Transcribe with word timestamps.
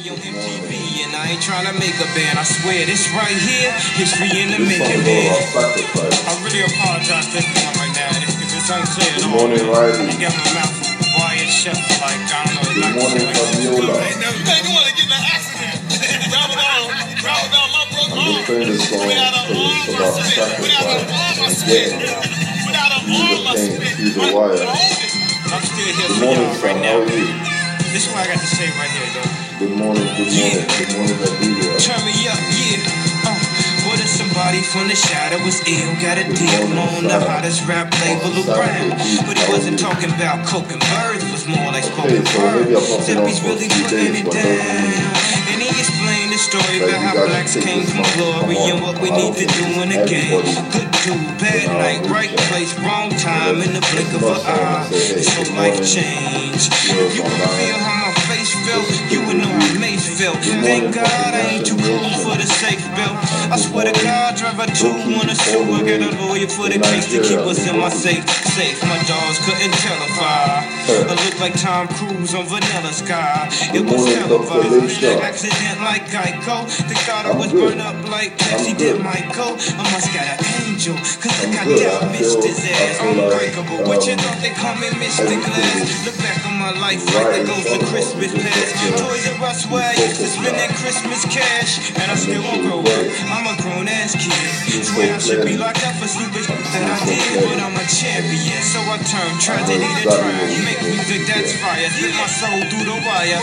story 0.00 0.16
on 0.16 0.18
MTV, 0.24 1.04
and 1.04 1.12
I 1.16 1.32
ain't 1.36 1.42
trying 1.42 1.66
to 1.68 1.74
make 1.76 1.94
a 2.00 2.08
band. 2.16 2.38
I 2.38 2.44
swear, 2.44 2.86
this 2.86 3.08
right 3.12 3.36
here, 3.36 3.72
history 3.96 4.32
in 4.40 4.48
the 4.50 4.60
making, 4.64 5.04
man. 5.04 5.28
I 6.24 6.32
really 6.44 6.64
apologize 6.64 7.28
to 7.32 7.38
everyone 7.40 7.74
right 7.76 7.94
now. 7.96 8.08
If, 8.16 8.32
if 8.40 8.48
it's 8.48 8.70
unclear 8.70 9.12
Good 9.20 9.28
morning, 9.32 9.64
Riley. 9.68 10.08
I 10.08 10.16
got 10.16 10.32
my 10.32 10.48
mouth 10.56 10.74
wired 11.20 11.50
shut 11.52 11.76
for 11.76 11.96
like, 12.00 12.20
I 12.32 12.40
don't 12.48 12.54
know. 12.56 12.64
Good 12.70 12.94
morning, 12.96 13.24
like, 13.28 13.36
Fabiola. 13.36 13.94
Hey, 14.00 14.14
no, 14.20 14.28
hey, 14.32 14.60
you 14.64 14.70
want 14.72 14.86
to 14.88 14.94
get 14.96 15.04
in 15.04 15.12
an 15.12 15.24
accident? 15.28 15.76
Grab 16.30 16.48
it 16.48 16.60
on, 16.60 16.82
grab 17.20 17.40
it 17.44 17.52
on 17.52 17.68
my 17.74 17.84
broke 17.92 18.12
I'm 18.16 18.40
just 18.40 18.48
this 18.48 18.88
song 18.88 19.04
Without 19.04 19.34
a 19.36 19.42
because 19.52 19.68
it's 19.76 19.84
arm, 19.84 20.00
about 20.00 20.16
I 20.16 20.24
spit. 20.24 20.60
Without 20.64 20.86
a 20.86 20.96
arm, 20.96 21.36
I 21.40 21.50
sacrifice 21.50 21.60
spit. 21.60 21.92
and 21.92 22.00
getting 22.00 22.64
Without 22.64 22.90
a 22.94 23.00
through 23.04 23.20
arm, 23.20 23.40
the 23.40 23.50
I 23.50 23.54
pain, 23.54 23.70
spit. 23.76 23.92
through 24.00 24.14
the 24.16 24.22
I- 24.22 24.34
wire. 24.34 24.56
I 24.56 24.70
own 24.70 24.96
it. 25.04 25.12
I'm 25.50 25.64
still 25.66 25.90
here 25.92 26.10
for 26.14 26.24
y'all 26.30 26.54
son. 26.54 26.62
right 26.62 26.78
How 26.86 27.02
now. 27.02 27.90
This 27.90 28.06
is 28.06 28.08
what 28.14 28.22
I 28.22 28.26
got 28.30 28.38
to 28.40 28.46
say 28.46 28.68
right 28.78 28.90
here, 28.94 29.10
though. 29.18 29.49
Good 29.60 29.76
morning, 29.76 30.08
good 30.16 30.32
morning, 30.32 30.64
good 30.72 30.92
morning, 30.96 31.20
Adelia. 31.20 31.76
Turn 31.76 32.00
me 32.08 32.16
up, 32.32 32.40
yeah. 32.48 32.80
Uh, 33.28 33.36
what 33.84 34.00
if 34.00 34.08
somebody 34.08 34.64
from 34.64 34.88
the 34.88 34.96
shadow 34.96 35.36
was 35.44 35.60
ill? 35.68 35.92
Got 36.00 36.16
a 36.16 36.24
deal 36.32 36.64
on 36.80 37.04
the 37.04 37.20
hottest 37.20 37.68
rap 37.68 37.92
label 38.00 38.40
around. 38.56 38.96
But 39.28 39.36
he 39.36 39.44
wasn't 39.52 39.76
talking 39.76 40.08
about 40.16 40.48
coke 40.48 40.72
and 40.72 40.80
birds, 40.80 41.20
it 41.20 41.28
was 41.28 41.44
more 41.44 41.76
like 41.76 41.84
spoken 41.84 42.24
Okay, 42.24 42.24
so 42.24 42.40
maybe 42.40 42.72
I've 42.72 42.88
not 42.88 43.04
Except 43.04 43.20
he's 43.28 43.44
really 43.44 43.68
putting 43.68 44.16
it 44.16 44.24
but 44.24 44.32
that 44.32 44.32
doesn't 44.32 44.32
mean 44.32 44.32
down. 44.32 45.52
And 45.52 45.58
he 45.60 45.68
explained 45.76 46.32
the 46.32 46.40
story 46.40 46.76
about 46.80 47.00
how 47.04 47.14
blacks 47.20 47.52
came 47.60 47.84
from 47.84 48.00
glory 48.16 48.56
and 48.64 48.80
what 48.80 48.96
we 49.04 49.12
need 49.12 49.36
to 49.36 49.44
do 49.44 49.64
in 49.84 49.92
the 49.92 50.00
game. 50.08 50.40
Good 50.72 50.88
dude, 51.04 51.36
bad 51.36 51.68
night, 51.68 52.08
right 52.08 52.32
place, 52.48 52.72
wrong 52.80 53.12
time, 53.12 53.60
in 53.60 53.76
the 53.76 53.84
blink 53.92 54.08
of 54.16 54.24
an 54.24 54.40
eye. 54.40 54.88
It's 54.88 55.28
so 55.28 55.44
life 55.52 55.84
change. 55.84 56.72
You 56.88 57.28
online. 57.28 57.60
feel 57.60 57.76
how 57.76 58.08
my 58.08 58.19
you 59.10 59.24
would 59.26 59.36
know 59.38 59.48
how 59.48 59.78
Mace 59.78 59.99
Good 60.20 60.36
Thank 60.36 60.94
God 60.94 61.32
I 61.32 61.56
ain't 61.56 61.64
too 61.64 61.80
cool 61.80 62.12
for 62.20 62.36
the 62.36 62.44
safe 62.44 62.84
belt. 62.92 63.16
I 63.48 63.56
swear 63.56 63.88
to. 63.88 64.00
God, 64.04 64.36
drive 64.36 64.60
a 64.60 64.66
two 64.68 64.92
on 65.16 65.24
a 65.24 65.32
all 65.32 65.48
show. 65.48 65.64
the 65.64 65.72
I 65.72 65.96
got 65.96 66.00
a 66.04 66.10
lawyer 66.20 66.44
for 66.44 66.68
the 66.68 66.76
case 66.76 67.08
to 67.16 67.24
keep 67.24 67.40
us 67.40 67.64
in 67.64 67.80
my 67.80 67.88
safe. 67.88 68.28
Safe, 68.28 68.76
my 68.84 69.00
dogs 69.08 69.40
couldn't 69.48 69.72
tell 69.80 69.96
if 69.96 70.20
I 70.20 70.80
I 71.08 71.14
look 71.24 71.40
like 71.40 71.56
Tom 71.56 71.88
Cruise 71.88 72.34
on 72.34 72.44
Vanilla 72.44 72.92
Sky. 72.92 73.48
It 73.72 73.80
was 73.80 74.04
televised. 74.12 75.00
Leisha. 75.00 75.20
Accident 75.24 75.80
like 75.80 76.04
Geico. 76.12 76.68
The 76.68 76.96
thought 77.08 77.24
I 77.24 77.32
was 77.32 77.52
burned 77.52 77.80
up 77.80 77.96
like 78.12 78.36
Pepsi 78.36 78.72
I'm 78.72 78.76
did. 78.76 79.00
Michael. 79.00 79.56
I 79.56 79.84
must 79.88 80.12
got 80.12 80.28
an 80.28 80.40
angel. 80.68 80.96
Cause 81.00 81.32
I'm 81.40 81.52
got 81.56 81.64
I 81.64 82.12
missed 82.12 82.44
his 82.44 82.60
I 82.60 82.76
ass. 82.76 83.00
Unbreakable. 83.00 83.88
What 83.88 84.04
you 84.04 84.12
um, 84.12 84.20
thought 84.20 84.40
they 84.44 84.52
call 84.52 84.76
me 84.76 84.92
Mr. 85.00 85.32
Glass? 85.32 86.04
Look 86.04 86.16
back 86.20 86.44
on 86.44 86.60
my 86.60 86.76
life 86.76 87.00
right 87.16 87.24
like 87.24 87.40
it 87.40 87.46
goes 87.48 87.64
to 87.64 87.80
of. 87.80 87.88
Christmas 87.88 88.32
past. 88.36 89.00
Toys 89.00 89.26
R 89.40 89.48
Us 89.48 89.64
where 89.72 89.94
I 90.10 90.14
be 90.18 90.18
used 90.18 90.22
to 90.22 90.28
focused 90.28 90.42
spend 90.42 90.56
now. 90.56 90.58
that 90.58 90.72
Christmas 90.74 91.22
cash. 91.30 91.94
And 92.02 92.08
I 92.10 92.16
still 92.18 92.42
won't 92.42 92.62
grow 92.66 92.80
up. 92.82 93.06
I'm 93.30 93.46
a 93.46 93.54
grown 93.62 93.86
ass 93.88 94.18
kid. 94.18 94.82
Swear 94.84 95.14
I 95.14 95.18
should 95.22 95.46
be 95.46 95.56
locked 95.56 95.86
up 95.86 95.94
for 96.02 96.08
stupid 96.10 96.46
that 96.50 96.84
I 96.84 96.98
did, 97.06 97.46
but 97.46 97.58
I'm 97.62 97.76
a 97.78 97.86
champion. 97.86 98.62
So 98.66 98.80
I 98.82 98.98
turn 99.06 99.32
tragedy 99.38 99.86
to 99.86 100.04
triumph. 100.10 100.66
Make 100.66 100.82
music 100.90 101.26
that's 101.30 101.54
fire. 101.62 101.86
Hit 101.86 102.14
my 102.18 102.26
soul 102.26 102.60
through 102.70 102.86
the 102.90 102.98
wire. 103.06 103.42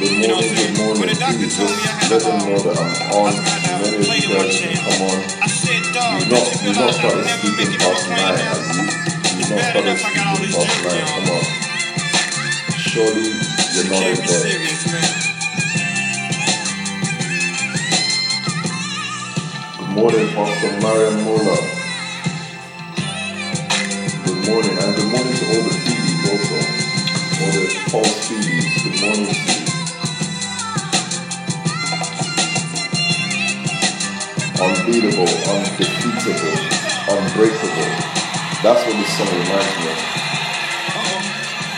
Good 0.00 0.12
You 0.20 0.28
know 0.28 0.40
morning, 0.40 0.56
good 0.56 0.76
saying? 0.76 1.00
When 1.00 1.08
the 1.08 1.18
doctor 1.20 1.48
told 1.50 1.72
me 1.76 1.84
I 1.84 1.94
had 2.00 2.12
let 2.12 2.22
a, 2.24 2.24
them 2.24 2.38
know 2.48 2.58
that 2.60 2.76
I'm 2.80 3.12
on. 3.20 3.32
I 3.36 3.56
had 3.60 3.80
a 3.84 3.88
Many 4.00 4.18
of 4.18 4.24
you 4.24 4.30
guys 4.36 4.60
can 4.60 4.76
come 4.80 5.02
on. 5.12 5.18
I 5.44 5.48
said, 5.48 5.82
dog, 5.92 6.20
You've 6.20 6.30
don't 6.30 6.40
not, 6.40 6.62
you 6.64 6.72
you've 6.72 6.78
not 6.78 6.94
started 6.94 7.26
never 7.26 7.50
make 7.56 7.72
it 7.72 7.80
past 7.80 8.08
nine, 8.08 8.18
plane 8.18 8.36
have 8.36 8.40
now? 8.40 8.56
you? 8.72 8.84
You've 9.38 9.40
It's 9.40 9.50
not 9.50 9.60
bad 9.60 9.70
started 9.70 9.86
enough 9.86 10.04
I 10.04 10.10
got 10.16 10.26
all 10.28 10.38
this 10.40 10.56
past 10.56 10.84
nine. 10.84 11.06
Come 11.06 11.30
on. 11.36 11.44
Surely 12.78 13.59
you're 13.74 13.84
not 13.90 14.02
Can't 14.02 14.18
in 14.18 14.22
be 14.22 14.28
bed. 14.28 14.28
serious. 14.28 14.84
Good 19.78 19.88
morning, 19.90 20.28
Pastor 20.34 20.80
Mariam 20.82 21.24
Mola. 21.24 21.56
Good 24.24 24.48
morning, 24.48 24.78
and 24.78 24.96
good 24.96 25.10
morning 25.12 25.34
to 25.36 25.46
all 25.52 25.62
the 25.64 25.74
Phoebes 25.84 26.30
also. 26.30 26.58
All 27.42 27.52
the 27.52 27.68
false 27.90 28.28
Phoebes. 28.28 28.82
Good 28.84 29.00
morning 29.02 29.26
to 29.34 29.52
you. 29.52 29.66
Unbeatable, 34.60 35.30
undefeatable, 35.52 36.58
unbreakable. 37.10 37.92
That's 38.62 38.86
what 38.86 38.96
this 38.96 39.18
song 39.18 39.28
reminds 39.28 39.78
me 39.78 39.92
of. 39.92 40.16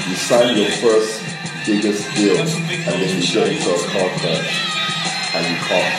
You 0.09 0.17
sign 0.17 0.57
your 0.59 0.71
first 0.73 1.23
biggest 1.67 2.11
deal, 2.15 2.39
and 2.39 2.97
then 2.99 3.11
you 3.15 3.23
get 3.23 3.47
into 3.47 3.71
a 3.71 3.81
car 3.91 4.09
crash, 4.19 4.51
and 5.35 5.43
you 5.47 5.59
can't 5.63 5.95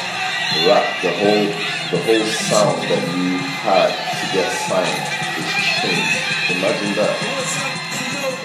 rap 0.67 0.85
the 1.01 1.11
whole 1.17 1.47
the 1.93 1.99
whole 2.03 2.25
sound 2.25 2.81
that 2.89 3.03
you 3.15 3.37
had 3.61 3.89
to 3.89 4.25
get 4.33 4.49
signed 4.65 5.03
is 5.37 5.49
changed. 5.79 6.17
Imagine 6.57 6.93
that. 6.97 7.15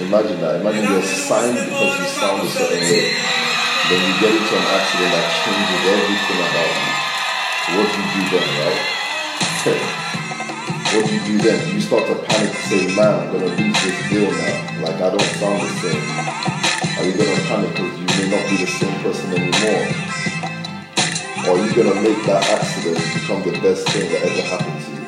Imagine 0.00 0.40
that. 0.40 0.60
Imagine 0.60 0.84
you're 0.84 1.02
signed 1.02 1.56
because 1.56 1.98
you 1.98 2.06
sound 2.06 2.42
a 2.42 2.48
certain 2.48 2.80
way. 2.80 3.08
Then 3.88 4.00
you 4.04 4.14
get 4.20 4.32
into 4.36 4.54
an 4.54 4.66
accident 4.68 5.10
that 5.16 5.26
changes 5.42 5.82
everything 5.90 6.40
about 6.44 6.72
you. 6.76 6.92
What 7.72 7.86
do 7.88 7.98
you 7.98 8.08
do 8.14 8.36
then, 8.36 8.48
right? 9.66 10.14
what 10.94 11.04
do 11.06 11.14
you 11.14 11.20
do 11.20 11.38
then? 11.38 11.74
You 11.74 11.80
start 11.80 12.06
to 12.06 12.14
panic 12.14 12.48
and 12.48 12.64
say, 12.64 12.96
man, 12.96 13.12
I'm 13.20 13.32
gonna 13.32 13.46
lose 13.46 13.76
this 13.82 14.08
deal 14.08 14.30
now. 14.30 14.82
Like 14.82 14.96
I 14.96 15.10
don't 15.10 15.30
sound 15.36 15.60
the 15.60 15.68
same. 15.84 16.04
Are 16.96 17.04
you 17.04 17.12
gonna 17.12 17.44
panic 17.44 17.70
because 17.76 17.92
you 18.00 18.06
may 18.16 18.26
not 18.32 18.48
be 18.48 18.56
the 18.56 18.66
same 18.66 18.96
person 19.02 19.28
anymore? 19.36 19.84
Or 21.44 21.58
are 21.58 21.64
you 21.66 21.74
gonna 21.76 22.00
make 22.00 22.24
that 22.24 22.42
accident 22.56 22.98
become 23.14 23.42
the 23.44 23.52
best 23.60 23.86
thing 23.88 24.10
that 24.12 24.22
ever 24.22 24.42
happened 24.48 24.80
to 24.84 24.90
you? 24.92 25.04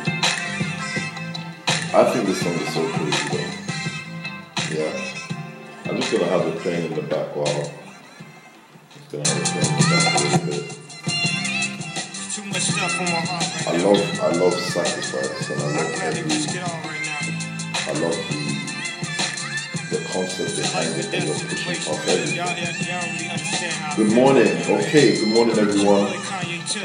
I 1.93 2.05
think 2.13 2.27
this 2.27 2.41
song 2.41 2.55
is 2.55 2.75
so 2.75 2.87
crazy 2.93 3.25
though. 3.33 3.51
Yeah. 4.77 4.95
I'm 5.87 5.97
just 5.97 6.13
gonna 6.13 6.27
have 6.27 6.47
it 6.47 6.59
playing 6.59 6.93
in 6.93 6.95
the 6.95 7.03
back 7.03 7.35
while 7.35 7.47
just 7.47 9.11
gonna 9.11 9.27
have 9.27 9.39
it 9.39 9.49
playing 9.49 9.90
I 12.61 13.77
love 13.79 14.21
I 14.21 14.33
love 14.37 14.53
sacrifice 14.53 15.49
and 15.49 15.63
I 15.63 15.65
love 15.65 16.01
every 16.03 16.23
risk 16.25 16.55
it 16.55 16.63
all 16.63 16.81
right 16.85 17.01
now. 17.07 17.89
I 17.89 17.93
love 18.05 18.17
the 18.29 19.97
the 19.97 20.05
concept 20.13 20.57
behind 20.57 20.95
it 20.95 21.07
and 21.15 21.25
you're 21.25 21.35
pushing 21.49 21.75
past 21.75 22.09
everything. 22.09 23.97
Good 23.97 24.13
morning. 24.15 24.53
Okay, 24.83 25.17
good 25.17 25.29
morning 25.33 25.59
everyone. 25.59 26.13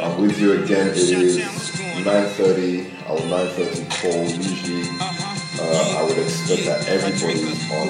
I'm 0.02 0.22
with 0.22 0.40
you 0.40 0.64
again. 0.64 0.88
It 0.92 0.98
is 0.98 1.38
9.30, 1.40 3.10
our 3.10 3.18
9.30 3.18 3.90
call. 4.02 4.24
Usually 4.32 5.25
uh, 5.60 5.98
I 5.98 6.04
would 6.04 6.18
expect 6.18 6.66
that 6.66 6.88
everybody 6.88 7.40
is 7.40 7.72
on 7.72 7.88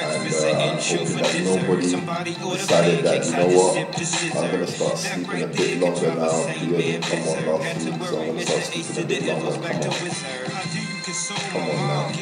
and 0.00 0.34
uh, 0.34 0.60
I'm 0.60 0.78
hoping 0.78 1.16
that 1.16 1.32
nobody 1.44 2.34
decided 2.34 3.04
that, 3.04 3.24
you 3.24 3.32
know 3.32 3.46
what, 3.56 3.78
I'm 3.78 3.92
to 3.92 4.66
start 4.66 4.98
sleeping 4.98 5.42
a 5.42 5.46
bit 5.46 5.80
longer 5.80 6.14
now. 6.14 6.46
Didn't 6.46 7.02
come 7.02 7.28
on 7.28 7.60
last 7.60 7.86
week, 7.86 8.02
so 8.02 8.20
I'm 8.20 8.36
to 8.36 8.46
start 8.46 8.62
sleeping 8.62 9.04
a 9.04 9.06
bit 9.06 9.22
longer. 9.26 9.68
Come 9.68 9.80
on. 9.80 10.79
Come 11.04 11.62
on 11.62 11.68
now. 11.88 12.12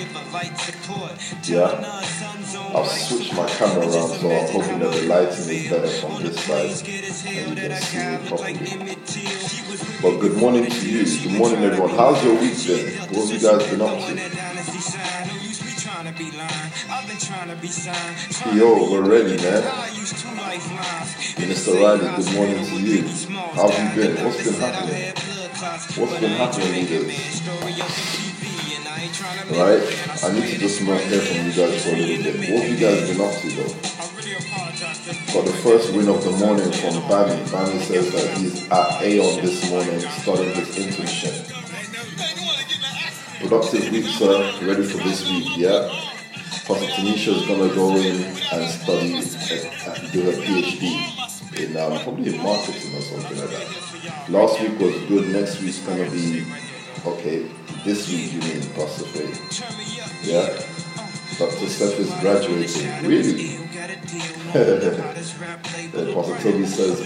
Yeah. 1.45 1.67
I've 2.75 2.87
switched 2.89 3.35
my 3.35 3.47
camera 3.49 3.81
around, 3.83 3.91
so 3.91 4.31
I'm 4.31 4.47
hoping 4.53 4.79
that 4.79 4.93
the 4.93 5.03
lighting 5.03 5.49
is 5.51 5.71
better 5.71 5.89
from 5.89 6.23
this 6.23 6.39
side 6.45 6.71
and 7.27 7.59
you 7.59 7.69
can 7.69 7.81
see 7.81 7.99
me 7.99 8.29
properly. 8.29 8.55
But 10.01 10.19
good 10.21 10.37
morning 10.39 10.71
to 10.71 10.91
you. 10.91 11.05
Good 11.05 11.39
morning, 11.39 11.63
everyone. 11.65 11.91
How's 11.91 12.23
your 12.25 12.35
week 12.41 12.55
been? 12.67 12.87
What 13.11 13.29
have 13.29 13.43
you 13.43 13.49
guys 13.49 13.67
been 13.71 13.83
up 13.83 13.99
to? 13.99 14.15
Yo, 18.55 18.69
we're 18.93 19.03
ready, 19.09 19.37
man. 19.43 19.63
Minister 21.39 21.73
Riley, 21.75 21.99
good 22.17 22.35
morning 22.35 22.65
to 22.65 22.77
you. 22.81 23.03
How 23.55 23.69
have 23.69 23.97
you 23.97 24.03
been? 24.15 24.25
What's 24.25 24.45
been 24.45 24.55
happening? 24.61 25.13
What's 25.97 26.21
been 26.21 26.31
happening 26.33 26.87
with 26.89 27.07
this? 27.09 28.28
Right? 28.99 29.79
I 30.25 30.33
need 30.33 30.51
to 30.51 30.59
just 30.59 30.83
not 30.83 31.01
hear 31.01 31.21
from 31.21 31.47
you 31.47 31.53
guys 31.53 31.85
for 31.85 31.91
a 31.91 31.99
little 31.99 32.33
bit. 32.33 32.51
What 32.51 32.63
have 32.63 32.71
you 32.71 32.77
guys 32.77 33.09
been 33.09 33.21
up 33.21 33.33
to 33.33 33.49
though? 33.55 33.73
Got 35.33 35.45
the 35.47 35.53
first 35.63 35.95
win 35.95 36.09
of 36.09 36.25
the 36.25 36.33
morning 36.33 36.73
from 36.73 36.95
Bami. 37.07 37.39
Bami 37.47 37.81
says 37.83 38.11
that 38.11 38.37
he's 38.39 38.69
at 38.69 39.03
Aon 39.03 39.41
this 39.41 39.71
morning 39.71 40.01
starting 40.01 40.53
his 40.53 40.69
internship. 40.77 41.47
Productive 43.41 43.93
week, 43.93 44.07
sir. 44.07 44.67
Ready 44.67 44.83
for 44.83 44.99
this 44.99 45.31
week, 45.31 45.57
yeah? 45.57 45.89
Pastor 46.67 46.87
Tanisha 46.87 47.37
is 47.37 47.47
gonna 47.47 47.73
go 47.75 47.95
in 47.97 48.25
and 48.27 48.69
study, 48.69 49.15
uh, 49.15 50.11
do 50.11 50.23
her 50.23 50.33
PhD 50.43 51.61
in 51.61 51.77
um, 51.77 52.03
probably 52.03 52.35
in 52.35 52.43
marketing 52.43 52.97
or 52.97 53.01
something 53.01 53.39
like 53.39 53.51
that. 53.51 54.29
Last 54.29 54.61
week 54.61 54.79
was 54.81 54.97
good. 55.07 55.29
Next 55.29 55.61
week's 55.63 55.79
gonna 55.79 56.11
be 56.11 56.45
okay. 57.07 57.49
This 57.89 58.05
week, 58.13 58.35
you 58.35 58.41
mean, 58.41 58.61
Pastor 58.75 59.05
Faith? 59.05 59.41
Yeah. 60.23 60.45
Dr. 61.39 61.67
Steph 61.71 61.99
is 61.99 62.13
graduating. 62.21 63.09
Really? 63.09 63.57
the 64.53 66.13
Pastor 66.13 66.37
Toby 66.43 66.67
says 66.67 67.01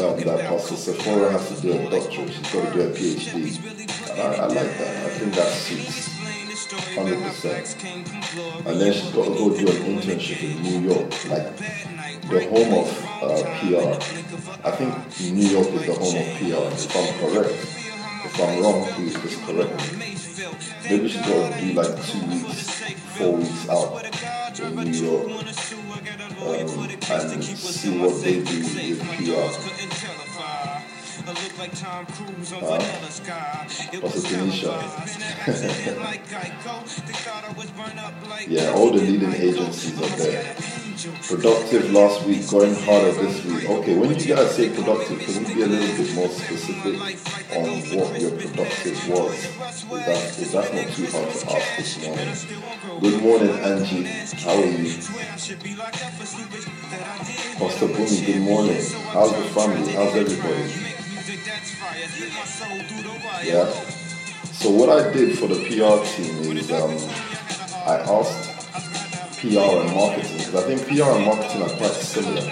um, 0.00 0.18
that 0.18 0.40
Pastor 0.40 0.74
Sephora 0.74 1.30
has 1.30 1.54
to 1.54 1.62
do 1.62 1.72
a 1.74 1.88
doctorate. 1.88 2.32
She's 2.32 2.52
got 2.52 2.66
to 2.66 2.72
do 2.72 2.80
a 2.80 2.90
PhD. 2.90 3.30
And 4.10 4.20
I, 4.20 4.34
I 4.34 4.46
like 4.48 4.76
that. 4.76 5.06
I 5.06 5.10
think 5.10 5.34
that 5.36 5.46
suits 5.52 6.08
100%. 6.96 8.66
And 8.66 8.80
then 8.80 8.92
she's 8.92 9.12
got 9.12 9.26
to 9.26 9.30
go 9.30 9.56
do 9.56 9.68
an 9.68 9.76
internship 9.86 10.42
in 10.42 10.60
New 10.64 10.80
York, 10.90 11.12
like 11.30 11.56
the 12.26 12.40
home 12.50 12.74
of 12.82 12.88
uh, 13.22 13.38
PR. 13.60 14.66
I 14.66 14.70
think 14.72 14.92
New 15.32 15.46
York 15.46 15.68
is 15.68 15.86
the 15.86 15.94
home 15.94 16.16
of 16.16 16.26
PR, 16.38 16.66
if 16.74 16.96
I'm 16.96 17.06
correct. 17.20 17.83
If 18.26 18.40
I'm 18.40 18.62
wrong, 18.62 18.86
please 18.92 19.14
just 19.20 19.42
correct 19.42 19.98
me. 19.98 20.16
Maybe 20.88 21.08
she's 21.08 21.20
got 21.20 21.52
to 21.52 21.60
do 21.60 21.72
like 21.74 22.04
two 22.06 22.26
weeks, 22.26 22.70
four 23.16 23.32
weeks 23.36 23.68
out 23.68 24.04
in 24.60 24.74
New 24.76 24.90
York 24.92 25.26
um, 26.40 26.58
and 26.60 27.44
see 27.44 27.98
what 27.98 28.22
they 28.22 28.42
do 28.42 28.58
with 28.60 29.00
PR. 29.18 30.33
Uh, 32.62 32.78
what's 34.00 34.16
it, 34.16 34.24
Tanisha? 34.34 34.72
yeah, 38.48 38.72
all 38.72 38.90
the 38.90 39.00
leading 39.00 39.32
agencies 39.32 39.96
are 40.00 40.16
there. 40.16 40.54
Productive 41.28 41.92
last 41.92 42.24
week, 42.26 42.48
going 42.50 42.74
harder 42.74 43.12
this 43.12 43.44
week. 43.44 43.68
Okay, 43.68 43.94
when 43.96 44.10
you 44.18 44.26
guys 44.34 44.54
say 44.56 44.70
productive, 44.70 45.18
can 45.20 45.46
you 45.46 45.54
be 45.54 45.62
a 45.62 45.66
little 45.66 45.96
bit 46.04 46.14
more 46.14 46.28
specific 46.28 46.94
on 47.56 47.68
what 47.96 48.20
your 48.20 48.30
productive 48.32 49.08
was? 49.08 49.34
Is 49.44 49.56
that, 50.06 50.38
is 50.38 50.52
that 50.52 50.74
not 50.74 50.88
too 50.94 51.06
hard 51.06 51.30
to 51.34 51.52
ask 51.56 51.76
this 51.76 52.06
morning? 52.06 53.00
Good 53.00 53.22
morning, 53.22 53.50
Angie. 53.50 54.04
How 54.44 54.54
are 54.54 54.66
you? 54.66 54.94
Pastor 57.58 57.86
Bumi, 57.88 58.26
good 58.26 58.42
morning. 58.42 58.82
How's 59.12 59.32
the 59.32 59.42
family? 59.50 59.92
How's 59.92 60.14
everybody? 60.16 60.93
Yeah. 63.44 63.70
So 64.52 64.70
what 64.70 64.88
I 64.88 65.12
did 65.12 65.38
for 65.38 65.46
the 65.46 65.60
PR 65.66 66.02
team 66.16 66.56
is 66.56 66.70
um, 66.72 66.90
I 67.86 67.98
asked 68.02 68.54
PR 69.38 69.82
and 69.82 69.94
marketing 69.94 70.38
because 70.38 70.54
I 70.54 70.62
think 70.62 70.86
PR 70.88 71.10
and 71.10 71.26
marketing 71.26 71.62
are 71.62 71.76
quite 71.76 71.92
similar. 71.92 72.42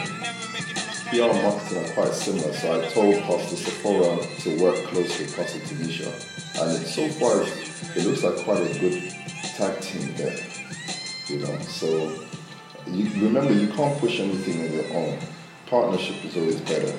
PR 1.11 1.31
and 1.31 1.43
marketing 1.43 1.85
are 1.85 1.93
quite 1.95 2.15
similar. 2.15 2.53
So 2.53 2.81
I 2.81 2.89
told 2.89 3.23
Pastor 3.23 3.57
Sephora 3.57 4.19
to 4.43 4.63
work 4.63 4.77
closely 4.87 5.25
with 5.27 5.37
Pastor 5.37 5.59
Tanisha, 5.61 6.11
and 6.61 6.83
it, 6.83 6.87
so 6.87 7.09
far 7.09 7.43
it 7.97 8.07
looks 8.07 8.23
like 8.23 8.37
quite 8.45 8.61
a 8.61 8.79
good 8.79 9.11
tag 9.57 9.81
team 9.81 10.15
there. 10.17 10.39
You 11.29 11.39
know, 11.39 11.59
so 11.61 12.23
you 12.87 13.09
remember 13.25 13.53
you 13.53 13.69
can't 13.69 13.99
push 13.99 14.21
anything 14.21 14.61
on 14.61 14.73
your 14.73 14.97
own. 14.97 15.19
Partnership 15.67 16.25
is 16.25 16.37
always 16.37 16.61
better. 16.61 16.93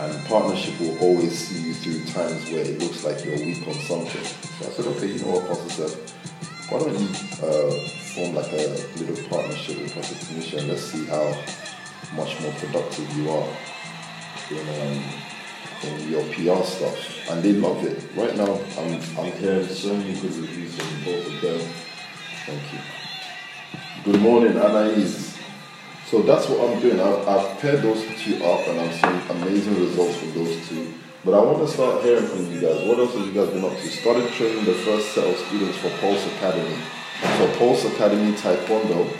And 0.00 0.24
partnership 0.26 0.80
will 0.80 0.98
always 1.00 1.36
see 1.36 1.68
you 1.68 1.74
through 1.74 2.04
times 2.12 2.50
where 2.50 2.64
it 2.64 2.78
looks 2.78 3.04
like 3.04 3.24
you're 3.24 3.36
weak 3.36 3.66
on 3.68 3.74
something. 3.74 4.24
So 4.24 4.66
I 4.66 4.70
said, 4.70 4.86
okay, 4.86 5.06
you 5.06 5.18
know 5.20 5.32
what, 5.38 5.48
Pastor 5.48 5.88
said, 5.88 6.10
why 6.70 6.78
don't 6.80 6.98
you 6.98 7.08
uh, 7.44 7.88
form 8.14 8.34
like 8.34 8.50
a 8.52 8.68
little 8.98 9.28
partnership 9.28 9.78
with 9.80 9.94
Pastor 9.94 10.14
Tanisha 10.14 10.58
and 10.58 10.68
let's 10.68 10.82
see 10.82 11.04
how 11.06 11.24
much 12.16 12.40
more 12.40 12.52
productive 12.52 13.16
you 13.16 13.30
are 13.30 13.48
in, 14.50 14.68
um, 14.80 15.04
in 15.84 16.10
your 16.10 16.24
PR 16.32 16.64
stuff. 16.64 17.30
And 17.30 17.42
they 17.42 17.52
love 17.52 17.84
it. 17.84 18.02
Right 18.16 18.36
now, 18.36 18.58
I'm, 18.78 18.94
I'm 19.18 19.32
hearing 19.32 19.66
so 19.68 19.94
many 19.94 20.14
good 20.14 20.34
reviews 20.34 20.74
from 20.76 21.04
both 21.04 21.26
of 21.26 21.40
them. 21.40 21.68
Thank 22.46 22.72
you. 22.72 24.12
Good 24.12 24.20
morning, 24.20 24.56
Anais. 24.56 25.31
So 26.12 26.20
that's 26.20 26.46
what 26.46 26.60
I'm 26.60 26.78
doing. 26.78 27.00
I've, 27.00 27.26
I've 27.26 27.58
paired 27.58 27.80
those 27.80 28.04
two 28.20 28.36
up 28.44 28.68
and 28.68 28.78
I'm 28.78 28.92
seeing 28.92 29.38
amazing 29.40 29.80
results 29.80 30.18
from 30.18 30.34
those 30.34 30.68
two. 30.68 30.92
But 31.24 31.32
I 31.32 31.42
want 31.42 31.66
to 31.66 31.72
start 31.72 32.04
hearing 32.04 32.26
from 32.26 32.52
you 32.52 32.60
guys. 32.60 32.86
What 32.86 32.98
else 32.98 33.14
have 33.14 33.26
you 33.26 33.32
guys 33.32 33.48
been 33.48 33.64
up 33.64 33.72
to? 33.72 33.88
Started 33.88 34.30
training 34.32 34.66
the 34.66 34.74
first 34.74 35.14
set 35.14 35.26
of 35.26 35.34
students 35.46 35.78
for 35.78 35.88
Pulse 36.00 36.26
Academy. 36.36 36.76
So 37.38 37.56
Pulse 37.56 37.86
Academy 37.86 38.32
Taekwondo, 38.32 39.10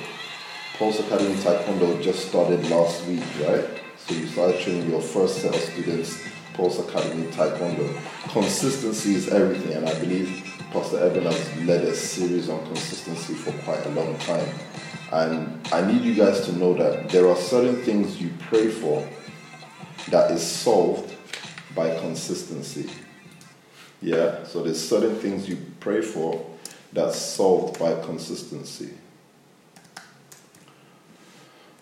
Pulse 0.77 1.01
Academy 1.01 1.35
Taekwondo 1.37 2.03
just 2.03 2.29
started 2.29 2.69
last 2.69 3.07
week, 3.07 3.25
right? 3.49 3.65
So 3.97 4.13
you 4.13 4.27
started 4.27 4.61
training 4.61 4.91
your 4.91 5.01
first 5.01 5.39
set 5.39 5.55
of 5.55 5.63
students, 5.63 6.23
Pulse 6.53 6.79
Academy 6.79 7.27
Taekwondo. 7.29 7.99
Consistency 8.29 9.15
is 9.15 9.31
everything, 9.31 9.79
and 9.79 9.89
I 9.89 9.99
believe 9.99 10.45
Pastor 10.73 11.03
Eben 11.07 11.25
has 11.25 11.57
led 11.65 11.85
a 11.85 11.95
series 11.95 12.51
on 12.51 12.63
consistency 12.67 13.33
for 13.33 13.53
quite 13.65 13.83
a 13.87 13.91
long 13.91 14.15
time. 14.19 14.47
And 15.13 15.69
I 15.71 15.87
need 15.87 16.03
you 16.03 16.15
guys 16.15 16.47
to 16.47 16.53
know 16.57 16.73
that 16.75 17.11
there 17.11 17.29
are 17.29 17.37
certain 17.37 17.77
things 17.83 18.19
you 18.19 18.31
pray 18.49 18.69
for 18.69 19.07
that 20.09 20.31
is 20.31 20.45
solved 20.45 21.15
by 21.75 21.95
consistency. 21.99 22.91
Yeah, 24.01 24.45
so 24.45 24.63
there's 24.63 24.81
certain 24.81 25.15
things 25.17 25.47
you 25.47 25.59
pray 25.81 26.01
for 26.01 26.45
that's 26.95 27.19
solved 27.19 27.79
by 27.79 27.95
consistency. 28.01 28.95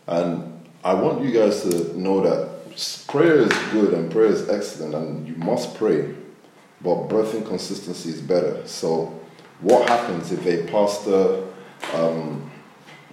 And 0.09 0.69
I 0.83 0.95
want 0.95 1.23
you 1.23 1.31
guys 1.31 1.63
to 1.63 1.97
know 1.99 2.21
that 2.23 3.07
prayer 3.07 3.37
is 3.37 3.53
good 3.71 3.95
and 3.95 4.11
prayer 4.11 4.27
is 4.27 4.49
excellent 4.49 4.95
and 4.97 5.29
you 5.29 5.37
must 5.37 5.77
pray, 5.77 6.13
but 6.81 7.09
birthing 7.09 7.47
consistency 7.47 8.09
is 8.11 8.21
better. 8.21 8.67
So, 8.67 9.21
what 9.61 9.89
happens 9.89 10.33
if 10.33 10.45
a 10.47 10.67
pastor 10.71 11.47
um, 11.95 12.50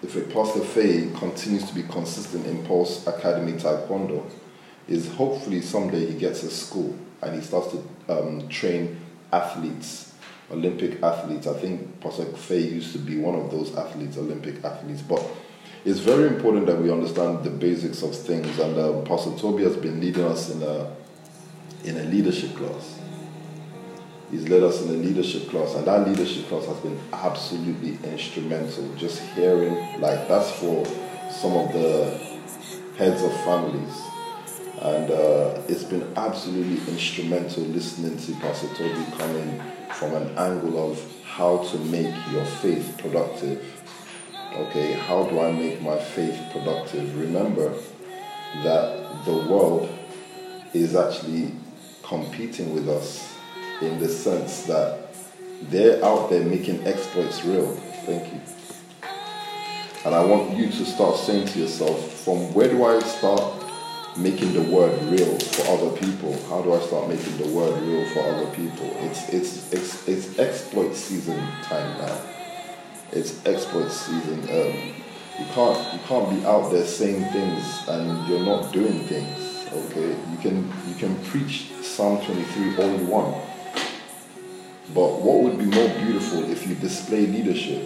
if 0.04 0.16
a 0.16 0.22
Pastor 0.22 0.62
Faye 0.62 1.12
continues 1.16 1.68
to 1.68 1.76
be 1.76 1.84
consistent 1.84 2.46
in 2.46 2.66
Pulse 2.66 3.06
Academy 3.08 3.54
Taekwondo, 3.54 4.30
is 4.88 5.12
hopefully 5.14 5.62
someday 5.62 6.06
he 6.06 6.18
gets 6.18 6.44
a 6.44 6.52
school 6.52 6.96
and 7.22 7.36
he 7.36 7.42
starts 7.42 7.74
to 7.74 7.84
um, 8.10 8.48
train 8.48 9.00
athletes, 9.34 10.14
Olympic 10.52 11.02
athletes. 11.04 11.48
I 11.48 11.54
think 11.60 12.00
Pastor 12.00 12.26
Faye 12.26 12.62
used 12.62 12.94
to 12.94 13.00
be 13.00 13.18
one 13.18 13.36
of 13.36 13.52
those 13.52 13.76
athletes, 13.76 14.18
Olympic 14.18 14.64
athletes. 14.64 15.02
But 15.02 15.24
it's 15.84 16.00
very 16.00 16.28
important 16.28 16.68
that 16.68 16.82
we 16.82 16.92
understand 16.92 17.44
the 17.44 17.50
basics 17.50 18.02
of 18.02 18.16
things. 18.16 18.60
And 18.60 18.78
um, 18.78 19.04
Pastor 19.04 19.36
Toby 19.38 19.64
has 19.64 19.76
been 19.76 20.00
leading 20.00 20.24
us 20.24 20.52
in 20.52 20.62
a 20.62 20.96
in 21.84 21.98
a 21.98 22.04
leadership 22.04 22.56
class. 22.56 22.97
He's 24.30 24.50
led 24.50 24.62
us 24.62 24.82
in 24.82 24.90
a 24.90 24.98
leadership 24.98 25.50
class, 25.50 25.74
and 25.76 25.88
that 25.88 26.06
leadership 26.06 26.48
class 26.48 26.66
has 26.66 26.78
been 26.80 27.00
absolutely 27.14 27.98
instrumental. 28.10 28.94
Just 28.96 29.22
hearing, 29.22 30.02
like, 30.02 30.28
that's 30.28 30.52
for 30.52 30.86
some 31.32 31.54
of 31.54 31.72
the 31.72 32.20
heads 32.98 33.24
of 33.24 33.32
families. 33.46 34.02
And 34.82 35.12
uh, 35.12 35.62
it's 35.70 35.86
been 35.86 36.12
absolutely 36.18 36.78
instrumental 36.92 37.64
listening 37.64 38.18
to 38.18 38.34
Pastor 38.42 38.68
Toby 38.76 39.06
coming 39.18 39.62
from 39.94 40.14
an 40.16 40.38
angle 40.38 40.92
of 40.92 41.02
how 41.24 41.60
to 41.60 41.78
make 41.80 42.14
your 42.32 42.46
faith 42.46 42.98
productive. 42.98 43.66
Okay, 44.54 44.94
how 44.94 45.24
do 45.24 45.40
I 45.40 45.54
make 45.54 45.82
my 45.82 45.98
faith 45.98 46.38
productive? 46.52 47.18
Remember 47.18 47.74
that 48.64 49.24
the 49.24 49.34
world 49.34 49.90
is 50.74 50.96
actually 50.96 51.54
competing 52.04 52.74
with 52.74 52.90
us 52.90 53.37
in 53.82 54.00
the 54.00 54.08
sense 54.08 54.64
that 54.64 55.14
they're 55.64 56.04
out 56.04 56.30
there 56.30 56.44
making 56.44 56.86
exploits 56.88 57.44
real. 57.44 57.76
Thank 58.06 58.34
you. 58.34 58.42
And 60.06 60.16
I 60.16 60.24
want 60.24 60.56
you 60.56 60.68
to 60.68 60.86
start 60.86 61.18
saying 61.18 61.48
to 61.48 61.60
yourself, 61.60 62.14
from 62.24 62.54
where 62.54 62.70
do 62.70 62.84
I 62.86 63.00
start 63.00 63.42
making 64.18 64.54
the 64.54 64.62
word 64.74 65.02
real 65.04 65.38
for 65.40 65.68
other 65.72 65.96
people? 65.98 66.34
How 66.50 66.62
do 66.62 66.74
I 66.74 66.80
start 66.80 67.10
making 67.10 67.38
the 67.38 67.48
word 67.48 67.82
real 67.84 68.08
for 68.14 68.22
other 68.22 68.50
people? 68.52 68.90
It's 69.02 69.30
it's 69.30 69.74
it's, 69.74 70.08
it's 70.08 70.40
exploit 70.40 70.96
season 70.96 71.38
time 71.64 71.98
now. 72.00 72.22
It's 73.12 73.46
exploit 73.46 73.90
season. 73.90 74.40
Um, 74.44 75.04
you 75.40 75.46
can't 75.54 75.94
you 75.94 76.00
can't 76.08 76.30
be 76.30 76.46
out 76.46 76.72
there 76.72 76.86
saying 76.86 77.24
things 77.32 77.88
and 77.88 78.28
you're 78.28 78.46
not 78.46 78.72
doing 78.72 79.00
things. 79.06 79.68
Okay, 79.72 80.10
you 80.32 80.38
can 80.42 80.72
you 80.88 80.96
can 80.96 81.16
preach 81.26 81.72
Psalm 81.82 82.24
23 82.24 82.78
all 82.78 82.98
you 82.98 83.06
want 83.06 83.57
but 84.94 85.22
what 85.22 85.44
would 85.44 85.58
be 85.58 85.66
more 85.66 85.90
beautiful 86.00 86.50
if 86.50 86.66
you 86.66 86.76
display 86.76 87.28
leadership, 87.28 87.84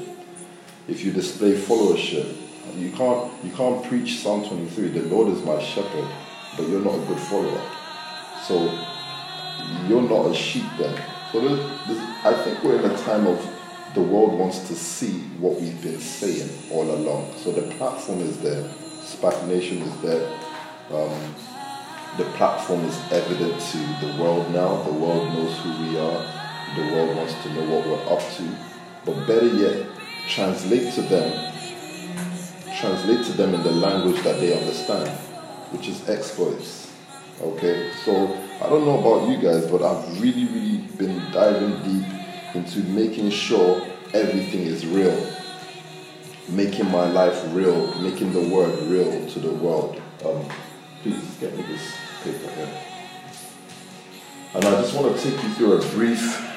if 0.88 1.04
you 1.04 1.12
display 1.12 1.54
followership? 1.54 2.36
You 2.78 2.92
can't 2.92 3.44
you 3.44 3.52
can't 3.52 3.84
preach 3.86 4.20
Psalm 4.20 4.48
23, 4.48 4.90
the 4.90 5.02
Lord 5.04 5.30
is 5.30 5.44
my 5.44 5.62
shepherd, 5.62 6.08
but 6.56 6.70
you're 6.70 6.82
not 6.82 6.94
a 6.94 7.06
good 7.08 7.20
follower. 7.20 7.62
So 8.44 8.66
you're 9.88 10.08
not 10.08 10.30
a 10.30 10.36
sheep 10.36 10.66
then. 10.78 11.02
So 11.32 11.42
this, 11.42 11.88
this, 11.88 11.98
I 12.24 12.34
think 12.44 12.64
we're 12.64 12.80
in 12.80 12.92
a 12.92 12.98
time 13.00 13.26
of 13.26 13.50
the 13.96 14.02
world 14.02 14.38
wants 14.38 14.68
to 14.68 14.76
see 14.76 15.22
what 15.40 15.60
we've 15.60 15.82
been 15.82 16.00
saying 16.00 16.50
all 16.72 16.90
along. 16.90 17.34
So 17.38 17.52
the 17.52 17.64
platform 17.76 18.20
is 18.20 18.40
there, 18.42 18.64
SPAC 19.02 19.48
Nation 19.48 19.82
is 19.82 20.02
there. 20.02 20.40
Um, 20.92 21.36
the 22.18 22.26
platform 22.36 22.86
is 22.86 22.98
evident 23.12 23.60
to 23.60 23.78
the 24.06 24.22
world 24.22 24.52
now. 24.54 24.84
The 24.84 24.94
world 24.94 25.34
knows 25.34 25.58
who 25.60 25.88
we 25.88 25.98
are 25.98 26.41
the 26.76 26.94
world 26.94 27.18
wants 27.18 27.34
to 27.44 27.54
know 27.54 27.64
what 27.70 27.86
we're 27.86 28.14
up 28.14 28.22
to. 28.38 28.56
But 29.06 29.28
better 29.28 29.48
yet, 29.48 29.88
translate 30.28 30.94
to 30.94 31.02
them, 31.02 31.54
translate 32.80 33.26
to 33.26 33.34
them 33.34 33.54
in 33.54 33.64
the 33.64 33.72
language 33.72 34.22
that 34.24 34.40
they 34.40 34.58
understand, 34.58 35.10
which 35.72 35.88
is 35.88 36.08
exploits. 36.08 36.92
Okay, 37.42 37.92
so 38.06 38.38
I 38.62 38.70
don't 38.70 38.86
know 38.86 39.00
about 39.00 39.28
you 39.28 39.42
guys, 39.42 39.66
but 39.66 39.82
I've 39.82 40.22
really, 40.22 40.46
really 40.46 40.78
been 40.98 41.32
diving 41.32 41.82
deep 41.84 42.06
into 42.54 42.80
making 42.90 43.32
sure 43.32 43.82
everything 44.14 44.62
is 44.62 44.86
real, 44.86 45.18
making 46.50 46.92
my 46.92 47.10
life 47.10 47.42
real, 47.54 47.94
making 48.02 48.34
the 48.34 48.42
word 48.54 48.80
real 48.84 49.28
to 49.30 49.40
the 49.40 49.52
world. 49.52 50.00
Um, 50.24 50.46
please 51.02 51.38
get 51.40 51.58
me 51.58 51.64
this 51.64 51.96
paper 52.24 52.52
here. 52.52 52.82
And 54.54 54.66
I 54.66 54.82
just 54.82 54.94
want 54.94 55.16
to 55.16 55.24
take 55.24 55.42
you 55.42 55.50
through 55.54 55.82
a 55.82 55.88
brief 55.90 56.51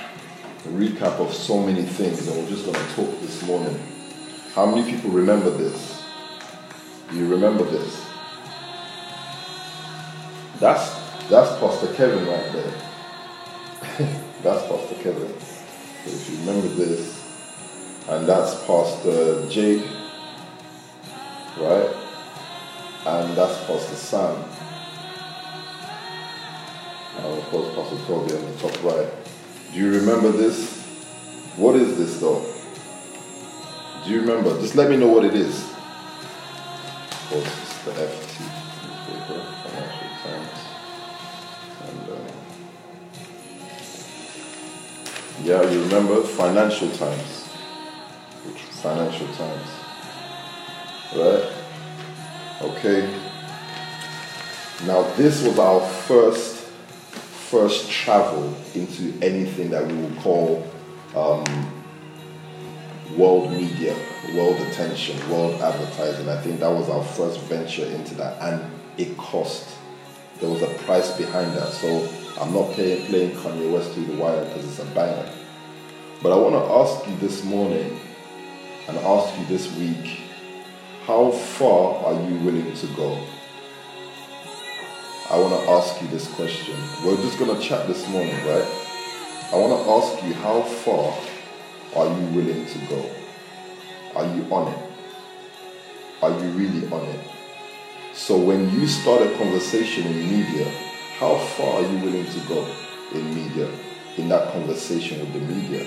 recap 0.70 1.20
of 1.20 1.32
so 1.32 1.60
many 1.60 1.82
things, 1.82 2.26
and 2.26 2.36
we're 2.36 2.48
just 2.48 2.64
going 2.64 2.76
to 2.76 2.94
talk 2.94 3.20
this 3.20 3.42
morning. 3.46 3.78
How 4.54 4.66
many 4.66 4.90
people 4.90 5.10
remember 5.10 5.50
this? 5.50 6.02
You 7.12 7.28
remember 7.28 7.64
this? 7.64 8.04
That's 10.60 10.94
that's 11.28 11.58
Pastor 11.58 11.92
Kevin 11.94 12.26
right 12.26 12.52
there. 12.52 12.74
that's 14.42 14.66
Pastor 14.66 14.94
Kevin. 15.02 15.38
So 15.38 16.10
if 16.10 16.30
you 16.30 16.38
remember 16.38 16.68
this, 16.68 17.24
and 18.08 18.26
that's 18.26 18.64
Pastor 18.64 19.48
Jake, 19.48 19.86
right? 21.58 21.94
And 23.06 23.36
that's 23.36 23.64
Pastor 23.64 23.96
Sam. 23.96 24.44
And 27.16 27.26
of 27.26 27.44
course, 27.44 27.74
Pastor 27.74 28.06
Toby 28.06 28.34
on 28.34 28.52
the 28.52 28.58
top 28.58 28.84
right. 28.84 29.23
Do 29.74 29.80
you 29.80 29.90
remember 29.90 30.30
this? 30.30 30.70
What 31.56 31.74
is 31.74 31.98
this 31.98 32.20
though? 32.20 32.46
Do 34.04 34.10
you 34.10 34.20
remember? 34.20 34.56
Just 34.60 34.76
let 34.76 34.88
me 34.88 34.96
know 34.96 35.08
what 35.08 35.24
it 35.24 35.34
is. 35.34 35.68
It's 37.32 37.82
the 37.82 37.90
FT 37.90 38.40
newspaper, 38.84 39.42
Financial 39.64 40.10
Times. 40.22 40.60
And, 41.88 42.04
uh, 42.08 42.30
yeah, 45.42 45.68
you 45.68 45.82
remember 45.82 46.22
Financial 46.22 46.90
Times. 46.90 47.42
Which 48.46 48.62
Financial 48.80 49.26
Times. 49.34 49.70
Right? 51.16 51.50
Okay. 52.62 53.10
Now, 54.86 55.02
this 55.16 55.42
was 55.42 55.58
our 55.58 55.80
first 55.80 56.53
first 57.54 57.88
travel 57.88 58.52
into 58.74 59.16
anything 59.22 59.70
that 59.70 59.86
we 59.86 59.94
would 59.94 60.18
call 60.18 60.66
um, 61.14 61.44
world 63.16 63.48
media, 63.52 63.94
world 64.34 64.56
attention, 64.62 65.16
world 65.30 65.60
advertising. 65.62 66.28
I 66.28 66.36
think 66.40 66.58
that 66.58 66.68
was 66.68 66.88
our 66.88 67.04
first 67.04 67.38
venture 67.42 67.84
into 67.84 68.16
that, 68.16 68.42
and 68.42 68.68
it 68.98 69.16
cost. 69.16 69.68
There 70.40 70.50
was 70.50 70.62
a 70.62 70.74
price 70.84 71.16
behind 71.16 71.52
that. 71.52 71.68
So 71.68 72.08
I'm 72.40 72.52
not 72.52 72.72
playing, 72.72 73.06
playing 73.06 73.36
Kanye 73.36 73.72
West 73.72 73.92
through 73.92 74.06
the 74.06 74.16
wire 74.16 74.44
because 74.46 74.64
it's 74.64 74.80
a 74.80 74.92
banger. 74.92 75.30
But 76.24 76.32
I 76.32 76.36
want 76.36 76.56
to 76.56 76.72
ask 76.72 77.08
you 77.08 77.16
this 77.18 77.44
morning 77.44 78.00
and 78.88 78.98
ask 78.98 79.38
you 79.38 79.46
this 79.46 79.72
week 79.76 80.22
how 81.06 81.30
far 81.30 82.04
are 82.04 82.28
you 82.28 82.36
willing 82.38 82.74
to 82.74 82.86
go? 82.96 83.24
I 85.30 85.38
want 85.38 85.58
to 85.58 85.70
ask 85.70 86.02
you 86.02 86.08
this 86.08 86.28
question. 86.34 86.76
We're 87.02 87.16
just 87.16 87.38
going 87.38 87.56
to 87.56 87.62
chat 87.62 87.86
this 87.86 88.06
morning, 88.08 88.34
right? 88.44 88.68
I 89.52 89.56
want 89.56 89.72
to 89.72 89.90
ask 89.90 90.22
you 90.22 90.34
how 90.34 90.60
far 90.60 91.16
are 91.96 92.20
you 92.20 92.26
willing 92.26 92.66
to 92.66 92.78
go? 92.88 93.10
Are 94.14 94.26
you 94.26 94.42
on 94.52 94.70
it? 94.70 94.78
Are 96.20 96.30
you 96.30 96.50
really 96.50 96.86
on 96.92 97.06
it? 97.06 97.20
So 98.12 98.36
when 98.36 98.70
you 98.70 98.86
start 98.86 99.22
a 99.22 99.34
conversation 99.38 100.06
in 100.06 100.30
media, 100.30 100.68
how 101.18 101.36
far 101.36 101.76
are 101.76 101.82
you 101.82 101.98
willing 102.04 102.26
to 102.26 102.40
go 102.40 102.70
in 103.14 103.34
media, 103.34 103.70
in 104.18 104.28
that 104.28 104.52
conversation 104.52 105.20
with 105.20 105.32
the 105.32 105.40
media? 105.40 105.86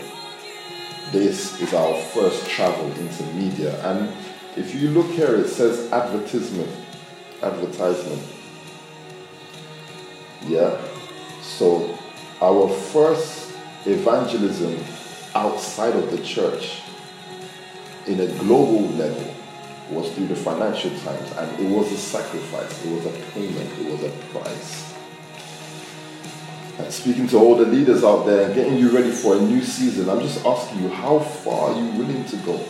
This 1.11 1.61
is 1.61 1.75
our 1.75 1.93
first 2.05 2.49
travel 2.49 2.91
into 2.93 3.23
media. 3.33 3.79
And 3.85 4.11
if 4.55 4.73
you 4.73 4.89
look 4.89 5.11
here, 5.11 5.35
it 5.35 5.47
says 5.47 5.91
advertisement. 5.91 6.71
Advertisement. 7.43 8.36
Yeah. 10.45 10.81
So 11.41 11.97
our 12.41 12.69
first 12.69 13.53
evangelism 13.85 14.77
outside 15.33 15.95
of 15.95 16.11
the 16.11 16.21
church 16.23 16.81
in 18.05 18.19
a 18.19 18.27
global 18.39 18.81
level 18.89 19.33
was 19.89 20.11
through 20.13 20.27
the 20.27 20.35
financial 20.35 20.91
times 20.99 21.31
and 21.37 21.59
it 21.59 21.69
was 21.69 21.91
a 21.91 21.97
sacrifice, 21.97 22.85
it 22.85 22.91
was 22.91 23.05
a 23.05 23.31
payment, 23.31 23.79
it 23.79 23.91
was 23.91 24.03
a 24.03 24.09
price. 24.31 24.93
And 26.79 26.93
speaking 26.93 27.27
to 27.29 27.37
all 27.37 27.55
the 27.55 27.65
leaders 27.65 28.03
out 28.03 28.25
there 28.25 28.45
and 28.45 28.55
getting 28.55 28.77
you 28.77 28.89
ready 28.89 29.11
for 29.11 29.35
a 29.35 29.41
new 29.41 29.63
season, 29.63 30.09
I'm 30.09 30.19
just 30.19 30.45
asking 30.45 30.83
you, 30.83 30.89
how 30.89 31.19
far 31.19 31.71
are 31.71 31.79
you 31.79 31.89
willing 31.91 32.23
to 32.25 32.37
go? 32.37 32.63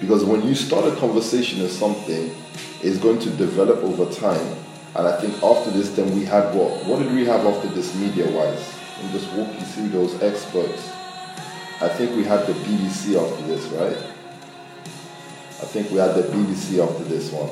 Because 0.00 0.24
when 0.24 0.46
you 0.46 0.54
start 0.54 0.84
a 0.86 0.94
conversation 0.96 1.60
in 1.62 1.68
something, 1.68 2.34
it's 2.82 2.98
going 2.98 3.18
to 3.20 3.30
develop 3.30 3.78
over 3.78 4.12
time. 4.12 4.63
And 4.96 5.08
I 5.08 5.20
think 5.20 5.42
after 5.42 5.70
this, 5.72 5.90
then 5.90 6.14
we 6.14 6.24
had 6.24 6.54
what? 6.54 6.84
What 6.86 7.00
did 7.02 7.12
we 7.12 7.24
have 7.24 7.44
after 7.44 7.68
this 7.68 7.94
media 7.96 8.30
wise? 8.30 8.72
And 9.00 9.10
just 9.10 9.32
walk 9.32 9.52
you 9.52 9.66
through 9.66 9.88
those 9.88 10.22
experts. 10.22 10.88
I 11.80 11.88
think 11.88 12.14
we 12.16 12.22
had 12.22 12.46
the 12.46 12.52
BBC 12.52 13.20
after 13.20 13.42
this, 13.46 13.66
right? 13.72 13.96
I 15.60 15.66
think 15.66 15.90
we 15.90 15.98
had 15.98 16.14
the 16.14 16.22
BBC 16.22 16.78
after 16.78 17.02
this 17.04 17.32
one. 17.32 17.50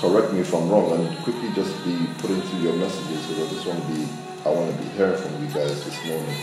Correct 0.00 0.32
me 0.32 0.40
if 0.40 0.54
I'm 0.54 0.70
wrong, 0.70 0.92
and 0.92 1.18
quickly 1.24 1.52
just 1.54 1.76
be 1.84 1.98
putting 2.18 2.40
through 2.40 2.60
your 2.60 2.76
messages 2.76 3.26
because 3.26 3.46
I 3.46 3.54
just 3.54 3.66
want 3.66 3.82
to 3.82 3.88
be, 3.92 4.08
I 4.46 4.48
want 4.48 4.70
to 4.74 4.82
be 4.82 4.88
hearing 4.96 5.20
from 5.20 5.44
you 5.44 5.52
guys 5.52 5.84
this 5.84 5.98
morning. 6.06 6.38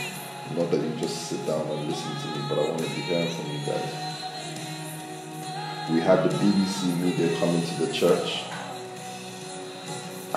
Not 0.55 0.69
that 0.69 0.81
you 0.81 0.93
just 0.99 1.27
sit 1.27 1.43
down 1.47 1.65
and 1.65 1.87
listen 1.89 2.11
to 2.21 2.27
me, 2.37 2.45
but 2.47 2.59
I 2.59 2.69
want 2.69 2.79
to 2.79 2.89
be 2.89 3.01
hearing 3.01 3.33
from 3.33 3.49
you 3.49 3.65
guys. 3.65 3.91
We 5.89 6.01
had 6.01 6.29
the 6.29 6.35
BBC 6.37 6.99
media 6.99 7.35
coming 7.39 7.61
to 7.65 7.85
the 7.85 7.91
church, 7.91 8.43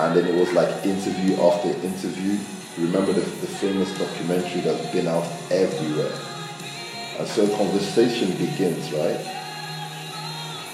and 0.05 0.17
then 0.17 0.25
it 0.25 0.35
was 0.35 0.51
like 0.53 0.85
interview 0.85 1.35
after 1.41 1.69
interview 1.85 2.37
Remember 2.79 3.11
the, 3.11 3.19
the 3.19 3.47
famous 3.59 3.91
documentary 3.99 4.61
that's 4.61 4.89
been 4.93 5.07
out 5.07 5.27
everywhere. 5.51 6.15
And 7.19 7.27
so 7.27 7.45
conversation 7.57 8.31
begins, 8.37 8.93
right? 8.93 9.19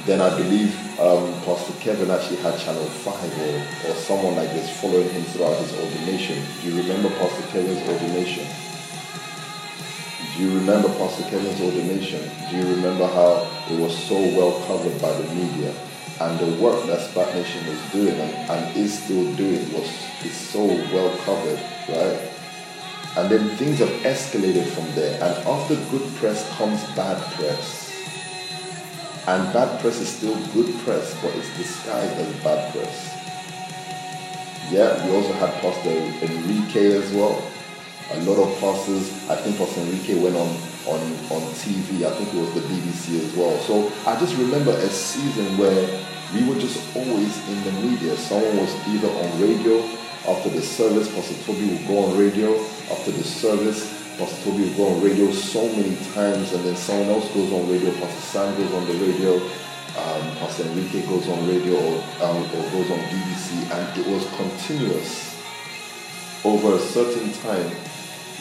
Then 0.05 0.21
I 0.21 0.29
believe 0.37 0.77
um, 0.99 1.33
Pastor 1.41 1.73
Kevin 1.79 2.11
actually 2.11 2.37
had 2.37 2.59
Channel 2.59 2.85
5 2.85 3.39
or, 3.41 3.89
or 3.89 3.95
someone 3.95 4.35
like 4.35 4.49
this 4.53 4.69
following 4.79 5.09
him 5.09 5.23
throughout 5.23 5.57
his 5.57 5.73
ordination. 5.73 6.45
Do 6.61 6.69
you 6.69 6.81
remember 6.83 7.09
Pastor 7.17 7.47
Kevin's 7.47 7.81
ordination? 7.89 8.45
Do 10.37 10.43
you 10.43 10.59
remember 10.59 10.89
Pastor 10.89 11.23
Kevin's 11.23 11.59
ordination? 11.59 12.21
Do 12.51 12.57
you 12.57 12.75
remember 12.75 13.07
how 13.07 13.49
it 13.67 13.79
was 13.79 13.97
so 13.97 14.13
well 14.37 14.61
covered 14.67 15.01
by 15.01 15.11
the 15.11 15.33
media? 15.33 15.73
And 16.21 16.39
the 16.39 16.61
work 16.61 16.85
that 16.87 16.99
SPAC 16.99 17.33
Nation 17.35 17.67
was 17.67 17.91
doing 17.91 18.15
and, 18.15 18.49
and 18.49 18.77
is 18.77 19.03
still 19.03 19.35
doing 19.35 19.71
was 19.73 19.89
is 20.23 20.35
so 20.35 20.65
well 20.65 21.15
covered, 21.19 21.59
right? 21.89 22.31
And 23.17 23.29
then 23.29 23.49
things 23.57 23.79
have 23.79 23.89
escalated 24.03 24.65
from 24.67 24.91
there. 24.95 25.13
And 25.15 25.47
after 25.47 25.75
good 25.91 26.15
press 26.15 26.49
comes 26.57 26.83
bad 26.95 27.21
press. 27.33 27.91
And 29.27 29.51
bad 29.53 29.79
press 29.81 29.99
is 29.99 30.09
still 30.09 30.35
good 30.53 30.73
press, 30.83 31.15
but 31.21 31.35
it's 31.35 31.57
disguised 31.57 32.13
as 32.13 32.43
bad 32.43 32.71
press. 32.73 33.11
Yeah, 34.71 35.05
we 35.05 35.15
also 35.15 35.33
had 35.33 35.53
Pastor 35.61 35.89
Enrique 36.25 36.97
as 36.97 37.11
well. 37.13 37.41
A 38.11 38.19
lot 38.21 38.37
of 38.41 38.59
pastors, 38.59 39.11
I 39.29 39.35
think 39.35 39.57
Pastor 39.57 39.81
Enrique 39.81 40.21
went 40.21 40.35
on, 40.35 40.55
on, 40.87 41.01
on 41.31 41.41
TV, 41.53 42.05
I 42.05 42.11
think 42.11 42.33
it 42.33 42.39
was 42.39 42.53
the 42.53 42.61
BBC 42.61 43.25
as 43.25 43.35
well. 43.35 43.57
So 43.59 43.91
I 44.05 44.19
just 44.19 44.35
remember 44.37 44.71
a 44.71 44.89
season 44.89 45.57
where 45.57 46.05
we 46.33 46.47
were 46.47 46.59
just 46.59 46.95
always 46.95 47.47
in 47.49 47.63
the 47.63 47.71
media. 47.81 48.15
Someone 48.17 48.57
was 48.57 48.73
either 48.87 49.09
on 49.09 49.41
radio 49.41 49.81
after 50.27 50.49
the 50.49 50.61
service, 50.61 51.13
Pastor 51.13 51.35
Toby 51.43 51.69
would 51.69 51.87
go 51.87 52.05
on 52.05 52.17
radio 52.17 52.59
after 52.89 53.11
the 53.11 53.23
service. 53.23 53.93
Pastor 54.17 54.43
Toby 54.43 54.63
would 54.63 54.77
go 54.77 54.87
on 54.87 55.01
radio 55.03 55.31
so 55.31 55.67
many 55.69 55.95
times, 56.13 56.51
and 56.53 56.65
then 56.65 56.75
someone 56.75 57.09
else 57.09 57.31
goes 57.31 57.51
on 57.53 57.69
radio. 57.69 57.91
Pastor 57.93 58.21
Sam 58.21 58.55
goes 58.57 58.73
on 58.73 58.87
the 58.87 58.93
radio. 58.93 59.35
Um, 59.37 60.35
Pastor 60.37 60.63
Enrique 60.63 61.05
goes 61.05 61.29
on 61.29 61.47
radio 61.47 61.75
or, 61.75 62.03
um, 62.23 62.43
or 62.43 62.63
goes 62.71 62.89
on 62.89 62.99
BBC, 62.99 63.69
and 63.71 63.99
it 63.99 64.07
was 64.07 64.25
continuous 64.35 65.35
over 66.43 66.75
a 66.75 66.79
certain 66.79 67.31
time 67.33 67.71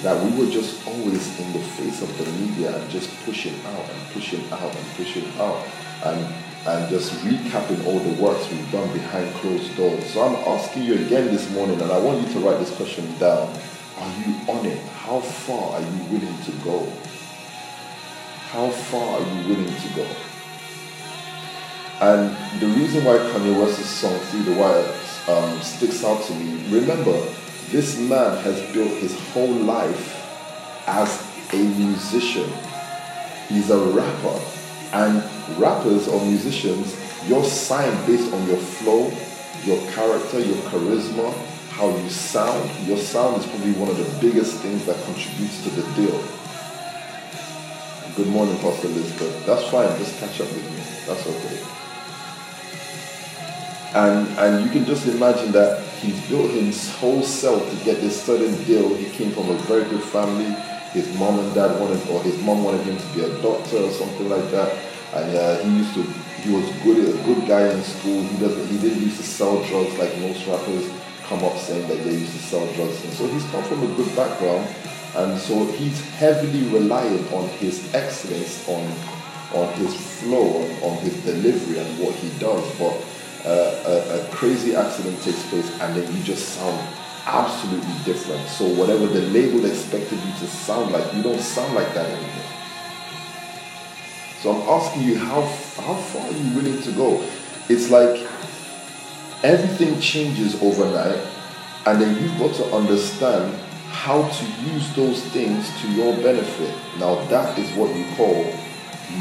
that 0.03 0.23
we 0.23 0.39
were 0.39 0.51
just 0.51 0.87
always 0.87 1.41
in 1.41 1.53
the 1.53 1.61
face 1.61 2.03
of 2.03 2.19
the 2.19 2.31
media 2.33 2.77
and 2.77 2.91
just 2.91 3.11
pushing 3.25 3.55
out 3.67 3.89
and 3.89 4.13
pushing 4.13 4.45
out 4.53 4.75
and 4.75 4.87
pushing 4.97 5.27
out. 5.39 5.65
And 6.05 6.35
and 6.67 6.89
just 6.89 7.13
recapping 7.25 7.85
all 7.87 7.99
the 7.99 8.23
works 8.23 8.51
we've 8.51 8.73
done 8.73 8.91
behind 8.93 9.33
closed 9.35 9.77
doors. 9.77 10.07
So 10.13 10.23
I'm 10.23 10.35
asking 10.49 10.85
you 10.85 10.95
again 10.95 11.27
this 11.27 11.51
morning, 11.51 11.81
and 11.81 11.93
I 11.93 11.99
want 11.99 12.27
you 12.27 12.33
to 12.35 12.41
write 12.41 12.59
this 12.59 12.75
question 12.75 13.07
down. 13.19 13.55
Are 13.99 14.13
you 14.19 14.35
on 14.49 14.65
it? 14.67 14.79
How 14.89 15.21
far 15.21 15.75
are 15.75 15.81
you 15.81 16.05
willing 16.05 16.39
to 16.43 16.53
go? 16.65 16.91
How 18.51 18.71
far 18.71 19.21
are 19.21 19.21
you 19.21 19.49
willing 19.49 19.75
to 19.75 19.89
go? 19.95 20.07
And 22.01 22.61
the 22.61 22.67
reason 22.67 23.05
why 23.05 23.19
Kanye 23.19 23.61
West's 23.61 23.87
song 23.87 24.19
Through 24.19 24.45
the 24.45 24.55
Wire 24.55 24.95
um, 25.29 25.61
sticks 25.61 26.03
out 26.03 26.23
to 26.25 26.35
me, 26.35 26.67
remember, 26.71 27.13
this 27.71 27.99
man 27.99 28.37
has 28.43 28.61
built 28.73 28.91
his 28.99 29.19
whole 29.31 29.53
life 29.53 30.21
as 30.87 31.23
a 31.53 31.57
musician. 31.57 32.51
He's 33.49 33.71
a 33.71 33.79
rapper. 33.79 34.41
And 34.93 35.23
rappers 35.59 36.09
or 36.09 36.25
musicians, 36.25 36.97
you're 37.29 37.45
signed 37.45 38.07
based 38.07 38.33
on 38.33 38.47
your 38.47 38.59
flow, 38.59 39.11
your 39.65 39.81
character, 39.93 40.41
your 40.41 40.57
charisma, 40.69 41.33
how 41.71 41.89
you 41.97 42.09
sound. 42.09 42.71
Your 42.87 42.99
sound 42.99 43.43
is 43.43 43.47
probably 43.47 43.73
one 43.73 43.89
of 43.89 43.97
the 43.97 44.21
biggest 44.21 44.59
things 44.61 44.85
that 44.87 45.03
contributes 45.05 45.63
to 45.65 45.71
the 45.71 45.83
deal. 45.95 46.25
Good 48.17 48.29
morning, 48.29 48.57
Pastor 48.59 48.87
Elizabeth. 48.87 49.45
That's 49.47 49.65
fine, 49.71 49.89
just 49.99 50.17
catch 50.19 50.41
up 50.41 50.47
with 50.53 50.71
me. 50.71 51.05
That's 51.07 51.27
okay. 51.27 51.84
And 53.95 54.27
and 54.39 54.65
you 54.65 54.71
can 54.71 54.85
just 54.85 55.07
imagine 55.07 55.53
that 55.53 55.81
he's 56.03 56.21
built 56.29 56.51
his 56.51 56.93
whole 56.97 57.23
self 57.23 57.63
to 57.71 57.85
get 57.85 58.01
this 58.01 58.21
certain 58.23 58.63
deal. 58.65 58.93
He 58.95 59.07
came 59.11 59.31
from 59.31 59.49
a 59.51 59.55
very 59.71 59.85
good 59.85 60.03
family. 60.03 60.51
His 60.91 61.13
mom 61.17 61.39
and 61.39 61.55
dad 61.55 61.81
wanted, 61.81 62.07
or 62.09 62.23
his 62.23 62.39
mom 62.43 62.65
wanted 62.65 62.83
him 62.83 62.97
to 62.97 63.07
be 63.15 63.23
a 63.23 63.43
doctor 63.43 63.79
or 63.79 63.91
something 63.91 64.29
like 64.29 64.51
that. 64.51 64.77
And 65.15 65.37
uh, 65.37 65.59
he 65.63 65.79
used 65.79 65.95
to, 65.95 66.03
he 66.43 66.51
was 66.53 66.69
good, 66.83 67.09
a 67.09 67.23
good 67.23 67.47
guy 67.47 67.69
in 67.69 67.83
school. 67.83 68.23
He 68.23 68.37
doesn't, 68.39 68.67
he 68.69 68.79
didn't 68.79 69.03
used 69.03 69.17
to 69.19 69.23
sell 69.23 69.63
drugs 69.65 69.97
like 69.97 70.17
most 70.19 70.47
rappers 70.47 70.91
come 71.25 71.45
up 71.45 71.57
saying 71.57 71.87
that 71.89 72.03
they 72.05 72.13
used 72.13 72.33
to 72.33 72.43
sell 72.43 72.67
drugs. 72.75 73.03
And 73.05 73.13
so 73.13 73.27
he's 73.29 73.45
come 73.51 73.63
from 73.65 73.83
a 73.83 73.95
good 73.95 74.15
background, 74.17 74.69
and 75.17 75.41
so 75.41 75.65
he's 75.73 76.01
heavily 76.17 76.65
reliant 76.69 77.33
on 77.33 77.49
his 77.61 77.93
excellence, 77.95 78.69
on 78.69 78.83
on 79.55 79.73
his 79.75 79.95
flow, 80.21 80.63
on, 80.63 80.71
on 80.83 80.99
his 80.99 81.15
delivery, 81.25 81.79
and 81.79 81.99
what 82.01 82.15
he 82.17 82.29
does. 82.41 82.65
But 82.77 82.93
a, 83.45 84.21
a, 84.21 84.29
crazy 84.31 84.75
accident 84.75 85.21
takes 85.23 85.47
place 85.49 85.71
and 85.81 85.95
then 85.95 86.17
you 86.17 86.23
just 86.23 86.51
sound 86.51 86.79
absolutely 87.27 87.95
different. 88.05 88.47
So 88.49 88.67
whatever 88.67 89.07
the 89.07 89.21
label 89.21 89.65
expected 89.67 90.19
you 90.19 90.33
to 90.33 90.47
sound 90.47 90.93
like, 90.93 91.13
you 91.15 91.23
don't 91.23 91.41
sound 91.41 91.75
like 91.75 91.93
that 91.95 92.07
anymore. 92.07 92.45
So 94.41 94.53
I'm 94.53 94.69
asking 94.69 95.03
you, 95.03 95.19
how, 95.19 95.43
how 95.43 95.95
far 95.95 96.27
are 96.27 96.33
you 96.33 96.55
willing 96.55 96.83
to 96.83 96.93
go? 96.93 97.23
It's 97.69 97.91
like 97.91 98.27
everything 99.43 100.01
changes 100.01 100.61
overnight 100.63 101.21
and 101.87 102.01
then 102.01 102.23
you've 102.23 102.39
got 102.39 102.55
to 102.57 102.65
understand 102.75 103.55
how 103.91 104.27
to 104.27 104.45
use 104.73 104.95
those 104.97 105.23
things 105.27 105.69
to 105.81 105.89
your 105.93 106.15
benefit. 106.17 106.75
Now 106.99 107.25
that 107.27 107.59
is 107.59 107.71
what 107.77 107.95
you 107.95 108.05
call 108.17 108.45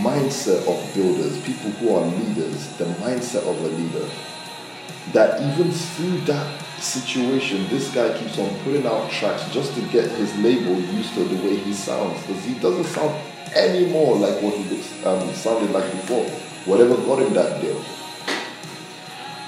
mindset 0.02 0.60
of 0.68 0.94
builders, 0.94 1.38
people 1.44 1.72
who 1.72 1.96
are 1.96 2.06
leaders, 2.06 2.68
the 2.78 2.86
mindset 2.86 3.44
of 3.48 3.60
a 3.64 3.68
leader. 3.68 4.10
That 5.12 5.42
even 5.42 5.72
through 5.72 6.22
that 6.22 6.64
situation, 6.80 7.68
this 7.70 7.94
guy 7.94 8.18
keeps 8.18 8.40
on 8.40 8.58
putting 8.62 8.86
out 8.86 9.12
tracks 9.12 9.50
just 9.52 9.76
to 9.76 9.82
get 9.90 10.10
his 10.12 10.36
label 10.38 10.80
used 10.80 11.14
to 11.16 11.24
the 11.26 11.36
way 11.44 11.58
he 11.58 11.74
sounds. 11.74 12.20
Because 12.22 12.44
he 12.46 12.54
doesn't 12.56 12.86
sound 12.86 13.14
any 13.54 13.86
more 13.88 14.16
like 14.16 14.42
what 14.42 14.56
he 14.56 14.64
um, 15.06 15.34
sounded 15.34 15.72
like 15.72 15.90
before. 15.92 16.26
Whatever 16.66 16.96
got 16.96 17.20
him 17.22 17.34
that 17.34 17.62
deal. 17.62 17.84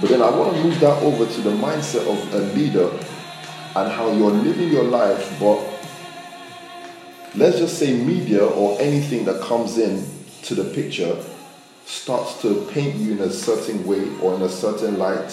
But 0.01 0.09
then 0.09 0.21
I 0.21 0.29
want 0.29 0.55
to 0.55 0.63
move 0.63 0.79
that 0.81 1.01
over 1.03 1.25
to 1.25 1.41
the 1.41 1.51
mindset 1.51 2.05
of 2.05 2.33
a 2.33 2.39
leader 2.53 2.89
and 3.75 3.91
how 3.91 4.11
you're 4.11 4.31
living 4.31 4.69
your 4.69 4.83
life, 4.83 5.37
but 5.39 5.59
let's 7.35 7.57
just 7.57 7.77
say 7.77 7.93
media 7.93 8.45
or 8.45 8.79
anything 8.81 9.25
that 9.25 9.41
comes 9.41 9.77
in 9.77 10.05
to 10.45 10.55
the 10.55 10.63
picture 10.73 11.15
starts 11.85 12.41
to 12.41 12.65
paint 12.71 12.95
you 12.95 13.13
in 13.13 13.19
a 13.19 13.29
certain 13.29 13.85
way 13.85 14.03
or 14.21 14.35
in 14.35 14.41
a 14.41 14.49
certain 14.49 14.97
light, 14.97 15.31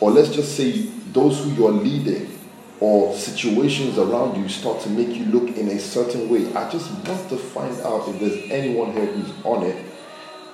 or 0.00 0.10
let's 0.10 0.30
just 0.34 0.56
say 0.56 0.72
those 1.12 1.42
who 1.42 1.50
you're 1.52 1.72
leading 1.72 2.30
or 2.78 3.14
situations 3.14 3.96
around 3.98 4.36
you 4.40 4.48
start 4.48 4.80
to 4.82 4.90
make 4.90 5.08
you 5.08 5.24
look 5.26 5.56
in 5.56 5.68
a 5.68 5.78
certain 5.78 6.28
way. 6.28 6.52
I 6.54 6.70
just 6.70 6.90
want 7.08 7.28
to 7.30 7.36
find 7.38 7.74
out 7.80 8.06
if 8.08 8.20
there's 8.20 8.50
anyone 8.50 8.92
here 8.92 9.06
who's 9.06 9.32
on 9.44 9.64
it, 9.64 9.82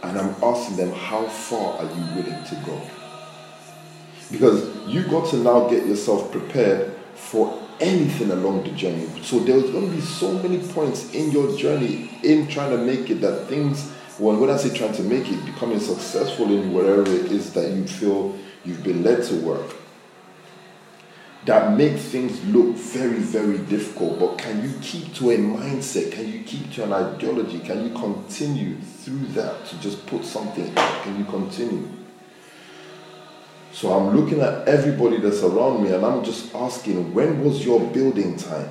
and 0.04 0.18
I'm 0.18 0.34
asking 0.42 0.76
them, 0.76 0.92
how 0.92 1.26
far 1.26 1.78
are 1.78 1.84
you 1.84 2.22
willing 2.22 2.44
to 2.44 2.62
go? 2.64 2.80
Because 4.30 4.86
you 4.86 5.02
got 5.04 5.28
to 5.30 5.36
now 5.36 5.68
get 5.68 5.86
yourself 5.86 6.30
prepared 6.30 6.94
for 7.14 7.60
anything 7.82 8.30
along 8.30 8.62
the 8.64 8.70
journey. 8.70 9.08
So 9.22 9.40
there's 9.40 9.70
going 9.70 9.90
to 9.90 9.94
be 9.94 10.00
so 10.00 10.32
many 10.38 10.58
points 10.58 11.12
in 11.12 11.32
your 11.32 11.56
journey 11.58 12.10
in 12.22 12.46
trying 12.46 12.70
to 12.70 12.78
make 12.78 13.10
it 13.10 13.20
that 13.20 13.48
things, 13.48 13.92
well, 14.18 14.36
when 14.36 14.50
I 14.50 14.56
say 14.56 14.74
trying 14.74 14.94
to 14.94 15.02
make 15.02 15.28
it, 15.28 15.44
becoming 15.44 15.80
successful 15.80 16.46
in 16.46 16.72
whatever 16.72 17.02
it 17.02 17.32
is 17.32 17.52
that 17.54 17.68
you 17.70 17.86
feel 17.86 18.38
you've 18.64 18.84
been 18.84 19.02
led 19.02 19.24
to 19.24 19.34
work, 19.36 19.74
that 21.44 21.76
make 21.76 21.98
things 21.98 22.42
look 22.44 22.76
very, 22.76 23.18
very 23.18 23.58
difficult. 23.58 24.20
But 24.20 24.38
can 24.38 24.62
you 24.62 24.72
keep 24.80 25.12
to 25.14 25.32
a 25.32 25.36
mindset? 25.36 26.12
Can 26.12 26.32
you 26.32 26.44
keep 26.44 26.72
to 26.74 26.84
an 26.84 26.92
ideology? 26.92 27.58
Can 27.58 27.82
you 27.82 27.94
continue 27.98 28.76
through 28.76 29.26
that 29.34 29.66
to 29.66 29.80
just 29.80 30.06
put 30.06 30.24
something? 30.24 30.72
Can 30.72 31.18
you 31.18 31.24
continue? 31.24 31.88
So 33.72 33.90
I'm 33.90 34.14
looking 34.14 34.40
at 34.40 34.68
everybody 34.68 35.16
that's 35.16 35.42
around 35.42 35.82
me 35.82 35.92
and 35.92 36.04
I'm 36.04 36.22
just 36.22 36.54
asking, 36.54 37.14
when 37.14 37.42
was 37.42 37.64
your 37.64 37.80
building 37.80 38.36
time? 38.36 38.68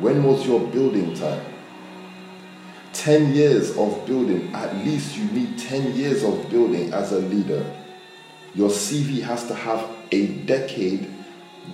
When 0.00 0.22
was 0.22 0.46
your 0.46 0.60
building 0.60 1.14
time? 1.14 1.44
10 2.92 3.34
years 3.34 3.76
of 3.76 4.06
building, 4.06 4.54
at 4.54 4.76
least 4.84 5.16
you 5.16 5.24
need 5.32 5.58
10 5.58 5.96
years 5.96 6.22
of 6.22 6.48
building 6.50 6.92
as 6.92 7.12
a 7.12 7.18
leader. 7.18 7.64
Your 8.54 8.70
CV 8.70 9.22
has 9.22 9.46
to 9.48 9.54
have 9.54 9.84
a 10.12 10.26
decade 10.44 11.12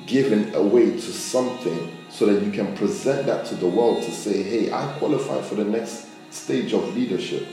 given 0.07 0.55
away 0.55 0.90
to 0.90 1.01
something 1.01 1.97
so 2.09 2.27
that 2.27 2.42
you 2.42 2.51
can 2.51 2.75
present 2.77 3.27
that 3.27 3.44
to 3.47 3.55
the 3.57 3.66
world 3.66 4.03
to 4.05 4.11
say, 4.11 4.42
hey, 4.42 4.73
I 4.73 4.87
qualify 4.99 5.42
for 5.42 5.55
the 5.55 5.64
next 5.64 6.09
stage 6.31 6.73
of 6.73 6.94
leadership. 6.97 7.47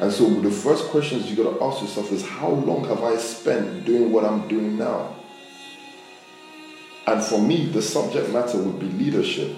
And 0.00 0.10
so 0.10 0.28
the 0.40 0.50
first 0.50 0.84
questions 0.86 1.30
you 1.30 1.36
got 1.36 1.58
to 1.58 1.62
ask 1.62 1.82
yourself 1.82 2.10
is 2.10 2.26
how 2.26 2.48
long 2.48 2.84
have 2.88 3.04
I 3.04 3.16
spent 3.18 3.84
doing 3.84 4.10
what 4.10 4.24
I'm 4.24 4.48
doing 4.48 4.78
now? 4.78 5.14
And 7.06 7.22
for 7.22 7.40
me, 7.40 7.66
the 7.66 7.82
subject 7.82 8.30
matter 8.30 8.56
would 8.56 8.78
be 8.78 8.86
leadership. 8.86 9.54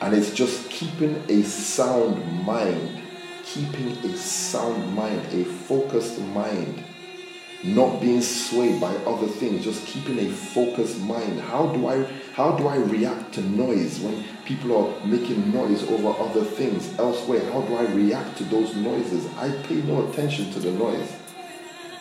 And 0.00 0.14
it's 0.14 0.34
just 0.34 0.68
keeping 0.68 1.14
a 1.28 1.42
sound 1.44 2.44
mind, 2.44 3.02
keeping 3.44 3.92
a 3.98 4.16
sound 4.16 4.94
mind, 4.94 5.20
a 5.32 5.44
focused 5.44 6.18
mind 6.18 6.82
not 7.64 8.00
being 8.00 8.20
swayed 8.20 8.80
by 8.80 8.94
other 8.98 9.26
things, 9.26 9.64
just 9.64 9.86
keeping 9.86 10.18
a 10.18 10.28
focused 10.30 11.00
mind. 11.00 11.40
How 11.40 11.66
do 11.68 11.88
I 11.88 12.06
how 12.36 12.50
do 12.50 12.68
I 12.68 12.76
react 12.76 13.32
to 13.36 13.40
noise 13.40 13.98
when 14.00 14.22
people 14.44 14.76
are 14.76 15.06
making 15.06 15.50
noise 15.54 15.82
over 15.88 16.08
other 16.22 16.44
things 16.44 16.94
elsewhere? 16.98 17.50
How 17.50 17.62
do 17.62 17.76
I 17.76 17.84
react 17.92 18.36
to 18.36 18.44
those 18.44 18.76
noises? 18.76 19.26
I 19.38 19.48
pay 19.62 19.76
no 19.76 20.06
attention 20.06 20.52
to 20.52 20.58
the 20.58 20.70
noise. 20.72 21.16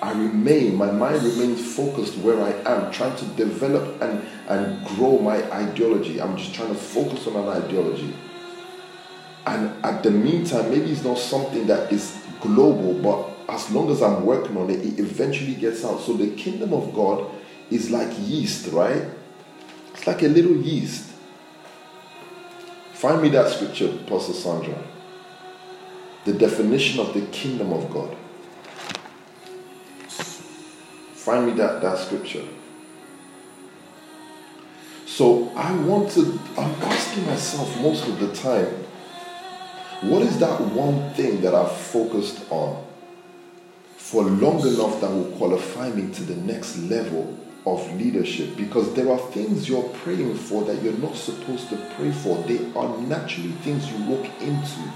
I 0.02 0.12
remain, 0.12 0.76
my 0.76 0.91
mind 0.91 1.24
remains 1.24 1.74
focused 1.74 2.17
where 2.17 2.43
I 2.43 2.52
am, 2.69 2.91
trying 2.91 3.15
to 3.15 3.26
develop 3.38 4.02
and, 4.02 4.28
and 4.50 4.86
grow 4.86 5.19
my 5.19 5.41
ideology. 5.54 6.21
I'm 6.21 6.36
just 6.36 6.54
trying 6.54 6.67
to 6.67 6.76
focus 6.76 7.28
on 7.28 7.38
an 7.38 7.63
ideology. 7.63 8.13
And 9.45 9.86
at 9.86 10.04
the 10.04 10.12
meantime, 10.12 10.69
maybe 10.69 10.91
it's 10.91 11.06
not 11.06 11.17
something 11.17 11.65
that 11.67 11.93
is 11.93 12.21
global, 12.41 12.93
but 12.95 13.54
as 13.56 13.71
long 13.71 13.89
as 13.89 14.02
I'm 14.02 14.26
working 14.26 14.58
on 14.58 14.69
it, 14.69 14.84
it 14.84 15.00
eventually 15.00 15.56
gets 15.56 15.86
out. 15.86 16.02
So 16.02 16.12
the 16.12 16.36
kingdom 16.36 16.74
of 16.74 16.93
God 16.93 17.26
is 17.71 17.89
like 17.89 18.10
yeast, 18.19 18.74
right? 18.74 19.02
Like 20.06 20.22
a 20.24 20.28
little 20.28 20.56
yeast. 20.58 21.12
Find 22.94 23.22
me 23.22 23.30
that 23.30 23.50
scripture, 23.50 23.98
Pastor 24.08 24.34
Sandra. 24.34 24.78
The 26.26 26.34
definition 26.34 27.00
of 27.00 27.13
the 27.13 27.22
kingdom 27.28 27.74
of 27.74 27.91
God. 27.91 28.15
Find 30.08 31.48
me 31.48 31.54
that, 31.54 31.82
that 31.82 31.98
scripture. 31.98 32.46
So 35.06 35.52
I 35.56 35.76
want 35.76 36.12
to, 36.12 36.39
I'm 36.58 36.72
asking 36.84 37.26
myself 37.26 37.80
most 37.82 38.08
of 38.08 38.20
the 38.20 38.34
time, 38.34 38.86
what 40.02 40.22
is 40.22 40.38
that 40.39 40.60
one 40.62 41.13
thing 41.13 41.41
that 41.41 41.56
I've 41.56 41.72
focused 41.72 42.46
on? 42.52 42.86
for 44.06 44.24
long 44.24 44.60
enough 44.68 45.02
that 45.02 45.10
will 45.10 45.32
qualify 45.36 45.89
me 45.89 46.13
to 46.13 46.22
the 46.24 46.36
next 46.36 46.78
level 46.78 47.36
of 47.65 47.99
leadership 47.99 48.56
because 48.56 48.93
there 48.93 49.12
are 49.12 49.17
things 49.32 49.67
you're 49.67 49.89
praying 49.89 50.36
for 50.36 50.63
that 50.65 50.82
you're 50.82 50.93
not 50.93 51.15
supposed 51.15 51.69
to 51.69 51.78
pray 51.95 52.12
for. 52.12 52.38
They 52.43 52.60
are 52.73 52.97
naturally 53.01 53.51
things 53.51 53.91
you 53.91 54.04
walk 54.06 54.25
into. 54.41 54.91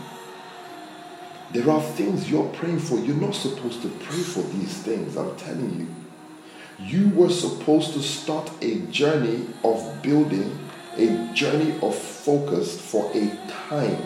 There 1.51 1.69
are 1.69 1.81
things 1.81 2.29
you're 2.29 2.49
praying 2.49 2.79
for. 2.79 2.99
You're 2.99 3.15
not 3.15 3.33
supposed 3.33 3.81
to 3.81 3.89
pray 3.89 4.19
for 4.19 4.41
these 4.41 4.77
things. 4.83 5.17
I'm 5.17 5.35
telling 5.37 5.79
you. 5.79 5.87
You 6.85 7.09
were 7.09 7.29
supposed 7.29 7.93
to 7.93 7.99
start 8.01 8.51
a 8.61 8.79
journey 8.91 9.47
of 9.63 10.01
building, 10.01 10.57
a 10.95 11.33
journey 11.33 11.77
of 11.81 11.95
focus 11.95 12.79
for 12.79 13.11
a 13.15 13.35
time 13.47 14.01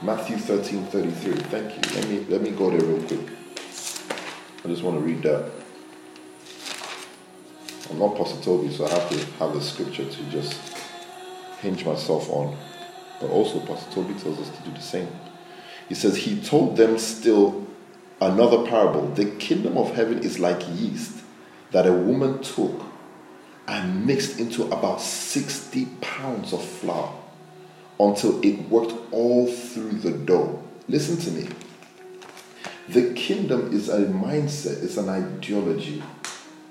Matthew 0.00 0.36
13 0.36 0.86
33. 0.86 1.32
Thank 1.50 1.74
you. 1.74 1.94
Let 1.96 2.08
me 2.08 2.26
let 2.28 2.40
me 2.40 2.50
go 2.52 2.70
there 2.70 2.80
real 2.80 3.02
quick. 3.02 3.20
I 4.64 4.68
just 4.68 4.82
want 4.84 4.96
to 4.96 5.04
read 5.04 5.22
that. 5.22 5.57
I'm 7.90 7.98
not 7.98 8.16
Pastor 8.16 8.40
Toby, 8.42 8.70
so 8.70 8.86
I 8.86 8.90
have 8.90 9.08
to 9.10 9.16
have 9.38 9.54
the 9.54 9.60
scripture 9.60 10.04
to 10.04 10.22
just 10.30 10.60
hinge 11.60 11.84
myself 11.84 12.28
on. 12.30 12.56
But 13.20 13.30
also, 13.30 13.60
Pastor 13.60 13.90
Toby 13.92 14.14
tells 14.14 14.38
us 14.38 14.50
to 14.50 14.62
do 14.62 14.70
the 14.72 14.80
same. 14.80 15.08
He 15.88 15.94
says, 15.94 16.16
He 16.16 16.40
told 16.40 16.76
them 16.76 16.98
still 16.98 17.66
another 18.20 18.66
parable. 18.66 19.08
The 19.08 19.26
kingdom 19.36 19.78
of 19.78 19.94
heaven 19.94 20.18
is 20.18 20.38
like 20.38 20.62
yeast 20.68 21.22
that 21.70 21.86
a 21.86 21.92
woman 21.92 22.42
took 22.42 22.82
and 23.66 24.06
mixed 24.06 24.38
into 24.38 24.64
about 24.64 25.00
60 25.00 25.86
pounds 26.00 26.52
of 26.52 26.64
flour 26.64 27.12
until 28.00 28.40
it 28.44 28.68
worked 28.68 28.94
all 29.12 29.46
through 29.46 29.92
the 29.92 30.12
dough. 30.12 30.62
Listen 30.88 31.16
to 31.18 31.30
me. 31.30 31.48
The 32.88 33.12
kingdom 33.12 33.72
is 33.72 33.90
a 33.90 34.06
mindset, 34.06 34.82
it's 34.82 34.96
an 34.96 35.10
ideology, 35.10 36.02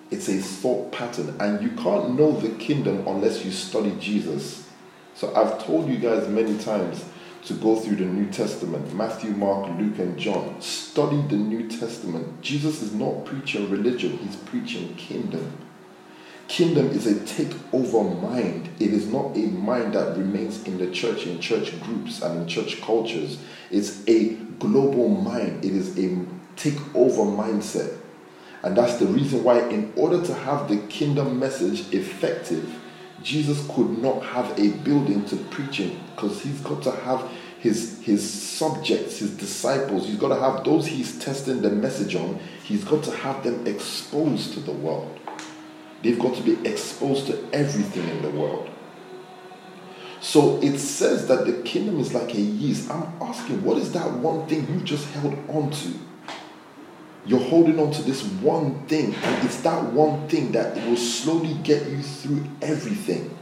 it's 0.09 0.29
a 0.29 0.37
thought 0.37 0.91
pattern, 0.91 1.35
and 1.39 1.61
you 1.61 1.71
can't 1.71 2.17
know 2.17 2.31
the 2.31 2.49
kingdom 2.55 3.05
unless 3.07 3.43
you 3.43 3.51
study 3.51 3.95
Jesus. 3.99 4.67
So 5.15 5.33
I've 5.35 5.63
told 5.63 5.89
you 5.89 5.97
guys 5.97 6.27
many 6.27 6.57
times 6.57 7.03
to 7.45 7.53
go 7.53 7.75
through 7.75 7.97
the 7.97 8.05
New 8.05 8.29
Testament 8.29 8.93
Matthew, 8.93 9.31
Mark, 9.31 9.67
Luke, 9.79 9.99
and 9.99 10.17
John. 10.17 10.61
Study 10.61 11.21
the 11.23 11.37
New 11.37 11.67
Testament. 11.67 12.41
Jesus 12.41 12.81
is 12.81 12.93
not 12.93 13.25
preaching 13.25 13.69
religion, 13.69 14.17
he's 14.17 14.35
preaching 14.35 14.95
kingdom. 14.95 15.57
Kingdom 16.47 16.87
is 16.91 17.05
a 17.05 17.15
takeover 17.15 18.21
mind. 18.21 18.69
It 18.79 18.93
is 18.93 19.07
not 19.07 19.35
a 19.35 19.47
mind 19.47 19.93
that 19.95 20.17
remains 20.17 20.63
in 20.63 20.77
the 20.77 20.89
church, 20.91 21.25
in 21.25 21.41
church 21.41 21.79
groups, 21.81 22.21
and 22.21 22.41
in 22.41 22.47
church 22.47 22.81
cultures. 22.81 23.37
It's 23.69 24.07
a 24.07 24.35
global 24.59 25.09
mind. 25.09 25.65
It 25.65 25.73
is 25.73 25.97
a 25.97 26.25
takeover 26.55 27.25
mindset. 27.25 27.97
And 28.63 28.75
that's 28.75 28.95
the 28.95 29.05
reason 29.05 29.43
why, 29.43 29.59
in 29.69 29.93
order 29.95 30.21
to 30.25 30.33
have 30.33 30.67
the 30.67 30.77
kingdom 30.87 31.39
message 31.39 31.93
effective, 31.93 32.73
Jesus 33.21 33.65
could 33.67 33.97
not 34.01 34.23
have 34.23 34.57
a 34.59 34.69
building 34.69 35.25
to 35.25 35.35
preach 35.35 35.79
in 35.79 35.99
because 36.15 36.41
he's 36.41 36.59
got 36.61 36.81
to 36.83 36.91
have 36.91 37.29
his 37.59 37.99
his 38.01 38.29
subjects, 38.29 39.19
his 39.19 39.35
disciples, 39.35 40.07
he's 40.07 40.17
got 40.17 40.29
to 40.29 40.39
have 40.39 40.63
those 40.63 40.85
he's 40.85 41.17
testing 41.19 41.61
the 41.61 41.69
message 41.69 42.15
on, 42.15 42.39
he's 42.63 42.83
got 42.83 43.03
to 43.03 43.11
have 43.11 43.43
them 43.43 43.65
exposed 43.65 44.53
to 44.53 44.59
the 44.59 44.71
world. 44.71 45.19
They've 46.03 46.19
got 46.19 46.35
to 46.35 46.43
be 46.43 46.53
exposed 46.67 47.27
to 47.27 47.43
everything 47.53 48.07
in 48.07 48.21
the 48.21 48.29
world. 48.29 48.69
So 50.19 50.59
it 50.61 50.77
says 50.79 51.27
that 51.27 51.45
the 51.45 51.61
kingdom 51.63 51.99
is 51.99 52.13
like 52.13 52.33
a 52.33 52.41
yeast. 52.41 52.89
I'm 52.91 53.03
asking, 53.21 53.63
what 53.63 53.77
is 53.77 53.91
that 53.93 54.11
one 54.13 54.47
thing 54.47 54.67
you 54.73 54.81
just 54.81 55.07
held 55.09 55.37
on 55.49 55.71
to? 55.71 55.93
You're 57.27 57.39
holding 57.39 57.77
on 57.77 57.91
to 57.91 58.01
this 58.03 58.23
one 58.23 58.87
thing, 58.87 59.13
and 59.13 59.45
it's 59.45 59.61
that 59.61 59.83
one 59.91 60.29
thing 60.29 60.53
that 60.53 60.75
will 60.87 60.95
slowly 60.95 61.55
get 61.55 61.85
you 61.87 62.01
through 62.01 62.45
everything. 62.61 63.37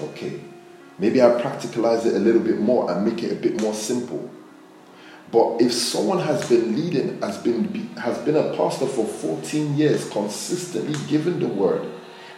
Okay, 0.00 0.40
maybe 0.96 1.20
I 1.20 1.26
practicalize 1.42 2.06
it 2.06 2.14
a 2.14 2.20
little 2.20 2.40
bit 2.40 2.60
more 2.60 2.90
and 2.90 3.04
make 3.04 3.24
it 3.24 3.32
a 3.32 3.34
bit 3.34 3.60
more 3.60 3.74
simple. 3.74 4.30
But 5.32 5.60
if 5.60 5.72
someone 5.72 6.20
has 6.20 6.48
been 6.48 6.76
leading, 6.76 7.20
has 7.20 7.38
been 7.38 7.88
has 7.96 8.16
been 8.18 8.36
a 8.36 8.56
pastor 8.56 8.86
for 8.86 9.04
14 9.04 9.76
years, 9.76 10.08
consistently 10.08 10.98
giving 11.08 11.40
the 11.40 11.48
word 11.48 11.84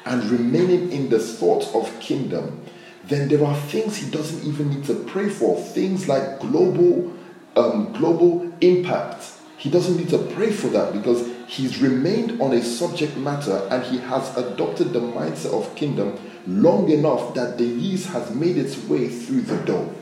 and 0.06 0.24
remaining 0.24 0.90
in 0.90 1.10
the 1.10 1.18
thought 1.18 1.74
of 1.74 2.00
kingdom, 2.00 2.64
then 3.04 3.28
there 3.28 3.44
are 3.44 3.56
things 3.56 3.96
he 3.96 4.10
doesn't 4.10 4.42
even 4.44 4.70
need 4.70 4.84
to 4.84 4.94
pray 5.04 5.28
for. 5.28 5.60
Things 5.60 6.08
like 6.08 6.40
global 6.40 7.12
um, 7.56 7.92
global 7.92 8.52
impact. 8.60 9.24
He 9.56 9.70
doesn't 9.70 9.96
need 9.96 10.08
to 10.10 10.18
pray 10.18 10.50
for 10.50 10.68
that 10.68 10.92
because 10.92 11.28
he's 11.46 11.80
remained 11.80 12.40
on 12.40 12.52
a 12.52 12.62
subject 12.62 13.16
matter 13.16 13.66
and 13.70 13.82
he 13.84 13.98
has 13.98 14.36
adopted 14.36 14.92
the 14.92 15.00
mindset 15.00 15.52
of 15.52 15.74
kingdom 15.76 16.18
long 16.46 16.90
enough 16.90 17.34
that 17.34 17.58
the 17.58 17.64
yeast 17.64 18.08
has 18.08 18.34
made 18.34 18.56
its 18.56 18.76
way 18.84 19.08
through 19.08 19.42
the 19.42 19.56
dough. 19.58 19.94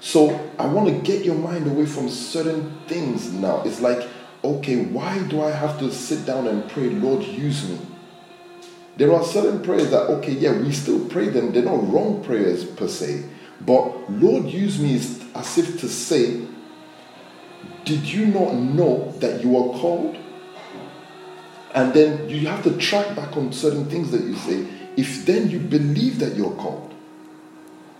So 0.00 0.38
I 0.58 0.66
want 0.66 0.88
to 0.88 0.94
get 1.02 1.24
your 1.24 1.34
mind 1.34 1.66
away 1.66 1.86
from 1.86 2.08
certain 2.08 2.78
things 2.86 3.32
now. 3.32 3.62
It's 3.64 3.80
like, 3.80 4.08
okay, 4.42 4.84
why 4.84 5.18
do 5.24 5.42
I 5.42 5.50
have 5.50 5.78
to 5.80 5.90
sit 5.92 6.24
down 6.24 6.46
and 6.46 6.68
pray, 6.70 6.90
Lord, 6.90 7.24
use 7.24 7.68
me? 7.68 7.78
There 8.96 9.12
are 9.12 9.24
certain 9.24 9.62
prayers 9.62 9.90
that, 9.90 10.02
okay, 10.02 10.32
yeah, 10.32 10.56
we 10.58 10.72
still 10.72 11.06
pray 11.08 11.28
them. 11.28 11.52
They're 11.52 11.64
not 11.64 11.92
wrong 11.92 12.24
prayers 12.24 12.64
per 12.64 12.88
se. 12.88 13.24
But 13.60 14.10
Lord, 14.10 14.46
use 14.46 14.78
me 14.78 14.96
as 14.96 15.58
if 15.58 15.80
to 15.80 15.88
say, 15.88 16.46
did 17.84 18.04
you 18.04 18.26
not 18.26 18.54
know 18.54 19.12
that 19.18 19.42
you 19.42 19.56
are 19.56 19.78
called? 19.78 20.16
And 21.74 21.92
then 21.92 22.28
you 22.28 22.46
have 22.48 22.62
to 22.64 22.76
track 22.78 23.14
back 23.14 23.36
on 23.36 23.52
certain 23.52 23.88
things 23.88 24.10
that 24.10 24.22
you 24.22 24.34
say. 24.34 24.66
If 24.96 25.26
then 25.26 25.50
you 25.50 25.58
believe 25.58 26.18
that 26.20 26.36
you're 26.36 26.54
called, 26.56 26.94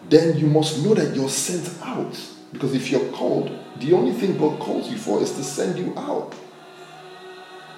then 0.08 0.38
you 0.38 0.46
must 0.46 0.82
know 0.82 0.94
that 0.94 1.14
you're 1.14 1.28
sent 1.28 1.70
out. 1.82 2.18
Because 2.52 2.74
if 2.74 2.90
you're 2.90 3.12
called, 3.12 3.50
the 3.78 3.92
only 3.92 4.12
thing 4.12 4.38
God 4.38 4.58
calls 4.60 4.88
you 4.90 4.96
for 4.96 5.20
is 5.20 5.32
to 5.32 5.44
send 5.44 5.78
you 5.78 5.92
out. 5.96 6.34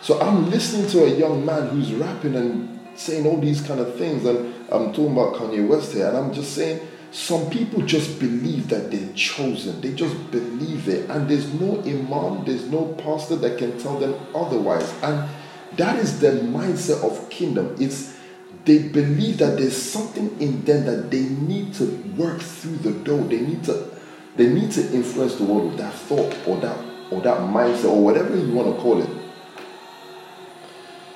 So 0.01 0.21
I'm 0.21 0.49
listening 0.51 0.89
to 0.91 1.05
a 1.05 1.19
young 1.19 1.45
man 1.45 1.69
who's 1.69 1.93
rapping 1.93 2.37
and 2.37 2.79
saying 2.95 3.27
all 3.27 3.41
these 3.41 3.61
kind 3.61 3.81
of 3.81 3.97
things, 3.97 4.25
and 4.25 4.55
I'm 4.71 4.93
talking 4.93 5.13
about 5.13 5.35
Kanye 5.35 5.67
West 5.67 5.93
here, 5.93 6.09
and 6.09 6.17
I'm 6.17 6.33
just 6.33 6.55
saying 6.55 6.81
some 7.11 7.49
people 7.49 7.83
just 7.83 8.19
believe 8.21 8.69
that 8.69 8.91
they're 8.91 9.13
chosen. 9.15 9.81
They 9.81 9.95
just 9.95 10.31
believe 10.31 10.89
it, 10.89 11.09
and 11.09 11.29
there's 11.29 11.53
no 11.55 11.81
imam, 11.81 12.45
there's 12.45 12.67
no 12.67 12.87
pastor 12.95 13.37
that 13.37 13.59
can 13.59 13.79
tell 13.79 13.99
them 13.99 14.15
otherwise. 14.35 14.93
And 15.03 15.29
that 15.77 15.99
is 15.99 16.21
the 16.21 16.33
mindset 16.33 17.03
of 17.03 17.29
kingdom. 17.31 17.77
It's 17.79 18.17
they 18.65 18.89
believe 18.89 19.39
that 19.39 19.57
there's 19.57 19.81
something 19.81 20.39
in 20.41 20.63
them 20.65 20.85
that 20.85 21.11
they 21.11 21.23
need 21.23 21.73
to 21.75 21.85
work 22.19 22.41
through 22.41 22.77
the 22.79 22.93
door. 22.93 23.21
They 23.21 23.41
need 23.41 23.65
to 23.65 23.89
they 24.37 24.49
need 24.49 24.71
to 24.73 24.93
influence 24.93 25.37
the 25.37 25.45
world 25.45 25.71
with 25.71 25.79
that 25.79 25.95
thought 25.95 26.37
or 26.47 26.59
that 26.59 26.79
or 27.11 27.23
that 27.23 27.39
mindset 27.39 27.91
or 27.91 28.03
whatever 28.03 28.37
you 28.37 28.53
want 28.53 28.77
to 28.77 28.83
call 28.83 29.03
it. 29.03 29.09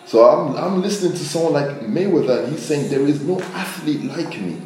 So 0.06 0.24
I'm 0.24 0.56
I'm 0.56 0.82
listening 0.82 1.12
to 1.12 1.24
someone 1.24 1.52
like 1.52 1.80
Mayweather 1.80 2.44
and 2.44 2.52
he's 2.52 2.62
saying 2.62 2.90
there 2.90 3.06
is 3.06 3.22
no 3.22 3.40
athlete 3.40 4.04
like 4.04 4.40
me. 4.40 4.58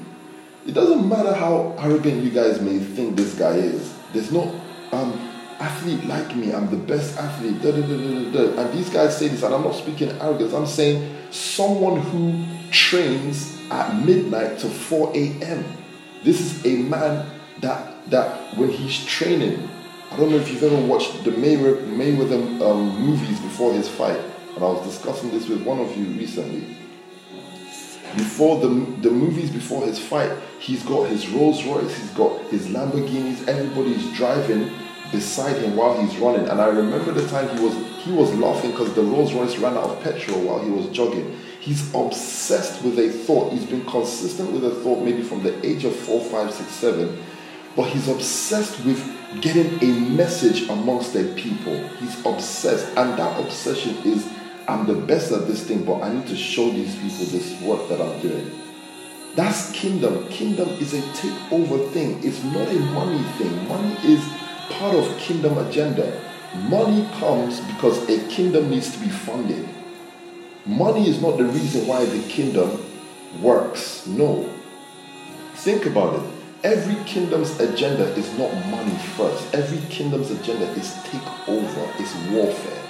It 0.67 0.75
doesn't 0.75 1.09
matter 1.09 1.33
how 1.33 1.77
arrogant 1.79 2.25
you 2.25 2.31
guys 2.31 2.61
may 2.61 2.79
think 2.79 3.17
this 3.17 3.39
guy 3.39 3.53
is. 3.53 3.97
There's 4.13 4.33
no 4.33 4.61
um 4.93 5.13
athlete 5.61 6.05
like 6.05 6.35
me. 6.35 6.53
I'm 6.53 6.69
the 6.71 6.77
best 6.77 7.17
athlete. 7.17 7.63
Da, 7.63 7.71
da, 7.71 7.81
da, 7.81 8.63
and 8.63 8.73
these 8.73 8.91
guys 8.91 9.17
say 9.17 9.29
this, 9.29 9.45
and 9.45 9.55
I'm 9.55 9.63
not 9.63 9.77
speaking 9.77 10.11
arrogance. 10.21 10.53
I'm 10.53 10.67
saying 10.67 11.17
someone 11.31 12.01
who 12.01 12.45
trains 12.73 13.57
at 13.71 14.05
midnight 14.05 14.59
to 14.59 14.69
4 14.69 15.13
a.m. 15.15 15.65
This 16.25 16.41
is 16.41 16.67
a 16.67 16.83
man 16.83 17.31
that 17.61 18.11
that 18.11 18.57
when 18.57 18.71
he's 18.71 19.05
training, 19.05 19.69
I 20.11 20.17
don't 20.17 20.31
know 20.31 20.37
if 20.37 20.51
you've 20.51 20.65
ever 20.65 20.81
watched 20.85 21.23
the 21.23 21.31
Mayweather, 21.31 21.87
Mayweather 21.87 22.61
um, 22.69 23.01
movies 23.01 23.39
before 23.41 23.73
his 23.73 23.89
fight, 23.89 24.19
and 24.55 24.65
I 24.65 24.69
was 24.69 24.85
discussing 24.85 25.31
this 25.31 25.49
with 25.49 25.63
one 25.63 25.79
of 25.79 25.97
you 25.97 26.07
recently. 26.19 26.77
Before 28.15 28.61
the 28.61 28.69
the 29.01 29.11
movies 29.11 29.51
before 29.51 29.85
his 29.85 29.99
fight, 29.99 30.33
he's 30.59 30.83
got 30.83 31.09
his 31.09 31.29
Rolls 31.29 31.65
Royce, 31.65 31.97
he's 31.97 32.11
got 32.11 32.41
his 32.51 32.69
Lamborghinis, 32.69 33.47
everybody's 33.49 34.11
driving 34.17 34.71
beside 35.13 35.57
him 35.59 35.77
while 35.77 36.01
he's 36.01 36.17
running. 36.19 36.49
And 36.49 36.61
I 36.61 36.69
remember 36.69 37.13
the 37.13 37.27
time 37.29 37.57
he 37.57 37.65
was 37.65 37.75
he 38.05 38.13
was 38.13 38.33
laughing 38.35 38.71
because 38.71 38.95
the 38.95 39.03
Rolls 39.03 39.33
Royce 39.33 39.59
ran 39.59 39.77
out 39.77 39.85
of 39.85 40.03
petrol 40.03 40.41
while 40.43 40.63
he 40.63 40.71
was 40.71 40.87
jogging. 40.89 41.37
He's 41.61 41.93
obsessed 41.95 42.83
with 42.85 42.99
a 42.99 43.09
thought. 43.11 43.53
He's 43.53 43.67
been 43.67 43.85
consistent 43.85 44.53
with 44.53 44.65
a 44.65 44.71
thought 44.71 45.03
maybe 45.03 45.23
from 45.23 45.43
the 45.43 45.65
age 45.67 45.85
of 45.85 45.95
four, 45.95 46.21
five, 46.21 46.53
six, 46.53 46.71
seven. 46.71 47.23
But 47.75 47.89
he's 47.89 48.09
obsessed 48.09 48.85
with 48.85 49.03
getting 49.41 49.83
a 49.83 50.01
message 50.11 50.69
amongst 50.69 51.13
the 51.13 51.25
people. 51.37 51.77
He's 51.99 52.25
obsessed. 52.25 52.87
And 52.97 53.19
that 53.19 53.41
obsession 53.41 53.97
is 54.05 54.27
I'm 54.69 54.87
the 54.87 54.95
best 54.95 55.31
at 55.33 55.47
this 55.47 55.65
thing, 55.65 55.85
but 55.85 56.03
I 56.03 56.13
need 56.13 56.27
to 56.27 56.37
show 56.37 56.71
these 56.71 56.95
people 56.97 57.27
this 57.27 57.61
work 57.63 57.89
that 57.89 58.01
I'm 58.01 58.21
doing. 58.21 58.51
That's 59.37 59.71
kingdom. 59.73 60.27
Kingdom 60.29 60.69
is 60.81 60.95
a 60.95 61.03
takeover 61.21 61.91
thing. 61.93 62.21
It's 62.25 62.43
not 62.43 62.69
a 62.69 62.81
money 62.81 63.23
thing. 63.39 63.69
Money 63.69 63.97
is 64.03 64.27
part 64.71 64.97
of 64.97 65.19
kingdom 65.19 65.57
agenda. 65.59 66.21
Money 66.69 67.07
comes 67.19 67.61
because 67.61 68.09
a 68.09 68.27
kingdom 68.29 68.71
needs 68.71 68.93
to 68.93 68.99
be 68.99 69.09
funded. 69.09 69.69
Money 70.65 71.09
is 71.09 71.23
not 71.23 71.37
the 71.37 71.45
reason 71.45 71.87
why 71.87 72.05
the 72.05 72.27
kingdom 72.29 72.85
works. 73.41 74.07
No. 74.07 74.49
Think 75.55 75.87
about 75.87 76.19
it. 76.19 76.31
Every 76.65 76.97
kingdom's 77.05 77.61
agenda 77.61 78.05
is 78.15 78.37
not 78.39 78.53
money 78.67 78.97
first. 79.17 79.55
Every 79.55 79.79
kingdom's 79.89 80.31
agenda 80.31 80.65
is 80.73 80.91
takeover, 81.05 82.01
is 82.01 82.13
warfare, 82.33 82.83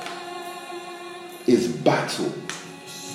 is 1.47 1.69
battle. 1.69 2.33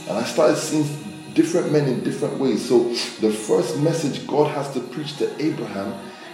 And 0.08 0.18
I 0.18 0.24
started 0.24 0.58
seeing 0.58 0.86
different 1.34 1.72
men 1.72 1.88
in 1.88 2.04
different 2.04 2.38
ways. 2.38 2.68
So 2.68 2.90
the 3.20 3.32
first 3.32 3.80
message 3.80 4.28
God 4.28 4.52
has 4.52 4.74
to 4.74 4.80
preach 4.80 5.18
to 5.18 5.44
Abraham 5.44 5.94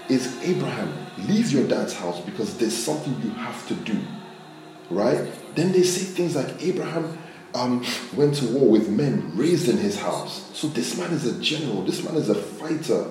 is 0.10 0.41
Abraham, 0.41 0.93
leave 1.17 1.51
your 1.51 1.67
dad's 1.67 1.93
house 1.93 2.19
because 2.21 2.57
there's 2.57 2.75
something 2.75 3.19
you 3.21 3.31
have 3.31 3.67
to 3.67 3.73
do. 3.75 3.99
Right? 4.89 5.27
Then 5.55 5.71
they 5.73 5.83
say 5.83 6.05
things 6.05 6.36
like 6.36 6.63
Abraham 6.63 7.17
um, 7.53 7.83
went 8.15 8.36
to 8.36 8.45
war 8.47 8.69
with 8.69 8.89
men 8.89 9.36
raised 9.36 9.67
in 9.67 9.77
his 9.77 9.99
house. 9.99 10.49
So 10.53 10.67
this 10.67 10.97
man 10.97 11.12
is 11.12 11.25
a 11.25 11.41
general, 11.41 11.83
this 11.83 12.03
man 12.03 12.15
is 12.15 12.29
a 12.29 12.36
fighter. 12.36 13.07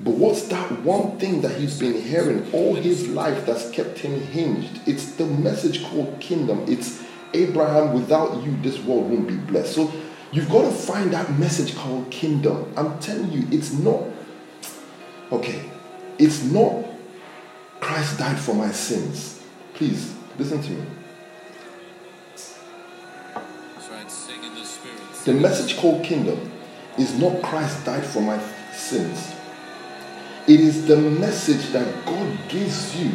But 0.00 0.14
what's 0.14 0.46
that 0.48 0.82
one 0.82 1.18
thing 1.18 1.40
that 1.40 1.56
he's 1.56 1.78
been 1.78 2.00
hearing 2.00 2.48
all 2.52 2.74
his 2.74 3.08
life 3.08 3.46
that's 3.46 3.70
kept 3.70 3.98
him 3.98 4.20
hinged? 4.20 4.80
It's 4.86 5.12
the 5.12 5.26
message 5.26 5.84
called 5.84 6.20
kingdom. 6.20 6.64
It's 6.68 7.02
Abraham, 7.34 7.94
without 7.94 8.42
you, 8.42 8.56
this 8.62 8.78
world 8.80 9.10
won't 9.10 9.28
be 9.28 9.36
blessed. 9.36 9.74
So 9.74 9.92
you've 10.32 10.48
got 10.48 10.62
to 10.62 10.70
find 10.70 11.12
that 11.12 11.38
message 11.38 11.76
called 11.76 12.10
kingdom. 12.10 12.72
I'm 12.76 12.98
telling 12.98 13.30
you, 13.32 13.46
it's 13.50 13.72
not, 13.72 14.02
okay, 15.32 15.70
it's 16.18 16.42
not 16.44 16.86
Christ 17.80 18.18
died 18.18 18.38
for 18.38 18.54
my 18.54 18.70
sins. 18.70 19.42
Please, 19.74 20.14
listen 20.38 20.60
to 20.62 20.70
me. 20.70 20.84
The 25.24 25.34
message 25.34 25.76
called 25.76 26.04
kingdom 26.04 26.50
is 26.96 27.14
not 27.18 27.42
Christ 27.42 27.84
died 27.84 28.04
for 28.04 28.22
my 28.22 28.40
sins. 28.72 29.34
It 30.46 30.60
is 30.60 30.86
the 30.86 30.96
message 30.96 31.72
that 31.72 32.06
God 32.06 32.38
gives 32.48 32.96
you. 32.98 33.10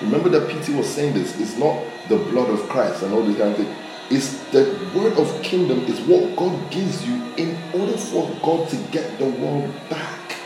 Remember 0.00 0.28
that 0.28 0.48
PT 0.48 0.70
was 0.76 0.88
saying 0.88 1.14
this. 1.14 1.38
It's 1.40 1.56
not 1.56 1.82
the 2.08 2.16
blood 2.16 2.50
of 2.50 2.68
Christ 2.68 3.02
and 3.02 3.12
all 3.12 3.22
this 3.22 3.36
kind 3.36 3.50
of 3.50 3.56
thing. 3.56 3.74
It's 4.10 4.38
the 4.50 4.64
word 4.94 5.18
of 5.18 5.42
kingdom 5.42 5.80
is 5.80 6.00
what 6.00 6.34
God 6.36 6.70
gives 6.70 7.06
you 7.06 7.14
in 7.36 7.58
order 7.74 7.96
for 7.96 8.30
God 8.42 8.68
to 8.70 8.76
get 8.90 9.18
the 9.18 9.26
world 9.26 9.70
back. 9.90 10.36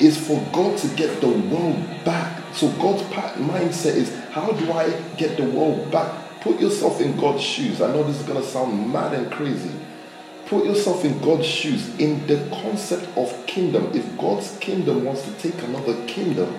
It's 0.00 0.16
for 0.16 0.44
God 0.50 0.78
to 0.78 0.88
get 0.96 1.20
the 1.20 1.28
world 1.28 1.84
back. 2.04 2.42
So 2.54 2.68
God's 2.72 3.02
mindset 3.02 3.94
is 3.94 4.12
how 4.30 4.50
do 4.52 4.72
I 4.72 4.90
get 5.16 5.36
the 5.36 5.44
world 5.44 5.90
back? 5.90 6.40
Put 6.40 6.58
yourself 6.58 7.00
in 7.02 7.16
God's 7.16 7.42
shoes. 7.42 7.82
I 7.82 7.92
know 7.92 8.02
this 8.02 8.18
is 8.18 8.26
going 8.26 8.40
to 8.40 8.46
sound 8.46 8.90
mad 8.90 9.12
and 9.12 9.30
crazy. 9.30 9.70
Put 10.46 10.64
yourself 10.64 11.04
in 11.04 11.20
God's 11.20 11.46
shoes 11.46 11.94
in 11.98 12.26
the 12.26 12.38
concept 12.62 13.06
of 13.16 13.46
kingdom. 13.46 13.90
If 13.94 14.18
God's 14.18 14.56
kingdom 14.58 15.04
wants 15.04 15.22
to 15.22 15.32
take 15.34 15.62
another 15.62 16.04
kingdom, 16.06 16.58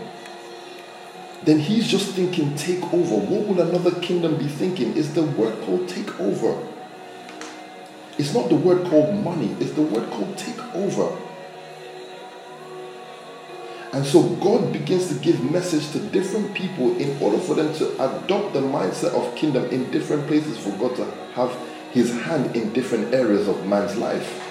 then 1.44 1.60
he's 1.60 1.88
just 1.88 2.12
thinking 2.12 2.56
take 2.56 2.84
over. 2.94 3.16
What 3.16 3.48
would 3.48 3.60
another 3.60 4.00
kingdom 4.00 4.38
be 4.38 4.48
thinking? 4.48 4.96
Is 4.96 5.14
the 5.14 5.24
word 5.24 5.60
called 5.64 5.90
take 5.90 6.20
over? 6.20 6.68
It's 8.18 8.34
not 8.34 8.50
the 8.50 8.56
word 8.56 8.86
called 8.88 9.16
money, 9.16 9.56
it's 9.60 9.72
the 9.72 9.82
word 9.82 10.10
called 10.12 10.38
take 10.38 10.60
over. 10.76 11.18
And 13.94 14.06
so 14.06 14.24
God 14.36 14.72
begins 14.72 15.10
to 15.10 15.16
give 15.16 15.52
message 15.52 15.92
to 15.92 16.00
different 16.00 16.54
people 16.54 16.96
in 16.98 17.22
order 17.22 17.38
for 17.38 17.56
them 17.56 17.74
to 17.76 17.94
adopt 17.96 18.54
the 18.54 18.62
mindset 18.62 19.14
of 19.14 19.36
kingdom 19.36 19.66
in 19.66 19.90
different 19.92 20.28
places 20.28 20.58
for 20.58 20.70
God 20.78 20.96
to 20.96 21.06
have 21.34 21.58
his 21.92 22.14
hand 22.22 22.56
in 22.56 22.72
different 22.72 23.14
areas 23.14 23.50
of 23.50 23.66
man's 23.68 23.98
life. 23.98 24.48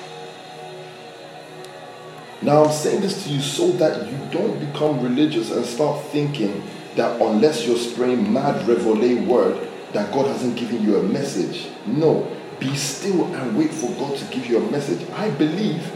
Now, 2.43 2.65
I'm 2.65 2.73
saying 2.73 3.03
this 3.03 3.25
to 3.25 3.31
you 3.31 3.41
so 3.41 3.71
that 3.73 4.11
you 4.11 4.19
don't 4.31 4.59
become 4.59 5.03
religious 5.03 5.51
and 5.51 5.65
start 5.65 6.05
thinking 6.07 6.63
that 6.97 7.21
unless 7.21 7.67
you're 7.67 7.77
spraying 7.77 8.33
mad 8.33 8.67
reveille 8.67 9.25
word, 9.25 9.69
that 9.93 10.13
God 10.13 10.27
hasn't 10.27 10.57
given 10.57 10.83
you 10.83 10.99
a 10.99 11.03
message. 11.03 11.69
No, 11.87 12.31
be 12.59 12.75
still 12.77 13.33
and 13.35 13.57
wait 13.57 13.73
for 13.73 13.91
God 13.93 14.17
to 14.17 14.25
give 14.27 14.47
you 14.47 14.59
a 14.59 14.71
message. 14.71 15.09
I 15.11 15.31
believe 15.31 15.91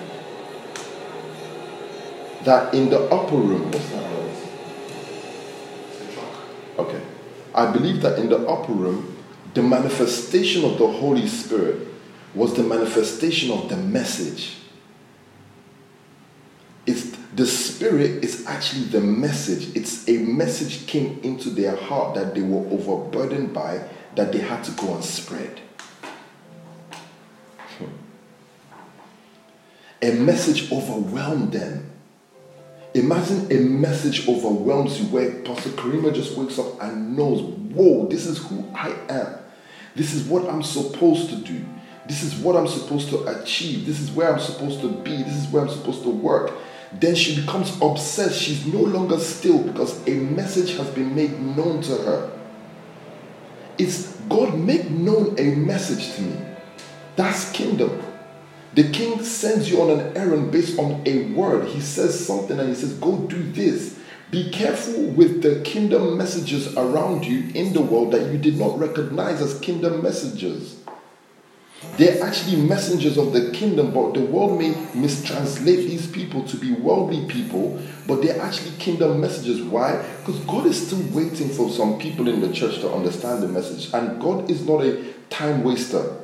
that 2.44 2.74
in 2.74 2.90
the 2.90 3.00
upper 3.10 3.36
room, 3.36 3.70
what's 3.70 3.88
that? 3.90 4.04
Okay. 6.78 7.00
I 7.54 7.70
believe 7.70 8.02
that 8.02 8.18
in 8.18 8.28
the 8.28 8.38
upper 8.48 8.72
room, 8.72 9.16
the 9.54 9.62
manifestation 9.62 10.64
of 10.64 10.78
the 10.78 10.86
Holy 10.86 11.28
Spirit 11.28 11.86
was 12.34 12.54
the 12.54 12.64
manifestation 12.64 13.52
of 13.52 13.68
the 13.68 13.76
message. 13.76 14.56
The 17.34 17.46
spirit 17.46 18.24
is 18.24 18.46
actually 18.46 18.84
the 18.84 19.00
message. 19.00 19.74
It's 19.74 20.08
a 20.08 20.18
message 20.18 20.86
came 20.86 21.18
into 21.24 21.50
their 21.50 21.74
heart 21.74 22.14
that 22.14 22.34
they 22.34 22.42
were 22.42 22.64
overburdened 22.68 23.52
by 23.52 23.88
that 24.14 24.32
they 24.32 24.38
had 24.38 24.62
to 24.64 24.70
go 24.72 24.94
and 24.94 25.04
spread. 25.04 25.60
A 30.00 30.12
message 30.12 30.70
overwhelmed 30.70 31.52
them. 31.52 31.90
Imagine 32.94 33.50
a 33.50 33.58
message 33.58 34.28
overwhelms 34.28 35.00
you 35.00 35.06
where 35.06 35.42
Pastor 35.42 35.70
Karima 35.70 36.14
just 36.14 36.36
wakes 36.36 36.58
up 36.58 36.80
and 36.80 37.16
knows, 37.16 37.40
whoa, 37.40 38.06
this 38.06 38.26
is 38.26 38.38
who 38.38 38.64
I 38.74 38.94
am. 39.08 39.34
This 39.96 40.12
is 40.14 40.28
what 40.28 40.48
I'm 40.48 40.62
supposed 40.62 41.30
to 41.30 41.36
do. 41.36 41.64
This 42.06 42.22
is 42.22 42.34
what 42.36 42.54
I'm 42.54 42.68
supposed 42.68 43.08
to 43.08 43.26
achieve. 43.26 43.86
This 43.86 43.98
is 43.98 44.10
where 44.10 44.32
I'm 44.32 44.38
supposed 44.38 44.82
to 44.82 44.88
be. 44.88 45.22
This 45.22 45.34
is 45.34 45.48
where 45.48 45.62
I'm 45.62 45.70
supposed 45.70 46.02
to 46.02 46.10
work. 46.10 46.52
Then 47.00 47.14
she 47.14 47.40
becomes 47.40 47.76
obsessed. 47.80 48.40
She's 48.40 48.66
no 48.66 48.80
longer 48.80 49.18
still 49.18 49.62
because 49.62 50.06
a 50.06 50.14
message 50.14 50.76
has 50.76 50.88
been 50.90 51.14
made 51.14 51.40
known 51.40 51.82
to 51.82 51.96
her. 51.96 52.30
It's 53.78 54.14
God 54.28 54.58
make 54.58 54.88
known 54.90 55.38
a 55.38 55.54
message 55.54 56.14
to 56.14 56.22
me. 56.22 56.36
That's 57.16 57.50
kingdom. 57.52 58.02
The 58.74 58.90
king 58.90 59.22
sends 59.22 59.70
you 59.70 59.82
on 59.82 59.90
an 59.90 60.16
errand 60.16 60.50
based 60.50 60.78
on 60.78 61.02
a 61.06 61.32
word. 61.32 61.68
He 61.68 61.80
says 61.80 62.26
something 62.26 62.58
and 62.58 62.68
he 62.68 62.74
says, 62.74 62.94
Go 62.94 63.18
do 63.18 63.42
this. 63.52 63.98
Be 64.30 64.50
careful 64.50 65.04
with 65.10 65.42
the 65.42 65.60
kingdom 65.60 66.18
messages 66.18 66.74
around 66.76 67.24
you 67.24 67.52
in 67.54 67.72
the 67.72 67.80
world 67.80 68.12
that 68.12 68.32
you 68.32 68.38
did 68.38 68.58
not 68.58 68.76
recognize 68.78 69.40
as 69.40 69.60
kingdom 69.60 70.02
messages. 70.02 70.83
They're 71.96 72.20
actually 72.24 72.56
messengers 72.56 73.16
of 73.16 73.32
the 73.32 73.52
kingdom, 73.52 73.92
but 73.92 74.14
the 74.14 74.20
world 74.20 74.58
may 74.58 74.72
mistranslate 74.94 75.86
these 75.86 76.10
people 76.10 76.42
to 76.44 76.56
be 76.56 76.72
worldly 76.72 77.24
people, 77.26 77.80
but 78.08 78.20
they're 78.20 78.40
actually 78.40 78.72
kingdom 78.78 79.20
messengers. 79.20 79.62
Why? 79.62 80.04
Because 80.18 80.40
God 80.40 80.66
is 80.66 80.86
still 80.86 81.02
waiting 81.16 81.48
for 81.48 81.70
some 81.70 81.98
people 82.00 82.26
in 82.28 82.40
the 82.40 82.52
church 82.52 82.80
to 82.80 82.92
understand 82.92 83.44
the 83.44 83.48
message, 83.48 83.94
and 83.94 84.20
God 84.20 84.50
is 84.50 84.66
not 84.66 84.82
a 84.82 85.14
time 85.30 85.62
waster. 85.62 86.16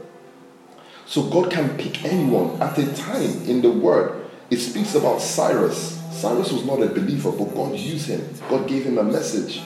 So 1.06 1.30
God 1.30 1.50
can 1.52 1.76
pick 1.76 2.04
anyone 2.04 2.60
at 2.60 2.76
a 2.78 2.92
time 2.94 3.42
in 3.48 3.62
the 3.62 3.70
word. 3.70 4.28
It 4.50 4.58
speaks 4.58 4.96
about 4.96 5.20
Cyrus. 5.20 6.00
Cyrus 6.10 6.50
was 6.50 6.64
not 6.64 6.82
a 6.82 6.86
believer, 6.86 7.30
but 7.30 7.54
God 7.54 7.76
used 7.76 8.08
him. 8.08 8.28
God 8.48 8.68
gave 8.68 8.84
him 8.84 8.98
a 8.98 9.04
message. 9.04 9.62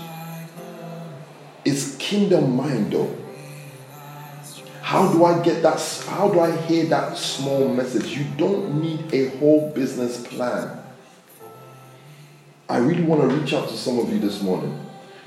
It's 1.64 1.96
kingdom 1.96 2.56
mind 2.56 2.92
though. 2.92 3.23
How 4.84 5.10
do 5.10 5.24
I 5.24 5.42
get 5.42 5.62
that? 5.62 5.80
How 6.10 6.28
do 6.28 6.40
I 6.40 6.54
hear 6.66 6.84
that 6.90 7.16
small 7.16 7.68
message? 7.68 8.18
You 8.18 8.26
don't 8.36 8.82
need 8.82 9.14
a 9.14 9.30
whole 9.38 9.70
business 9.70 10.26
plan. 10.26 10.78
I 12.68 12.76
really 12.76 13.02
want 13.02 13.22
to 13.22 13.34
reach 13.34 13.54
out 13.54 13.70
to 13.70 13.76
some 13.78 13.98
of 13.98 14.12
you 14.12 14.18
this 14.18 14.42
morning. 14.42 14.78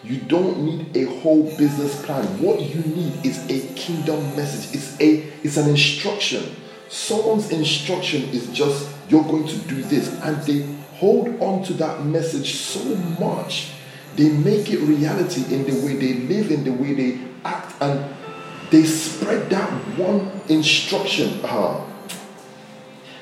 You 0.04 0.20
don't 0.20 0.60
need 0.60 0.96
a 0.96 1.06
whole 1.22 1.42
business 1.58 2.00
plan. 2.06 2.24
What 2.40 2.62
you 2.62 2.82
need 2.84 3.26
is 3.26 3.44
a 3.50 3.74
kingdom 3.74 4.24
message. 4.36 4.76
It's 4.76 5.02
a 5.02 5.26
it's 5.44 5.58
an 5.58 5.72
instruction. 5.72 6.56
Someone's 6.88 7.50
instruction 7.50 8.30
is 8.30 8.48
just 8.52 8.88
you're 9.10 9.24
going 9.24 9.48
to 9.48 9.58
do 9.58 9.82
this 9.82 10.08
and 10.22 10.38
they 10.44 10.72
hold 10.98 11.30
on 11.42 11.64
to 11.64 11.74
that 11.74 12.06
message 12.06 12.54
so 12.54 12.84
much. 13.20 13.72
They 14.18 14.30
make 14.30 14.72
it 14.72 14.82
reality 14.82 15.52
in 15.52 15.66
the 15.66 15.84
way 15.84 15.96
they 15.96 16.14
live, 16.14 16.52
in 16.52 16.64
the 16.64 16.74
way 16.74 16.94
they 16.94 17.20
act, 17.44 17.74
and 17.82 18.17
they 18.70 18.84
spread 18.84 19.50
that 19.50 19.70
one 19.98 20.42
instruction. 20.50 21.40
Uh, 21.44 21.86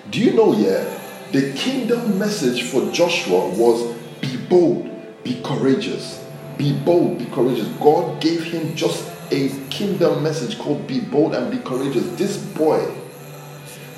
do 0.09 0.19
you 0.19 0.33
know, 0.33 0.53
yeah? 0.53 1.01
The 1.31 1.53
kingdom 1.53 2.17
message 2.17 2.63
for 2.63 2.91
Joshua 2.91 3.49
was 3.49 3.95
be 4.21 4.37
bold, 4.37 4.89
be 5.23 5.41
courageous. 5.43 6.23
Be 6.57 6.71
bold, 6.71 7.19
be 7.19 7.25
courageous. 7.25 7.67
God 7.79 8.21
gave 8.21 8.43
him 8.43 8.75
just 8.75 9.11
a 9.31 9.49
kingdom 9.69 10.23
message 10.23 10.57
called 10.59 10.87
be 10.87 10.99
bold 10.99 11.35
and 11.35 11.51
be 11.51 11.57
courageous. 11.57 12.07
This 12.17 12.37
boy 12.37 12.95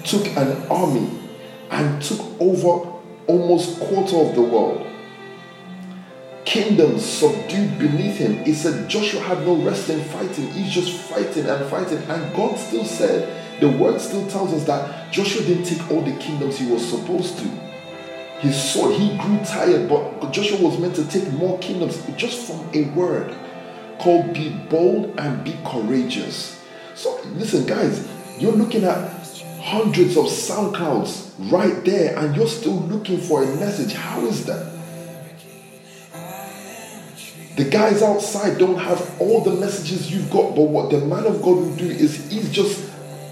took 0.03 0.25
an 0.37 0.65
army 0.67 1.09
and 1.69 2.01
took 2.01 2.19
over 2.39 2.93
almost 3.27 3.79
quarter 3.79 4.15
of 4.17 4.35
the 4.35 4.41
world. 4.41 4.86
Kingdoms 6.47 7.03
subdued 7.03 7.77
beneath 7.77 8.15
him. 8.15 8.41
He 8.45 8.53
said 8.53 8.89
Joshua 8.89 9.19
had 9.19 9.45
no 9.45 9.55
rest 9.57 9.89
in 9.89 10.01
fighting. 10.05 10.49
He's 10.51 10.71
just 10.71 10.93
fighting 10.93 11.45
and 11.45 11.65
fighting. 11.69 11.97
And 11.97 12.33
God 12.33 12.57
still 12.57 12.85
said, 12.85 13.59
the 13.59 13.69
word 13.69 13.99
still 13.99 14.25
tells 14.29 14.53
us 14.53 14.63
that 14.63 15.11
Joshua 15.11 15.41
didn't 15.41 15.65
take 15.65 15.91
all 15.91 16.01
the 16.01 16.15
kingdoms 16.15 16.57
he 16.57 16.71
was 16.71 16.89
supposed 16.89 17.37
to. 17.39 17.43
His 18.39 18.55
sword, 18.71 18.95
he 18.95 19.17
grew 19.17 19.37
tired, 19.39 19.89
but 19.89 20.31
Joshua 20.31 20.61
was 20.61 20.79
meant 20.79 20.95
to 20.95 21.05
take 21.09 21.29
more 21.33 21.59
kingdoms 21.59 22.01
just 22.15 22.47
from 22.47 22.65
a 22.73 22.83
word 22.91 23.35
called 23.99 24.33
be 24.33 24.51
bold 24.69 25.19
and 25.19 25.43
be 25.43 25.53
courageous. 25.65 26.63
So 26.95 27.19
listen, 27.33 27.65
guys, 27.65 28.07
you're 28.39 28.53
looking 28.53 28.85
at 28.85 29.11
hundreds 29.59 30.15
of 30.15 30.27
SoundClouds 30.27 31.51
right 31.51 31.83
there, 31.83 32.17
and 32.17 32.33
you're 32.37 32.47
still 32.47 32.79
looking 32.83 33.19
for 33.19 33.43
a 33.43 33.47
message. 33.57 33.91
How 33.91 34.21
is 34.21 34.45
that? 34.45 34.76
The 37.57 37.65
guys 37.65 38.03
outside 38.03 38.59
don't 38.59 38.77
have 38.77 39.19
all 39.19 39.43
the 39.43 39.55
messages 39.55 40.11
you've 40.11 40.29
got, 40.29 40.55
but 40.55 40.61
what 40.61 40.91
the 40.91 40.99
man 40.99 41.25
of 41.25 41.41
God 41.41 41.57
will 41.57 41.75
do 41.75 41.89
is 41.89 42.29
he's 42.29 42.51
just 42.51 42.87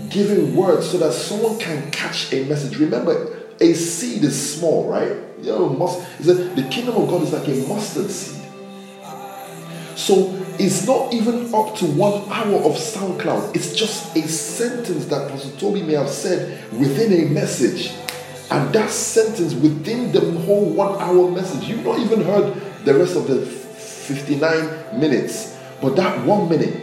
giving 0.09 0.55
words 0.55 0.89
so 0.89 0.97
that 0.97 1.13
someone 1.13 1.59
can 1.59 1.91
catch 1.91 2.33
a 2.33 2.43
message. 2.45 2.79
Remember, 2.79 3.37
a 3.61 3.73
seed 3.73 4.23
is 4.23 4.57
small, 4.57 4.89
right? 4.89 5.15
You 5.41 5.51
know, 5.51 5.69
must, 5.69 5.99
the 6.23 6.67
kingdom 6.71 6.95
of 6.95 7.07
God 7.07 7.21
is 7.21 7.33
like 7.33 7.47
a 7.47 7.67
mustard 7.67 8.09
seed. 8.09 8.41
So 9.95 10.35
it's 10.57 10.87
not 10.87 11.13
even 11.13 11.53
up 11.53 11.75
to 11.75 11.85
one 11.85 12.27
hour 12.31 12.55
of 12.55 12.77
SoundCloud. 12.77 13.55
It's 13.55 13.75
just 13.75 14.15
a 14.15 14.27
sentence 14.27 15.05
that 15.05 15.29
Pastor 15.29 15.55
Toby 15.59 15.83
may 15.83 15.93
have 15.93 16.09
said 16.09 16.71
within 16.73 17.13
a 17.13 17.29
message. 17.29 17.93
And 18.49 18.73
that 18.73 18.89
sentence 18.89 19.53
within 19.53 20.11
the 20.11 20.21
whole 20.41 20.65
one 20.65 20.99
hour 20.99 21.29
message, 21.29 21.67
you've 21.67 21.85
not 21.85 21.99
even 21.99 22.23
heard 22.23 22.59
the 22.85 22.95
rest 22.95 23.15
of 23.15 23.27
the 23.27 23.64
59 24.05 24.99
minutes. 24.99 25.57
But 25.81 25.95
that 25.95 26.25
one 26.25 26.47
minute, 26.47 26.81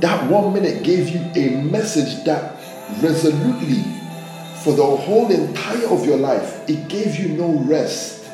that 0.00 0.30
one 0.30 0.52
minute 0.52 0.82
gave 0.82 1.08
you 1.10 1.20
a 1.36 1.62
message 1.62 2.24
that 2.24 2.56
resolutely, 3.00 3.84
for 4.62 4.72
the 4.72 4.84
whole 4.84 5.30
entire 5.30 5.86
of 5.88 6.06
your 6.06 6.16
life, 6.16 6.68
it 6.68 6.88
gave 6.88 7.16
you 7.16 7.28
no 7.28 7.58
rest. 7.64 8.24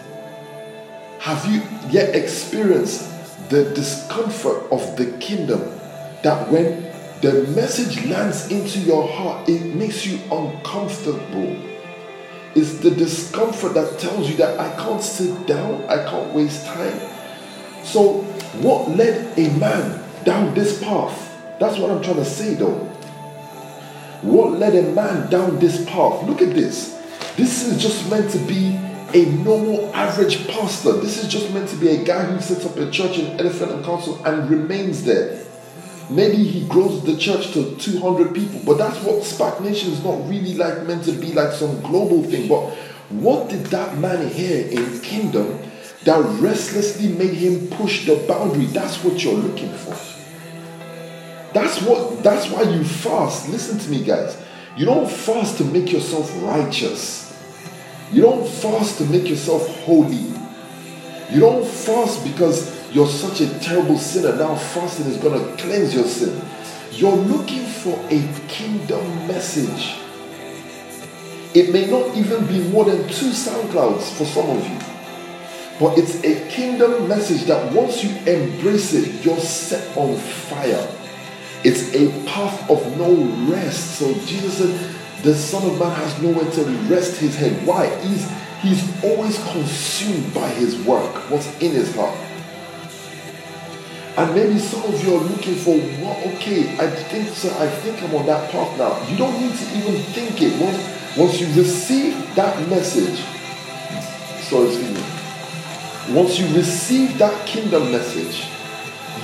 Have 1.18 1.44
you 1.46 1.62
yet 1.90 2.14
experienced 2.14 3.08
the 3.50 3.64
discomfort 3.74 4.70
of 4.70 4.96
the 4.96 5.06
kingdom 5.18 5.60
that 6.22 6.50
when 6.50 6.84
the 7.22 7.44
message 7.54 8.04
lands 8.06 8.50
into 8.50 8.78
your 8.80 9.06
heart, 9.08 9.48
it 9.48 9.74
makes 9.74 10.06
you 10.06 10.18
uncomfortable? 10.30 11.56
It's 12.54 12.78
the 12.78 12.90
discomfort 12.90 13.74
that 13.74 13.98
tells 13.98 14.30
you 14.30 14.36
that 14.36 14.58
I 14.58 14.74
can't 14.76 15.02
sit 15.02 15.46
down, 15.46 15.84
I 15.84 16.08
can't 16.08 16.32
waste 16.32 16.66
time. 16.66 17.17
So, 17.84 18.22
what 18.60 18.90
led 18.90 19.38
a 19.38 19.50
man 19.58 20.02
down 20.24 20.54
this 20.54 20.82
path? 20.82 21.24
That's 21.58 21.78
what 21.78 21.90
I'm 21.90 22.02
trying 22.02 22.16
to 22.16 22.24
say 22.24 22.54
though. 22.54 22.78
What 24.22 24.58
led 24.58 24.74
a 24.74 24.92
man 24.92 25.30
down 25.30 25.58
this 25.58 25.84
path? 25.84 26.24
Look 26.24 26.42
at 26.42 26.54
this. 26.54 26.94
This 27.36 27.64
is 27.64 27.80
just 27.80 28.10
meant 28.10 28.30
to 28.32 28.38
be 28.38 28.76
a 29.14 29.26
normal 29.42 29.94
average 29.94 30.46
pastor. 30.48 30.92
This 30.92 31.22
is 31.22 31.28
just 31.28 31.52
meant 31.54 31.68
to 31.70 31.76
be 31.76 31.88
a 31.88 32.04
guy 32.04 32.24
who 32.24 32.40
sets 32.40 32.66
up 32.66 32.76
a 32.76 32.90
church 32.90 33.18
in 33.18 33.38
Elephant 33.40 33.72
and 33.72 33.84
Castle 33.84 34.22
and 34.24 34.50
remains 34.50 35.04
there. 35.04 35.44
Maybe 36.10 36.42
he 36.42 36.66
grows 36.68 37.04
the 37.04 37.16
church 37.16 37.52
to 37.52 37.76
200 37.76 38.34
people, 38.34 38.60
but 38.64 38.78
that's 38.78 38.98
what 39.04 39.22
SPAC 39.22 39.60
Nation 39.60 39.92
is 39.92 40.02
not 40.02 40.28
really 40.28 40.54
like 40.54 40.84
meant 40.86 41.04
to 41.04 41.12
be 41.12 41.32
like 41.32 41.52
some 41.52 41.80
global 41.82 42.22
thing. 42.22 42.48
But 42.48 42.70
what 43.10 43.48
did 43.48 43.66
that 43.66 43.98
man 43.98 44.28
hear 44.28 44.66
in 44.68 45.00
Kingdom 45.00 45.58
that 46.08 46.24
restlessly 46.40 47.08
made 47.08 47.34
him 47.34 47.68
push 47.68 48.06
the 48.06 48.16
boundary? 48.26 48.64
That's 48.64 49.04
what 49.04 49.22
you're 49.22 49.34
looking 49.34 49.70
for. 49.74 49.94
That's 51.52 51.82
what 51.82 52.22
that's 52.22 52.50
why 52.50 52.62
you 52.62 52.82
fast. 52.82 53.50
Listen 53.50 53.78
to 53.78 53.90
me, 53.90 54.02
guys. 54.02 54.42
You 54.74 54.86
don't 54.86 55.10
fast 55.10 55.58
to 55.58 55.64
make 55.64 55.92
yourself 55.92 56.32
righteous. 56.42 57.26
You 58.10 58.22
don't 58.22 58.48
fast 58.48 58.96
to 58.98 59.04
make 59.04 59.28
yourself 59.28 59.68
holy. 59.84 60.32
You 61.30 61.40
don't 61.40 61.66
fast 61.66 62.24
because 62.24 62.74
you're 62.94 63.06
such 63.06 63.42
a 63.42 63.58
terrible 63.58 63.98
sinner. 63.98 64.34
Now 64.34 64.54
fasting 64.54 65.06
is 65.08 65.18
going 65.18 65.38
to 65.38 65.62
cleanse 65.62 65.94
your 65.94 66.04
sin. 66.04 66.40
You're 66.92 67.16
looking 67.16 67.66
for 67.66 67.98
a 68.08 68.48
kingdom 68.48 69.04
message. 69.26 69.98
It 71.54 71.70
may 71.70 71.86
not 71.86 72.16
even 72.16 72.46
be 72.46 72.66
more 72.70 72.86
than 72.86 73.06
two 73.08 73.30
SoundClouds 73.30 74.16
for 74.16 74.24
some 74.24 74.48
of 74.48 74.66
you. 74.66 74.97
But 75.78 75.96
it's 75.96 76.24
a 76.24 76.48
kingdom 76.48 77.08
message 77.08 77.44
that 77.44 77.72
once 77.72 78.02
you 78.02 78.10
embrace 78.26 78.94
it, 78.94 79.24
you're 79.24 79.38
set 79.38 79.96
on 79.96 80.16
fire. 80.16 80.88
It's 81.64 81.94
a 81.94 82.10
path 82.26 82.68
of 82.70 82.98
no 82.98 83.14
rest. 83.50 83.98
So 83.98 84.12
Jesus 84.26 84.58
said, 84.58 84.98
the 85.22 85.34
Son 85.34 85.68
of 85.68 85.78
Man 85.78 85.90
has 85.92 86.22
nowhere 86.22 86.50
to 86.50 86.64
rest 86.88 87.20
his 87.20 87.36
head. 87.36 87.66
Why? 87.66 87.88
He's 88.00 88.30
he's 88.60 89.04
always 89.04 89.38
consumed 89.50 90.32
by 90.34 90.48
his 90.48 90.78
work, 90.84 91.14
what's 91.30 91.46
in 91.58 91.72
his 91.72 91.94
heart. 91.94 92.16
And 94.16 94.34
maybe 94.34 94.58
some 94.58 94.82
of 94.82 95.04
you 95.04 95.14
are 95.16 95.20
looking 95.20 95.54
for 95.54 95.78
what 96.02 96.18
okay, 96.34 96.76
I 96.78 96.90
think 96.90 97.28
so, 97.28 97.50
I 97.58 97.68
think 97.68 98.02
I'm 98.02 98.14
on 98.14 98.26
that 98.26 98.50
path 98.50 98.76
now. 98.78 99.00
You 99.08 99.16
don't 99.16 99.40
need 99.40 99.54
to 99.56 99.76
even 99.76 100.02
think 100.12 100.42
it. 100.42 100.60
Once 100.60 101.16
once 101.16 101.40
you 101.40 101.46
receive 101.48 102.34
that 102.36 102.68
message, 102.68 103.18
so 104.42 104.64
me. 104.64 104.87
Once 106.10 106.38
you 106.38 106.46
receive 106.56 107.18
that 107.18 107.46
kingdom 107.46 107.90
message, 107.92 108.46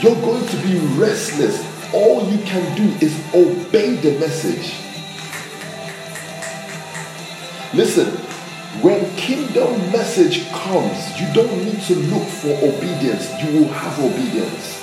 you're 0.03 0.21
going 0.23 0.47
to 0.47 0.57
be 0.59 0.79
restless 0.99 1.75
all 1.95 2.29
you 2.29 2.39
can 2.45 2.77
do 2.77 2.83
is 3.05 3.17
obey 3.33 3.95
the 3.95 4.19
message. 4.19 4.75
Listen, 7.73 8.07
when 8.83 9.09
kingdom 9.15 9.71
message 9.93 10.51
comes, 10.51 11.21
you 11.21 11.33
don't 11.33 11.57
need 11.65 11.81
to 11.83 11.95
look 11.95 12.27
for 12.27 12.49
obedience. 12.49 13.31
You 13.41 13.61
will 13.61 13.69
have 13.69 13.99
obedience. 14.01 14.83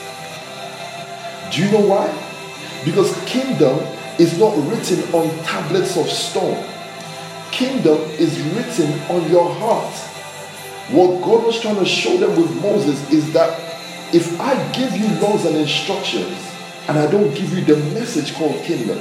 Do 1.54 1.66
you 1.66 1.72
know 1.72 1.86
why? 1.86 2.08
Because 2.86 3.14
kingdom 3.26 3.78
is 4.18 4.38
not 4.40 4.56
written 4.70 5.04
on 5.14 5.38
tablets 5.44 5.98
of 5.98 6.10
stone. 6.10 6.66
Kingdom 7.52 8.00
is 8.12 8.40
written 8.54 8.98
on 9.10 9.30
your 9.30 9.54
heart. 9.54 10.11
What 10.92 11.22
God 11.22 11.46
was 11.46 11.60
trying 11.62 11.78
to 11.78 11.86
show 11.86 12.18
them 12.18 12.36
with 12.36 12.54
Moses 12.62 13.10
is 13.12 13.32
that 13.32 13.58
if 14.14 14.40
I 14.42 14.54
give 14.74 14.92
you 14.96 15.08
laws 15.22 15.46
and 15.46 15.56
instructions, 15.56 16.38
and 16.90 17.00
I 17.00 17.10
don't 17.10 17.34
give 17.34 17.54
you 17.58 17.64
the 17.64 17.78
message 17.94 18.34
called 18.36 18.62
kingdom, 18.64 19.00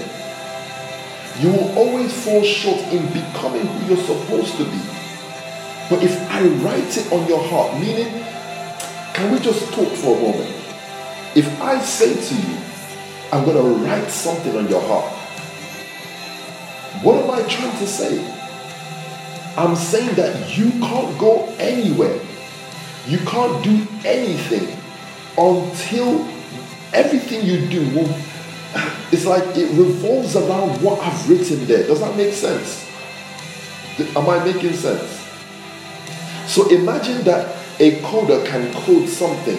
you 1.40 1.50
will 1.50 1.76
always 1.76 2.12
fall 2.24 2.44
short 2.44 2.78
in 2.92 3.04
becoming 3.08 3.66
who 3.66 3.88
you're 3.88 4.04
supposed 4.04 4.56
to 4.58 4.64
be. 4.64 4.80
But 5.90 6.04
if 6.04 6.16
I 6.30 6.46
write 6.62 6.96
it 6.96 7.10
on 7.12 7.26
your 7.26 7.42
heart, 7.42 7.80
meaning, 7.80 8.22
can 9.12 9.32
we 9.32 9.40
just 9.40 9.72
talk 9.72 9.88
for 9.94 10.16
a 10.16 10.20
moment? 10.20 10.54
If 11.34 11.60
I 11.60 11.80
say 11.80 12.14
to 12.14 12.34
you, 12.34 12.56
I'm 13.32 13.44
going 13.44 13.56
to 13.56 13.84
write 13.84 14.08
something 14.10 14.56
on 14.56 14.68
your 14.68 14.82
heart, 14.82 15.12
what 17.02 17.16
am 17.16 17.30
I 17.30 17.42
trying 17.48 17.76
to 17.78 17.86
say? 17.86 18.39
I'm 19.56 19.76
saying 19.76 20.14
that 20.16 20.56
you 20.56 20.70
can't 20.80 21.18
go 21.18 21.46
anywhere. 21.58 22.20
You 23.06 23.18
can't 23.18 23.62
do 23.64 23.86
anything 24.04 24.76
until 25.36 26.26
everything 26.92 27.44
you 27.44 27.66
do 27.66 27.82
will, 27.94 28.08
it's 29.12 29.26
like 29.26 29.56
it 29.56 29.70
revolves 29.76 30.36
around 30.36 30.82
what 30.82 31.00
I've 31.00 31.28
written 31.28 31.66
there. 31.66 31.86
Does 31.86 32.00
that 32.00 32.16
make 32.16 32.34
sense? 32.34 32.86
Am 34.16 34.28
I 34.28 34.44
making 34.44 34.72
sense? 34.74 35.18
So 36.46 36.68
imagine 36.68 37.22
that 37.24 37.56
a 37.78 38.00
coder 38.00 38.44
can 38.46 38.72
code 38.72 39.08
something 39.08 39.58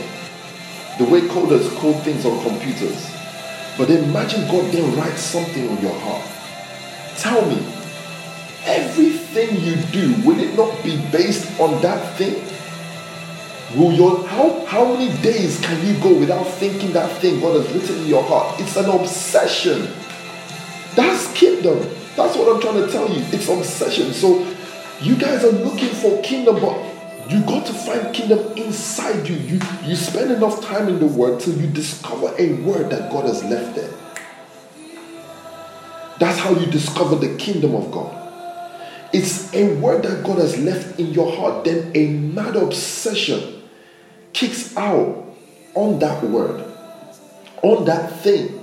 the 0.98 1.06
way 1.06 1.22
coders 1.22 1.68
code 1.78 2.02
things 2.04 2.26
on 2.26 2.42
computers. 2.44 3.10
But 3.78 3.90
imagine 3.90 4.48
God 4.48 4.72
then 4.72 4.96
writes 4.96 5.22
something 5.22 5.70
on 5.70 5.82
your 5.82 5.98
heart. 6.00 6.28
Tell 7.18 7.46
me, 7.46 7.58
everything 8.66 9.60
you 9.62 9.76
do, 9.92 10.28
will 10.28 10.40
it 10.40 10.56
not 10.56 10.84
be 10.84 10.98
based 11.12 11.60
on 11.60 11.82
that 11.82 12.18
thing? 12.18 12.44
Will 13.76 13.94
your 13.94 14.28
how 14.28 14.66
how 14.66 14.94
many 14.94 15.16
days 15.22 15.60
can 15.62 15.86
you 15.86 15.98
go 16.02 16.14
without 16.14 16.44
thinking 16.44 16.92
that 16.92 17.10
thing 17.22 17.40
God 17.40 17.56
has 17.56 17.74
written 17.74 18.04
in 18.04 18.08
your 18.08 18.24
heart? 18.24 18.60
It's 18.60 18.76
an 18.76 18.90
obsession. 18.90 19.88
That's 20.96 21.32
kingdom. 21.34 21.80
That's 22.18 22.36
what 22.36 22.54
I'm 22.54 22.62
trying 22.62 22.86
to 22.86 22.92
tell 22.92 23.10
you. 23.10 23.24
It's 23.32 23.48
obsession. 23.48 24.12
So 24.12 24.46
you 25.00 25.16
guys 25.16 25.46
are 25.46 25.52
looking 25.52 25.90
for 25.90 26.22
kingdom, 26.22 26.60
but 26.60 26.78
you 27.32 27.42
got 27.46 27.66
to 27.68 27.74
find 27.74 28.14
kingdom 28.14 28.40
inside 28.58 29.26
you. 29.28 29.38
You 29.38 29.62
you 29.86 29.96
spend 29.96 30.32
enough 30.32 30.62
time 30.62 30.90
in 30.90 31.00
the 31.00 31.08
word 31.08 31.40
till 31.40 31.56
you 31.56 31.68
discover 31.68 32.36
a 32.38 32.54
word 32.64 32.90
that 32.90 33.10
God 33.10 33.26
has 33.26 33.42
left 33.46 33.76
there. 33.76 33.94
That's 36.20 36.38
how 36.38 36.52
you 36.52 36.66
discover 36.66 37.16
the 37.16 37.38
kingdom 37.38 37.74
of 37.74 37.90
God. 37.90 38.21
It's 39.14 39.54
a 39.54 39.74
word 39.76 40.04
that 40.04 40.24
God 40.24 40.38
has 40.38 40.58
left 40.58 41.00
in 41.00 41.08
your 41.08 41.36
heart, 41.36 41.66
then 41.66 41.92
a 41.96 42.08
mad 42.08 42.56
obsession 42.56 43.62
kicks 44.32 44.76
out 44.78 45.26
on 45.74 46.00
that 46.00 46.24
word, 46.24 46.64
on 47.62 47.86
that 47.86 48.22
thing. 48.22 48.58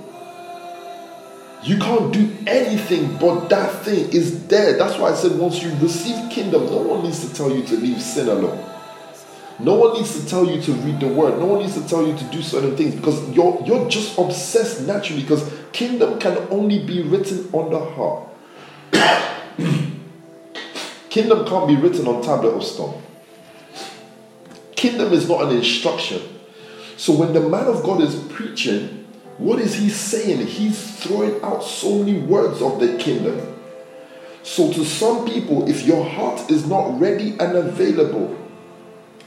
You 1.61 1.77
can't 1.77 2.11
do 2.13 2.31
anything 2.47 3.17
but 3.17 3.49
that 3.49 3.83
thing 3.83 4.09
is 4.11 4.47
there. 4.47 4.77
That's 4.77 4.97
why 4.97 5.11
I 5.11 5.13
said 5.13 5.37
once 5.37 5.61
you 5.61 5.69
receive 5.75 6.31
kingdom, 6.31 6.65
no 6.67 6.77
one 6.77 7.03
needs 7.03 7.27
to 7.27 7.35
tell 7.35 7.51
you 7.51 7.63
to 7.63 7.75
leave 7.75 8.01
sin 8.01 8.29
alone. 8.29 8.65
No 9.59 9.73
one 9.73 9.93
needs 9.93 10.19
to 10.19 10.25
tell 10.25 10.49
you 10.49 10.61
to 10.61 10.71
read 10.71 11.01
the 11.01 11.09
word. 11.09 11.37
No 11.37 11.47
one 11.47 11.59
needs 11.59 11.73
to 11.73 11.85
tell 11.87 12.07
you 12.07 12.17
to 12.17 12.23
do 12.25 12.41
certain 12.41 12.77
things 12.77 12.95
because 12.95 13.29
you're 13.31 13.61
you're 13.65 13.89
just 13.89 14.17
obsessed 14.17 14.87
naturally 14.87 15.21
because 15.21 15.51
kingdom 15.73 16.17
can 16.17 16.37
only 16.49 16.85
be 16.85 17.01
written 17.03 17.49
on 17.51 17.69
the 17.69 17.79
heart. 17.79 18.29
Kingdom 21.09 21.45
can't 21.45 21.67
be 21.67 21.75
written 21.75 22.07
on 22.07 22.21
tablet 22.21 22.51
of 22.51 22.63
stone. 22.63 23.01
Kingdom 24.75 25.11
is 25.13 25.27
not 25.27 25.43
an 25.43 25.57
instruction. 25.57 26.21
So 26.97 27.13
when 27.13 27.33
the 27.33 27.41
man 27.41 27.65
of 27.65 27.83
God 27.83 28.01
is 28.01 28.15
preaching, 28.29 29.07
what 29.37 29.59
is 29.59 29.75
he 29.75 29.89
saying? 29.89 30.45
He's 30.45 30.99
throwing 30.99 31.41
out 31.41 31.63
so 31.63 31.99
many 31.99 32.19
words 32.19 32.61
of 32.61 32.79
the 32.79 32.97
kingdom. 32.97 33.55
So 34.43 34.71
to 34.73 34.85
some 34.85 35.25
people, 35.25 35.69
if 35.69 35.85
your 35.85 36.03
heart 36.03 36.49
is 36.49 36.65
not 36.65 36.99
ready 36.99 37.31
and 37.39 37.55
available, 37.55 38.35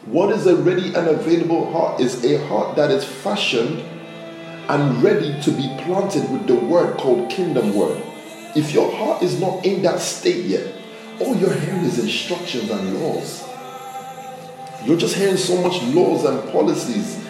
what 0.06 0.32
is 0.32 0.46
a 0.46 0.56
ready 0.56 0.94
and 0.94 1.08
available 1.08 1.70
heart? 1.72 2.00
Is 2.00 2.24
a 2.24 2.44
heart 2.46 2.76
that 2.76 2.90
is 2.90 3.04
fashioned 3.04 3.78
and 4.68 5.02
ready 5.02 5.40
to 5.42 5.50
be 5.50 5.74
planted 5.84 6.30
with 6.30 6.46
the 6.46 6.54
word 6.54 6.96
called 6.98 7.30
kingdom 7.30 7.74
word. 7.74 8.02
If 8.54 8.72
your 8.72 8.90
heart 8.94 9.22
is 9.22 9.40
not 9.40 9.64
in 9.64 9.82
that 9.82 10.00
state 10.00 10.44
yet, 10.44 10.81
all 11.20 11.36
you're 11.36 11.52
hearing 11.52 11.84
is 11.84 11.98
instructions 11.98 12.70
and 12.70 13.00
laws. 13.00 13.44
You're 14.84 14.96
just 14.96 15.14
hearing 15.14 15.36
so 15.36 15.60
much 15.60 15.82
laws 15.94 16.24
and 16.24 16.50
policies. 16.50 17.24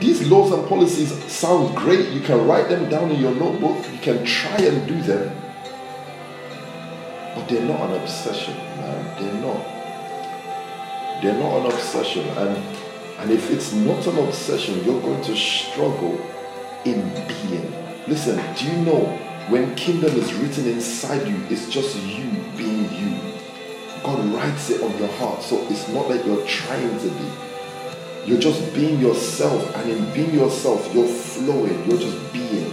These 0.00 0.28
laws 0.28 0.52
and 0.52 0.68
policies 0.68 1.10
sound 1.24 1.74
great. 1.76 2.08
You 2.10 2.20
can 2.20 2.46
write 2.46 2.68
them 2.68 2.90
down 2.90 3.10
in 3.10 3.20
your 3.20 3.34
notebook. 3.34 3.90
You 3.90 3.98
can 3.98 4.24
try 4.24 4.56
and 4.58 4.86
do 4.86 5.00
them. 5.00 5.34
But 7.34 7.48
they're 7.48 7.64
not 7.64 7.88
an 7.88 8.02
obsession, 8.02 8.54
man. 8.56 9.22
They're 9.22 9.40
not. 9.40 11.22
They're 11.22 11.38
not 11.38 11.60
an 11.60 11.66
obsession. 11.72 12.26
And, 12.28 12.56
and 13.18 13.30
if 13.30 13.50
it's 13.50 13.72
not 13.72 14.06
an 14.06 14.18
obsession, 14.18 14.84
you're 14.84 15.00
going 15.00 15.22
to 15.24 15.36
struggle 15.36 16.20
in 16.84 17.08
being. 17.26 17.72
Listen, 18.06 18.36
do 18.56 18.66
you 18.66 18.84
know 18.84 19.27
when 19.50 19.74
kingdom 19.74 20.14
is 20.16 20.32
written 20.34 20.66
inside 20.68 21.26
you, 21.26 21.36
it's 21.48 21.68
just 21.68 21.96
you 22.02 22.30
being 22.56 22.84
you. 22.94 23.20
God 24.02 24.24
writes 24.32 24.70
it 24.70 24.82
on 24.82 24.96
your 24.98 25.12
heart. 25.12 25.42
So 25.42 25.66
it's 25.68 25.88
not 25.88 26.08
that 26.08 26.24
you're 26.24 26.46
trying 26.46 26.98
to 26.98 27.08
be. 27.08 28.30
You're 28.30 28.40
just 28.40 28.74
being 28.74 29.00
yourself. 29.00 29.74
And 29.76 29.90
in 29.90 30.12
being 30.12 30.34
yourself, 30.34 30.92
you're 30.94 31.08
flowing. 31.08 31.88
You're 31.88 32.00
just 32.00 32.32
being. 32.32 32.72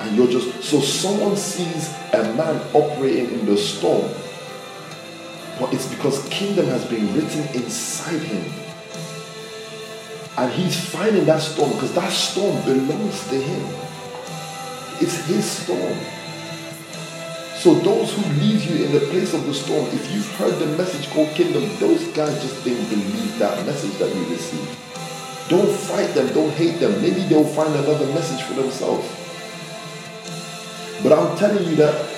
And 0.00 0.16
you're 0.16 0.28
just 0.28 0.62
so 0.62 0.80
someone 0.80 1.36
sees 1.36 1.88
a 2.12 2.22
man 2.34 2.60
operating 2.74 3.40
in 3.40 3.46
the 3.46 3.56
storm 3.56 4.10
but 5.62 5.72
it's 5.72 5.86
because 5.86 6.26
kingdom 6.28 6.66
has 6.66 6.84
been 6.86 7.06
written 7.14 7.46
inside 7.54 8.20
him. 8.20 8.52
And 10.36 10.50
he's 10.52 10.88
finding 10.88 11.24
that 11.26 11.40
storm 11.40 11.70
because 11.72 11.94
that 11.94 12.10
storm 12.10 12.64
belongs 12.64 13.28
to 13.28 13.40
him. 13.40 13.91
It's 15.02 15.16
his 15.26 15.44
storm. 15.44 15.98
So 17.58 17.74
those 17.74 18.14
who 18.14 18.22
leave 18.40 18.64
you 18.64 18.84
in 18.84 18.92
the 18.92 19.00
place 19.10 19.34
of 19.34 19.44
the 19.46 19.52
storm, 19.52 19.86
if 19.86 20.12
you've 20.12 20.30
heard 20.36 20.56
the 20.60 20.66
message 20.78 21.10
called 21.10 21.28
kingdom, 21.30 21.64
those 21.80 22.06
guys 22.14 22.40
just 22.40 22.62
didn't 22.62 22.88
believe 22.88 23.36
that 23.40 23.66
message 23.66 23.98
that 23.98 24.14
you 24.14 24.24
received. 24.26 24.78
Don't 25.48 25.68
fight 25.68 26.14
them, 26.14 26.32
don't 26.32 26.52
hate 26.52 26.78
them. 26.78 27.02
Maybe 27.02 27.22
they'll 27.22 27.44
find 27.44 27.74
another 27.74 28.06
message 28.14 28.42
for 28.42 28.54
themselves. 28.54 29.08
But 31.02 31.12
I'm 31.12 31.36
telling 31.36 31.68
you 31.68 31.74
that 31.76 32.08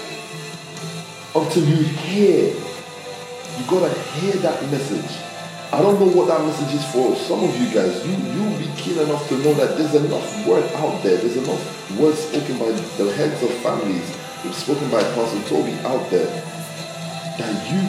until 1.35 1.65
you 1.65 1.85
hear 1.85 2.49
you 2.49 3.65
gotta 3.67 3.99
hear 4.19 4.35
that 4.43 4.63
message. 4.71 5.34
I 5.75 5.83
don't 5.83 5.99
know 5.99 6.07
what 6.07 6.29
that 6.29 6.41
message 6.47 6.73
is 6.73 6.85
for 6.93 7.17
some 7.17 7.43
of 7.43 7.51
you 7.59 7.67
guys. 7.75 8.07
You 8.07 8.15
you'll 8.15 8.59
be 8.61 8.71
keen 8.77 8.97
enough 8.97 9.29
to 9.29 9.35
know 9.39 9.55
that 9.55 9.77
there's 9.77 9.97
enough 9.97 10.47
word 10.47 10.63
out 10.75 11.03
there. 11.03 11.17
There's 11.17 11.37
enough 11.37 11.99
words 11.99 12.21
spoken 12.21 12.59
by 12.61 12.71
the 12.71 13.13
heads 13.13 13.43
of 13.43 13.51
families, 13.59 14.07
spoken 14.55 14.89
by 14.89 15.03
Pastor 15.03 15.43
Toby 15.49 15.73
out 15.83 16.09
there 16.11 16.31
that 16.31 17.55
you 17.75 17.83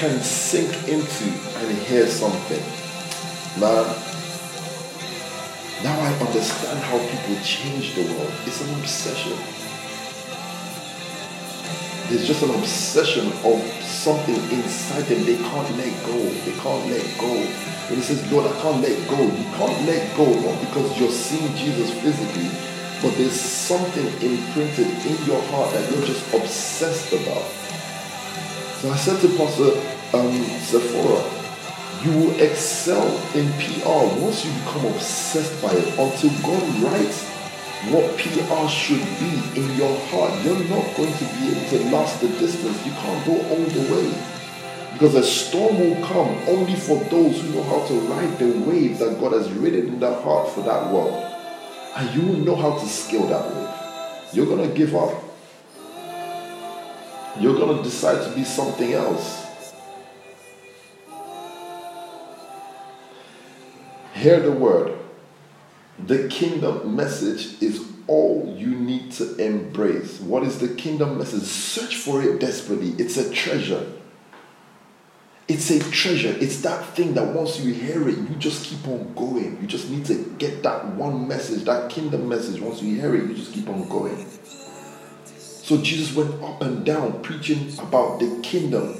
can 0.00 0.18
sink 0.20 0.72
into 0.88 1.28
and 1.60 1.76
hear 1.84 2.06
something. 2.06 2.64
Man, 3.60 3.84
now 5.84 6.00
I 6.00 6.10
understand 6.24 6.78
how 6.80 6.96
people 6.96 7.44
change 7.44 7.94
the 7.94 8.04
world. 8.04 8.32
It's 8.46 8.62
an 8.62 8.72
obsession. 8.80 9.57
There's 12.08 12.26
just 12.26 12.42
an 12.42 12.50
obsession 12.54 13.26
of 13.44 13.60
something 13.82 14.36
inside 14.50 15.02
them 15.02 15.26
they 15.26 15.36
can't 15.36 15.76
let 15.76 16.06
go. 16.06 16.16
They 16.16 16.52
can't 16.52 16.90
let 16.90 17.18
go. 17.18 17.34
And 17.88 17.96
he 17.96 18.02
says, 18.02 18.32
Lord, 18.32 18.46
I 18.46 18.60
can't 18.62 18.80
let 18.80 19.08
go, 19.08 19.20
you 19.20 19.44
can't 19.56 19.86
let 19.86 20.16
go 20.16 20.24
not 20.24 20.60
because 20.60 20.98
you're 20.98 21.10
seeing 21.10 21.54
Jesus 21.54 21.90
physically, 22.00 22.48
but 23.02 23.16
there's 23.16 23.38
something 23.38 24.06
imprinted 24.06 24.86
in 25.04 25.24
your 25.26 25.42
heart 25.52 25.72
that 25.74 25.90
you're 25.90 26.06
just 26.06 26.24
obsessed 26.34 27.12
about. 27.12 27.44
So 28.80 28.90
I 28.90 28.96
said 28.96 29.20
to 29.20 29.28
Pastor 29.36 29.72
um, 30.16 30.32
Sephora, 30.60 31.24
you 32.04 32.12
will 32.12 32.40
excel 32.40 33.06
in 33.34 33.52
PR 33.60 34.22
once 34.22 34.44
you 34.46 34.52
become 34.60 34.86
obsessed 34.86 35.60
by 35.60 35.72
it 35.72 35.88
until 35.98 36.30
God 36.40 36.82
writes 36.82 37.27
what 37.86 38.18
PR 38.18 38.68
should 38.68 39.04
be 39.20 39.60
in 39.60 39.76
your 39.76 39.96
heart, 40.06 40.32
you're 40.44 40.58
not 40.64 40.96
going 40.96 41.12
to 41.12 41.24
be 41.24 41.48
able 41.50 41.68
to 41.70 41.90
last 41.90 42.20
the 42.20 42.28
distance. 42.28 42.84
You 42.84 42.92
can't 42.92 43.24
go 43.24 43.34
all 43.34 43.64
the 43.64 43.94
way. 43.94 44.12
Because 44.92 45.14
a 45.14 45.22
storm 45.22 45.78
will 45.78 46.04
come 46.04 46.28
only 46.48 46.74
for 46.74 46.96
those 47.04 47.40
who 47.40 47.54
know 47.54 47.62
how 47.62 47.86
to 47.86 47.94
ride 48.00 48.36
the 48.38 48.50
wave 48.68 48.98
that 48.98 49.20
God 49.20 49.32
has 49.32 49.50
written 49.52 49.88
in 49.88 50.00
their 50.00 50.20
heart 50.22 50.50
for 50.50 50.62
that 50.62 50.92
world. 50.92 51.14
And 51.94 52.14
you 52.14 52.28
will 52.28 52.40
know 52.40 52.56
how 52.56 52.76
to 52.76 52.86
scale 52.86 53.26
that 53.28 53.46
wave. 53.54 54.34
You're 54.34 54.46
going 54.46 54.68
to 54.68 54.74
give 54.76 54.96
up. 54.96 55.12
You're 57.38 57.54
going 57.54 57.76
to 57.76 57.82
decide 57.84 58.28
to 58.28 58.34
be 58.34 58.42
something 58.42 58.92
else. 58.92 59.46
Hear 64.14 64.40
the 64.40 64.50
word. 64.50 64.98
The 66.06 66.28
kingdom 66.28 66.94
message 66.94 67.60
is 67.62 67.84
all 68.06 68.54
you 68.56 68.68
need 68.68 69.12
to 69.12 69.36
embrace. 69.36 70.20
What 70.20 70.42
is 70.44 70.58
the 70.58 70.68
kingdom 70.68 71.18
message? 71.18 71.42
Search 71.42 71.96
for 71.96 72.22
it 72.22 72.40
desperately. 72.40 72.90
It's 73.02 73.16
a 73.16 73.30
treasure. 73.32 73.92
It's 75.48 75.70
a 75.70 75.80
treasure. 75.90 76.36
It's 76.38 76.60
that 76.62 76.84
thing 76.94 77.14
that 77.14 77.34
once 77.34 77.58
you 77.58 77.72
hear 77.72 78.06
it, 78.08 78.18
you 78.18 78.36
just 78.38 78.66
keep 78.66 78.86
on 78.86 79.14
going. 79.14 79.58
You 79.60 79.66
just 79.66 79.90
need 79.90 80.04
to 80.06 80.14
get 80.38 80.62
that 80.62 80.86
one 80.94 81.26
message, 81.26 81.64
that 81.64 81.90
kingdom 81.90 82.28
message. 82.28 82.60
Once 82.60 82.82
you 82.82 83.00
hear 83.00 83.14
it, 83.14 83.28
you 83.28 83.34
just 83.34 83.52
keep 83.52 83.68
on 83.68 83.88
going. 83.88 84.26
So 85.24 85.78
Jesus 85.78 86.14
went 86.14 86.42
up 86.42 86.62
and 86.62 86.84
down 86.84 87.22
preaching 87.22 87.72
about 87.78 88.20
the 88.20 88.40
kingdom. 88.42 88.94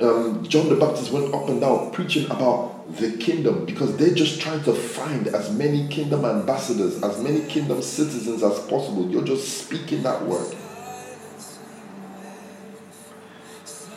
Um, 0.00 0.46
John 0.46 0.68
the 0.68 0.76
Baptist 0.76 1.10
went 1.10 1.34
up 1.34 1.48
and 1.48 1.60
down 1.60 1.90
preaching 1.90 2.26
about 2.26 2.75
the 2.88 3.16
kingdom 3.16 3.64
because 3.66 3.96
they're 3.96 4.14
just 4.14 4.40
trying 4.40 4.62
to 4.62 4.72
find 4.72 5.26
as 5.28 5.52
many 5.52 5.88
kingdom 5.88 6.24
ambassadors, 6.24 7.02
as 7.02 7.20
many 7.20 7.40
kingdom 7.46 7.82
citizens 7.82 8.42
as 8.42 8.58
possible. 8.66 9.10
You're 9.10 9.24
just 9.24 9.64
speaking 9.64 10.02
that 10.04 10.22
word. 10.24 10.54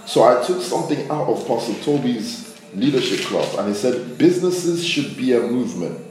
So 0.05 0.23
I 0.23 0.43
took 0.43 0.63
something 0.63 1.07
out 1.11 1.27
of 1.27 1.47
Pastor 1.47 1.75
Toby's 1.83 2.59
leadership 2.73 3.19
class 3.27 3.55
and 3.55 3.67
he 3.67 3.75
said 3.75 4.17
businesses 4.17 4.83
should 4.83 5.15
be 5.15 5.33
a 5.33 5.39
movement. 5.39 6.03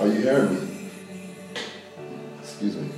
Are 0.00 0.06
you 0.06 0.20
hearing 0.20 0.54
me? 0.54 0.90
Excuse 2.40 2.76
me. 2.76 2.88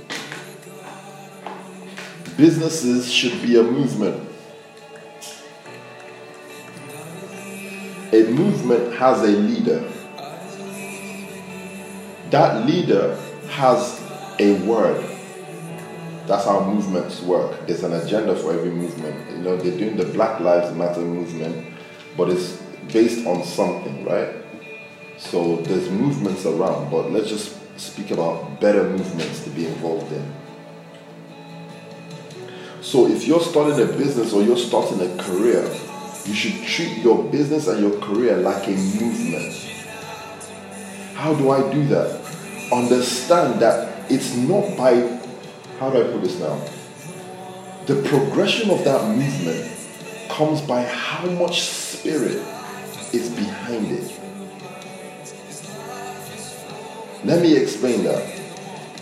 Businesses 2.37 3.11
should 3.11 3.41
be 3.41 3.59
a 3.59 3.63
movement. 3.63 4.28
A 8.11 8.23
movement 8.31 8.93
has 8.95 9.21
a 9.21 9.27
leader. 9.27 9.87
That 12.31 12.65
leader 12.65 13.15
has 13.49 14.01
a 14.39 14.53
word. 14.65 15.03
That's 16.25 16.45
how 16.45 16.63
movements 16.63 17.21
work. 17.21 17.67
There's 17.67 17.83
an 17.83 17.93
agenda 17.93 18.35
for 18.35 18.53
every 18.53 18.71
movement. 18.71 19.31
You 19.31 19.37
know, 19.37 19.57
they're 19.57 19.77
doing 19.77 19.97
the 19.97 20.05
Black 20.05 20.39
Lives 20.39 20.75
Matter 20.75 21.01
movement, 21.01 21.73
but 22.15 22.29
it's 22.29 22.61
based 22.91 23.25
on 23.25 23.43
something, 23.43 24.05
right? 24.05 24.29
So 25.17 25.57
there's 25.57 25.89
movements 25.89 26.45
around, 26.45 26.89
but 26.89 27.11
let's 27.11 27.29
just 27.29 27.57
speak 27.79 28.11
about 28.11 28.59
better 28.59 28.83
movements 28.89 29.43
to 29.43 29.49
be 29.49 29.65
involved 29.65 30.11
in. 30.11 30.33
So 32.81 33.07
if 33.07 33.27
you're 33.27 33.41
starting 33.41 33.79
a 33.81 33.91
business 33.97 34.33
or 34.33 34.41
you're 34.41 34.57
starting 34.57 34.99
a 35.01 35.23
career, 35.23 35.69
you 36.25 36.33
should 36.33 36.63
treat 36.65 36.97
your 36.99 37.23
business 37.25 37.67
and 37.67 37.79
your 37.79 37.99
career 37.99 38.37
like 38.37 38.67
a 38.67 38.71
movement. 38.71 39.53
How 41.15 41.33
do 41.33 41.51
I 41.51 41.71
do 41.73 41.85
that? 41.87 42.21
Understand 42.71 43.59
that 43.61 44.09
it's 44.11 44.35
not 44.35 44.77
by, 44.77 44.95
how 45.79 45.89
do 45.89 46.01
I 46.01 46.11
put 46.11 46.21
this 46.23 46.39
now? 46.39 46.59
The 47.87 48.01
progression 48.07 48.69
of 48.69 48.83
that 48.83 49.03
movement 49.15 49.71
comes 50.29 50.61
by 50.61 50.83
how 50.83 51.25
much 51.31 51.61
spirit 51.61 52.37
is 53.13 53.29
behind 53.35 53.91
it. 53.91 54.19
Let 57.25 57.41
me 57.41 57.57
explain 57.57 58.03
that. 58.03 58.23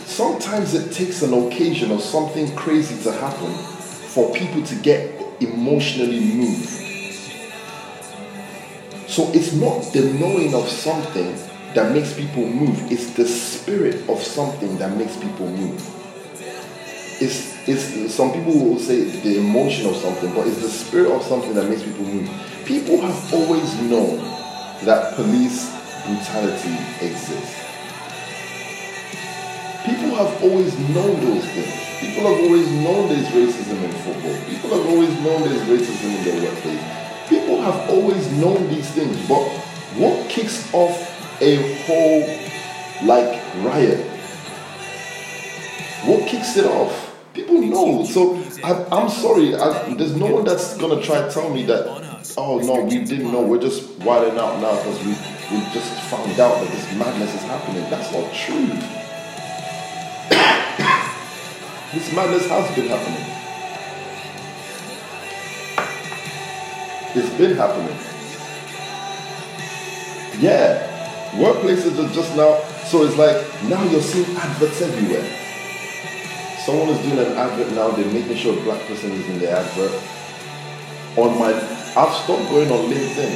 Sometimes 0.06 0.74
it 0.74 0.92
takes 0.94 1.22
an 1.22 1.34
occasion 1.34 1.92
or 1.92 2.00
something 2.00 2.56
crazy 2.56 3.02
to 3.04 3.12
happen 3.12 3.54
for 3.54 4.34
people 4.34 4.64
to 4.64 4.76
get 4.78 5.14
emotionally 5.42 6.20
moved. 6.20 6.87
So 9.18 9.32
it's 9.34 9.52
not 9.52 9.82
the 9.94 10.14
knowing 10.14 10.54
of 10.54 10.70
something 10.70 11.36
that 11.74 11.92
makes 11.92 12.14
people 12.14 12.46
move, 12.46 12.92
it's 12.92 13.14
the 13.14 13.26
spirit 13.26 14.08
of 14.08 14.22
something 14.22 14.78
that 14.78 14.96
makes 14.96 15.18
people 15.18 15.50
move. 15.50 15.82
It's, 17.20 17.58
it's 17.68 18.14
some 18.14 18.32
people 18.32 18.54
will 18.54 18.78
say 18.78 19.06
the 19.06 19.40
emotion 19.40 19.88
of 19.88 19.96
something, 19.96 20.32
but 20.36 20.46
it's 20.46 20.62
the 20.62 20.70
spirit 20.70 21.12
of 21.12 21.24
something 21.24 21.56
that 21.56 21.68
makes 21.68 21.82
people 21.82 22.06
move. 22.06 22.30
People 22.66 23.02
have 23.02 23.34
always 23.34 23.82
known 23.90 24.20
that 24.86 25.16
police 25.16 25.66
brutality 26.06 26.78
exists. 27.02 27.58
People 29.84 30.14
have 30.14 30.44
always 30.44 30.78
known 30.94 31.20
those 31.26 31.44
things. 31.58 31.74
People 32.02 32.22
have 32.22 32.40
always 32.46 32.70
known 32.70 33.10
there's 33.10 33.30
racism 33.30 33.82
in 33.82 33.92
football. 33.94 34.38
People 34.46 34.70
have 34.78 34.86
always 34.86 35.10
known 35.22 35.42
there's 35.42 35.66
racism 35.66 36.20
in 36.20 36.24
their 36.24 36.52
workplace. 36.52 36.97
Have 37.68 37.90
always 37.90 38.32
known 38.32 38.70
these 38.70 38.90
things, 38.92 39.28
but 39.28 39.44
what 40.00 40.30
kicks 40.30 40.74
off 40.74 40.96
a 41.42 41.58
whole 41.84 42.22
like 43.06 43.44
riot? 43.58 44.08
What 46.06 46.30
kicks 46.30 46.56
it 46.56 46.64
off? 46.64 47.14
People 47.34 47.62
know. 47.64 48.06
So 48.06 48.38
I, 48.64 49.02
am 49.04 49.10
sorry. 49.10 49.54
I, 49.54 49.94
there's 49.96 50.16
no 50.16 50.28
one 50.28 50.46
that's 50.46 50.78
gonna 50.78 51.02
try 51.02 51.28
to 51.28 51.30
tell 51.30 51.50
me 51.50 51.66
that. 51.66 52.34
Oh 52.38 52.60
no, 52.60 52.84
we 52.86 53.04
didn't 53.04 53.34
know. 53.34 53.42
We're 53.42 53.60
just 53.60 54.00
wilding 54.00 54.40
out 54.40 54.62
now 54.62 54.74
because 54.78 55.00
we 55.04 55.12
we 55.52 55.60
just 55.74 55.92
found 56.10 56.40
out 56.40 56.62
that 56.64 56.72
this 56.72 56.96
madness 56.96 57.36
is 57.36 57.42
happening. 57.42 57.84
That's 57.90 58.14
not 58.14 58.34
true. 58.34 58.70
This 61.94 62.14
madness 62.14 62.48
has 62.48 62.76
been 62.76 62.88
happening. 62.88 63.47
It's 67.18 67.34
been 67.36 67.56
happening. 67.56 67.98
Yeah. 70.40 70.86
Workplaces 71.34 71.98
are 71.98 72.14
just 72.14 72.36
now, 72.38 72.62
so 72.86 73.04
it's 73.06 73.18
like 73.18 73.42
now 73.64 73.84
you're 73.90 74.02
seeing 74.02 74.38
adverts 74.38 74.84
everywhere. 74.84 75.26
Someone 76.64 76.90
is 76.90 77.02
doing 77.02 77.18
an 77.18 77.36
advert 77.36 77.74
now, 77.74 77.90
they're 77.90 78.14
making 78.14 78.38
sure 78.38 78.56
a 78.56 78.62
black 78.62 78.80
person 78.86 79.14
is 79.14 79.28
in 79.30 79.40
the 79.40 79.50
advert. 79.50 79.92
On 81.18 81.40
my, 81.40 81.54
I've 81.98 82.14
stopped 82.22 82.50
going 82.52 82.70
on 82.70 82.86
LinkedIn. 82.86 83.34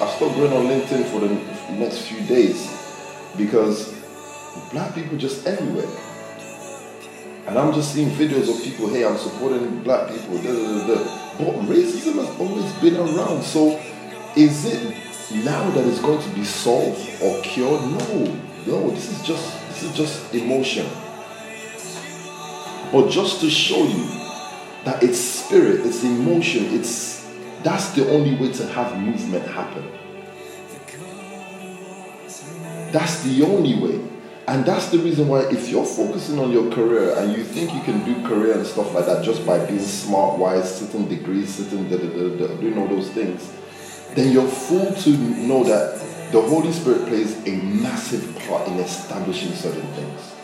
I've 0.00 0.10
stopped 0.16 0.34
going 0.36 0.52
on 0.54 0.64
LinkedIn 0.64 1.04
for 1.10 1.20
the 1.20 1.28
next 1.74 2.08
few 2.08 2.22
days 2.22 2.74
because 3.36 3.94
black 4.70 4.94
people 4.94 5.18
just 5.18 5.46
everywhere. 5.46 5.92
And 7.48 7.58
I'm 7.58 7.74
just 7.74 7.92
seeing 7.92 8.08
videos 8.12 8.48
of 8.48 8.64
people, 8.64 8.88
hey, 8.88 9.04
I'm 9.04 9.18
supporting 9.18 9.82
black 9.82 10.08
people, 10.08 10.38
da, 10.38 10.52
da, 10.54 10.86
da, 10.86 11.21
But 11.38 11.54
racism 11.66 12.24
has 12.24 12.40
always 12.40 12.72
been 12.74 12.96
around. 12.96 13.42
So 13.42 13.80
is 14.36 14.64
it 14.64 14.96
now 15.44 15.70
that 15.70 15.86
it's 15.86 16.00
going 16.00 16.22
to 16.22 16.34
be 16.34 16.44
solved 16.44 17.00
or 17.22 17.40
cured? 17.42 17.80
No. 17.82 18.38
No, 18.66 18.90
this 18.90 19.10
is 19.10 19.26
just 19.26 19.68
this 19.68 19.82
is 19.82 19.96
just 19.96 20.34
emotion. 20.34 20.86
But 22.92 23.10
just 23.10 23.40
to 23.40 23.50
show 23.50 23.84
you 23.84 24.04
that 24.84 25.02
it's 25.02 25.18
spirit, 25.18 25.86
it's 25.86 26.04
emotion, 26.04 26.66
it's 26.74 27.26
that's 27.62 27.90
the 27.92 28.08
only 28.10 28.36
way 28.36 28.52
to 28.52 28.66
have 28.68 28.98
movement 28.98 29.46
happen. 29.46 29.90
That's 32.92 33.22
the 33.22 33.42
only 33.42 33.80
way. 33.80 34.11
And 34.48 34.66
that's 34.66 34.88
the 34.90 34.98
reason 34.98 35.28
why, 35.28 35.42
if 35.50 35.68
you're 35.68 35.84
focusing 35.84 36.38
on 36.40 36.50
your 36.50 36.70
career 36.72 37.16
and 37.16 37.32
you 37.32 37.44
think 37.44 37.72
you 37.72 37.80
can 37.82 38.04
do 38.04 38.26
career 38.26 38.54
and 38.54 38.66
stuff 38.66 38.92
like 38.92 39.06
that 39.06 39.24
just 39.24 39.46
by 39.46 39.64
being 39.66 39.80
smart, 39.80 40.38
wise, 40.38 40.78
sitting 40.78 41.08
degrees, 41.08 41.54
sitting 41.54 41.88
da, 41.88 41.96
da, 41.96 42.08
da, 42.08 42.48
da, 42.48 42.56
doing 42.60 42.76
all 42.76 42.88
those 42.88 43.08
things, 43.10 43.52
then 44.14 44.32
you're 44.32 44.48
fool 44.48 44.92
to 44.94 45.10
know 45.10 45.62
that 45.62 45.98
the 46.32 46.42
Holy 46.42 46.72
Spirit 46.72 47.06
plays 47.06 47.36
a 47.46 47.52
massive 47.62 48.36
part 48.40 48.66
in 48.66 48.74
establishing 48.78 49.52
certain 49.52 49.86
things. 49.92 50.34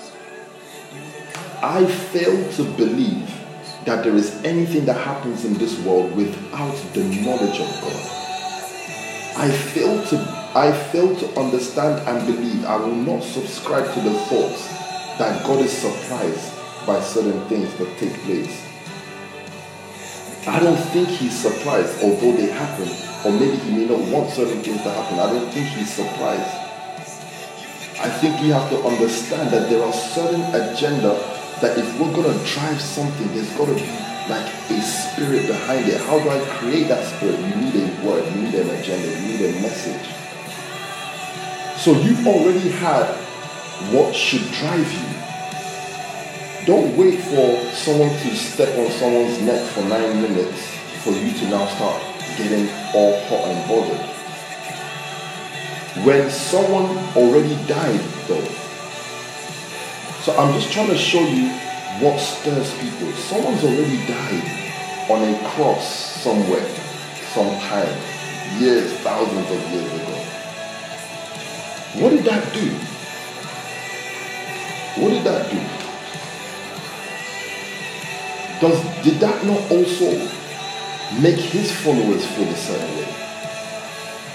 I 1.60 1.84
fail 1.86 2.52
to 2.52 2.64
believe 2.76 3.28
that 3.84 4.04
there 4.04 4.14
is 4.14 4.44
anything 4.44 4.84
that 4.84 5.00
happens 5.00 5.44
in 5.44 5.54
this 5.54 5.76
world 5.80 6.14
without 6.14 6.76
the 6.94 7.02
knowledge 7.02 7.58
of 7.58 7.68
God. 7.80 8.18
I 9.38 9.50
fail 9.50 10.04
to 10.06 10.37
I 10.54 10.72
fail 10.72 11.14
to 11.14 11.38
understand 11.38 12.00
and 12.08 12.26
believe. 12.26 12.64
I 12.64 12.76
will 12.76 12.94
not 12.94 13.22
subscribe 13.22 13.92
to 13.94 14.00
the 14.00 14.14
thoughts 14.30 14.66
that 15.18 15.44
God 15.44 15.60
is 15.60 15.72
surprised 15.72 16.54
by 16.86 17.00
certain 17.00 17.44
things 17.48 17.74
that 17.74 17.98
take 17.98 18.14
place. 18.24 18.64
I 20.46 20.58
don't 20.60 20.78
think 20.90 21.08
he's 21.08 21.36
surprised, 21.38 22.02
although 22.02 22.32
they 22.32 22.50
happen, 22.50 22.88
or 23.26 23.38
maybe 23.38 23.56
he 23.58 23.70
may 23.72 23.84
not 23.84 24.00
want 24.10 24.30
certain 24.30 24.62
things 24.62 24.82
to 24.82 24.90
happen. 24.90 25.18
I 25.18 25.30
don't 25.30 25.50
think 25.52 25.66
he's 25.68 25.92
surprised. 25.92 26.56
I 28.00 28.08
think 28.08 28.40
we 28.40 28.48
have 28.48 28.70
to 28.70 28.82
understand 28.84 29.50
that 29.50 29.68
there 29.68 29.84
are 29.84 29.92
certain 29.92 30.42
agenda 30.54 31.12
that 31.60 31.76
if 31.76 32.00
we're 32.00 32.14
gonna 32.14 32.38
drive 32.46 32.80
something, 32.80 33.28
there's 33.34 33.50
gotta 33.58 33.74
be 33.74 33.82
like 34.30 34.48
a 34.70 34.80
spirit 34.80 35.46
behind 35.46 35.88
it. 35.88 36.00
How 36.02 36.18
do 36.18 36.30
I 36.30 36.40
create 36.56 36.88
that 36.88 37.04
spirit? 37.04 37.38
You 37.40 37.56
need 37.56 37.74
a 37.74 38.06
word, 38.06 38.24
you 38.34 38.42
need 38.42 38.54
an 38.54 38.70
agenda, 38.70 39.08
you 39.20 39.36
need 39.36 39.56
a 39.56 39.60
message. 39.60 40.17
So 41.78 41.92
you've 41.92 42.26
already 42.26 42.70
had 42.70 43.06
what 43.92 44.12
should 44.12 44.42
drive 44.50 44.92
you. 44.92 46.66
Don't 46.66 46.96
wait 46.96 47.20
for 47.20 47.72
someone 47.72 48.10
to 48.10 48.34
step 48.34 48.76
on 48.76 48.90
someone's 48.90 49.40
neck 49.42 49.64
for 49.70 49.82
nine 49.82 50.20
minutes 50.20 50.60
for 51.04 51.12
you 51.12 51.32
to 51.38 51.48
now 51.48 51.66
start 51.68 52.02
getting 52.36 52.68
all 52.94 53.14
hot 53.26 53.44
and 53.46 53.68
bothered. 53.68 54.06
When 56.04 56.28
someone 56.28 56.98
already 57.14 57.54
died, 57.68 58.00
though. 58.26 58.48
So 60.22 60.36
I'm 60.36 60.52
just 60.54 60.72
trying 60.72 60.88
to 60.88 60.98
show 60.98 61.20
you 61.20 61.48
what 62.00 62.18
stirs 62.18 62.76
people. 62.80 63.12
Someone's 63.12 63.62
already 63.62 63.98
died 64.08 65.10
on 65.10 65.22
a 65.22 65.48
cross 65.50 66.20
somewhere, 66.22 66.68
sometime, 67.32 67.96
years, 68.58 68.92
thousands 68.98 69.48
of 69.48 69.70
years 69.70 69.92
ago. 69.92 70.17
What 71.94 72.10
did 72.10 72.24
that 72.24 72.52
do? 72.52 72.68
What 75.00 75.08
did 75.08 75.24
that 75.24 75.50
do? 75.50 75.58
Does 78.60 79.04
did 79.04 79.20
that 79.20 79.44
not 79.46 79.70
also 79.70 80.10
make 81.22 81.38
his 81.38 81.72
followers 81.72 82.26
feel 82.26 82.44
the 82.44 82.56
same 82.56 82.96
way? 82.98 83.08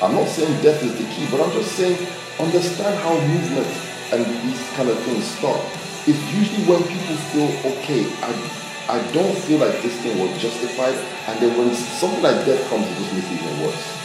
I'm 0.01 0.15
not 0.15 0.27
saying 0.29 0.61
death 0.63 0.81
is 0.81 0.97
the 0.97 1.05
key, 1.13 1.27
but 1.29 1.41
I'm 1.41 1.51
just 1.51 1.73
saying 1.73 1.95
understand 2.39 2.97
how 2.99 3.13
movement 3.21 3.67
and 4.11 4.25
these 4.49 4.61
kind 4.73 4.89
of 4.89 4.97
things 5.03 5.23
start. 5.23 5.61
It's 6.07 6.23
usually 6.33 6.65
when 6.65 6.81
people 6.83 7.15
feel 7.31 7.49
okay, 7.73 8.09
I 8.23 8.33
I 8.89 9.11
don't 9.13 9.37
feel 9.37 9.59
like 9.59 9.79
this 9.81 9.95
thing 10.01 10.17
was 10.19 10.41
justified, 10.41 10.95
and 11.27 11.39
then 11.39 11.57
when 11.57 11.73
something 11.75 12.21
like 12.21 12.45
death 12.45 12.67
comes, 12.69 12.87
it 12.87 12.97
just 12.97 13.13
makes 13.13 13.27
it 13.27 13.39
even 13.39 13.61
worse. 13.61 14.02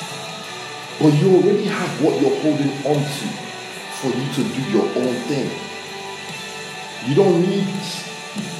But 1.00 1.14
you 1.14 1.36
already 1.36 1.64
have 1.64 2.02
what 2.02 2.20
you're 2.20 2.40
holding 2.40 2.72
on 2.84 3.02
to 3.02 3.48
for 3.98 4.08
you 4.08 4.32
to 4.32 4.42
do 4.42 4.62
your 4.70 4.84
own 4.84 5.14
thing. 5.26 5.50
You 7.08 7.14
don't 7.14 7.40
need, 7.40 7.68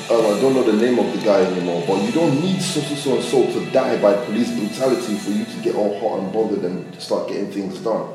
uh, 0.09 0.37
I 0.37 0.41
don't 0.41 0.55
know 0.55 0.63
the 0.63 0.73
name 0.73 0.99
of 0.99 1.13
the 1.13 1.25
guy 1.25 1.43
anymore, 1.43 1.85
but 1.87 2.03
you 2.03 2.13
don't 2.13 2.41
need 2.41 2.61
so, 2.61 2.81
so, 2.81 2.95
so 2.95 3.15
and 3.17 3.25
so 3.25 3.61
to 3.61 3.71
die 3.73 4.01
by 4.01 4.15
police 4.25 4.51
brutality 4.51 5.17
for 5.17 5.31
you 5.31 5.45
to 5.45 5.63
get 5.63 5.75
all 5.75 5.99
hot 5.99 6.21
and 6.21 6.33
bothered 6.33 6.65
and 6.65 7.01
start 7.01 7.29
getting 7.29 7.51
things 7.51 7.79
done. 7.81 8.09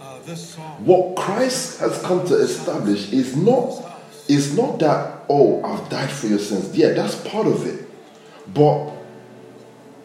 Uh, 0.00 0.18
what 0.78 1.16
Christ 1.16 1.80
has 1.80 2.00
come 2.02 2.26
to 2.26 2.34
establish 2.36 3.12
is 3.12 3.36
not 3.36 3.82
is 4.26 4.56
not 4.56 4.78
that 4.78 5.24
oh 5.28 5.62
I've 5.62 5.88
died 5.90 6.10
for 6.10 6.28
your 6.28 6.38
sins. 6.38 6.74
Yeah, 6.76 6.92
that's 6.92 7.16
part 7.28 7.46
of 7.46 7.66
it. 7.66 7.86
But 8.54 8.92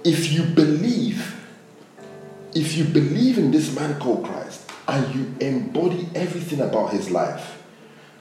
if 0.03 0.31
you 0.31 0.43
believe 0.43 1.38
if 2.59 2.75
you 2.75 2.83
believe 2.83 3.37
in 3.37 3.51
this 3.51 3.73
man 3.73 3.97
called 3.99 4.25
Christ 4.25 4.69
and 4.85 5.15
you 5.15 5.47
embody 5.47 6.09
everything 6.13 6.59
about 6.59 6.91
his 6.91 7.09
life, 7.09 7.63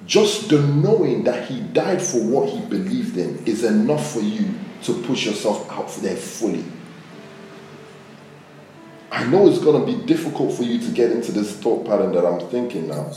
just 0.07 0.49
the 0.49 0.63
knowing 0.63 1.25
that 1.25 1.49
he 1.49 1.61
died 1.61 2.01
for 2.01 2.23
what 2.23 2.49
he 2.49 2.61
believed 2.67 3.17
in 3.17 3.45
is 3.47 3.65
enough 3.65 4.13
for 4.13 4.21
you 4.21 4.55
to 4.85 5.03
push 5.03 5.27
yourself 5.27 5.69
out 5.73 5.89
there 6.03 6.15
fully. 6.15 6.65
I 9.11 9.25
know 9.25 9.49
it's 9.49 9.59
going 9.59 9.85
to 9.85 9.99
be 9.99 10.07
difficult 10.07 10.53
for 10.53 10.63
you 10.63 10.79
to 10.79 10.91
get 10.93 11.11
into 11.11 11.33
this 11.33 11.57
thought 11.57 11.85
pattern 11.85 12.13
that 12.13 12.25
I'm 12.25 12.49
thinking 12.49 12.87
now, 12.87 13.11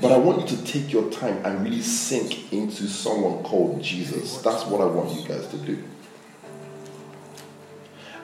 but 0.00 0.12
I 0.12 0.18
want 0.18 0.48
you 0.48 0.56
to 0.56 0.64
take 0.64 0.92
your 0.92 1.10
time 1.10 1.44
and 1.44 1.64
really 1.64 1.80
sink 1.80 2.52
into 2.52 2.86
someone 2.86 3.42
called 3.42 3.82
Jesus. 3.82 4.40
That's 4.42 4.64
what 4.66 4.80
I 4.80 4.84
want 4.84 5.18
you 5.18 5.26
guys 5.26 5.48
to 5.48 5.56
do. 5.56 5.82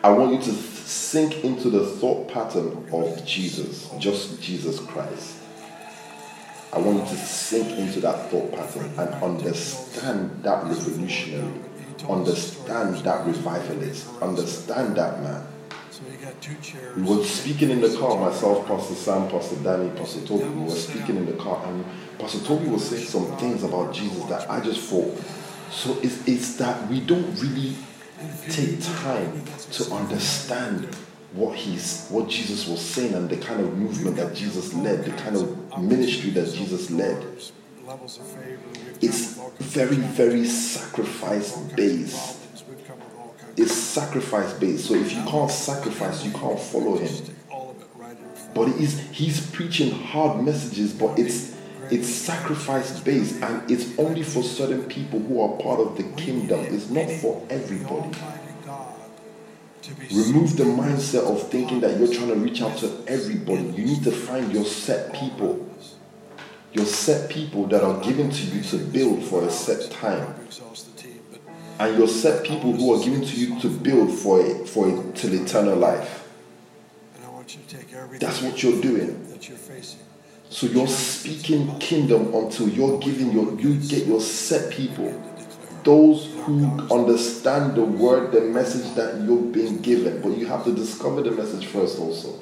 I 0.04 0.10
want 0.10 0.34
you 0.34 0.52
to 0.52 0.73
sink 0.84 1.44
into 1.44 1.70
the 1.70 1.86
thought 1.86 2.28
pattern 2.28 2.86
of 2.92 3.24
Jesus, 3.24 3.90
just 3.98 4.40
Jesus 4.40 4.78
Christ. 4.80 5.38
I 6.72 6.78
want 6.78 6.98
you 6.98 7.04
to 7.04 7.16
sink 7.16 7.70
into 7.78 8.00
that 8.00 8.30
thought 8.30 8.52
pattern 8.52 8.92
and 8.98 9.14
understand 9.22 10.42
that 10.42 10.64
revolutionary, 10.64 11.60
understand 12.08 12.96
that 12.96 13.26
revivalist, 13.26 14.08
understand 14.20 14.96
that 14.96 15.22
man. 15.22 15.46
We 16.96 17.02
were 17.02 17.24
speaking 17.24 17.70
in 17.70 17.80
the 17.80 17.96
car, 17.96 18.18
myself, 18.18 18.66
Pastor 18.66 18.94
Sam, 18.94 19.30
Pastor 19.30 19.56
Danny, 19.62 19.88
Pastor 19.96 20.26
Toby. 20.26 20.44
We 20.44 20.64
were 20.64 20.70
speaking 20.70 21.16
in 21.16 21.26
the 21.26 21.34
car, 21.34 21.64
and 21.66 21.84
Pastor 22.18 22.44
Toby 22.44 22.66
was 22.66 22.88
saying 22.88 23.06
some 23.06 23.36
things 23.38 23.62
about 23.62 23.94
Jesus 23.94 24.24
that 24.24 24.50
I 24.50 24.60
just 24.60 24.80
thought. 24.80 25.16
So 25.70 25.96
it's, 26.02 26.26
it's 26.26 26.56
that 26.56 26.88
we 26.88 27.00
don't 27.00 27.40
really 27.40 27.76
take 28.50 28.82
time 28.82 29.44
to 29.72 29.92
understand 29.92 30.94
what 31.32 31.56
he's 31.56 32.08
what 32.08 32.28
Jesus 32.28 32.68
was 32.68 32.80
saying 32.80 33.14
and 33.14 33.28
the 33.28 33.36
kind 33.36 33.60
of 33.60 33.76
movement 33.76 34.16
that 34.16 34.34
Jesus 34.34 34.72
led, 34.74 35.04
the 35.04 35.10
kind 35.12 35.36
of 35.36 35.82
ministry 35.82 36.30
that 36.30 36.52
Jesus 36.52 36.90
led. 36.90 37.22
It's 39.00 39.38
very, 39.58 39.96
very 39.96 40.44
sacrifice 40.46 41.56
based. 41.76 42.38
It's 43.56 43.72
sacrifice 43.72 44.52
based. 44.54 44.86
So 44.86 44.94
if 44.94 45.12
you 45.12 45.22
can't 45.24 45.50
sacrifice, 45.50 46.24
you 46.24 46.32
can't 46.32 46.58
follow 46.58 46.96
him. 46.96 47.12
But 48.54 48.68
he's 48.72 49.00
he's 49.10 49.50
preaching 49.50 49.90
hard 49.90 50.42
messages, 50.42 50.92
but 50.92 51.18
it's 51.18 51.53
it's 51.90 52.08
sacrifice 52.08 53.00
based 53.00 53.42
and 53.42 53.70
it's 53.70 53.98
only 53.98 54.22
for 54.22 54.42
certain 54.42 54.84
people 54.84 55.20
who 55.20 55.40
are 55.40 55.56
part 55.60 55.80
of 55.80 55.96
the 55.96 56.04
kingdom. 56.20 56.60
It's 56.60 56.90
not 56.90 57.10
for 57.10 57.46
everybody. 57.50 58.16
Remove 60.12 60.56
the 60.56 60.64
mindset 60.64 61.24
of 61.30 61.50
thinking 61.50 61.80
that 61.80 61.98
you're 61.98 62.12
trying 62.12 62.28
to 62.28 62.36
reach 62.36 62.62
out 62.62 62.76
to 62.78 62.90
everybody. 63.06 63.64
You 63.64 63.84
need 63.84 64.04
to 64.04 64.12
find 64.12 64.52
your 64.52 64.64
set 64.64 65.12
people. 65.12 65.68
Your 66.72 66.86
set 66.86 67.30
people 67.30 67.66
that 67.66 67.82
are 67.82 68.02
given 68.02 68.30
to 68.30 68.46
you 68.46 68.62
to 68.62 68.78
build 68.78 69.24
for 69.24 69.44
a 69.44 69.50
set 69.50 69.90
time. 69.90 70.34
And 71.78 71.98
your 71.98 72.08
set 72.08 72.44
people 72.44 72.72
who 72.72 72.94
are 72.94 73.04
given 73.04 73.22
to 73.24 73.36
you 73.36 73.60
to 73.60 73.68
build 73.68 74.16
for 74.16 74.40
a, 74.40 74.66
for 74.66 74.88
a, 74.88 75.12
till 75.12 75.34
eternal 75.34 75.76
life. 75.76 76.28
That's 78.18 78.42
what 78.42 78.62
you're 78.62 78.80
doing. 78.80 79.20
So 80.54 80.68
you're 80.68 80.86
speaking 80.86 81.80
kingdom 81.80 82.32
until 82.32 82.68
you're 82.68 83.00
giving 83.00 83.32
your 83.32 83.58
you 83.58 83.74
get 83.74 84.06
your 84.06 84.20
set 84.20 84.72
people, 84.72 85.12
those 85.82 86.26
who 86.26 86.64
understand 86.94 87.74
the 87.74 87.82
word, 87.82 88.30
the 88.30 88.40
message 88.40 88.94
that 88.94 89.20
you're 89.22 89.42
being 89.42 89.82
given. 89.82 90.22
But 90.22 90.38
you 90.38 90.46
have 90.46 90.62
to 90.66 90.72
discover 90.72 91.22
the 91.22 91.32
message 91.32 91.66
first 91.66 91.98
also. 91.98 92.38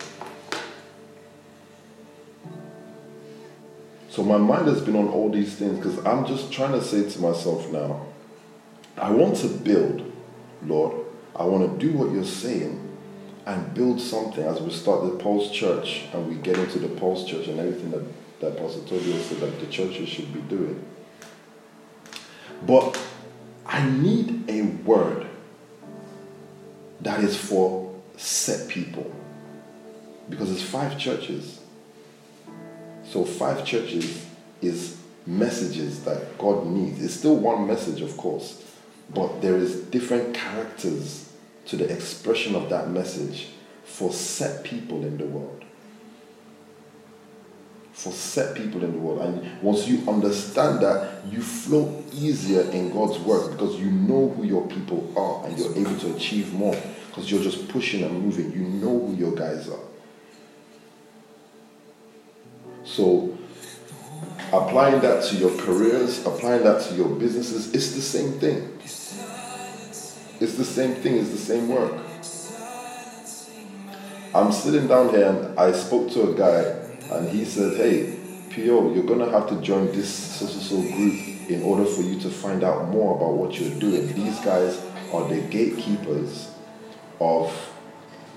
So 4.11 4.23
my 4.23 4.37
mind 4.37 4.69
has 4.69 4.83
been 4.83 4.97
on 4.97 5.09
all 5.09 5.31
these 5.31 5.55
things 5.55 5.79
because 5.79 6.05
I'm 6.05 6.27
just 6.27 6.53
trying 6.53 6.73
to 6.73 6.83
say 6.83 7.09
to 7.09 7.19
myself 7.19 7.73
now, 7.73 8.05
I 8.99 9.11
want 9.11 9.37
to 9.37 9.49
build, 9.49 10.13
Lord. 10.67 11.07
I 11.35 11.45
want 11.45 11.81
to 11.81 11.87
do 11.87 11.97
what 11.97 12.13
you're 12.13 12.25
saying 12.25 12.92
and 13.47 13.75
build 13.75 14.01
something 14.01 14.45
as 14.45 14.61
we 14.61 14.71
start 14.71 15.05
the 15.05 15.19
Pulse 15.19 15.51
Church 15.51 16.05
and 16.13 16.29
we 16.29 16.37
get 16.37 16.59
into 16.59 16.79
the 16.79 16.89
Pulse 16.89 17.25
Church 17.25 17.49
and 17.49 17.59
everything 17.59 17.91
that, 17.91 18.05
that 18.41 18.57
Pastor 18.57 18.81
Toby 18.83 19.19
said 19.23 19.41
that 19.41 19.59
the 19.61 19.67
churches 19.67 20.09
should 20.09 20.33
be 20.33 20.41
doing. 20.43 20.85
But 22.67 23.01
I 23.67 23.89
need 23.89 24.49
a 24.49 24.63
word 24.63 25.27
that 27.01 27.21
is 27.21 27.37
for 27.37 27.93
set 28.17 28.69
people 28.69 29.13
because 30.31 30.53
it's 30.53 30.63
five 30.63 30.99
churches. 30.99 31.61
So 33.05 33.25
five 33.25 33.65
churches 33.65 34.25
is 34.61 34.99
messages 35.27 36.05
that 36.05 36.39
God 36.39 36.67
needs. 36.67 37.05
It's 37.05 37.15
still 37.15 37.37
one 37.37 37.67
message, 37.67 38.01
of 38.01 38.17
course, 38.17 38.65
but 39.13 39.43
there 39.43 39.57
is 39.57 39.83
different 39.85 40.35
characters 40.35 41.22
to 41.67 41.77
the 41.77 41.91
expression 41.93 42.55
of 42.55 42.69
that 42.71 42.89
message 42.91 43.49
for 43.85 44.13
set 44.13 44.65
people 44.65 45.05
in 45.05 45.19
the 45.19 45.27
world. 45.27 45.65
For 47.93 48.13
set 48.13 48.57
people 48.57 48.83
in 48.83 48.93
the 48.93 48.99
world. 48.99 49.21
And 49.21 49.63
once 49.63 49.87
you 49.87 50.09
understand 50.09 50.81
that, 50.81 51.25
you 51.31 51.41
flow 51.43 52.03
easier 52.13 52.63
in 52.71 52.93
God's 52.93 53.19
work 53.21 53.53
because 53.53 53.79
you 53.79 53.91
know 53.91 54.31
who 54.31 54.45
your 54.45 54.67
people 54.67 55.13
are 55.17 55.47
and 55.47 55.59
you're 55.59 55.77
able 55.77 55.99
to 56.01 56.15
achieve 56.17 56.53
more 56.53 56.77
because 57.09 57.31
you're 57.31 57.43
just 57.43 57.69
pushing 57.69 58.03
and 58.03 58.23
moving. 58.23 58.53
You 58.53 58.63
know 58.63 59.07
who 59.07 59.15
your 59.15 59.33
guys 59.33 59.69
are. 59.69 59.79
So, 62.85 63.39
applying 64.53 65.01
that 65.03 65.25
to 65.25 65.37
your 65.37 65.57
careers, 65.59 66.27
applying 66.27 66.65
that 66.65 66.83
to 66.89 66.95
your 66.95 67.09
businesses, 67.09 67.73
it's 67.75 67.95
the 67.95 68.01
same 68.01 68.33
thing. 68.41 68.79
It's 70.43 70.55
the 70.55 70.65
same 70.65 70.97
thing, 70.97 71.19
it's 71.19 71.31
the 71.31 71.39
same 71.39 71.69
work. 71.69 71.93
I'm 74.35 74.51
sitting 74.51 74.89
down 74.89 75.11
here 75.11 75.29
and 75.29 75.57
I 75.57 75.71
spoke 75.71 76.11
to 76.15 76.33
a 76.33 76.35
guy 76.35 76.63
and 77.15 77.29
he 77.29 77.45
said, 77.45 77.77
Hey, 77.77 78.17
PO, 78.51 78.93
you're 78.93 79.05
gonna 79.05 79.31
have 79.31 79.49
to 79.51 79.61
join 79.61 79.87
this 79.93 80.13
so 80.13 80.47
so 80.47 80.59
so 80.59 80.83
group 80.83 81.49
in 81.49 81.63
order 81.63 81.85
for 81.85 82.03
you 82.03 82.19
to 82.19 82.29
find 82.29 82.65
out 82.65 82.89
more 82.89 83.17
about 83.17 83.35
what 83.35 83.61
you're 83.61 83.79
doing. 83.79 84.13
These 84.15 84.41
guys 84.41 84.85
are 85.13 85.29
the 85.29 85.43
gatekeepers 85.43 86.51
of 87.21 87.55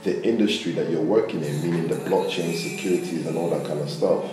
the 0.04 0.24
industry 0.24 0.74
that 0.74 0.92
you're 0.92 1.02
working 1.02 1.44
in, 1.44 1.60
meaning 1.64 1.88
the 1.88 1.96
blockchain 1.96 2.54
securities 2.56 3.26
and 3.26 3.36
all 3.36 3.50
that 3.50 3.66
kind 3.66 3.80
of 3.80 3.90
stuff. 3.90 4.24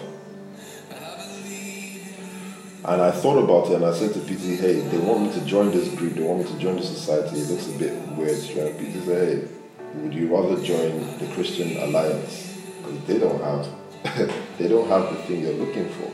And 2.84 3.00
I 3.00 3.12
thought 3.12 3.38
about 3.38 3.70
it 3.70 3.76
and 3.76 3.84
I 3.84 3.92
said 3.92 4.12
to 4.14 4.20
PT, 4.20 4.58
hey, 4.58 4.80
they 4.80 4.98
want 4.98 5.22
me 5.22 5.32
to 5.32 5.44
join 5.46 5.70
this 5.70 5.88
group, 5.94 6.14
they 6.14 6.22
want 6.22 6.40
me 6.40 6.44
to 6.46 6.58
join 6.58 6.76
the 6.76 6.82
society. 6.82 7.38
It 7.38 7.48
looks 7.48 7.68
a 7.68 7.78
bit 7.78 7.92
weird. 8.16 8.32
And 8.32 8.76
PT 8.76 9.04
said, 9.04 9.28
hey, 9.28 9.48
would 9.94 10.12
you 10.12 10.34
rather 10.34 10.60
join 10.62 11.18
the 11.18 11.26
Christian 11.34 11.76
Alliance? 11.76 12.58
Because 12.78 13.04
they 13.04 13.18
don't 13.18 13.40
have 13.40 13.68
they 14.58 14.66
don't 14.66 14.88
have 14.88 15.10
the 15.10 15.22
thing 15.22 15.42
you're 15.42 15.52
looking 15.52 15.88
for. 15.90 16.10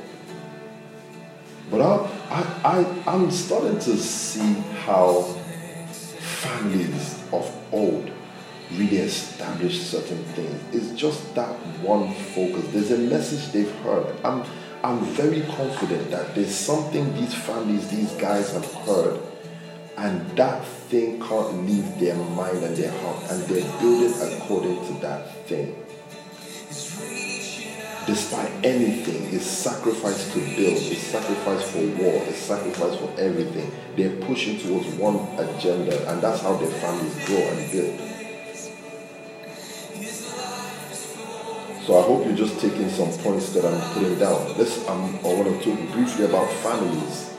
But 1.71 1.81
I, 1.81 2.11
I, 2.31 2.81
I, 2.81 3.15
I'm 3.15 3.31
starting 3.31 3.79
to 3.79 3.97
see 3.97 4.55
how 4.85 5.23
families 6.43 7.23
of 7.33 7.51
old 7.73 8.11
really 8.73 8.99
established 8.99 9.91
certain 9.91 10.23
things. 10.35 10.63
It's 10.75 11.01
just 11.01 11.35
that 11.35 11.49
one 11.81 12.13
focus. 12.13 12.67
There's 12.73 12.91
a 12.91 12.99
message 12.99 13.53
they've 13.53 13.75
heard. 13.77 14.15
I'm, 14.23 14.45
I'm 14.85 15.01
very 15.01 15.43
confident 15.43 16.11
that 16.13 16.37
there's 16.37 16.55
something 16.55 17.13
these 17.15 17.35
families, 17.35 17.89
these 17.89 18.13
guys 18.13 18.53
have 18.53 18.73
heard, 18.87 19.21
and 19.97 20.25
that 20.37 20.65
thing 20.65 21.21
can't 21.21 21.67
leave 21.67 21.99
their 21.99 22.15
mind 22.15 22.63
and 22.63 22.77
their 22.77 22.93
heart, 23.01 23.31
and 23.31 23.43
they're 23.45 23.81
building 23.81 24.15
according 24.23 24.77
to 24.87 24.93
that 25.01 25.47
thing. 25.47 25.75
Despite 28.07 28.51
anything, 28.65 29.35
it's 29.35 29.45
sacrifice 29.45 30.33
to 30.33 30.39
build, 30.39 30.79
it's 30.79 31.03
sacrifice 31.03 31.71
for 31.73 31.81
war, 32.01 32.23
it's 32.27 32.39
sacrifice 32.39 32.97
for 32.99 33.13
everything. 33.19 33.71
They're 33.97 34.17
pushing 34.27 34.61
towards 34.61 34.87
one 34.95 35.17
agenda, 35.39 36.09
and 36.09 36.23
that's 36.23 36.41
how 36.41 36.57
their 36.57 36.71
families 36.71 37.27
grow 37.27 37.37
and 37.39 37.73
build. 37.73 38.18
So 41.89 41.99
I 41.99 42.03
hope 42.03 42.27
you're 42.27 42.37
just 42.37 42.61
taking 42.61 42.91
some 42.91 43.11
points 43.25 43.55
that 43.55 43.65
I'm 43.65 43.81
putting 43.95 44.19
down. 44.19 44.37
Um, 44.89 45.19
I 45.25 45.33
want 45.33 45.49
to 45.49 45.65
talk 45.65 45.93
briefly 45.95 46.27
about 46.27 46.53
families. 46.61 47.35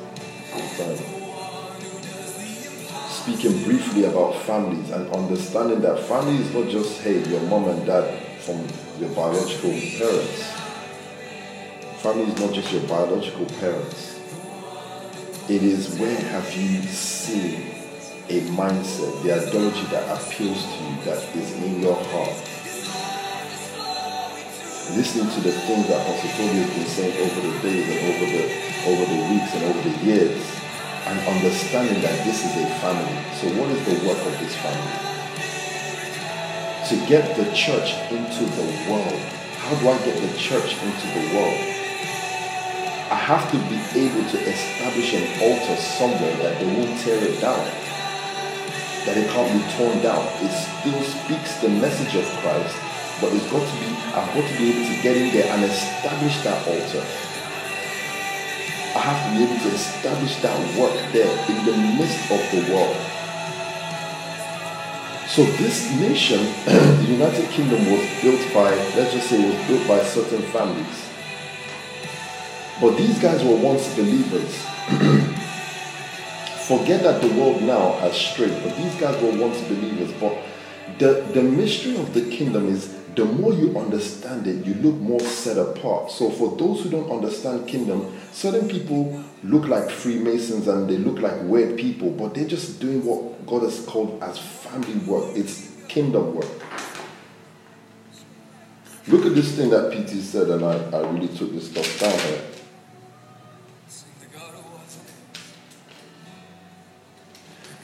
Speaking 3.11 3.63
briefly 3.63 4.05
about 4.05 4.33
families 4.37 4.89
and 4.89 5.07
understanding 5.11 5.81
that 5.81 5.99
family 5.99 6.37
is 6.37 6.51
not 6.51 6.67
just 6.67 6.99
hey 7.01 7.23
your 7.29 7.41
mom 7.41 7.65
and 7.65 7.85
dad 7.85 8.25
from 8.39 8.65
your 8.99 9.11
biological 9.11 9.69
parents. 9.69 10.43
Family 12.01 12.23
is 12.23 12.39
not 12.39 12.51
just 12.51 12.73
your 12.73 12.81
biological 12.87 13.45
parents. 13.59 14.19
It 15.47 15.61
is 15.61 15.95
where 15.99 16.19
have 16.19 16.51
you 16.55 16.81
seen 16.81 17.69
a 18.29 18.41
mindset, 18.57 19.21
the 19.21 19.31
ideology 19.31 19.85
that 19.91 20.09
appeals 20.19 20.63
to 20.63 20.83
you, 20.85 21.01
that 21.05 21.35
is 21.35 21.53
in 21.53 21.83
your 21.83 22.03
heart 22.05 22.58
listening 24.95 25.29
to 25.29 25.39
the 25.41 25.51
things 25.51 25.87
that 25.87 26.05
Pastor 26.05 26.29
Toby 26.37 26.61
has 26.61 26.71
been 26.73 26.87
saying 26.87 27.15
over 27.21 27.41
the 27.41 27.53
days 27.59 27.85
and 27.89 27.99
over 28.09 28.25
the 28.25 28.43
over 28.89 29.05
the 29.05 29.21
weeks 29.29 29.53
and 29.53 29.63
over 29.65 29.81
the 29.89 29.95
years, 30.05 30.39
and 31.05 31.19
understanding 31.27 32.01
that 32.01 32.25
this 32.25 32.45
is 32.45 32.53
a 32.57 32.67
family. 32.79 33.17
So 33.37 33.47
what 33.59 33.69
is 33.69 33.81
the 33.85 34.07
work 34.07 34.17
of 34.25 34.33
this 34.39 34.55
family? 34.55 34.95
To 36.89 36.95
get 37.07 37.35
the 37.37 37.45
church 37.53 37.93
into 38.09 38.45
the 38.55 38.67
world. 38.89 39.19
How 39.59 39.75
do 39.75 39.89
I 39.89 39.97
get 40.05 40.17
the 40.17 40.37
church 40.37 40.73
into 40.81 41.07
the 41.13 41.35
world? 41.35 41.59
I 43.11 43.15
have 43.15 43.45
to 43.51 43.57
be 43.69 43.77
able 44.05 44.23
to 44.29 44.37
establish 44.37 45.13
an 45.13 45.25
altar 45.41 45.75
somewhere 45.75 46.35
that 46.37 46.59
they 46.59 46.65
won't 46.65 46.97
tear 47.01 47.21
it 47.21 47.41
down. 47.41 47.65
That 49.05 49.17
it 49.17 49.29
can't 49.29 49.51
be 49.53 49.61
torn 49.77 50.01
down. 50.01 50.25
It 50.41 50.53
still 50.53 51.01
speaks 51.03 51.57
the 51.61 51.69
message 51.69 52.15
of 52.15 52.25
Christ, 52.41 52.75
but 53.21 53.33
it's 53.33 53.49
got 53.51 53.61
to 53.61 53.75
be, 53.79 53.87
I've 54.15 54.33
got 54.33 54.47
to 54.47 54.57
be 54.57 54.71
able 54.71 54.87
to 54.87 55.01
get 55.03 55.17
in 55.17 55.33
there 55.33 55.51
and 55.53 55.63
establish 55.65 56.43
that 56.43 56.67
altar. 56.67 57.05
I 58.95 58.99
have 58.99 59.19
to 59.27 59.37
be 59.37 59.43
able 59.43 59.61
to 59.63 59.75
establish 59.75 60.41
that 60.41 60.57
work 60.79 60.93
there 61.13 61.29
in 61.49 61.65
the 61.65 61.77
midst 61.97 62.31
of 62.31 62.41
the 62.51 62.73
world. 62.73 62.97
So 65.29 65.43
this 65.61 65.91
nation, 65.99 66.39
the 66.65 67.05
United 67.07 67.49
Kingdom, 67.51 67.91
was 67.91 68.01
built 68.21 68.41
by, 68.53 68.73
let's 68.95 69.13
just 69.13 69.29
say, 69.29 69.37
was 69.45 69.67
built 69.67 69.87
by 69.87 70.03
certain 70.03 70.41
families. 70.51 71.05
But 72.81 72.97
these 72.97 73.19
guys 73.19 73.43
were 73.43 73.57
once 73.57 73.93
believers. 73.95 74.65
Forget 76.67 77.03
that 77.03 77.21
the 77.21 77.27
world 77.39 77.61
now 77.61 77.93
has 77.99 78.15
strayed, 78.15 78.63
but 78.63 78.75
these 78.77 78.95
guys 78.95 79.21
were 79.21 79.37
once 79.39 79.61
believers. 79.67 80.11
But 80.19 80.35
the, 80.97 81.25
the 81.33 81.43
mystery 81.43 81.97
of 81.97 82.13
the 82.13 82.21
kingdom 82.29 82.67
is 82.67 82.98
the 83.19 83.25
more 83.25 83.51
you 83.51 83.77
understand 83.77 84.47
it, 84.47 84.65
you 84.65 84.75
look 84.75 84.95
more 84.95 85.19
set 85.19 85.57
apart. 85.57 86.09
So 86.09 86.29
for 86.29 86.55
those 86.55 86.83
who 86.83 86.89
don't 86.89 87.11
understand 87.11 87.67
kingdom, 87.67 88.17
certain 88.31 88.69
people 88.69 89.21
look 89.43 89.67
like 89.67 89.89
Freemasons 89.89 90.69
and 90.69 90.89
they 90.89 90.95
look 90.95 91.19
like 91.19 91.33
weird 91.41 91.77
people, 91.77 92.11
but 92.11 92.33
they're 92.33 92.47
just 92.47 92.79
doing 92.79 93.03
what 93.03 93.45
God 93.45 93.63
has 93.63 93.85
called 93.85 94.23
as 94.23 94.39
family 94.39 94.99
work. 94.99 95.35
It's 95.35 95.69
kingdom 95.89 96.33
work. 96.33 96.47
Look 99.09 99.25
at 99.25 99.35
this 99.35 99.53
thing 99.53 99.69
that 99.71 99.91
PT 99.91 100.21
said, 100.21 100.47
and 100.47 100.63
I, 100.63 100.75
I 100.97 101.09
really 101.09 101.27
took 101.35 101.51
this 101.51 101.69
stuff 101.69 101.99
down 101.99 102.17
here. 102.19 102.41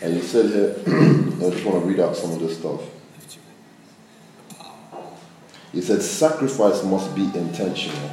And 0.02 0.14
he 0.14 0.22
said 0.22 0.46
here, 0.46 0.76
I 0.88 1.50
just 1.50 1.66
want 1.66 1.84
to 1.84 1.90
read 1.90 2.00
out 2.00 2.16
some 2.16 2.32
of 2.32 2.40
this 2.40 2.58
stuff. 2.58 2.95
He 5.76 5.82
said, 5.82 6.02
sacrifice 6.02 6.86
must 6.86 7.14
be 7.14 7.26
intentional. 7.38 8.10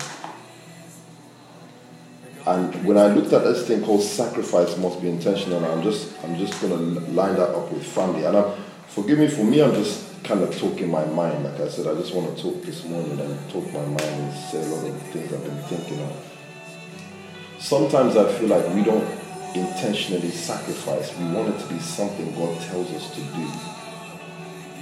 And 2.45 2.85
when 2.85 2.99
I 2.99 3.07
looked 3.07 3.33
at 3.33 3.45
this 3.45 3.69
thing 3.69 3.85
called 3.85 4.03
sacrifice 4.03 4.77
must 4.79 5.01
be 5.01 5.09
intentional, 5.09 5.65
I'm 5.65 5.81
just 5.81 6.13
I'm 6.25 6.37
just 6.37 6.61
gonna 6.61 6.75
line 6.75 7.37
that 7.37 7.51
up 7.51 7.71
with 7.71 7.87
family. 7.87 8.25
And 8.25 8.37
I'm, 8.37 8.61
forgive 8.89 9.21
me 9.21 9.29
for 9.29 9.45
me, 9.45 9.63
I'm 9.63 9.75
just 9.75 10.25
kind 10.25 10.43
of 10.43 10.59
talking 10.59 10.91
my 10.91 11.05
mind. 11.05 11.45
Like 11.45 11.61
I 11.61 11.69
said, 11.69 11.87
I 11.87 11.95
just 11.95 12.13
want 12.13 12.37
to 12.37 12.43
talk 12.43 12.61
this 12.63 12.85
morning 12.85 13.21
and 13.21 13.51
talk 13.51 13.65
my 13.73 13.85
mind 13.85 14.01
and 14.01 14.35
say 14.35 14.61
a 14.61 14.67
lot 14.67 14.85
of 14.85 15.03
things 15.03 15.33
I've 15.33 15.45
been 15.45 15.63
thinking 15.63 16.01
of. 16.03 16.17
Sometimes 17.61 18.17
I 18.17 18.29
feel 18.41 18.49
like 18.49 18.75
we 18.75 18.83
don't 18.83 19.09
intentionally 19.55 20.33
sacrifice. 20.33 21.17
We 21.17 21.27
want 21.27 21.55
it 21.55 21.61
to 21.61 21.73
be 21.73 21.79
something 21.79 22.35
God 22.35 22.61
tells 22.63 22.91
us 22.91 23.15
to 23.15 23.21
do. 23.21 23.51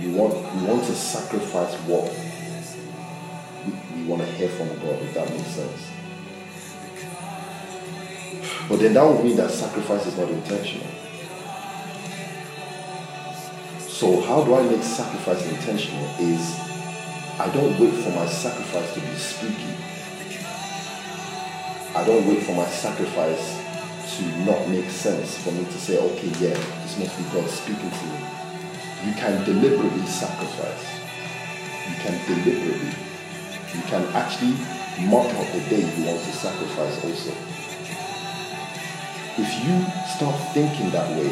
We 0.01 0.14
want 0.18 0.33
we 0.55 0.66
want 0.66 0.83
to 0.85 0.95
sacrifice 0.95 1.74
what 1.81 2.11
we, 3.66 4.00
we 4.00 4.06
want 4.06 4.22
to 4.22 4.28
hear 4.32 4.48
from 4.48 4.68
God, 4.80 5.02
if 5.02 5.14
that 5.14 5.30
makes 5.30 5.48
sense. 5.48 5.90
But 8.68 8.78
then 8.78 8.94
that 8.94 9.04
would 9.04 9.24
mean 9.24 9.36
that 9.36 9.50
sacrifice 9.50 10.06
is 10.06 10.16
not 10.16 10.28
intentional. 10.28 10.86
So 13.80 14.20
how 14.22 14.44
do 14.44 14.54
I 14.54 14.62
make 14.62 14.82
sacrifice 14.82 15.44
intentional 15.46 16.06
is 16.20 16.58
I 17.38 17.50
don't 17.52 17.78
wait 17.78 17.94
for 18.02 18.11
my 18.11 18.26
sacrifice 18.26 18.94
to 18.94 19.00
be 19.00 19.14
spooky. 19.16 19.74
I 21.94 22.04
don't 22.04 22.26
wait 22.26 22.44
for 22.44 22.54
my 22.54 22.66
sacrifice 22.66 23.58
to 24.16 24.22
not 24.44 24.68
make 24.68 24.88
sense 24.88 25.36
for 25.38 25.50
me 25.50 25.64
to 25.64 25.72
say, 25.72 25.98
okay, 25.98 26.28
yeah, 26.38 26.54
this 26.82 26.98
must 26.98 27.18
be 27.18 27.24
God 27.32 27.50
speaking 27.50 27.90
to 27.90 28.06
me. 28.06 28.18
You 29.06 29.12
can 29.14 29.44
deliberately 29.44 30.06
sacrifice. 30.06 30.84
You 31.88 31.96
can 31.96 32.26
deliberately. 32.26 33.09
You 33.74 33.82
can 33.82 34.02
actually 34.14 34.54
mark 35.06 35.28
out 35.32 35.52
the 35.52 35.60
day 35.70 35.80
you 35.80 36.04
want 36.04 36.22
to 36.22 36.32
sacrifice 36.32 37.04
also. 37.04 37.30
If 39.38 39.50
you 39.64 39.76
start 40.10 40.36
thinking 40.52 40.90
that 40.90 41.08
way, 41.16 41.30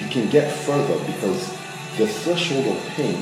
you 0.00 0.08
can 0.10 0.28
get 0.28 0.52
further 0.52 0.98
because 1.06 1.48
the 1.96 2.06
threshold 2.06 2.66
of 2.66 2.86
pain 2.96 3.14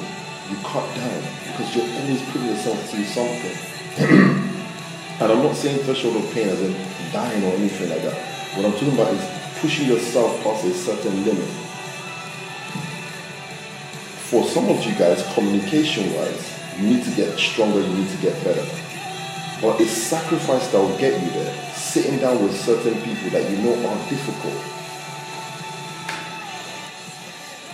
you 0.50 0.56
cut 0.64 0.86
down 0.96 1.22
because 1.46 1.76
you're 1.76 1.84
always 2.00 2.22
putting 2.30 2.48
yourself 2.48 2.90
through 2.90 3.04
something. 3.04 3.56
and 5.20 5.32
I'm 5.32 5.42
not 5.42 5.54
saying 5.56 5.84
threshold 5.84 6.16
of 6.16 6.32
pain 6.32 6.48
as 6.48 6.60
in 6.62 6.72
dying 7.12 7.44
or 7.44 7.54
anything 7.56 7.90
like 7.90 8.02
that. 8.02 8.16
What 8.56 8.66
I'm 8.66 8.72
talking 8.72 8.94
about 8.94 9.12
is 9.12 9.60
pushing 9.60 9.86
yourself 9.86 10.42
past 10.42 10.64
a 10.64 10.72
certain 10.72 11.24
limit. 11.24 11.48
For 14.30 14.44
some 14.44 14.68
of 14.68 14.84
you 14.84 14.94
guys, 14.94 15.22
communication 15.34 16.14
wise, 16.14 16.57
you 16.78 16.86
need 16.86 17.04
to 17.04 17.10
get 17.10 17.36
stronger, 17.38 17.80
you 17.80 17.94
need 17.94 18.10
to 18.10 18.16
get 18.18 18.42
better. 18.44 18.64
But 19.60 19.80
it's 19.80 19.90
sacrifice 19.90 20.70
that 20.70 20.78
will 20.78 20.96
get 20.98 21.20
you 21.20 21.30
there. 21.30 21.74
Sitting 21.74 22.18
down 22.18 22.42
with 22.42 22.54
certain 22.60 22.94
people 23.02 23.30
that 23.30 23.50
you 23.50 23.56
know 23.58 23.74
are 23.88 24.08
difficult. 24.08 24.54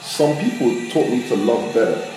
Some 0.03 0.37
people 0.39 0.71
taught 0.91 1.11
me 1.11 1.29
to 1.29 1.37
love 1.37 1.75
better. 1.75 2.11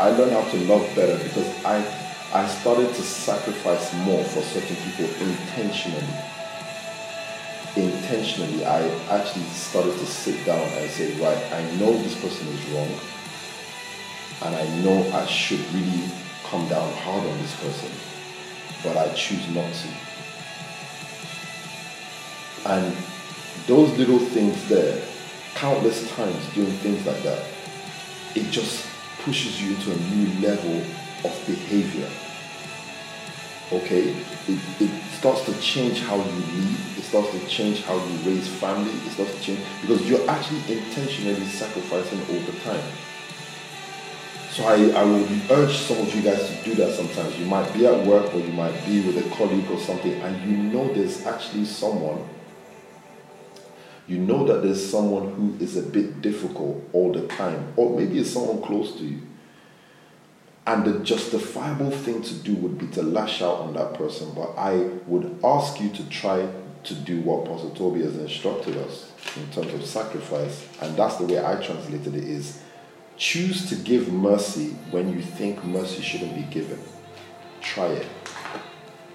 I 0.00 0.10
learned 0.10 0.32
how 0.32 0.50
to 0.50 0.56
love 0.64 0.88
better 0.96 1.22
because 1.22 1.46
I 1.64 1.84
I 2.32 2.46
started 2.46 2.94
to 2.94 3.02
sacrifice 3.02 3.92
more 4.06 4.22
for 4.22 4.40
certain 4.40 4.76
people 4.76 5.06
intentionally. 5.20 6.06
Intentionally, 7.76 8.64
I 8.64 8.88
actually 9.10 9.46
started 9.46 9.98
to 9.98 10.06
sit 10.06 10.46
down 10.46 10.60
and 10.60 10.90
say, 10.90 11.12
right, 11.20 11.52
I 11.52 11.62
know 11.76 11.92
this 11.92 12.14
person 12.20 12.46
is 12.46 12.64
wrong, 12.70 12.88
and 14.42 14.54
I 14.56 14.66
know 14.80 15.10
I 15.12 15.26
should 15.26 15.60
really 15.74 16.10
come 16.44 16.66
down 16.68 16.92
hard 16.94 17.26
on 17.26 17.38
this 17.38 17.54
person, 17.56 17.90
but 18.82 18.96
I 18.96 19.12
choose 19.14 19.46
not 19.54 19.72
to. 19.72 19.88
And 22.66 22.96
those 23.66 23.96
little 23.98 24.18
things 24.18 24.68
there, 24.68 25.02
countless 25.54 26.10
times 26.12 26.54
doing 26.54 26.72
things 26.78 27.04
like 27.06 27.22
that, 27.22 27.44
it 28.34 28.50
just 28.50 28.86
pushes 29.22 29.62
you 29.62 29.74
into 29.74 29.92
a 29.92 29.96
new 29.96 30.40
level 30.40 30.76
of 31.24 31.46
behavior. 31.46 32.08
Okay? 33.72 34.10
It, 34.48 34.58
it 34.80 34.90
starts 35.12 35.44
to 35.44 35.60
change 35.60 36.00
how 36.00 36.16
you 36.16 36.32
lead, 36.32 36.76
it 36.96 37.02
starts 37.02 37.30
to 37.30 37.46
change 37.46 37.82
how 37.82 37.94
you 37.94 38.16
raise 38.24 38.48
family, 38.48 38.90
it 38.90 39.10
starts 39.12 39.34
to 39.34 39.40
change 39.42 39.60
because 39.82 40.08
you're 40.08 40.28
actually 40.28 40.60
intentionally 40.78 41.44
sacrificing 41.46 42.20
all 42.20 42.40
the 42.40 42.58
time. 42.60 42.82
So 44.50 44.64
I, 44.64 44.90
I 44.90 45.04
would 45.04 45.28
urge 45.50 45.76
some 45.76 45.98
of 45.98 46.14
you 46.14 46.22
guys 46.22 46.44
to 46.48 46.64
do 46.64 46.74
that 46.74 46.94
sometimes. 46.94 47.38
You 47.38 47.46
might 47.46 47.72
be 47.72 47.86
at 47.86 48.06
work 48.06 48.34
or 48.34 48.38
you 48.38 48.52
might 48.52 48.84
be 48.84 49.00
with 49.00 49.24
a 49.24 49.36
colleague 49.36 49.70
or 49.70 49.78
something 49.78 50.12
and 50.12 50.50
you 50.50 50.56
know 50.56 50.92
there's 50.92 51.24
actually 51.24 51.64
someone 51.64 52.28
you 54.10 54.18
know 54.18 54.44
that 54.44 54.64
there's 54.64 54.90
someone 54.90 55.32
who 55.34 55.64
is 55.64 55.76
a 55.76 55.82
bit 55.82 56.20
difficult 56.20 56.82
all 56.92 57.12
the 57.12 57.28
time, 57.28 57.72
or 57.76 57.96
maybe 57.96 58.18
it's 58.18 58.30
someone 58.30 58.60
close 58.60 58.96
to 58.96 59.04
you. 59.04 59.22
And 60.66 60.84
the 60.84 60.98
justifiable 61.04 61.92
thing 61.92 62.20
to 62.22 62.34
do 62.34 62.56
would 62.56 62.76
be 62.76 62.88
to 62.88 63.04
lash 63.04 63.40
out 63.40 63.58
on 63.60 63.74
that 63.74 63.94
person. 63.94 64.32
But 64.34 64.56
I 64.58 64.72
would 65.06 65.38
ask 65.44 65.80
you 65.80 65.90
to 65.90 66.08
try 66.08 66.48
to 66.82 66.94
do 66.94 67.20
what 67.20 67.44
Pastor 67.44 67.70
Toby 67.70 68.02
has 68.02 68.16
instructed 68.16 68.78
us 68.78 69.12
in 69.36 69.48
terms 69.52 69.72
of 69.74 69.86
sacrifice. 69.86 70.66
And 70.82 70.96
that's 70.96 71.14
the 71.16 71.26
way 71.26 71.38
I 71.38 71.62
translated 71.64 72.16
it 72.16 72.24
is 72.24 72.60
choose 73.20 73.68
to 73.68 73.76
give 73.76 74.10
mercy 74.10 74.68
when 74.90 75.12
you 75.12 75.20
think 75.20 75.62
mercy 75.62 76.00
shouldn't 76.00 76.34
be 76.34 76.42
given. 76.44 76.78
Try 77.60 77.88
it. 77.88 78.06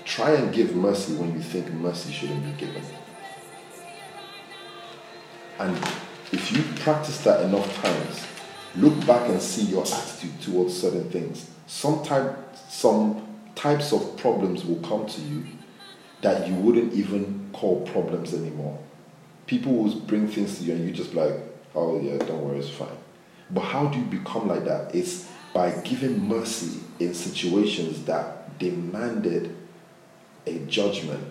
Try 0.06 0.34
and 0.34 0.54
give 0.54 0.76
mercy 0.76 1.16
when 1.16 1.34
you 1.34 1.40
think 1.40 1.72
mercy 1.72 2.14
shouldn't 2.14 2.46
be 2.46 2.66
given. 2.66 2.84
And 5.58 5.76
if 6.32 6.52
you 6.52 6.62
practice 6.84 7.24
that 7.24 7.42
enough 7.46 7.82
times, 7.82 8.24
look 8.76 8.94
back 9.08 9.28
and 9.28 9.42
see 9.42 9.64
your 9.64 9.82
attitude 9.82 10.40
towards 10.40 10.80
certain 10.80 11.10
things. 11.10 11.50
Sometimes 11.66 12.38
some 12.70 13.28
types 13.56 13.92
of 13.92 14.18
problems 14.18 14.64
will 14.66 14.88
come 14.88 15.08
to 15.08 15.22
you 15.22 15.46
that 16.22 16.48
you 16.48 16.54
wouldn't 16.54 16.94
even 16.94 17.50
call 17.54 17.82
problems 17.88 18.36
anymore. 18.36 18.78
People 19.48 19.74
will 19.74 20.00
bring 20.02 20.28
things 20.28 20.60
to 20.60 20.64
you 20.66 20.74
and 20.74 20.86
you 20.86 20.92
just 20.92 21.16
like, 21.16 21.34
oh 21.74 22.00
yeah, 22.00 22.20
don't 22.20 22.44
worry, 22.44 22.60
it's 22.60 22.70
fine. 22.70 22.90
But 23.52 23.62
how 23.62 23.88
do 23.88 24.00
you 24.00 24.06
become 24.06 24.48
like 24.48 24.66
that? 24.66 24.94
It's 24.96 25.30
by 25.54 25.72
giving 25.82 26.28
mercy 26.28 26.80
in 27.00 27.14
situations 27.14 28.06
that 28.06 28.58
demanded 28.60 29.56
a 30.46 30.60
judgment. 30.66 31.24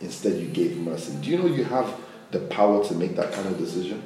Instead, 0.00 0.40
you 0.40 0.48
gave 0.48 0.76
mercy. 0.76 1.16
Do 1.20 1.30
you 1.30 1.38
know 1.38 1.46
you 1.46 1.64
have 1.64 1.94
the 2.30 2.40
power 2.40 2.84
to 2.84 2.94
make 2.94 3.16
that 3.16 3.32
kind 3.32 3.46
of 3.46 3.58
decision? 3.58 4.02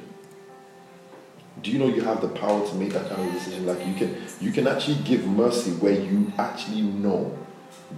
Do 1.61 1.71
you 1.71 1.79
know 1.79 1.87
you 1.87 2.01
have 2.01 2.21
the 2.21 2.29
power 2.29 2.65
to 2.65 2.75
make 2.75 2.93
that 2.93 3.09
kind 3.09 3.27
of 3.27 3.33
decision? 3.33 3.65
Like 3.65 3.85
you 3.85 3.93
can 3.95 4.15
you 4.39 4.51
can 4.51 4.67
actually 4.67 5.03
give 5.03 5.25
mercy 5.25 5.71
where 5.71 5.99
you 5.99 6.31
actually 6.37 6.81
know 6.81 7.37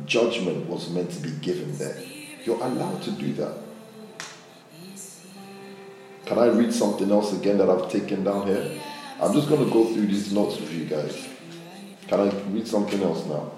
judgment 0.06 0.68
was 0.68 0.90
meant 0.90 1.12
to 1.12 1.20
be 1.20 1.32
given 1.32 1.78
there. 1.78 1.96
You're 2.44 2.62
allowed 2.62 3.04
to 3.04 3.12
do 3.12 3.34
that. 3.34 3.58
Can 6.26 6.40
I 6.40 6.48
read 6.48 6.74
something 6.74 7.12
else 7.12 7.34
again 7.34 7.58
that 7.60 7.70
I've 7.70 7.92
taken 7.92 8.24
down 8.24 8.48
here? 8.48 8.82
I'm 9.22 9.34
just 9.34 9.50
going 9.50 9.64
to 9.64 9.72
go 9.72 9.86
through 9.86 10.08
these 10.08 10.34
notes 10.34 10.60
with 10.60 10.74
you 10.74 10.86
guys. 10.86 11.28
Can 12.08 12.20
I 12.22 12.30
read 12.50 12.68
something 12.68 13.02
else 13.04 13.26
now? 13.28 13.52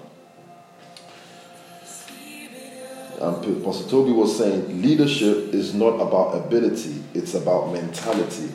P- 3.44 3.60
Pastor 3.64 3.88
Toby 3.88 4.12
was 4.12 4.36
saying 4.36 4.82
leadership 4.82 5.54
is 5.54 5.74
not 5.74 6.00
about 6.00 6.34
ability, 6.34 7.02
it's 7.14 7.34
about 7.34 7.72
mentality. 7.72 8.50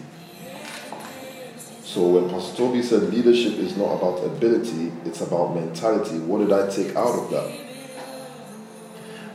So 1.83 2.07
when 2.07 2.29
Pastor 2.29 2.57
Toby 2.57 2.83
said 2.83 3.11
leadership 3.13 3.53
is 3.53 3.75
not 3.77 3.95
about 3.95 4.23
ability, 4.23 4.91
it's 5.05 5.21
about 5.21 5.55
mentality, 5.55 6.19
what 6.19 6.39
did 6.39 6.51
I 6.51 6.69
take 6.69 6.95
out 6.95 7.17
of 7.17 7.31
that? 7.31 7.59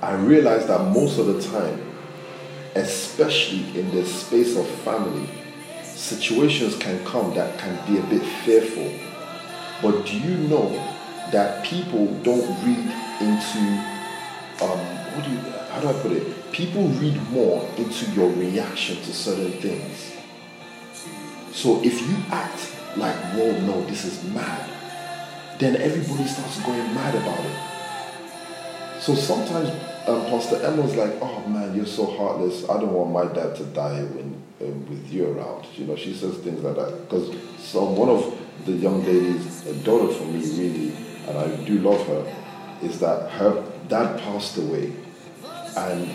I 0.02 0.14
realized 0.14 0.68
that 0.68 0.90
most 0.92 1.18
of 1.18 1.26
the 1.26 1.42
time, 1.42 1.80
especially 2.74 3.78
in 3.78 3.90
the 3.92 4.04
space 4.04 4.56
of 4.56 4.68
family, 4.68 5.28
situations 5.94 6.76
can 6.76 7.04
come 7.04 7.34
that 7.34 7.58
can 7.58 7.74
be 7.86 7.98
a 7.98 8.02
bit 8.02 8.22
fearful. 8.44 8.92
But 9.82 10.06
do 10.06 10.18
you 10.18 10.36
know 10.48 10.70
that 11.30 11.64
people 11.64 12.06
don't 12.22 12.46
read 12.64 12.90
into 13.20 13.58
um, 14.62 14.78
what 15.14 15.24
do 15.24 15.30
you 15.30 15.38
how 15.70 15.80
do 15.80 15.88
I 15.88 15.92
put 15.94 16.12
it? 16.12 16.52
People 16.52 16.86
read 16.86 17.20
more 17.30 17.68
into 17.76 18.10
your 18.12 18.30
reaction 18.30 18.96
to 18.96 19.12
certain 19.12 19.52
things. 19.60 20.12
So 21.52 21.82
if 21.82 22.00
you 22.00 22.16
act 22.30 22.74
like, 22.96 23.16
whoa, 23.34 23.60
no, 23.60 23.84
this 23.86 24.04
is 24.04 24.22
mad, 24.32 24.70
then 25.58 25.76
everybody 25.76 26.28
starts 26.28 26.60
going 26.62 26.94
mad 26.94 27.14
about 27.14 27.40
it. 27.40 29.00
So 29.00 29.14
sometimes 29.14 29.68
um, 30.06 30.26
Pastor 30.26 30.64
Emma's 30.64 30.94
like, 30.96 31.12
oh 31.20 31.46
man, 31.48 31.74
you're 31.74 31.86
so 31.86 32.06
heartless. 32.06 32.68
I 32.68 32.80
don't 32.80 32.92
want 32.92 33.10
my 33.10 33.32
dad 33.32 33.56
to 33.56 33.64
die 33.64 34.02
when, 34.02 34.33
uh, 34.64 34.68
with 34.88 35.12
you 35.12 35.26
around. 35.26 35.66
You 35.74 35.86
know, 35.86 35.96
she 35.96 36.14
says 36.14 36.38
things 36.38 36.62
like 36.62 36.76
that. 36.76 37.08
Because 37.08 37.34
some 37.58 37.96
one 37.96 38.08
of 38.08 38.38
the 38.64 38.72
young 38.72 39.04
ladies, 39.04 39.66
a 39.66 39.74
daughter 39.84 40.12
for 40.12 40.24
me, 40.24 40.40
really, 40.40 40.96
and 41.28 41.38
I 41.38 41.64
do 41.64 41.78
love 41.78 42.06
her, 42.06 42.34
is 42.82 43.00
that 43.00 43.30
her 43.32 43.64
dad 43.88 44.20
passed 44.20 44.56
away. 44.58 44.92
And 45.76 46.08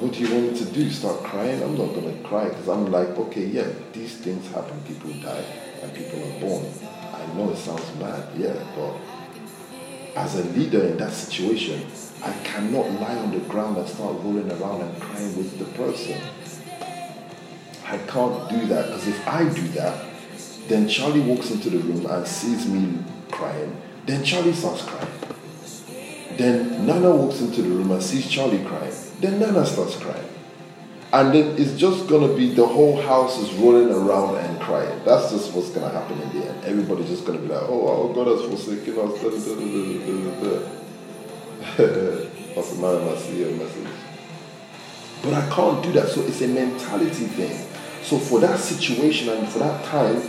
what 0.00 0.12
do 0.12 0.20
you 0.20 0.34
want 0.34 0.52
me 0.52 0.58
to 0.58 0.64
do? 0.66 0.90
Start 0.90 1.22
crying? 1.24 1.62
I'm 1.62 1.76
not 1.76 1.94
gonna 1.94 2.16
cry 2.22 2.48
because 2.48 2.68
I'm 2.68 2.90
like, 2.90 3.08
okay, 3.08 3.46
yeah, 3.46 3.68
these 3.92 4.16
things 4.16 4.50
happen. 4.50 4.80
People 4.82 5.12
die 5.14 5.44
and 5.82 5.92
people 5.94 6.20
are 6.20 6.40
born. 6.40 6.66
I 7.12 7.26
know 7.34 7.50
it 7.50 7.56
sounds 7.56 7.94
mad, 7.98 8.28
yeah, 8.36 8.54
but 8.74 8.96
as 10.16 10.38
a 10.38 10.44
leader 10.50 10.86
in 10.86 10.96
that 10.98 11.12
situation, 11.12 11.86
I 12.22 12.32
cannot 12.44 12.90
lie 13.00 13.16
on 13.16 13.30
the 13.30 13.40
ground 13.40 13.76
and 13.76 13.88
start 13.88 14.16
rolling 14.20 14.50
around 14.50 14.82
and 14.82 15.00
crying 15.00 15.36
with 15.36 15.58
the 15.58 15.64
person. 15.76 16.20
I 17.90 17.98
can't 18.06 18.48
do 18.48 18.66
that 18.66 18.86
because 18.86 19.08
if 19.08 19.26
I 19.26 19.48
do 19.48 19.66
that, 19.68 20.04
then 20.68 20.88
Charlie 20.88 21.20
walks 21.20 21.50
into 21.50 21.70
the 21.70 21.78
room 21.78 22.06
and 22.06 22.24
sees 22.24 22.68
me 22.68 23.02
crying. 23.32 23.76
Then 24.06 24.22
Charlie 24.22 24.52
starts 24.52 24.82
crying. 24.82 25.10
Then 26.36 26.86
Nana 26.86 27.10
walks 27.10 27.40
into 27.40 27.62
the 27.62 27.68
room 27.68 27.90
and 27.90 28.00
sees 28.00 28.28
Charlie 28.28 28.64
crying. 28.64 28.94
Then 29.20 29.40
Nana 29.40 29.66
starts 29.66 29.96
crying. 29.96 30.28
And 31.12 31.34
then 31.34 31.56
it's 31.58 31.76
just 31.76 32.06
gonna 32.06 32.32
be 32.32 32.54
the 32.54 32.64
whole 32.64 33.02
house 33.02 33.36
is 33.40 33.52
rolling 33.54 33.92
around 33.92 34.36
and 34.36 34.60
crying. 34.60 35.00
That's 35.04 35.32
just 35.32 35.52
what's 35.52 35.70
gonna 35.70 35.90
happen 35.90 36.20
in 36.20 36.28
the 36.38 36.46
end. 36.48 36.64
Everybody's 36.64 37.08
just 37.08 37.26
gonna 37.26 37.40
be 37.40 37.48
like, 37.48 37.64
oh, 37.64 37.88
our 37.88 38.14
God 38.14 38.28
has 38.28 38.42
forsaken 38.48 38.96
us. 39.00 39.18
I 43.10 43.18
see 43.18 43.40
your 43.40 43.50
message. 43.50 43.88
But 45.22 45.34
I 45.34 45.50
can't 45.50 45.82
do 45.82 45.92
that. 45.92 46.08
So 46.08 46.22
it's 46.22 46.40
a 46.42 46.46
mentality 46.46 47.26
thing. 47.26 47.66
So 48.10 48.18
for 48.18 48.40
that 48.40 48.58
situation 48.58 49.28
and 49.28 49.48
for 49.48 49.60
that 49.60 49.84
time, 49.84 50.20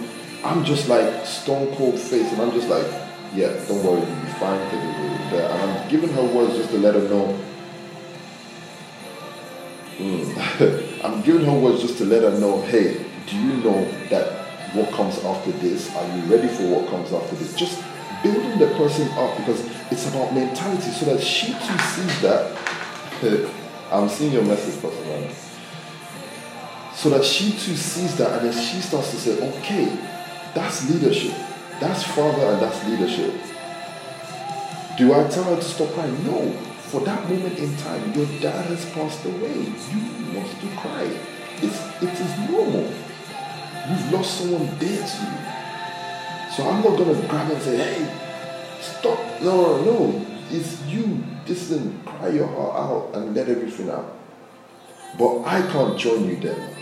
I'm 0.44 0.64
just 0.64 0.88
like 0.88 1.26
stone 1.26 1.76
cold 1.76 2.00
face 2.00 2.32
and 2.32 2.40
I'm 2.40 2.52
just 2.52 2.70
like, 2.70 2.86
yeah, 3.34 3.54
don't 3.68 3.84
worry, 3.84 4.02
you'll 4.02 4.22
be 4.22 4.32
fine. 4.34 4.60
And 4.60 5.34
I'm 5.34 5.90
giving 5.90 6.14
her 6.14 6.22
words 6.22 6.58
just 6.58 6.70
to 6.70 6.78
let 6.78 6.94
her 6.94 7.10
know. 7.10 7.40
Mm. 9.98 11.04
I'm 11.04 11.24
giving 11.24 11.44
her 11.44 11.58
words 11.58 11.82
just 11.82 11.98
to 11.98 12.06
let 12.06 12.22
her 12.22 12.40
know, 12.40 12.62
hey, 12.62 13.04
do 13.26 13.36
you 13.36 13.54
know 13.64 13.84
that 14.12 14.76
what 14.76 14.92
comes 14.92 15.18
after 15.26 15.52
this? 15.54 15.92
Are 15.96 16.18
you 16.18 16.22
ready 16.26 16.50
for 16.50 16.68
what 16.68 16.88
comes 16.88 17.12
after 17.12 17.36
this? 17.38 17.56
Just 17.56 17.84
building 18.22 18.60
the 18.60 18.68
person 18.76 19.08
up 19.14 19.36
because 19.38 19.66
it's 19.92 20.08
about 20.08 20.36
mentality 20.36 20.92
so 20.92 21.06
that 21.06 21.20
she 21.20 21.48
too 21.48 21.80
sees 21.80 22.22
that. 22.22 22.56
I'm 23.92 24.08
seeing 24.08 24.34
your 24.34 24.44
message, 24.44 24.80
Pastor. 24.80 25.51
So 26.96 27.10
that 27.10 27.24
she 27.24 27.52
too 27.52 27.76
sees 27.76 28.18
that 28.18 28.42
and 28.42 28.52
then 28.52 28.54
she 28.54 28.82
starts 28.82 29.12
to 29.12 29.18
say, 29.18 29.50
okay, 29.58 29.86
that's 30.54 30.90
leadership. 30.90 31.34
That's 31.80 32.04
father 32.04 32.46
and 32.46 32.62
that's 32.62 32.86
leadership. 32.86 33.34
Do 34.98 35.14
I 35.14 35.28
tell 35.30 35.46
her 35.46 35.56
to 35.56 35.62
stop 35.62 35.90
crying? 35.94 36.24
No. 36.26 36.52
For 36.92 37.02
that 37.02 37.28
moment 37.30 37.58
in 37.58 37.76
time, 37.78 38.14
your 38.14 38.26
dad 38.42 38.66
has 38.66 38.86
passed 38.92 39.26
away. 39.26 39.54
You 39.54 40.36
want 40.36 40.50
to 40.60 40.68
cry. 40.78 41.10
It's, 41.64 42.04
it 42.04 42.14
is 42.14 42.50
normal. 42.50 42.84
You've 43.90 44.12
lost 44.12 44.42
someone 44.42 44.66
dear 44.78 44.98
to 44.98 45.18
you. 45.24 45.52
So 46.52 46.70
I'm 46.70 46.84
not 46.84 46.98
going 46.98 47.16
to 47.16 47.28
grab 47.28 47.50
and 47.50 47.62
say, 47.62 47.78
hey, 47.78 48.82
stop. 48.82 49.18
No, 49.42 49.78
no, 49.78 49.84
no. 49.84 50.26
It's 50.50 50.82
you. 50.84 51.24
Listen, 51.48 52.02
cry 52.06 52.30
your 52.30 52.48
heart 52.48 52.76
out 52.76 53.16
and 53.16 53.34
let 53.34 53.48
everything 53.48 53.90
out. 53.90 54.18
But 55.18 55.44
I 55.46 55.62
can't 55.72 55.98
join 55.98 56.28
you 56.28 56.36
then. 56.36 56.81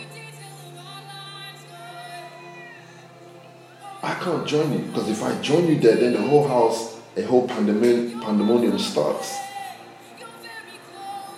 I 4.10 4.16
can't 4.16 4.48
join 4.48 4.74
you 4.74 4.80
because 4.80 5.08
if 5.08 5.22
I 5.22 5.40
join 5.40 5.68
you 5.68 5.80
there, 5.80 5.96
then 5.96 6.14
the 6.14 6.22
whole 6.22 6.48
house, 6.48 7.00
a 7.16 7.22
whole 7.22 7.48
pandemonium, 7.48 8.20
pandemonium 8.20 8.80
starts. 8.80 9.38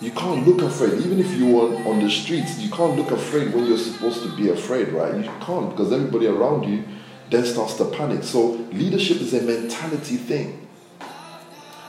You 0.00 0.10
can't 0.12 0.46
look 0.46 0.62
afraid. 0.62 0.94
Even 0.94 1.20
if 1.20 1.32
you 1.34 1.60
are 1.60 1.86
on 1.86 2.02
the 2.02 2.10
streets, 2.10 2.58
you 2.58 2.70
can't 2.70 2.96
look 2.96 3.10
afraid 3.10 3.52
when 3.52 3.66
you're 3.66 3.76
supposed 3.76 4.22
to 4.22 4.34
be 4.36 4.48
afraid, 4.48 4.88
right? 4.88 5.14
You 5.14 5.30
can't 5.42 5.68
because 5.68 5.92
everybody 5.92 6.28
around 6.28 6.64
you 6.64 6.82
then 7.28 7.44
starts 7.44 7.74
to 7.74 7.84
panic. 7.84 8.24
So 8.24 8.52
leadership 8.72 9.18
is 9.20 9.34
a 9.34 9.42
mentality 9.42 10.16
thing. 10.16 10.66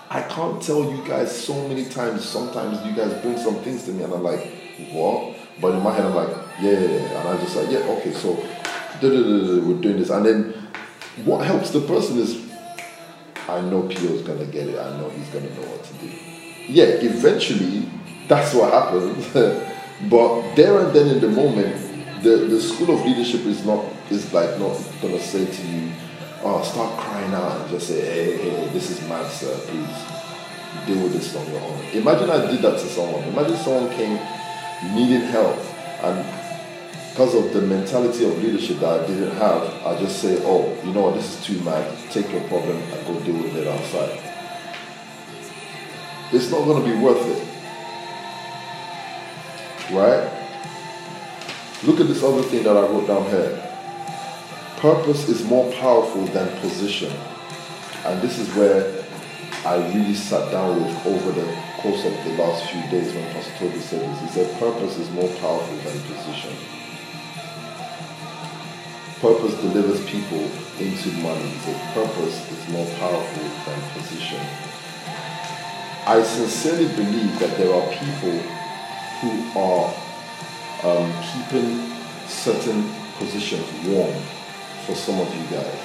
I 0.10 0.22
can't 0.24 0.62
tell 0.62 0.84
you 0.84 1.02
guys 1.08 1.32
so 1.34 1.66
many 1.70 1.86
times. 1.86 2.26
Sometimes 2.26 2.86
you 2.86 2.94
guys 2.94 3.20
bring 3.22 3.38
some 3.38 3.56
things 3.64 3.86
to 3.86 3.92
me, 3.94 4.04
and 4.04 4.14
I'm 4.14 4.22
like, 4.22 4.46
what? 4.92 5.34
But 5.62 5.76
in 5.76 5.82
my 5.82 5.94
head, 5.94 6.06
I'm 6.06 6.14
like, 6.14 6.36
yeah, 6.60 6.72
and 6.72 7.30
I'm 7.30 7.40
just 7.40 7.56
like, 7.56 7.72
yeah, 7.72 7.80
okay, 7.80 8.12
so 8.12 8.34
we're 9.02 9.82
doing 9.82 9.98
this, 9.98 10.10
and 10.10 10.26
then 10.26 10.63
what 11.26 11.46
helps 11.46 11.70
the 11.70 11.82
person 11.82 12.18
is, 12.18 12.42
I 13.48 13.62
know 13.62 13.84
Pio's 13.84 14.22
gonna 14.24 14.46
get 14.46 14.68
it. 14.68 14.80
I 14.80 14.98
know 14.98 15.10
he's 15.10 15.28
gonna 15.30 15.50
know 15.50 15.68
what 15.68 15.84
to 15.84 15.94
do. 15.96 16.08
Yeah, 16.68 16.86
eventually, 16.86 17.90
that's 18.28 18.54
what 18.54 18.72
happens. 18.72 19.28
but 20.10 20.56
there 20.56 20.80
and 20.80 20.94
then 20.94 21.08
in 21.08 21.22
the 21.22 21.28
moment, 21.28 22.24
the, 22.24 22.48
the 22.50 22.60
school 22.60 22.98
of 22.98 23.06
leadership 23.06 23.42
is 23.46 23.66
not 23.66 23.86
is 24.10 24.34
like 24.34 24.58
not 24.60 24.78
gonna 25.02 25.20
say 25.20 25.46
to 25.46 25.68
you, 25.68 25.92
oh, 26.42 26.64
start 26.64 27.00
crying 27.00 27.34
out 27.34 27.62
and 27.62 27.70
just 27.70 27.88
say, 27.88 28.02
hey, 28.02 28.38
hey, 28.38 28.70
this 28.70 28.90
is 28.90 29.02
mad, 29.08 29.30
sir, 29.32 29.56
please 29.68 30.88
deal 30.88 31.04
with 31.04 31.14
this 31.14 31.36
on 31.36 31.50
your 31.52 31.62
own. 31.62 31.80
Imagine 31.94 32.30
I 32.30 32.52
did 32.52 32.62
that 32.62 32.80
to 32.80 32.88
someone. 32.88 33.24
Imagine 33.26 33.58
someone 33.58 33.90
came 33.92 34.20
needing 34.96 35.22
help 35.28 35.58
and 36.04 36.43
because 37.14 37.36
of 37.36 37.54
the 37.54 37.62
mentality 37.62 38.26
of 38.26 38.42
leadership 38.42 38.80
that 38.80 39.02
I 39.02 39.06
didn't 39.06 39.36
have, 39.36 39.62
I 39.86 40.00
just 40.00 40.20
say, 40.20 40.40
oh, 40.42 40.76
you 40.84 40.92
know 40.94 41.02
what, 41.02 41.14
this 41.14 41.38
is 41.38 41.46
too 41.46 41.62
mad. 41.62 41.96
Take 42.10 42.32
your 42.32 42.42
problem 42.48 42.76
and 42.76 43.06
go 43.06 43.20
deal 43.20 43.38
with 43.38 43.56
it 43.56 43.68
outside. 43.68 44.20
It's 46.32 46.50
not 46.50 46.66
going 46.66 46.84
to 46.84 46.90
be 46.92 46.98
worth 47.00 47.24
it. 47.28 47.38
Right? 49.94 50.26
Look 51.84 52.00
at 52.00 52.08
this 52.08 52.24
other 52.24 52.42
thing 52.42 52.64
that 52.64 52.76
I 52.76 52.82
wrote 52.82 53.06
down 53.06 53.30
here. 53.30 53.62
Purpose 54.78 55.30
is 55.30 55.46
more 55.46 55.72
powerful 55.74 56.26
than 56.26 56.50
position. 56.62 57.14
And 58.06 58.24
this 58.24 58.40
is 58.40 58.50
where 58.56 59.06
I 59.68 59.76
really 59.94 60.16
sat 60.16 60.52
down 60.52 60.84
with 60.84 61.06
over 61.06 61.32
the 61.32 61.46
course 61.78 62.04
of 62.06 62.14
the 62.24 62.32
last 62.42 62.72
few 62.72 62.82
days 62.90 63.14
when 63.14 63.32
Pastor 63.34 63.54
Toby 63.60 63.80
said 63.82 64.02
this. 64.02 64.20
He 64.22 64.28
said, 64.30 64.60
Purpose 64.60 64.98
is 64.98 65.12
more 65.12 65.30
powerful 65.36 65.76
than 65.78 66.02
position. 66.02 66.83
Purpose 69.24 69.56
delivers 69.62 70.06
people 70.06 70.52
into 70.84 71.10
money. 71.24 71.50
Said, 71.64 71.94
Purpose 71.94 72.52
is 72.52 72.68
more 72.68 72.86
powerful 73.00 73.44
than 73.64 73.82
position. 73.96 74.42
I 76.06 76.22
sincerely 76.24 76.94
believe 76.94 77.40
that 77.40 77.56
there 77.58 77.74
are 77.74 77.88
people 77.94 78.36
who 79.24 79.32
are 79.58 79.96
um, 80.84 81.08
keeping 81.24 81.96
certain 82.28 82.92
positions 83.16 83.64
warm 83.88 84.14
for 84.86 84.94
some 84.94 85.18
of 85.22 85.34
you 85.34 85.44
guys. 85.56 85.80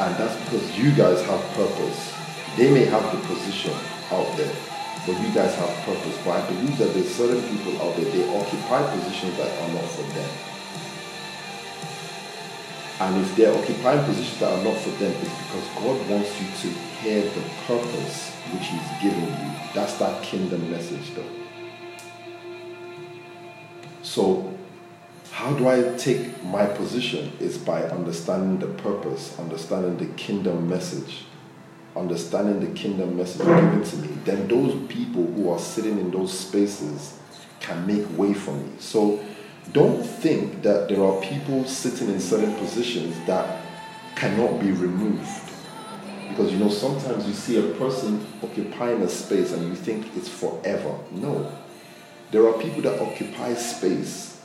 And 0.00 0.16
that's 0.16 0.34
because 0.42 0.76
you 0.76 0.90
guys 0.96 1.22
have 1.22 1.40
purpose. 1.54 2.12
They 2.56 2.74
may 2.74 2.86
have 2.86 3.04
the 3.12 3.24
position 3.32 3.72
out 4.10 4.36
there, 4.36 4.52
but 5.06 5.14
you 5.22 5.32
guys 5.32 5.54
have 5.54 5.70
purpose. 5.86 6.18
But 6.24 6.42
I 6.42 6.46
believe 6.50 6.76
that 6.78 6.92
there's 6.92 7.14
certain 7.14 7.40
people 7.56 7.80
out 7.82 7.94
there, 7.94 8.10
they 8.10 8.26
occupy 8.36 8.82
positions 8.98 9.36
that 9.36 9.62
are 9.62 9.74
not 9.74 9.84
for 9.84 10.02
them. 10.02 10.51
And 13.02 13.20
if 13.20 13.34
they're 13.34 13.52
occupying 13.52 14.04
positions 14.04 14.38
that 14.38 14.52
are 14.56 14.62
not 14.62 14.76
for 14.78 14.90
them, 14.90 15.10
it's 15.10 15.36
because 15.42 15.68
God 15.74 16.08
wants 16.08 16.40
you 16.40 16.46
to 16.46 16.78
hear 17.00 17.20
the 17.20 17.40
purpose 17.66 18.30
which 18.52 18.68
He's 18.68 19.02
given 19.02 19.24
you. 19.24 19.56
That's 19.74 19.98
that 19.98 20.22
kingdom 20.22 20.70
message, 20.70 21.12
though. 21.16 21.26
So, 24.02 24.56
how 25.32 25.52
do 25.54 25.66
I 25.66 25.96
take 25.98 26.44
my 26.44 26.64
position? 26.64 27.32
Is 27.40 27.58
by 27.58 27.82
understanding 27.82 28.60
the 28.60 28.72
purpose, 28.80 29.36
understanding 29.36 29.96
the 29.96 30.14
kingdom 30.14 30.68
message, 30.68 31.24
understanding 31.96 32.60
the 32.60 32.72
kingdom 32.78 33.16
message 33.16 33.44
given 33.44 33.82
to 33.82 33.96
me. 33.96 34.08
Then 34.24 34.46
those 34.46 34.80
people 34.86 35.26
who 35.26 35.50
are 35.50 35.58
sitting 35.58 35.98
in 35.98 36.12
those 36.12 36.38
spaces 36.38 37.18
can 37.58 37.84
make 37.84 38.06
way 38.16 38.32
for 38.32 38.54
me. 38.54 38.70
So, 38.78 39.18
don't 39.72 40.02
think 40.02 40.62
that 40.62 40.88
there 40.88 41.02
are 41.02 41.20
people 41.22 41.64
sitting 41.64 42.08
in 42.08 42.20
certain 42.20 42.54
positions 42.56 43.16
that 43.26 43.64
cannot 44.14 44.60
be 44.60 44.70
removed. 44.72 45.50
Because 46.28 46.52
you 46.52 46.58
know, 46.58 46.68
sometimes 46.68 47.26
you 47.26 47.32
see 47.32 47.58
a 47.58 47.74
person 47.74 48.26
occupying 48.42 49.02
a 49.02 49.08
space 49.08 49.52
and 49.52 49.68
you 49.68 49.74
think 49.74 50.14
it's 50.16 50.28
forever. 50.28 50.98
No. 51.10 51.50
There 52.30 52.46
are 52.46 52.52
people 52.54 52.82
that 52.82 53.00
occupy 53.00 53.54
space, 53.54 54.40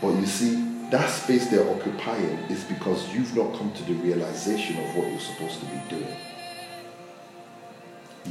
but 0.00 0.12
you 0.14 0.26
see, 0.26 0.68
that 0.90 1.08
space 1.08 1.48
they're 1.50 1.68
occupying 1.70 2.38
is 2.50 2.64
because 2.64 3.08
you've 3.14 3.34
not 3.34 3.56
come 3.56 3.72
to 3.72 3.82
the 3.84 3.94
realization 3.94 4.78
of 4.78 4.96
what 4.96 5.08
you're 5.10 5.20
supposed 5.20 5.60
to 5.60 5.66
be 5.66 5.80
doing. 5.88 6.16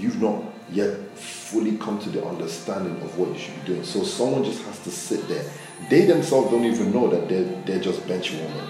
You've 0.02 0.20
not 0.20 0.43
yet 0.72 0.97
fully 1.16 1.78
come 1.78 1.99
to 1.99 2.10
the 2.10 2.26
understanding 2.26 2.99
of 3.04 3.18
what 3.20 3.30
you 3.30 3.38
should 3.38 3.56
be 3.62 3.74
doing. 3.74 3.84
So 3.84 4.04
someone 4.04 4.43
just 4.43 4.64
has 4.64 4.80
to 4.80 4.89
sit 4.89 5.28
there. 5.28 5.45
They 5.91 6.06
themselves 6.06 6.49
don't 6.49 6.66
even 6.66 6.91
know 6.91 7.08
that 7.10 7.30
they're, 7.30 7.43
they're 7.66 7.80
just 7.80 8.08
bench 8.08 8.34
warming. 8.34 8.70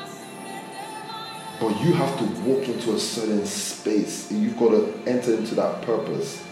But 1.62 1.80
you 1.82 1.94
have 1.94 2.18
to 2.18 2.26
walk 2.42 2.68
into 2.68 2.94
a 2.94 3.00
certain 3.00 3.46
space. 3.46 4.30
You've 4.30 4.58
got 4.58 4.72
to 4.72 4.94
enter 5.08 5.36
into 5.36 5.56
that 5.56 5.82
purpose. 5.84 6.44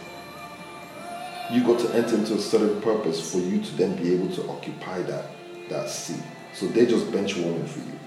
You've 1.52 1.66
got 1.66 1.80
to 1.80 1.94
enter 1.94 2.16
into 2.16 2.36
a 2.36 2.40
certain 2.40 2.80
purpose 2.82 3.32
for 3.32 3.40
you 3.40 3.62
to 3.62 3.76
then 3.76 3.96
be 4.02 4.14
able 4.14 4.34
to 4.36 4.50
occupy 4.50 5.02
that, 5.02 5.26
that 5.68 5.90
seat. 5.90 6.24
So 6.54 6.68
they're 6.68 6.86
just 6.86 7.12
bench 7.12 7.36
warming 7.36 7.66
for 7.66 7.80
you. 7.80 8.00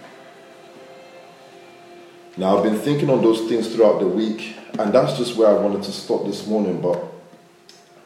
Now, 2.34 2.56
I've 2.56 2.64
been 2.64 2.78
thinking 2.78 3.10
on 3.10 3.20
those 3.20 3.46
things 3.46 3.74
throughout 3.74 4.00
the 4.00 4.08
week, 4.08 4.56
and 4.78 4.90
that's 4.90 5.18
just 5.18 5.36
where 5.36 5.48
I 5.48 5.52
wanted 5.52 5.82
to 5.82 5.92
stop 5.92 6.24
this 6.24 6.46
morning. 6.46 6.80
But 6.80 7.04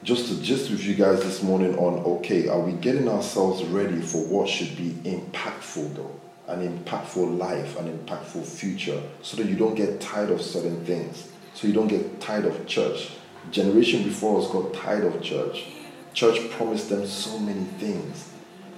just 0.02 0.26
to 0.26 0.42
just 0.42 0.68
with 0.68 0.84
you 0.84 0.96
guys 0.96 1.22
this 1.22 1.44
morning 1.44 1.78
on 1.78 2.04
okay, 2.04 2.48
are 2.48 2.58
we 2.58 2.72
getting 2.72 3.08
ourselves 3.08 3.62
ready 3.64 4.00
for 4.00 4.18
what 4.26 4.48
should 4.48 4.76
be 4.76 4.90
impactful 5.08 5.94
though? 5.94 6.20
An 6.48 6.66
impactful 6.66 7.38
life, 7.38 7.78
an 7.78 7.96
impactful 7.96 8.44
future, 8.44 9.00
so 9.22 9.36
that 9.36 9.46
you 9.46 9.54
don't 9.54 9.76
get 9.76 10.00
tired 10.00 10.30
of 10.30 10.42
certain 10.42 10.84
things, 10.84 11.28
so 11.54 11.68
you 11.68 11.72
don't 11.72 11.88
get 11.88 12.20
tired 12.20 12.46
of 12.46 12.66
church. 12.66 13.12
Generation 13.52 14.02
before 14.02 14.40
us 14.40 14.50
got 14.50 14.74
tired 14.74 15.04
of 15.04 15.22
church. 15.22 15.66
Church 16.14 16.50
promised 16.50 16.88
them 16.88 17.06
so 17.06 17.38
many 17.38 17.62
things. 17.78 18.32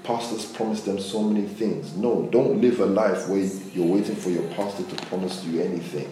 Pastors 0.09 0.46
promise 0.46 0.84
them 0.84 0.98
so 0.98 1.22
many 1.22 1.46
things. 1.46 1.94
No, 1.94 2.30
don't 2.32 2.62
live 2.62 2.80
a 2.80 2.86
life 2.86 3.28
where 3.28 3.40
you're 3.40 3.84
waiting 3.84 4.16
for 4.16 4.30
your 4.30 4.48
pastor 4.54 4.82
to 4.82 5.06
promise 5.09 5.44
you 5.44 5.61
anything. 5.61 6.11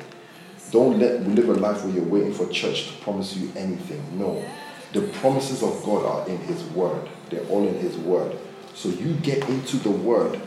Don't 0.70 0.98
let 0.98 1.26
live 1.26 1.48
a 1.48 1.54
life 1.54 1.82
where 1.82 1.94
you're 1.94 2.04
waiting 2.04 2.34
for 2.34 2.46
church 2.48 2.88
to 2.88 2.92
promise 3.02 3.34
you 3.34 3.50
anything. 3.56 4.18
No. 4.18 4.44
The 4.92 5.00
promises 5.00 5.62
of 5.62 5.82
God 5.82 6.04
are 6.04 6.28
in 6.28 6.36
His 6.40 6.62
Word. 6.64 7.08
They're 7.30 7.46
all 7.46 7.66
in 7.66 7.78
His 7.78 7.96
Word. 7.96 8.36
So 8.74 8.90
you 8.90 9.14
get 9.14 9.48
into 9.48 9.78
the 9.78 9.92
Word. 9.92 10.42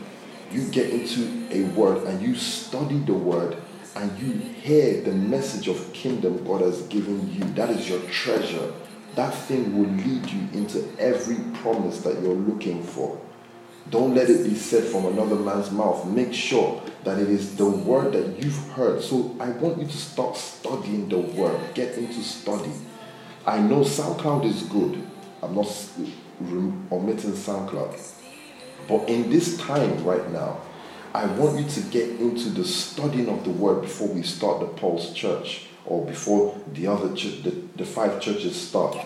You 0.52 0.68
get 0.68 0.90
into 0.90 1.48
a 1.50 1.64
Word 1.72 2.06
and 2.06 2.22
you 2.22 2.36
study 2.36 3.00
the 3.00 3.14
Word 3.14 3.56
and 3.96 4.16
you 4.20 4.32
hear 4.32 5.00
the 5.00 5.10
message 5.10 5.66
of 5.66 5.92
kingdom 5.92 6.44
God 6.44 6.60
has 6.60 6.82
given 6.82 7.28
you. 7.32 7.42
That 7.54 7.70
is 7.70 7.88
your 7.88 8.00
treasure. 8.10 8.72
That 9.16 9.34
thing 9.34 9.76
will 9.76 9.90
lead 9.90 10.30
you 10.30 10.48
into 10.52 10.88
every 11.00 11.38
promise 11.54 12.00
that 12.02 12.22
you're 12.22 12.32
looking 12.32 12.84
for. 12.84 13.20
Don't 13.88 14.14
let 14.14 14.28
it 14.28 14.44
be 14.44 14.54
said 14.54 14.84
from 14.84 15.06
another 15.06 15.36
man's 15.36 15.70
mouth. 15.70 16.06
Make 16.06 16.32
sure 16.34 16.82
that 17.04 17.18
it 17.18 17.28
is 17.28 17.56
the 17.56 17.68
word 17.68 18.12
that 18.12 18.42
you've 18.42 18.68
heard. 18.70 19.02
So 19.02 19.34
I 19.40 19.50
want 19.50 19.78
you 19.78 19.86
to 19.86 19.96
start 19.96 20.36
studying 20.36 21.08
the 21.08 21.18
word. 21.18 21.58
Get 21.74 21.96
into 21.96 22.22
study. 22.22 22.70
I 23.46 23.58
know 23.58 23.80
SoundCloud 23.80 24.44
is 24.44 24.62
good. 24.64 25.02
I'm 25.42 25.54
not 25.54 25.66
omitting 26.92 27.32
SoundCloud. 27.32 27.98
But 28.86 29.08
in 29.08 29.30
this 29.30 29.56
time 29.56 30.04
right 30.04 30.30
now, 30.30 30.60
I 31.14 31.26
want 31.26 31.58
you 31.58 31.68
to 31.68 31.80
get 31.90 32.08
into 32.20 32.50
the 32.50 32.64
studying 32.64 33.28
of 33.28 33.42
the 33.44 33.50
word 33.50 33.82
before 33.82 34.08
we 34.08 34.22
start 34.22 34.60
the 34.60 34.66
Pulse 34.66 35.12
Church 35.12 35.69
or 35.86 36.04
before 36.06 36.56
the 36.72 36.86
other 36.86 37.14
ch- 37.14 37.42
the, 37.42 37.50
the 37.76 37.84
five 37.84 38.20
churches 38.20 38.60
start. 38.60 38.96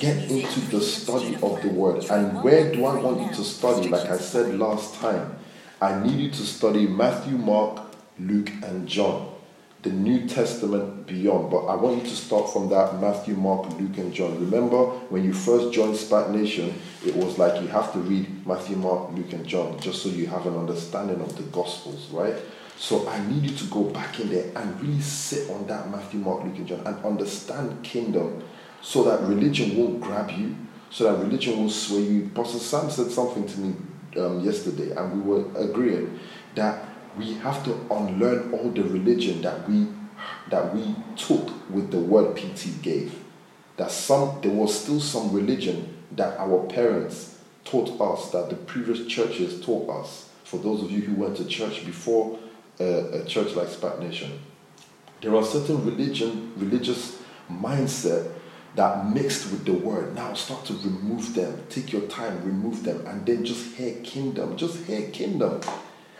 Get 0.00 0.30
into 0.30 0.60
the 0.70 0.80
study 0.80 1.34
of 1.36 1.62
the 1.62 1.68
word. 1.68 2.04
And 2.10 2.42
where 2.42 2.72
do 2.72 2.84
I 2.84 3.00
want 3.00 3.20
you 3.20 3.28
to 3.36 3.44
study? 3.44 3.88
Like 3.88 4.08
I 4.08 4.18
said 4.18 4.58
last 4.58 4.94
time, 4.96 5.36
I 5.80 5.98
need 6.02 6.18
you 6.18 6.30
to 6.30 6.42
study 6.42 6.86
Matthew, 6.86 7.36
Mark, 7.38 7.80
Luke, 8.18 8.50
and 8.62 8.88
John. 8.88 9.34
The 9.82 9.90
New 9.90 10.26
Testament 10.26 11.06
beyond. 11.06 11.52
But 11.52 11.66
I 11.66 11.76
want 11.76 12.02
you 12.02 12.10
to 12.10 12.16
start 12.16 12.52
from 12.52 12.68
that 12.70 13.00
Matthew, 13.00 13.34
Mark, 13.34 13.70
Luke, 13.78 13.96
and 13.96 14.12
John. 14.12 14.38
Remember 14.40 14.86
when 15.08 15.22
you 15.22 15.32
first 15.32 15.72
joined 15.72 15.94
SPAC 15.94 16.30
Nation, 16.30 16.74
it 17.06 17.14
was 17.14 17.38
like 17.38 17.62
you 17.62 17.68
have 17.68 17.92
to 17.92 18.00
read 18.00 18.44
Matthew, 18.44 18.76
Mark, 18.76 19.12
Luke, 19.12 19.32
and 19.32 19.46
John 19.46 19.78
just 19.78 20.02
so 20.02 20.08
you 20.08 20.26
have 20.26 20.46
an 20.46 20.56
understanding 20.56 21.20
of 21.20 21.36
the 21.36 21.44
Gospels, 21.44 22.08
right? 22.10 22.34
So 22.78 23.08
I 23.08 23.18
need 23.26 23.42
you 23.42 23.56
to 23.56 23.64
go 23.64 23.84
back 23.84 24.20
in 24.20 24.30
there 24.30 24.52
and 24.54 24.80
really 24.80 25.00
sit 25.00 25.50
on 25.50 25.66
that 25.66 25.90
Matthew, 25.90 26.20
Mark, 26.20 26.44
Luke, 26.44 26.56
and 26.58 26.66
John 26.66 26.86
and 26.86 27.04
understand 27.04 27.82
kingdom 27.82 28.44
so 28.80 29.02
that 29.02 29.20
religion 29.22 29.76
won't 29.76 30.00
grab 30.00 30.30
you, 30.30 30.54
so 30.88 31.04
that 31.04 31.20
religion 31.20 31.58
won't 31.58 31.72
sway 31.72 32.02
you. 32.02 32.30
Pastor 32.32 32.60
Sam 32.60 32.88
said 32.88 33.10
something 33.10 33.46
to 33.48 33.60
me 33.60 33.74
um, 34.16 34.40
yesterday, 34.40 34.92
and 34.94 35.12
we 35.12 35.20
were 35.20 35.60
agreeing 35.60 36.20
that 36.54 36.88
we 37.16 37.34
have 37.34 37.64
to 37.64 37.72
unlearn 37.90 38.54
all 38.54 38.70
the 38.70 38.84
religion 38.84 39.42
that 39.42 39.68
we 39.68 39.88
that 40.50 40.74
we 40.74 40.94
took 41.16 41.70
with 41.70 41.90
the 41.90 41.98
word 41.98 42.36
PT 42.36 42.80
gave. 42.80 43.18
That 43.76 43.90
some 43.90 44.38
there 44.40 44.52
was 44.52 44.82
still 44.82 45.00
some 45.00 45.32
religion 45.32 45.96
that 46.12 46.38
our 46.38 46.64
parents 46.66 47.40
taught 47.64 48.00
us, 48.00 48.30
that 48.30 48.50
the 48.50 48.56
previous 48.56 49.04
churches 49.06 49.60
taught 49.60 49.90
us. 49.90 50.28
For 50.44 50.58
those 50.58 50.82
of 50.82 50.90
you 50.92 51.02
who 51.02 51.14
went 51.14 51.36
to 51.36 51.44
church 51.44 51.84
before 51.84 52.38
a, 52.80 53.20
a 53.20 53.24
church 53.24 53.54
like 53.54 53.68
SPAC 53.68 54.00
Nation, 54.00 54.38
there 55.20 55.34
are 55.34 55.44
certain 55.44 55.84
religion, 55.84 56.52
religious 56.56 57.18
mindset 57.50 58.30
that 58.76 59.12
mixed 59.12 59.50
with 59.50 59.64
the 59.64 59.72
word. 59.72 60.14
Now 60.14 60.34
start 60.34 60.64
to 60.66 60.74
remove 60.74 61.34
them. 61.34 61.64
Take 61.68 61.92
your 61.92 62.02
time, 62.02 62.44
remove 62.44 62.84
them, 62.84 63.04
and 63.06 63.26
then 63.26 63.44
just 63.44 63.74
hear 63.74 63.94
kingdom. 64.02 64.56
Just 64.56 64.84
hear 64.84 65.10
kingdom. 65.10 65.60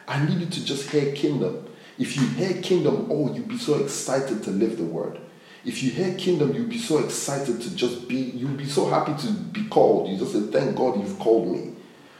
I 0.08 0.24
need 0.24 0.40
you 0.40 0.46
to 0.46 0.64
just 0.64 0.90
hear 0.90 1.12
kingdom. 1.14 1.68
If 1.98 2.16
you 2.16 2.26
hear 2.26 2.60
kingdom, 2.62 3.08
oh, 3.10 3.32
you'll 3.32 3.46
be 3.46 3.58
so 3.58 3.82
excited 3.82 4.42
to 4.44 4.50
live 4.50 4.78
the 4.78 4.84
word. 4.84 5.20
If 5.64 5.82
you 5.82 5.90
hear 5.90 6.14
kingdom, 6.14 6.54
you'll 6.54 6.68
be 6.68 6.78
so 6.78 6.98
excited 6.98 7.60
to 7.60 7.76
just 7.76 8.08
be, 8.08 8.16
you'll 8.16 8.56
be 8.56 8.66
so 8.66 8.88
happy 8.88 9.14
to 9.26 9.32
be 9.32 9.64
called. 9.66 10.08
You 10.08 10.16
just 10.16 10.32
say, 10.32 10.40
Thank 10.40 10.76
God 10.76 10.98
you've 10.98 11.18
called 11.18 11.52
me. 11.52 11.72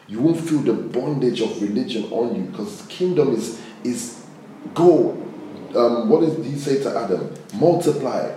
You 0.07 0.21
won't 0.21 0.41
feel 0.41 0.61
the 0.61 0.73
bondage 0.73 1.41
of 1.41 1.61
religion 1.63 2.05
on 2.11 2.35
you 2.35 2.43
because 2.43 2.85
kingdom 2.89 3.35
is 3.35 3.61
is 3.85 4.18
go. 4.75 5.13
Um, 5.75 6.09
what 6.09 6.21
did 6.21 6.45
he 6.45 6.59
say 6.59 6.83
to 6.83 6.97
Adam? 6.97 7.35
Multiply, 7.55 8.35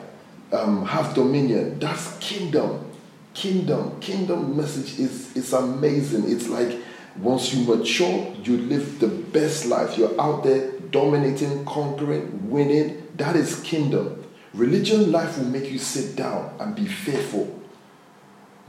um, 0.52 0.86
have 0.86 1.14
dominion. 1.14 1.80
That's 1.80 2.18
kingdom. 2.20 2.92
Kingdom. 3.34 4.00
Kingdom 4.02 4.58
message 4.58 5.00
is 5.00 5.36
is 5.36 5.54
amazing. 5.54 6.30
It's 6.30 6.50
like 6.50 6.78
once 7.18 7.54
you 7.54 7.66
mature, 7.66 8.34
you 8.44 8.58
live 8.58 9.00
the 9.00 9.08
best 9.08 9.66
life. 9.66 9.98
You're 9.98 10.20
out 10.20 10.44
there 10.44 10.72
dominating, 10.92 11.66
conquering, 11.66 12.50
winning. 12.50 13.08
That 13.16 13.36
is 13.36 13.60
kingdom. 13.62 14.24
Religion 14.54 15.12
life 15.12 15.38
will 15.38 15.46
make 15.46 15.72
you 15.72 15.80
sit 15.80 16.16
down 16.16 16.54
and 16.60 16.76
be 16.76 16.86
fearful. 16.86 17.60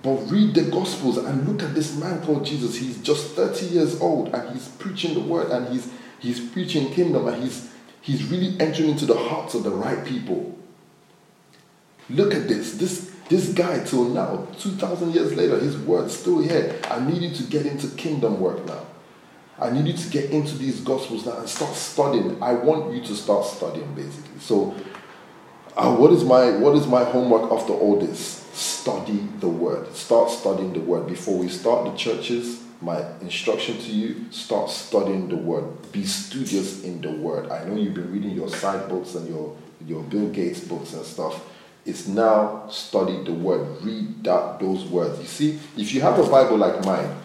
But 0.03 0.17
read 0.31 0.55
the 0.55 0.63
Gospels 0.63 1.17
and 1.17 1.49
look 1.49 1.63
at 1.63 1.75
this 1.75 1.97
man 1.97 2.23
called 2.23 2.45
Jesus. 2.45 2.77
He's 2.77 2.99
just 2.99 3.35
30 3.35 3.67
years 3.67 4.01
old 4.01 4.35
and 4.35 4.53
he's 4.53 4.69
preaching 4.69 5.15
the 5.15 5.21
word 5.21 5.51
and 5.51 5.69
he's, 5.69 5.89
he's 6.23 6.41
preaching 6.41 6.93
kingdom 6.93 7.27
and 7.27 7.43
he's, 7.43 7.71
he's 8.01 8.25
really 8.31 8.59
entering 8.61 8.91
into 8.91 9.05
the 9.05 9.17
hearts 9.17 9.55
of 9.55 9.65
the 9.65 9.71
right 9.71 10.07
people. 10.07 10.57
Look 12.09 12.33
at 12.33 12.49
this. 12.49 12.75
This, 12.79 13.13
this 13.29 13.53
guy, 13.53 13.83
till 13.85 14.05
now, 14.05 14.47
2,000 14.59 15.13
years 15.13 15.35
later, 15.35 15.59
his 15.59 15.77
word's 15.77 16.17
still 16.17 16.41
here. 16.41 16.81
I 16.91 17.05
need 17.05 17.23
you 17.23 17.35
to 17.35 17.43
get 17.45 17.67
into 17.67 17.89
kingdom 17.97 18.41
work 18.41 18.65
now. 18.65 18.87
I 19.59 19.71
need 19.71 19.87
you 19.87 19.93
to 19.95 20.09
get 20.11 20.31
into 20.31 20.57
these 20.57 20.81
Gospels 20.81 21.27
now 21.27 21.39
and 21.39 21.49
start 21.49 21.75
studying. 21.75 22.43
I 22.43 22.55
want 22.55 22.95
you 22.95 23.01
to 23.03 23.15
start 23.15 23.45
studying, 23.45 23.95
basically. 23.95 24.39
So, 24.41 24.75
uh, 25.77 25.95
what 25.97 26.13
is 26.13 26.25
my 26.25 26.51
what 26.59 26.75
is 26.75 26.87
my 26.87 27.05
homework 27.05 27.51
after 27.51 27.73
all 27.73 27.99
this? 27.99 28.19
Study 28.53 29.27
the 29.41 29.49
word. 29.49 29.95
Start 29.95 30.31
studying 30.31 30.73
the 30.73 30.81
word 30.81 31.07
before 31.07 31.39
we 31.39 31.49
start 31.49 31.91
the 31.91 31.97
churches. 31.97 32.63
My 32.83 33.05
instruction 33.21 33.79
to 33.79 33.91
you 33.91 34.27
start 34.31 34.69
studying 34.71 35.29
the 35.29 35.37
word. 35.37 35.65
Be 35.93 36.05
studious 36.05 36.83
in 36.85 37.01
the 37.01 37.11
word. 37.13 37.51
I 37.51 37.65
know 37.65 37.77
you've 37.77 37.95
been 37.95 38.13
reading 38.13 38.31
your 38.31 38.49
side 38.49 38.89
books 38.89 39.15
and 39.15 39.29
your 39.29 39.57
your 39.87 40.03
bill 40.03 40.29
gates 40.29 40.61
books 40.61 40.93
and 40.93 41.05
stuff. 41.05 41.45
It's 41.85 42.07
now 42.07 42.69
study 42.69 43.23
the 43.25 43.33
word. 43.33 43.83
Read 43.83 44.25
that 44.25 44.61
those 44.61 44.85
words. 44.85 45.19
You 45.21 45.27
see 45.27 45.61
if 45.77 45.95
you 45.95 46.01
have 46.01 46.19
a 46.19 46.27
bible 46.29 46.57
like 46.57 46.85
mine 46.85 47.17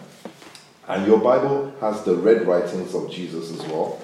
and 0.88 1.06
your 1.06 1.18
bible 1.18 1.72
has 1.80 2.02
the 2.02 2.16
red 2.16 2.46
writings 2.46 2.94
of 2.94 3.10
jesus 3.10 3.52
as 3.52 3.60
well 3.66 4.00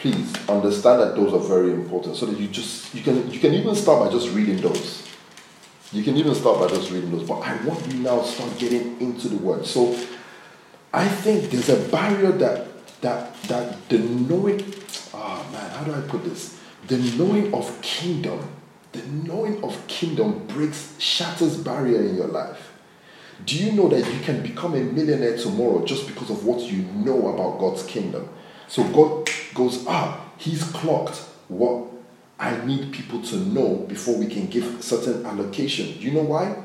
please 0.00 0.32
understand 0.48 1.00
that 1.00 1.14
those 1.14 1.32
are 1.32 1.46
very 1.46 1.72
important 1.72 2.16
so 2.16 2.26
that 2.26 2.38
you 2.38 2.48
just 2.48 2.94
you 2.94 3.02
can 3.02 3.30
you 3.30 3.38
can 3.38 3.52
even 3.52 3.74
start 3.74 4.06
by 4.06 4.10
just 4.10 4.30
reading 4.34 4.56
those. 4.58 5.06
You 5.92 6.04
can 6.04 6.16
even 6.16 6.34
start 6.34 6.60
by 6.60 6.68
just 6.68 6.90
reading 6.90 7.10
those 7.10 7.26
but 7.26 7.40
i 7.40 7.54
want 7.64 7.86
you 7.88 8.00
now 8.00 8.22
start 8.22 8.56
getting 8.58 9.00
into 9.00 9.28
the 9.28 9.36
word. 9.36 9.66
So 9.66 9.98
I 10.92 11.06
think 11.08 11.50
there's 11.50 11.68
a 11.68 11.88
barrier 11.90 12.32
that 12.32 12.66
that 13.00 13.42
that 13.44 13.88
the 13.88 13.98
knowing 13.98 14.74
oh 15.14 15.48
man, 15.52 15.70
how 15.70 15.84
do 15.84 15.94
I 15.94 16.00
put 16.02 16.24
this? 16.24 16.58
The 16.88 16.98
knowing 17.16 17.54
of 17.54 17.80
kingdom, 17.82 18.40
the 18.92 19.02
knowing 19.06 19.62
of 19.62 19.86
kingdom 19.86 20.46
breaks, 20.48 20.94
shatters 20.98 21.56
barrier 21.56 22.02
in 22.02 22.16
your 22.16 22.26
life. 22.26 22.72
Do 23.46 23.56
you 23.56 23.72
know 23.72 23.88
that 23.88 24.12
you 24.12 24.20
can 24.20 24.42
become 24.42 24.74
a 24.74 24.80
millionaire 24.80 25.36
tomorrow 25.36 25.84
just 25.84 26.06
because 26.06 26.30
of 26.30 26.44
what 26.44 26.60
you 26.60 26.82
know 26.82 27.28
about 27.28 27.58
God's 27.58 27.84
kingdom? 27.84 28.28
So 28.68 28.84
God 28.84 29.30
goes, 29.54 29.84
ah, 29.86 30.30
he's 30.36 30.62
clocked 30.64 31.16
what 31.48 31.86
I 32.38 32.64
need 32.64 32.92
people 32.92 33.22
to 33.22 33.36
know 33.36 33.76
before 33.88 34.16
we 34.16 34.26
can 34.26 34.46
give 34.46 34.82
certain 34.82 35.24
allocation. 35.24 35.98
Do 35.98 36.00
you 36.00 36.12
know 36.12 36.22
why? 36.22 36.64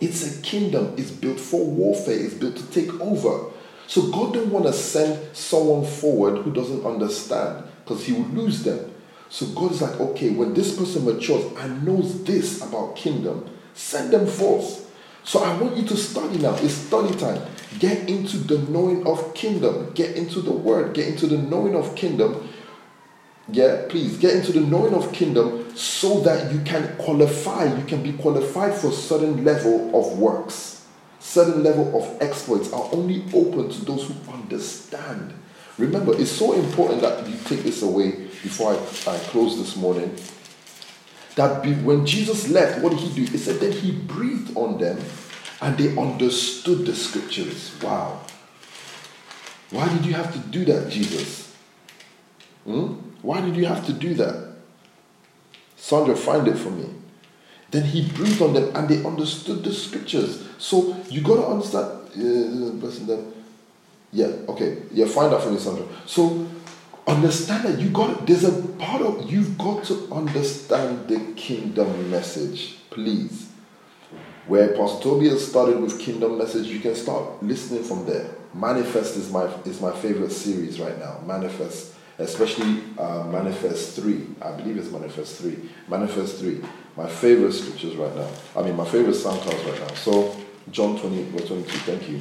It's 0.00 0.38
a 0.38 0.42
kingdom. 0.42 0.94
It's 0.96 1.10
built 1.10 1.40
for 1.40 1.64
warfare. 1.64 2.18
It's 2.18 2.34
built 2.34 2.56
to 2.56 2.66
take 2.70 3.00
over. 3.00 3.50
So 3.86 4.10
God 4.10 4.34
don't 4.34 4.50
want 4.50 4.66
to 4.66 4.72
send 4.72 5.36
someone 5.36 5.84
forward 5.84 6.42
who 6.42 6.52
doesn't 6.52 6.84
understand 6.84 7.64
because 7.84 8.04
he 8.04 8.12
will 8.12 8.28
lose 8.28 8.62
them. 8.62 8.92
So 9.28 9.46
God 9.46 9.72
is 9.72 9.82
like, 9.82 9.98
okay, 10.00 10.30
when 10.30 10.54
this 10.54 10.76
person 10.76 11.04
matures 11.04 11.44
and 11.58 11.84
knows 11.84 12.24
this 12.24 12.62
about 12.62 12.96
kingdom, 12.96 13.48
send 13.74 14.12
them 14.12 14.26
forth. 14.26 14.90
So 15.24 15.42
I 15.42 15.56
want 15.58 15.76
you 15.76 15.84
to 15.84 15.96
study 15.96 16.38
now. 16.38 16.54
It's 16.56 16.74
study 16.74 17.14
time. 17.16 17.42
Get 17.78 18.08
into 18.08 18.38
the 18.38 18.58
knowing 18.70 19.06
of 19.06 19.34
kingdom. 19.34 19.92
Get 19.94 20.16
into 20.16 20.40
the 20.40 20.52
word. 20.52 20.94
Get 20.94 21.08
into 21.08 21.26
the 21.26 21.38
knowing 21.38 21.74
of 21.74 21.94
kingdom. 21.96 22.48
Yeah, 23.48 23.84
please 23.88 24.16
get 24.18 24.34
into 24.34 24.52
the 24.52 24.60
knowing 24.60 24.94
of 24.94 25.12
kingdom 25.12 25.76
so 25.76 26.20
that 26.20 26.52
you 26.52 26.60
can 26.60 26.96
qualify. 26.96 27.64
You 27.64 27.84
can 27.84 28.02
be 28.02 28.12
qualified 28.12 28.74
for 28.74 28.88
a 28.88 28.92
certain 28.92 29.44
level 29.44 29.88
of 29.94 30.18
works. 30.18 30.84
Certain 31.20 31.62
level 31.62 31.96
of 31.96 32.22
exploits 32.22 32.72
are 32.72 32.88
only 32.92 33.24
open 33.32 33.68
to 33.68 33.84
those 33.84 34.08
who 34.08 34.32
understand. 34.32 35.32
Remember, 35.78 36.18
it's 36.18 36.30
so 36.30 36.54
important 36.54 37.02
that 37.02 37.28
you 37.28 37.36
take 37.44 37.62
this 37.62 37.82
away 37.82 38.12
before 38.42 38.72
I, 38.72 38.76
I 39.10 39.18
close 39.18 39.58
this 39.58 39.76
morning. 39.76 40.14
That 41.36 41.62
be, 41.62 41.74
when 41.74 42.06
Jesus 42.06 42.48
left, 42.48 42.80
what 42.82 42.90
did 42.90 43.00
he 43.00 43.14
do? 43.14 43.30
He 43.30 43.36
said 43.36 43.60
that 43.60 43.74
he 43.74 43.92
breathed 43.92 44.56
on 44.56 44.78
them 44.78 44.98
and 45.60 45.76
they 45.76 45.96
understood 45.96 46.86
the 46.86 46.94
scriptures. 46.94 47.76
Wow. 47.82 48.22
Why 49.70 49.88
did 49.88 50.06
you 50.06 50.14
have 50.14 50.32
to 50.32 50.38
do 50.38 50.64
that, 50.64 50.90
Jesus? 50.90 51.54
Hmm? 52.64 52.94
Why 53.26 53.40
did 53.40 53.56
you 53.56 53.66
have 53.66 53.84
to 53.86 53.92
do 53.92 54.14
that? 54.14 54.52
Sandra, 55.74 56.14
find 56.14 56.46
it 56.46 56.56
for 56.56 56.70
me. 56.70 56.88
Then 57.72 57.82
he 57.82 58.08
breathed 58.12 58.40
on 58.40 58.54
them 58.54 58.70
and 58.76 58.88
they 58.88 59.04
understood 59.04 59.64
the 59.64 59.72
scriptures. 59.74 60.46
So 60.58 60.96
you 61.10 61.22
got 61.22 61.36
to 61.42 61.46
understand. 61.48 63.10
Uh, 63.10 63.16
yeah, 64.12 64.26
okay. 64.48 64.78
Yeah, 64.92 65.06
find 65.06 65.34
out 65.34 65.42
for 65.42 65.50
me, 65.50 65.58
Sandra. 65.58 65.84
So 66.06 66.46
understand 67.08 67.64
that 67.64 67.80
you 67.80 67.90
got 67.90 68.28
there's 68.28 68.44
a 68.44 68.62
part 68.78 69.02
of 69.02 69.28
you've 69.28 69.58
got 69.58 69.82
to 69.86 70.08
understand 70.12 71.08
the 71.08 71.18
kingdom 71.34 72.08
message, 72.08 72.76
please. 72.90 73.50
Where 74.46 74.68
Pastor 74.76 75.02
Tobias 75.02 75.48
started 75.48 75.80
with 75.80 75.98
kingdom 75.98 76.38
message, 76.38 76.68
you 76.68 76.78
can 76.78 76.94
start 76.94 77.42
listening 77.42 77.82
from 77.82 78.06
there. 78.06 78.30
Manifest 78.54 79.16
is 79.16 79.32
my 79.32 79.52
is 79.64 79.80
my 79.80 79.90
favorite 79.90 80.30
series 80.30 80.78
right 80.78 80.96
now. 81.00 81.20
Manifest, 81.26 81.95
especially 82.18 82.82
uh, 82.98 83.24
Manifest 83.24 83.96
three. 83.96 84.26
I 84.40 84.52
believe 84.52 84.78
it's 84.78 84.90
Manifest 84.90 85.40
three. 85.40 85.58
Manifest 85.88 86.38
three. 86.38 86.60
My 86.96 87.08
favorite 87.08 87.52
scriptures 87.52 87.94
right 87.96 88.14
now. 88.14 88.28
I 88.56 88.62
mean, 88.62 88.76
my 88.76 88.86
favorite 88.86 89.16
SoundClouds 89.16 89.70
right 89.70 89.80
now. 89.80 89.94
So 89.94 90.36
John 90.70 90.98
20, 90.98 91.24
verse 91.24 91.48
22. 91.48 91.70
Thank 91.78 92.08
you. 92.08 92.20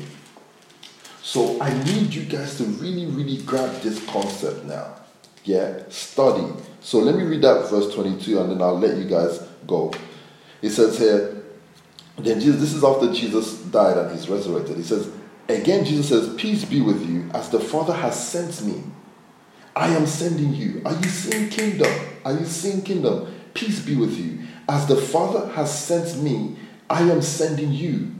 So 1.22 1.60
I 1.62 1.74
need 1.86 2.14
you 2.14 2.24
guys 2.24 2.58
to 2.58 2.64
really, 2.66 3.06
really 3.08 3.38
grab 3.44 3.82
this 3.82 4.06
concept 4.06 4.66
now. 4.66 4.96
Yeah, 5.44 5.84
study. 5.90 6.46
So 6.82 7.00
let 7.00 7.16
me 7.16 7.24
read 7.24 7.42
that 7.42 7.70
verse 7.70 7.94
22 7.94 8.40
and 8.40 8.52
then 8.52 8.62
I'll 8.62 8.78
let 8.78 8.98
you 8.98 9.06
guys 9.06 9.40
go. 9.66 9.92
It 10.62 10.72
says 10.72 10.98
here, 11.00 11.44
then 12.18 12.40
Jesus, 12.40 12.62
this 12.62 12.74
is 12.74 12.84
after 12.84 13.12
Jesus 13.14 13.60
died 13.64 13.98
and 13.98 14.12
he's 14.12 14.30
resurrected. 14.30 14.78
He 14.78 14.84
says, 14.84 15.10
again, 15.50 15.84
Jesus 15.84 16.10
says, 16.10 16.34
Peace 16.36 16.64
be 16.64 16.82
with 16.82 17.08
you, 17.08 17.30
as 17.34 17.50
the 17.50 17.60
Father 17.60 17.94
has 17.94 18.30
sent 18.30 18.64
me. 18.66 18.84
I 19.76 19.90
am 19.90 20.06
sending 20.06 20.54
you. 20.54 20.82
Are 20.86 20.94
you 20.94 21.10
seeing 21.10 21.50
kingdom? 21.50 21.92
Are 22.24 22.34
you 22.34 22.46
seeing 22.46 22.82
kingdom? 22.82 23.34
Peace 23.54 23.82
be 23.82 23.96
with 23.96 24.18
you. 24.18 24.40
As 24.70 24.88
the 24.88 24.96
Father 24.96 25.52
has 25.54 25.78
sent 25.78 26.22
me, 26.24 26.56
I 26.90 27.02
am 27.04 27.22
sending 27.22 27.72
you. 27.74 28.12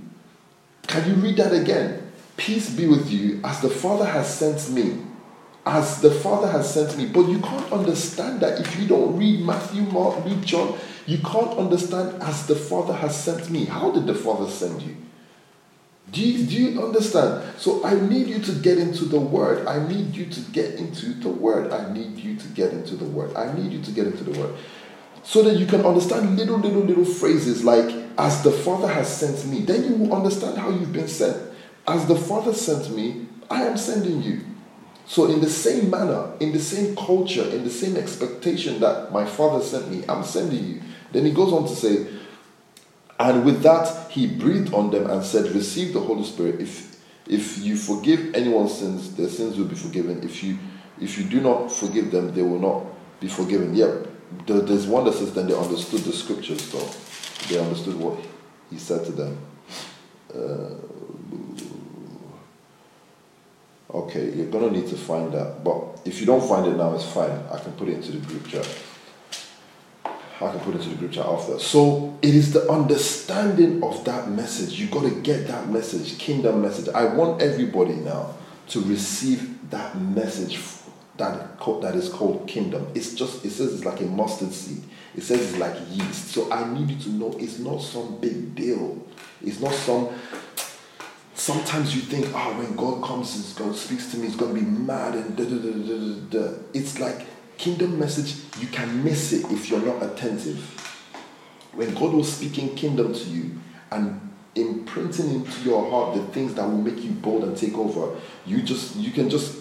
Can 0.88 1.10
you 1.10 1.16
read 1.16 1.38
that 1.38 1.54
again? 1.54 2.12
Peace 2.38 2.70
be 2.70 2.88
with 2.88 3.10
you, 3.10 3.40
as 3.44 3.62
the 3.62 3.70
Father 3.70 4.06
has 4.06 4.34
sent 4.38 4.70
me. 4.70 5.02
As 5.66 6.02
the 6.02 6.12
Father 6.12 6.48
has 6.48 6.72
sent 6.72 6.98
me. 6.98 7.08
But 7.08 7.28
you 7.30 7.40
can't 7.40 7.72
understand 7.72 8.42
that 8.42 8.60
if 8.60 8.80
you 8.80 8.88
don't 8.88 9.18
read 9.18 9.40
Matthew, 9.40 9.82
Mark, 9.84 10.24
Luke, 10.26 10.44
John. 10.44 10.78
You 11.08 11.20
can't 11.20 11.58
understand 11.58 12.22
as 12.22 12.46
the 12.48 12.56
Father 12.56 12.94
has 12.94 13.16
sent 13.16 13.50
me. 13.50 13.66
How 13.66 13.92
did 13.92 14.06
the 14.06 14.14
Father 14.14 14.50
send 14.50 14.82
you? 14.82 14.96
Do 16.12 16.22
you, 16.22 16.46
do 16.46 16.56
you 16.56 16.84
understand? 16.84 17.44
So 17.58 17.84
I 17.84 18.00
need 18.00 18.28
you 18.28 18.40
to 18.40 18.52
get 18.54 18.78
into 18.78 19.06
the 19.06 19.20
Word. 19.20 19.68
I 19.68 19.86
need 19.88 20.16
you 20.16 20.26
to 20.28 20.40
get 20.52 20.76
into 20.76 21.14
the 21.14 21.30
Word. 21.30 21.72
I 21.72 21.92
need 21.94 22.18
you 22.18 22.36
to 22.36 22.48
get 22.50 22.74
into 22.74 22.96
the 22.96 23.06
Word. 23.06 23.36
I 23.36 23.54
need 23.54 23.72
you 23.72 23.82
to 23.82 23.92
get 23.92 24.08
into 24.08 24.24
the 24.24 24.40
Word. 24.40 24.56
So 25.24 25.42
that 25.44 25.58
you 25.58 25.66
can 25.66 25.86
understand 25.86 26.38
little, 26.38 26.58
little, 26.58 26.84
little 26.84 27.06
phrases 27.06 27.64
like, 27.64 27.94
as 28.18 28.44
the 28.44 28.52
Father 28.52 28.88
has 28.88 29.14
sent 29.14 29.46
me. 29.48 29.62
Then 29.62 29.84
you 29.84 29.96
will 29.96 30.16
understand 30.16 30.58
how 30.58 30.70
you've 30.70 30.94
been 30.94 31.08
sent. 31.08 31.38
As 31.88 32.06
the 32.08 32.16
Father 32.16 32.54
sent 32.54 32.96
me, 32.96 33.28
I 33.50 33.64
am 33.64 33.78
sending 33.78 34.22
you. 34.22 34.42
So, 35.08 35.32
in 35.32 35.40
the 35.40 35.50
same 35.50 35.90
manner, 35.92 36.32
in 36.40 36.52
the 36.52 36.60
same 36.60 36.96
culture, 36.96 37.44
in 37.44 37.64
the 37.64 37.70
same 37.70 37.96
expectation 37.96 38.80
that 38.80 39.12
my 39.12 39.26
Father 39.26 39.64
sent 39.64 39.92
me, 39.92 40.04
I'm 40.10 40.24
sending 40.24 40.66
you. 40.66 40.82
Then 41.12 41.26
he 41.26 41.32
goes 41.32 41.54
on 41.54 41.68
to 41.68 41.76
say, 41.76 42.08
and 43.20 43.46
with 43.46 43.62
that, 43.64 44.12
he 44.12 44.28
breathed 44.28 44.74
on 44.74 44.92
them 44.92 45.10
and 45.10 45.24
said, 45.24 45.52
Receive 45.52 45.94
the 45.94 46.02
Holy 46.02 46.24
Spirit. 46.24 46.60
If, 46.60 47.02
if 47.28 47.60
you 47.60 47.78
forgive 47.78 48.36
anyone's 48.36 48.74
sins, 48.74 49.16
their 49.16 49.30
sins 49.30 49.58
will 49.58 49.66
be 49.66 49.76
forgiven. 49.76 50.22
If 50.24 50.44
you, 50.44 50.58
if 51.00 51.18
you 51.18 51.24
do 51.24 51.40
not 51.42 51.72
forgive 51.72 52.12
them, 52.12 52.34
they 52.34 52.42
will 52.42 52.60
not 52.60 52.86
be 53.22 53.28
forgiven. 53.28 53.74
Yeah, 53.74 53.94
there's 54.46 54.86
one 54.86 55.06
that 55.06 55.14
says, 55.14 55.34
Then 55.34 55.48
they 55.48 55.56
understood 55.56 56.02
the 56.02 56.12
scriptures, 56.12 56.70
though. 56.72 56.90
They 57.48 57.60
understood 57.60 57.96
what 57.96 58.20
he 58.70 58.78
said 58.78 59.06
to 59.06 59.12
them. 59.14 59.38
Uh, 60.34 60.76
okay, 63.94 64.34
you're 64.34 64.48
going 64.48 64.74
to 64.74 64.80
need 64.80 64.90
to 64.90 64.98
find 64.98 65.32
that. 65.32 65.64
But 65.64 66.02
if 66.04 66.20
you 66.20 66.26
don't 66.26 66.46
find 66.46 66.66
it 66.66 66.76
now, 66.76 66.94
it's 66.96 67.06
fine. 67.06 67.32
I 67.50 67.60
can 67.60 67.72
put 67.74 67.88
it 67.88 67.94
into 67.94 68.12
the 68.12 68.26
group 68.26 68.46
chat. 68.48 68.68
I 70.42 70.52
can 70.52 70.60
put 70.60 70.76
into 70.76 70.90
the 70.90 70.96
group 70.96 71.14
chat 71.14 71.26
after. 71.26 71.60
So 71.60 72.18
it 72.22 72.36
is 72.36 72.52
the 72.52 72.70
understanding 72.70 73.84
of 73.84 74.04
that 74.06 74.30
message. 74.30 74.80
You 74.80 74.88
got 74.88 75.04
to 75.04 75.22
get 75.22 75.48
that 75.48 75.70
message, 75.70 76.18
kingdom 76.18 76.62
message. 76.62 76.90
I 76.94 77.06
want 77.06 77.42
everybody 77.42 77.94
now 77.94 78.36
to 78.70 78.82
receive 78.82 79.70
that 79.70 80.00
message 80.00 80.60
that 81.18 81.60
that 81.82 81.96
is 81.96 82.10
called 82.10 82.48
kingdom. 82.48 82.88
It's 82.94 83.14
just 83.14 83.46
it 83.46 83.52
says 83.52 83.74
it's 83.74 83.86
like 83.86 84.02
a 84.02 84.06
mustard 84.06 84.52
seed. 84.52 84.84
It 85.16 85.24
says 85.24 85.42
it's 85.42 85.58
like 85.58 85.76
yeast. 85.92 86.32
So 86.32 86.52
I 86.52 86.68
need 86.74 86.90
you 86.90 87.00
to 87.04 87.10
know 87.10 87.36
it's 87.40 87.60
not 87.60 87.82
some 87.82 88.20
big 88.20 88.56
deal. 88.56 89.02
It's 89.42 89.62
not 89.62 89.74
some. 89.74 90.10
Sometimes 91.34 91.96
you 91.96 92.02
think, 92.02 92.28
oh, 92.34 92.58
when 92.58 92.76
God 92.76 93.04
comes, 93.04 93.54
God 93.54 93.76
speaks 93.76 94.12
to 94.12 94.18
me, 94.18 94.28
He's 94.28 94.36
going 94.36 94.56
to 94.56 94.62
be 94.62 94.66
mad 94.66 95.16
and 95.16 95.36
da 95.36 95.44
da 95.44 95.58
da 95.58 95.72
da 95.72 96.50
da. 96.50 96.58
It's 96.74 97.00
like 97.00 97.26
kingdom 97.58 98.00
message, 98.00 98.36
you 98.60 98.68
can 98.68 99.04
miss 99.04 99.34
it 99.34 99.52
if 99.52 99.70
you're 99.70 99.82
not 99.82 100.02
attentive. 100.04 100.58
When 101.74 101.94
God 101.94 102.14
was 102.14 102.32
speaking 102.32 102.76
kingdom 102.76 103.14
to 103.14 103.30
you 103.30 103.60
and 103.92 104.22
imprinting 104.56 105.36
into 105.36 105.62
your 105.62 105.90
heart 105.90 106.16
the 106.16 106.24
things 106.28 106.54
that 106.56 106.66
will 106.66 106.78
make 106.78 107.04
you 107.04 107.12
bold 107.12 107.44
and 107.44 107.58
take 107.58 107.76
over, 107.78 108.18
you 108.46 108.62
just 108.62 108.96
you 108.96 109.12
can 109.12 109.30
just 109.30 109.58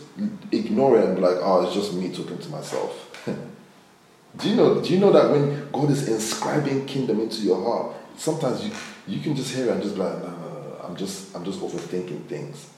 ignore 0.52 0.98
it 0.98 1.04
and 1.04 1.16
be 1.16 1.22
like, 1.22 1.36
oh, 1.40 1.64
it's 1.64 1.74
just 1.74 1.94
me 1.94 2.12
talking 2.12 2.38
to 2.38 2.48
myself. 2.48 3.26
do 4.36 4.48
you 4.48 4.54
know? 4.54 4.80
Do 4.80 4.92
you 4.92 5.00
know 5.00 5.12
that 5.12 5.30
when 5.30 5.70
God 5.72 5.90
is 5.90 6.08
inscribing 6.08 6.86
kingdom 6.86 7.20
into 7.20 7.42
your 7.42 7.62
heart, 7.62 7.96
sometimes 8.16 8.64
you 8.64 8.72
you 9.06 9.20
can 9.20 9.34
just 9.34 9.54
hear 9.54 9.66
it 9.66 9.72
and 9.72 9.82
just 9.82 9.96
be 9.96 10.02
like, 10.02 10.18
no, 10.22 10.28
no, 10.28 10.38
no, 10.38 10.80
I'm 10.84 10.96
just 10.96 11.34
I'm 11.34 11.44
just 11.44 11.60
overthinking 11.60 12.26
things. 12.26 12.70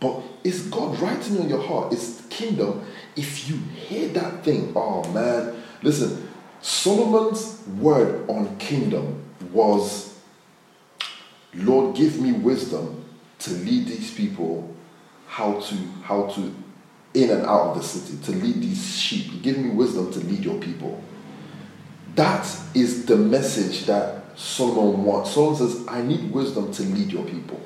But 0.00 0.22
it's 0.42 0.62
God 0.66 0.98
writing 0.98 1.38
on 1.38 1.48
your 1.48 1.62
heart. 1.62 1.92
It's 1.92 2.22
kingdom. 2.30 2.84
If 3.16 3.48
you 3.48 3.56
hear 3.56 4.08
that 4.08 4.42
thing, 4.42 4.72
oh 4.74 5.06
man, 5.12 5.62
listen, 5.82 6.28
Solomon's 6.62 7.62
word 7.78 8.28
on 8.28 8.56
kingdom 8.56 9.22
was, 9.52 10.18
Lord, 11.54 11.96
give 11.96 12.20
me 12.20 12.32
wisdom 12.32 13.04
to 13.40 13.50
lead 13.50 13.86
these 13.88 14.12
people 14.14 14.74
how 15.26 15.60
to 15.60 15.74
how 16.02 16.26
to 16.26 16.54
in 17.14 17.30
and 17.30 17.42
out 17.42 17.70
of 17.70 17.76
the 17.78 17.82
city, 17.82 18.22
to 18.24 18.32
lead 18.32 18.62
these 18.62 18.96
sheep. 18.96 19.42
Give 19.42 19.58
me 19.58 19.70
wisdom 19.70 20.12
to 20.12 20.20
lead 20.20 20.44
your 20.44 20.60
people. 20.60 21.02
That 22.14 22.46
is 22.74 23.06
the 23.06 23.16
message 23.16 23.86
that 23.86 24.38
Solomon 24.38 25.04
wants. 25.04 25.32
Solomon 25.32 25.56
says, 25.58 25.86
I 25.88 26.02
need 26.02 26.30
wisdom 26.30 26.72
to 26.72 26.82
lead 26.82 27.10
your 27.10 27.24
people. 27.24 27.60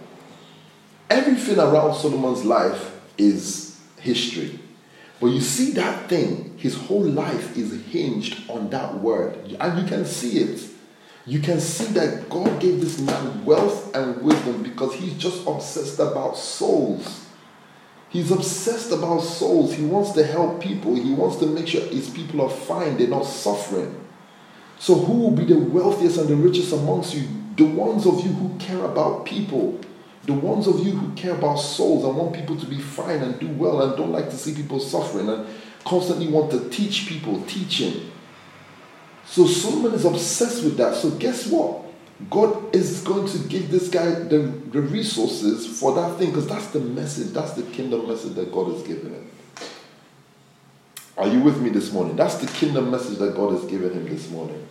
Everything 1.10 1.58
around 1.58 1.94
Solomon's 1.94 2.44
life 2.44 2.98
is 3.18 3.80
history. 4.00 4.58
But 5.20 5.28
you 5.28 5.40
see 5.40 5.72
that 5.72 6.08
thing, 6.08 6.56
his 6.58 6.76
whole 6.76 7.04
life 7.04 7.56
is 7.56 7.84
hinged 7.86 8.50
on 8.50 8.70
that 8.70 9.00
word. 9.00 9.36
And 9.60 9.78
you 9.80 9.86
can 9.86 10.04
see 10.04 10.38
it. 10.38 10.68
You 11.26 11.40
can 11.40 11.60
see 11.60 11.86
that 11.94 12.28
God 12.28 12.60
gave 12.60 12.80
this 12.80 13.00
man 13.00 13.44
wealth 13.44 13.94
and 13.94 14.20
wisdom 14.22 14.62
because 14.62 14.94
he's 14.94 15.14
just 15.14 15.46
obsessed 15.46 15.98
about 15.98 16.36
souls. 16.36 17.26
He's 18.10 18.30
obsessed 18.30 18.92
about 18.92 19.20
souls. 19.20 19.74
He 19.74 19.84
wants 19.84 20.12
to 20.12 20.24
help 20.24 20.60
people. 20.60 20.94
He 20.94 21.12
wants 21.14 21.36
to 21.36 21.46
make 21.46 21.66
sure 21.66 21.80
his 21.86 22.10
people 22.10 22.42
are 22.42 22.50
fine, 22.50 22.96
they're 22.96 23.08
not 23.08 23.24
suffering. 23.24 24.00
So, 24.78 24.96
who 24.96 25.14
will 25.14 25.30
be 25.30 25.44
the 25.44 25.58
wealthiest 25.58 26.18
and 26.18 26.28
the 26.28 26.36
richest 26.36 26.72
amongst 26.72 27.14
you? 27.14 27.26
The 27.56 27.64
ones 27.64 28.06
of 28.06 28.24
you 28.24 28.32
who 28.32 28.58
care 28.58 28.84
about 28.84 29.24
people. 29.24 29.80
The 30.26 30.32
ones 30.32 30.66
of 30.66 30.84
you 30.84 30.92
who 30.92 31.14
care 31.14 31.34
about 31.34 31.56
souls 31.56 32.04
and 32.04 32.16
want 32.16 32.34
people 32.34 32.56
to 32.56 32.66
be 32.66 32.80
fine 32.80 33.20
and 33.20 33.38
do 33.38 33.48
well 33.48 33.82
and 33.82 33.96
don't 33.96 34.12
like 34.12 34.30
to 34.30 34.36
see 34.36 34.54
people 34.54 34.80
suffering 34.80 35.28
and 35.28 35.46
constantly 35.84 36.28
want 36.28 36.50
to 36.52 36.68
teach 36.70 37.06
people, 37.06 37.42
teaching. 37.42 38.10
So 39.26 39.46
Solomon 39.46 39.92
is 39.92 40.04
obsessed 40.04 40.64
with 40.64 40.76
that. 40.78 40.94
So 40.94 41.10
guess 41.10 41.46
what? 41.46 41.82
God 42.30 42.74
is 42.74 43.02
going 43.02 43.26
to 43.28 43.38
give 43.48 43.70
this 43.70 43.88
guy 43.88 44.06
the, 44.10 44.38
the 44.38 44.80
resources 44.80 45.66
for 45.78 45.94
that 45.94 46.16
thing 46.18 46.30
because 46.30 46.46
that's 46.46 46.68
the 46.68 46.80
message, 46.80 47.32
that's 47.32 47.52
the 47.52 47.62
kingdom 47.62 48.06
message 48.08 48.34
that 48.34 48.52
God 48.52 48.72
has 48.72 48.82
given 48.82 49.12
him. 49.12 49.30
Are 51.16 51.28
you 51.28 51.40
with 51.40 51.60
me 51.60 51.70
this 51.70 51.92
morning? 51.92 52.16
That's 52.16 52.36
the 52.36 52.46
kingdom 52.46 52.90
message 52.90 53.18
that 53.18 53.34
God 53.34 53.52
has 53.52 53.64
given 53.64 53.92
him 53.92 54.08
this 54.08 54.30
morning. 54.30 54.66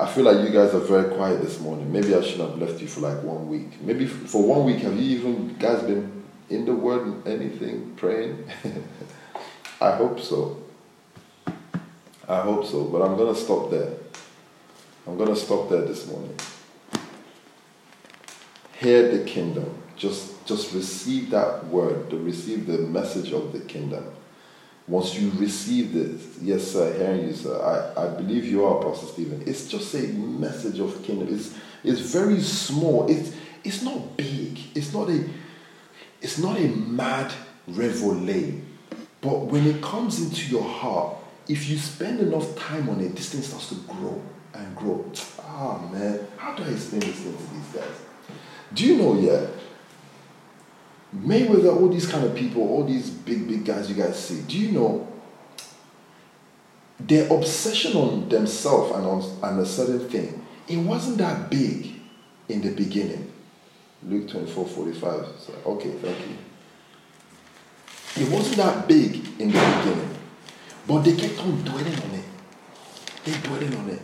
I 0.00 0.06
feel 0.06 0.24
like 0.24 0.38
you 0.38 0.48
guys 0.48 0.72
are 0.72 0.80
very 0.80 1.14
quiet 1.14 1.42
this 1.42 1.60
morning. 1.60 1.92
Maybe 1.92 2.14
I 2.14 2.22
should 2.22 2.40
have 2.40 2.56
left 2.56 2.80
you 2.80 2.88
for 2.88 3.00
like 3.00 3.22
one 3.22 3.46
week. 3.50 3.82
Maybe 3.82 4.06
for 4.06 4.42
one 4.42 4.64
week, 4.64 4.78
have 4.78 4.94
you 4.94 5.18
even 5.18 5.54
guys 5.58 5.82
been 5.82 6.24
in 6.48 6.64
the 6.64 6.72
word, 6.72 7.26
anything, 7.26 7.92
praying? 7.96 8.42
I 9.80 9.90
hope 9.90 10.18
so. 10.18 10.62
I 12.26 12.40
hope 12.40 12.64
so, 12.64 12.84
but 12.84 13.02
I'm 13.02 13.14
going 13.18 13.34
to 13.34 13.38
stop 13.38 13.70
there. 13.70 13.92
I'm 15.06 15.18
going 15.18 15.28
to 15.28 15.36
stop 15.36 15.68
there 15.68 15.82
this 15.82 16.06
morning. 16.06 16.34
Hear 18.78 19.18
the 19.18 19.24
kingdom. 19.24 19.82
Just, 19.96 20.46
just 20.46 20.72
receive 20.72 21.28
that 21.30 21.66
word, 21.66 22.08
to 22.08 22.16
receive 22.16 22.66
the 22.66 22.78
message 22.78 23.32
of 23.32 23.52
the 23.52 23.60
kingdom. 23.60 24.06
Once 24.90 25.14
you 25.14 25.30
receive 25.36 25.92
this, 25.92 26.36
yes, 26.42 26.72
sir, 26.72 26.92
hearing 26.98 27.28
you, 27.28 27.32
sir, 27.32 27.54
I, 27.96 28.06
I 28.06 28.08
believe 28.08 28.44
you 28.44 28.64
are, 28.64 28.82
Pastor 28.82 29.06
Stephen. 29.06 29.40
It's 29.46 29.68
just 29.68 29.94
a 29.94 30.02
message 30.08 30.80
of 30.80 31.00
kingdom. 31.04 31.32
It's, 31.32 31.54
it's 31.84 32.00
very 32.00 32.40
small. 32.40 33.08
It's, 33.08 33.32
it's 33.62 33.82
not 33.82 34.16
big. 34.16 34.58
It's 34.74 34.92
not 34.92 35.08
a, 35.08 35.24
it's 36.20 36.38
not 36.38 36.58
a 36.58 36.66
mad 36.66 37.32
reveille. 37.68 38.62
But 39.20 39.38
when 39.46 39.64
it 39.68 39.80
comes 39.80 40.20
into 40.20 40.50
your 40.50 40.64
heart, 40.64 41.18
if 41.46 41.68
you 41.68 41.78
spend 41.78 42.18
enough 42.18 42.56
time 42.56 42.88
on 42.88 43.00
it, 43.00 43.14
this 43.14 43.30
thing 43.30 43.42
starts 43.42 43.68
to 43.68 43.76
grow 43.86 44.20
and 44.54 44.74
grow. 44.74 45.08
Ah, 45.40 45.78
man, 45.92 46.26
how 46.36 46.56
do 46.56 46.64
I 46.64 46.68
explain 46.70 47.02
this 47.02 47.14
thing 47.14 47.36
to 47.36 47.54
these 47.54 47.80
guys? 47.80 48.00
Do 48.74 48.84
you 48.84 48.96
know, 48.96 49.20
yeah? 49.20 49.46
Mayweather, 51.14 51.74
all 51.74 51.88
these 51.88 52.06
kind 52.06 52.24
of 52.24 52.34
people, 52.36 52.62
all 52.62 52.84
these 52.84 53.10
big, 53.10 53.48
big 53.48 53.64
guys 53.64 53.88
you 53.88 53.96
guys 53.96 54.16
see, 54.16 54.42
do 54.42 54.56
you 54.58 54.72
know 54.72 55.08
their 57.00 57.32
obsession 57.32 57.96
on 57.96 58.28
themselves 58.28 58.94
and 58.94 59.06
on 59.06 59.22
and 59.42 59.60
a 59.60 59.66
certain 59.66 60.08
thing, 60.08 60.46
it 60.68 60.76
wasn't 60.76 61.18
that 61.18 61.50
big 61.50 61.94
in 62.48 62.60
the 62.60 62.70
beginning. 62.70 63.32
Luke 64.02 64.28
24, 64.28 64.66
45. 64.66 65.26
So, 65.38 65.52
okay, 65.66 65.90
thank 65.90 66.18
you. 66.20 66.36
It 68.24 68.32
wasn't 68.32 68.56
that 68.56 68.88
big 68.88 69.16
in 69.40 69.48
the 69.48 69.58
beginning, 69.58 70.16
but 70.86 71.02
they 71.02 71.16
kept 71.16 71.38
on 71.40 71.62
dwelling 71.62 71.94
on 71.94 72.10
it. 72.10 72.24
They 73.24 73.32
dwelling 73.32 73.74
on 73.76 73.90
it. 73.90 74.02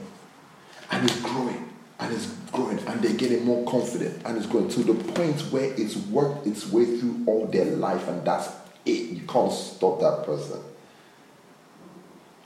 And 0.91 1.09
it's 1.09 1.21
growing 1.21 1.66
and 1.99 2.13
it's 2.13 2.27
growing 2.53 2.79
and 2.79 3.01
they're 3.03 3.17
getting 3.17 3.45
more 3.45 3.65
confident 3.71 4.23
and 4.25 4.37
it's 4.37 4.47
growing 4.47 4.69
to 4.69 4.81
the 4.81 4.95
point 5.13 5.41
where 5.53 5.73
it's 5.75 5.97
worked 5.97 6.47
its 6.47 6.71
way 6.71 6.85
through 6.99 7.23
all 7.27 7.47
their 7.47 7.65
life 7.65 8.07
and 8.09 8.25
that's 8.25 8.49
it. 8.85 9.11
You 9.11 9.27
can't 9.27 9.53
stop 9.53 10.01
that 10.01 10.25
person. 10.25 10.61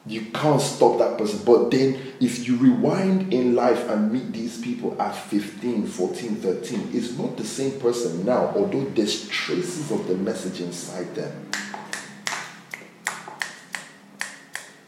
You 0.07 0.23
can't 0.33 0.61
stop 0.61 0.99
that 0.99 1.19
person. 1.19 1.41
But 1.45 1.71
then, 1.71 2.01
if 2.21 2.49
you 2.49 2.57
rewind 2.57 3.33
in 3.33 3.55
life 3.55 3.89
and 3.89 4.11
meet 4.11 4.33
these 4.33 4.61
people 4.61 5.01
at 5.01 5.15
15, 5.15 5.87
14, 5.87 6.37
13, 6.37 6.91
it's 6.95 7.19
not 7.19 7.37
the 7.37 7.45
same 7.45 7.79
person 7.79 8.25
now, 8.25 8.53
although 8.57 8.85
there's 8.85 9.29
traces 9.29 9.91
of 9.91 10.09
the 10.09 10.15
message 10.15 10.61
inside 10.63 11.15
them. 11.15 11.51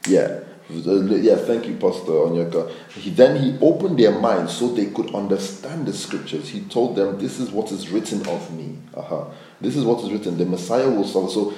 Yeah. 0.07 0.41
Yeah, 0.71 1.37
thank 1.37 1.67
you, 1.67 1.75
Pastor 1.75 2.13
Onyeka. 2.13 2.71
He, 2.95 3.11
then 3.11 3.43
he 3.43 3.59
opened 3.61 3.99
their 3.99 4.13
minds 4.19 4.57
so 4.57 4.69
they 4.69 4.87
could 4.87 5.15
understand 5.15 5.87
the 5.87 5.93
scriptures. 5.93 6.49
He 6.49 6.61
told 6.63 6.97
them, 6.97 7.19
This 7.19 7.41
is 7.41 7.51
what 7.51 7.73
is 7.73 7.91
written 7.91 8.27
of 8.29 8.51
me. 8.57 8.79
Uh-huh. 8.95 9.25
This 9.61 9.77
is 9.77 9.85
what 9.85 10.03
is 10.05 10.13
written. 10.13 10.39
The 10.39 10.47
Messiah 10.47 10.89
will 10.89 11.05
suffer. 11.05 11.29
So, 11.29 11.55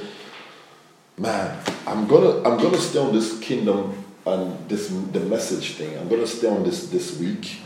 man, 1.18 1.58
I'm 1.86 2.06
gonna 2.06 2.38
I'm 2.38 2.58
gonna 2.58 2.78
stay 2.78 2.98
on 2.98 3.12
this 3.12 3.38
kingdom 3.40 4.04
and 4.26 4.68
this 4.68 4.88
the 4.88 5.20
message 5.20 5.72
thing. 5.74 5.96
I'm 5.98 6.08
gonna 6.08 6.26
stay 6.26 6.48
on 6.48 6.64
this 6.64 6.88
this 6.88 7.18
week 7.18 7.58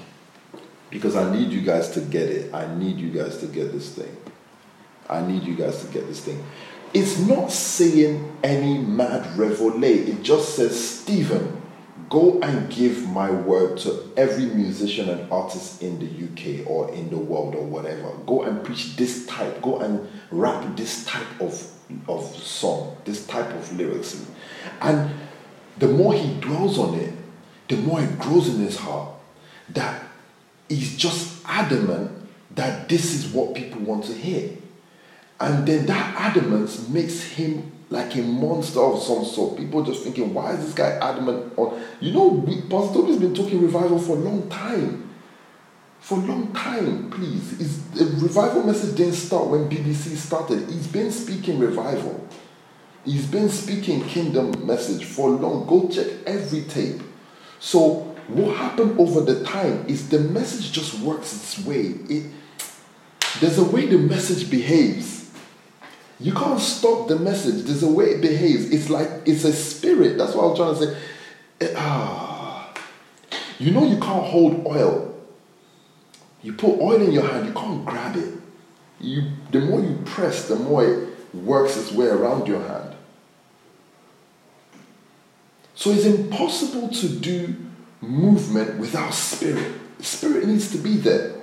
because 0.91 1.17
I 1.17 1.33
need 1.33 1.51
you 1.51 1.61
guys 1.63 1.91
to 1.93 2.01
get 2.01 2.29
it. 2.29 2.53
I 2.53 2.73
need 2.77 2.99
you 2.99 3.11
guys 3.11 3.39
to 3.39 3.47
get 3.47 3.73
this 3.73 3.95
thing. 3.95 4.17
I 5.09 5.27
need 5.27 5.45
you 5.45 5.55
guys 5.55 5.85
to 5.85 5.93
get 5.93 6.07
this 6.07 6.21
thing. 6.21 6.45
It's 6.95 7.19
not 7.19 7.53
saying 7.53 8.39
any 8.43 8.79
mad 8.79 9.39
reveille. 9.39 9.83
It 9.83 10.23
just 10.23 10.57
says, 10.57 11.01
Stephen, 11.01 11.61
go 12.09 12.41
and 12.41 12.71
give 12.71 13.07
my 13.09 13.31
word 13.31 13.79
to 13.79 14.11
every 14.17 14.47
musician 14.47 15.11
and 15.11 15.31
artist 15.31 15.83
in 15.83 15.99
the 15.99 16.07
UK 16.07 16.67
or 16.69 16.93
in 16.95 17.11
the 17.11 17.19
world 17.19 17.55
or 17.55 17.65
whatever. 17.65 18.11
Go 18.27 18.43
and 18.43 18.65
preach 18.65 18.97
this 18.97 19.27
type. 19.27 19.61
Go 19.61 19.79
and 19.79 20.09
rap 20.31 20.77
this 20.77 21.05
type 21.05 21.41
of, 21.41 21.71
of 22.09 22.25
song, 22.37 22.97
this 23.05 23.27
type 23.27 23.51
of 23.51 23.77
lyrics. 23.77 24.25
And 24.81 25.11
the 25.79 25.89
more 25.89 26.15
he 26.15 26.41
dwells 26.41 26.79
on 26.79 26.95
it, 26.95 27.13
the 27.69 27.77
more 27.77 28.01
it 28.01 28.19
grows 28.19 28.49
in 28.49 28.61
his 28.61 28.79
heart 28.79 29.11
that 29.69 30.03
he's 30.69 30.97
just 30.97 31.43
adamant 31.45 32.13
that 32.55 32.89
this 32.89 33.13
is 33.13 33.33
what 33.33 33.55
people 33.55 33.81
want 33.83 34.05
to 34.05 34.15
hear. 34.15 34.51
And 35.41 35.67
then 35.67 35.87
that 35.87 36.37
adamance 36.37 36.89
makes 36.89 37.23
him 37.23 37.73
like 37.91 38.15
a 38.17 38.23
monster 38.23 38.81
of 38.81 39.03
some 39.03 39.25
sort. 39.25 39.57
People 39.57 39.83
just 39.85 40.03
thinking, 40.03 40.35
why 40.35 40.53
is 40.53 40.65
this 40.65 40.75
guy 40.75 40.91
adamant 41.01 41.53
on? 41.57 41.81
You 42.01 42.13
know, 42.13 42.43
Pastor 42.69 42.95
Toby's 43.01 43.19
been 43.19 43.35
talking 43.35 43.63
revival 43.63 43.99
for 43.99 44.13
a 44.13 44.21
long 44.21 44.49
time. 44.49 45.09
For 46.01 46.19
a 46.19 46.23
long 46.23 46.53
time, 46.53 47.11
please. 47.11 47.61
It's, 47.61 47.77
the 47.99 48.05
revival 48.23 48.65
message 48.65 48.97
didn't 48.97 49.15
start 49.15 49.47
when 49.49 49.69
BBC 49.69 50.17
started. 50.17 50.69
He's 50.69 50.87
been 50.87 51.11
speaking 51.11 51.59
revival. 51.59 52.27
He's 53.05 53.27
been 53.27 53.49
speaking 53.49 54.05
kingdom 54.05 54.67
message 54.67 55.05
for 55.05 55.31
long. 55.31 55.67
Go 55.67 55.89
check 55.89 56.07
every 56.27 56.63
tape. 56.63 57.01
So 57.59 58.15
what 58.29 58.57
happened 58.57 59.01
over 59.01 59.21
the 59.21 59.45
time 59.45 59.87
is 59.89 60.09
the 60.09 60.21
message 60.21 60.73
just 60.73 60.99
works 61.01 61.33
its 61.33 61.67
way. 61.67 61.95
It, 62.09 62.31
there's 63.41 63.59
a 63.59 63.65
way 63.65 63.87
the 63.87 63.99
message 63.99 64.51
behaves. 64.51 65.18
You 66.21 66.33
can't 66.33 66.61
stop 66.61 67.09
the 67.09 67.17
message. 67.17 67.65
There's 67.65 67.83
a 67.83 67.89
way 67.89 68.07
it 68.07 68.21
behaves. 68.21 68.71
It's 68.71 68.91
like 68.91 69.09
it's 69.25 69.45
a 69.45 69.53
spirit. 69.53 70.19
That's 70.19 70.35
what 70.35 70.51
I'm 70.51 70.57
trying 70.57 70.75
to 70.75 70.87
say. 70.87 71.01
It, 71.61 71.75
ah, 71.77 72.73
you 73.59 73.71
know 73.71 73.85
you 73.85 74.01
can't 74.01 74.25
hold 74.25 74.67
oil. 74.67 75.15
You 76.43 76.53
put 76.53 76.81
oil 76.81 77.03
in 77.03 77.13
your 77.13 77.27
hand, 77.27 77.47
you 77.47 77.53
can't 77.53 77.85
grab 77.85 78.17
it. 78.17 78.35
You, 79.01 79.31
the 79.51 79.61
more 79.61 79.81
you 79.81 79.99
press, 80.05 80.49
the 80.49 80.57
more 80.57 80.85
it 80.85 81.35
works 81.35 81.77
its 81.77 81.93
way 81.93 82.07
around 82.07 82.47
your 82.47 82.67
hand. 82.67 82.95
So 85.75 85.91
it's 85.91 86.05
impossible 86.05 86.89
to 86.89 87.09
do 87.09 87.55
movement 88.01 88.79
without 88.79 89.15
spirit. 89.15 89.73
Spirit 90.01 90.47
needs 90.47 90.71
to 90.73 90.79
be 90.79 90.97
there. 90.97 91.35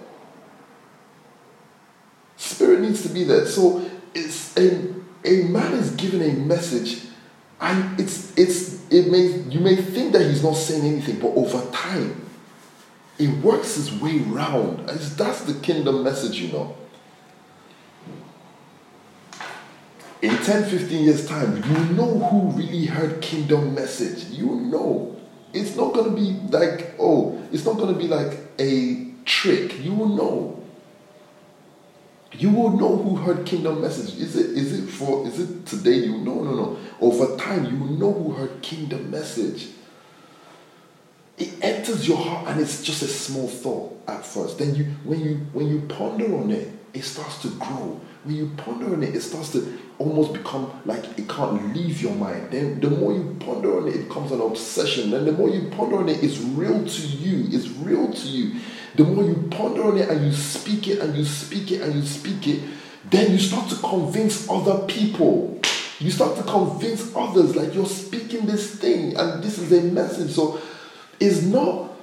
Spirit 2.37 2.81
needs 2.81 3.01
to 3.03 3.09
be 3.09 3.23
there. 3.23 3.45
So 3.45 3.89
it's 4.15 4.57
a 4.57 4.93
a 5.23 5.43
man 5.49 5.73
is 5.73 5.91
given 5.91 6.21
a 6.21 6.33
message, 6.33 7.03
and 7.61 7.99
it's 7.99 8.35
it's 8.37 8.89
it 8.91 9.11
may 9.11 9.27
you 9.53 9.59
may 9.59 9.75
think 9.75 10.13
that 10.13 10.23
he's 10.25 10.43
not 10.43 10.55
saying 10.55 10.83
anything, 10.85 11.19
but 11.19 11.29
over 11.35 11.61
time, 11.71 12.25
it 13.19 13.29
works 13.43 13.77
its 13.77 13.91
way 14.01 14.19
round. 14.19 14.81
It's- 14.89 15.15
That's 15.15 15.41
the 15.43 15.53
kingdom 15.55 16.03
message, 16.03 16.37
you 16.39 16.51
know. 16.53 16.75
In 20.21 20.35
10, 20.37 20.63
15 20.69 21.03
years' 21.03 21.27
time, 21.27 21.57
you 21.57 21.93
know 21.95 22.17
who 22.19 22.49
really 22.57 22.85
heard 22.85 23.21
kingdom 23.21 23.75
message. 23.75 24.25
You 24.31 24.55
know. 24.55 25.15
It's 25.53 25.75
not 25.75 25.93
going 25.93 26.09
to 26.09 26.15
be 26.15 26.33
like, 26.51 26.95
oh, 26.99 27.41
it's 27.51 27.63
not 27.65 27.77
going 27.77 27.93
to 27.93 27.99
be 27.99 28.07
like 28.07 28.37
a 28.59 29.07
trick. 29.23 29.79
You 29.79 29.93
will 29.93 30.09
know. 30.09 30.64
You 32.33 32.49
will 32.49 32.71
know 32.71 32.97
who 32.97 33.15
heard 33.15 33.45
kingdom 33.45 33.81
message. 33.81 34.19
Is 34.19 34.35
it 34.35 34.57
is 34.57 34.79
it 34.79 34.89
for 34.89 35.25
is 35.25 35.39
it 35.39 35.65
today? 35.65 35.95
You 35.95 36.17
no 36.17 36.43
no 36.43 36.53
no. 36.53 36.77
Over 36.99 37.37
time, 37.37 37.65
you 37.65 37.77
will 37.77 37.97
know 37.97 38.11
who 38.11 38.31
heard 38.33 38.61
kingdom 38.61 39.09
message. 39.09 39.69
It 41.37 41.53
enters 41.61 42.07
your 42.07 42.17
heart 42.17 42.47
and 42.47 42.61
it's 42.61 42.81
just 42.83 43.01
a 43.01 43.07
small 43.07 43.47
thought 43.47 44.01
at 44.07 44.25
first. 44.25 44.57
Then 44.59 44.75
you 44.75 44.85
when 45.03 45.19
you 45.21 45.35
when 45.53 45.67
you 45.67 45.81
ponder 45.81 46.35
on 46.35 46.51
it, 46.51 46.71
it 46.93 47.03
starts 47.03 47.41
to 47.43 47.49
grow. 47.49 47.99
When 48.23 48.35
you 48.35 48.51
ponder 48.57 48.93
on 48.93 49.03
it, 49.03 49.15
it 49.15 49.21
starts 49.21 49.51
to 49.51 49.77
almost 49.97 50.33
become 50.33 50.81
like 50.85 51.03
it 51.17 51.29
can't 51.29 51.75
leave 51.75 52.01
your 52.01 52.15
mind. 52.15 52.51
Then 52.51 52.79
the 52.79 52.89
more 52.89 53.13
you 53.13 53.35
ponder 53.39 53.77
on 53.77 53.87
it, 53.87 53.95
it 53.95 54.07
becomes 54.07 54.31
an 54.31 54.41
obsession. 54.41 55.11
Then 55.11 55.25
the 55.25 55.31
more 55.31 55.49
you 55.49 55.69
ponder 55.69 55.97
on 55.97 56.09
it, 56.09 56.23
it's 56.23 56.39
real 56.39 56.85
to 56.85 57.07
you. 57.07 57.47
It's 57.55 57.67
real 57.69 58.11
to 58.11 58.27
you. 58.27 58.59
The 58.95 59.03
more 59.03 59.23
you 59.23 59.47
ponder 59.51 59.83
on 59.83 59.97
it 59.97 60.09
and 60.09 60.25
you 60.25 60.31
speak 60.31 60.87
it 60.87 60.99
and 60.99 61.15
you 61.15 61.25
speak 61.25 61.71
it 61.71 61.81
and 61.81 61.95
you 61.95 62.01
speak 62.03 62.47
it, 62.47 62.63
then 63.09 63.31
you 63.31 63.39
start 63.39 63.69
to 63.69 63.75
convince 63.75 64.49
other 64.49 64.85
people. 64.87 65.59
You 65.99 66.11
start 66.11 66.37
to 66.37 66.43
convince 66.43 67.15
others 67.15 67.55
like 67.55 67.73
you're 67.73 67.85
speaking 67.85 68.45
this 68.45 68.75
thing 68.75 69.15
and 69.15 69.43
this 69.43 69.57
is 69.57 69.71
a 69.71 69.81
message. 69.91 70.31
So 70.31 70.59
it's 71.19 71.43
not 71.43 71.95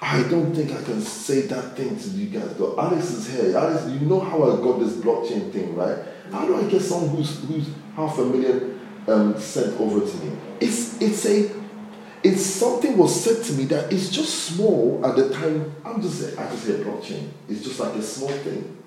I 0.00 0.22
don't 0.30 0.54
think 0.54 0.72
I 0.72 0.82
can 0.82 1.00
say 1.00 1.42
that 1.42 1.76
thing 1.76 1.98
to 1.98 2.08
you 2.10 2.38
guys. 2.38 2.52
But 2.54 2.78
Alex 2.78 3.10
is 3.10 3.28
here. 3.28 3.56
Alex, 3.56 3.86
you 3.90 4.06
know 4.06 4.20
how 4.20 4.42
I 4.44 4.62
got 4.62 4.78
this 4.78 4.94
blockchain 4.94 5.52
thing, 5.52 5.74
right? 5.74 5.98
How 6.30 6.46
do 6.46 6.56
I 6.56 6.68
get 6.70 6.80
someone 6.82 7.16
who's 7.16 7.44
who's 7.44 7.68
half 7.94 8.18
a 8.18 8.24
million 8.24 8.78
um, 9.08 9.38
sent 9.38 9.78
over 9.80 10.06
to 10.06 10.16
me? 10.18 10.36
It's 10.60 11.00
it's 11.00 11.26
a 11.26 11.48
it's 12.26 12.44
something 12.44 12.96
was 12.96 13.22
said 13.22 13.44
to 13.44 13.52
me 13.52 13.66
that 13.66 13.92
it's 13.92 14.10
just 14.10 14.46
small 14.46 15.00
at 15.04 15.14
the 15.14 15.30
time. 15.32 15.72
I'm 15.84 16.02
just 16.02 16.36
I 16.36 16.48
just 16.50 16.64
say 16.64 16.72
blockchain. 16.72 17.28
It's 17.48 17.62
just 17.62 17.78
like 17.78 17.94
a 17.94 18.02
small 18.02 18.30
thing. 18.30 18.82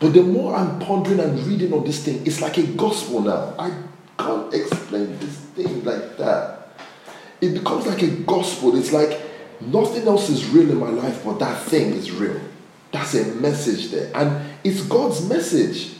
But 0.00 0.14
the 0.14 0.22
more 0.22 0.56
I'm 0.56 0.80
pondering 0.80 1.20
and 1.20 1.38
reading 1.46 1.72
on 1.72 1.84
this 1.84 2.04
thing, 2.04 2.26
it's 2.26 2.40
like 2.40 2.58
a 2.58 2.64
gospel 2.64 3.22
now. 3.22 3.54
I 3.56 3.70
can't 4.18 4.52
explain 4.52 5.18
this 5.20 5.36
thing 5.36 5.84
like 5.84 6.16
that. 6.16 6.70
It 7.40 7.54
becomes 7.54 7.86
like 7.86 8.02
a 8.02 8.08
gospel. 8.08 8.76
It's 8.76 8.92
like 8.92 9.20
nothing 9.60 10.08
else 10.08 10.30
is 10.30 10.48
real 10.48 10.70
in 10.70 10.78
my 10.78 10.90
life, 10.90 11.22
but 11.24 11.38
that 11.38 11.62
thing 11.62 11.92
is 11.92 12.10
real. 12.10 12.40
That's 12.90 13.14
a 13.14 13.24
message 13.36 13.92
there. 13.92 14.10
And 14.16 14.50
it's 14.64 14.82
God's 14.82 15.28
message. 15.28 15.92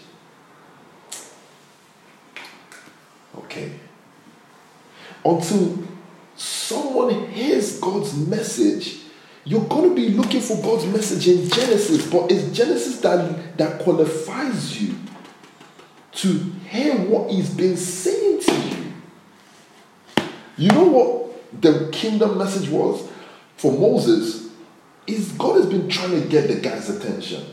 Okay. 3.36 3.72
Until 5.24 5.89
someone 6.40 7.28
hears 7.28 7.78
God's 7.78 8.16
message, 8.16 8.98
you're 9.44 9.66
going 9.66 9.90
to 9.90 9.94
be 9.94 10.08
looking 10.10 10.40
for 10.40 10.56
God's 10.62 10.86
message 10.86 11.28
in 11.28 11.48
Genesis, 11.48 12.10
but 12.10 12.32
it's 12.32 12.56
Genesis 12.56 13.00
that, 13.00 13.58
that 13.58 13.80
qualifies 13.80 14.80
you 14.80 14.96
to 16.12 16.28
hear 16.68 16.96
what 16.96 17.30
He's 17.30 17.50
been 17.50 17.76
saying 17.76 18.40
to 18.40 18.54
you. 18.54 18.92
You 20.56 20.68
know 20.70 20.84
what 20.84 21.60
the 21.62 21.90
kingdom 21.92 22.38
message 22.38 22.68
was 22.70 23.06
for 23.56 23.72
Moses? 23.78 24.48
Is 25.06 25.32
God 25.32 25.56
has 25.56 25.66
been 25.66 25.88
trying 25.88 26.22
to 26.22 26.26
get 26.26 26.48
the 26.48 26.60
guy's 26.60 26.88
attention. 26.88 27.44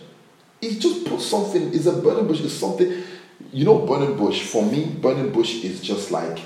He's 0.62 0.80
just 0.80 1.06
put 1.06 1.22
something, 1.22 1.74
it's 1.74 1.86
a 1.88 1.94
burning 1.94 2.28
bush, 2.28 2.42
it's 2.42 2.54
something, 2.54 3.04
you 3.52 3.66
know, 3.66 3.80
burning 3.80 4.16
bush, 4.18 4.44
for 4.44 4.66
me, 4.66 4.86
burning 4.86 5.32
bush 5.32 5.64
is 5.64 5.82
just 5.82 6.12
like 6.12 6.40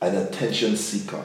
an 0.00 0.16
attention 0.16 0.76
seeker. 0.76 1.24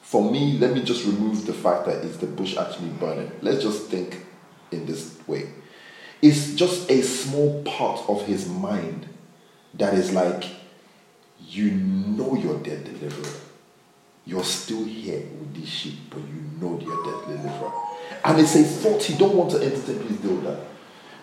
For 0.00 0.30
me, 0.30 0.58
let 0.58 0.72
me 0.72 0.82
just 0.82 1.04
remove 1.04 1.46
the 1.46 1.52
fact 1.52 1.86
that 1.86 2.04
it's 2.04 2.16
the 2.16 2.26
bush 2.26 2.56
actually 2.56 2.88
burning. 2.88 3.30
Let's 3.42 3.62
just 3.62 3.88
think 3.88 4.24
in 4.70 4.86
this 4.86 5.16
way. 5.26 5.50
It's 6.22 6.54
just 6.54 6.90
a 6.90 7.02
small 7.02 7.62
part 7.62 8.08
of 8.08 8.26
his 8.26 8.48
mind 8.48 9.06
that 9.74 9.94
is 9.94 10.12
like, 10.12 10.44
you 11.46 11.70
know 11.70 12.34
you're 12.34 12.58
dead 12.58 12.84
deliverer. 12.84 13.34
You're 14.24 14.44
still 14.44 14.84
here 14.84 15.20
with 15.20 15.54
these 15.54 15.68
sheep, 15.68 15.98
but 16.10 16.20
you 16.20 16.42
know 16.60 16.80
you're 16.80 17.04
dead 17.04 17.36
deliverer. 17.36 17.72
And 18.24 18.40
it's 18.40 18.54
a 18.56 18.62
thought 18.62 19.02
he 19.02 19.16
don't 19.16 19.36
want 19.36 19.50
to 19.52 19.58
entertain. 19.58 20.00
Please 20.00 20.20
do 20.20 20.40
that. 20.42 20.58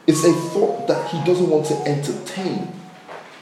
It's 0.07 0.23
a 0.23 0.33
thought 0.33 0.87
that 0.87 1.09
he 1.09 1.23
doesn't 1.23 1.49
want 1.49 1.65
to 1.67 1.75
entertain. 1.87 2.71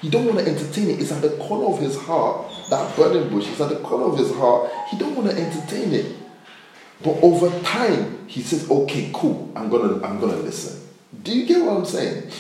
He 0.02 0.10
don't 0.10 0.26
want 0.26 0.40
to 0.40 0.48
entertain 0.48 0.90
it. 0.90 1.02
It's 1.02 1.12
at 1.12 1.22
the 1.22 1.32
corner 1.38 1.74
of 1.74 1.80
his 1.80 1.98
heart. 1.98 2.53
That 2.74 2.96
burning 2.96 3.30
bush 3.30 3.48
is 3.50 3.62
at 3.62 3.70
the 3.70 3.76
corner 3.76 4.06
of 4.06 4.18
his 4.18 4.34
heart. 4.34 4.72
He 4.90 4.98
don't 4.98 5.16
want 5.16 5.30
to 5.30 5.38
entertain 5.40 5.94
it. 5.94 6.08
But 7.04 7.20
over 7.22 7.48
time, 7.60 8.26
he 8.28 8.42
says, 8.42 8.68
"Okay, 8.68 9.12
cool. 9.14 9.52
I'm 9.56 9.70
gonna, 9.70 10.04
I'm 10.04 10.20
gonna 10.20 10.38
listen." 10.38 10.82
Do 11.22 11.38
you 11.38 11.46
get 11.46 11.64
what 11.64 11.78
I'm 11.78 11.86
saying? 11.86 12.32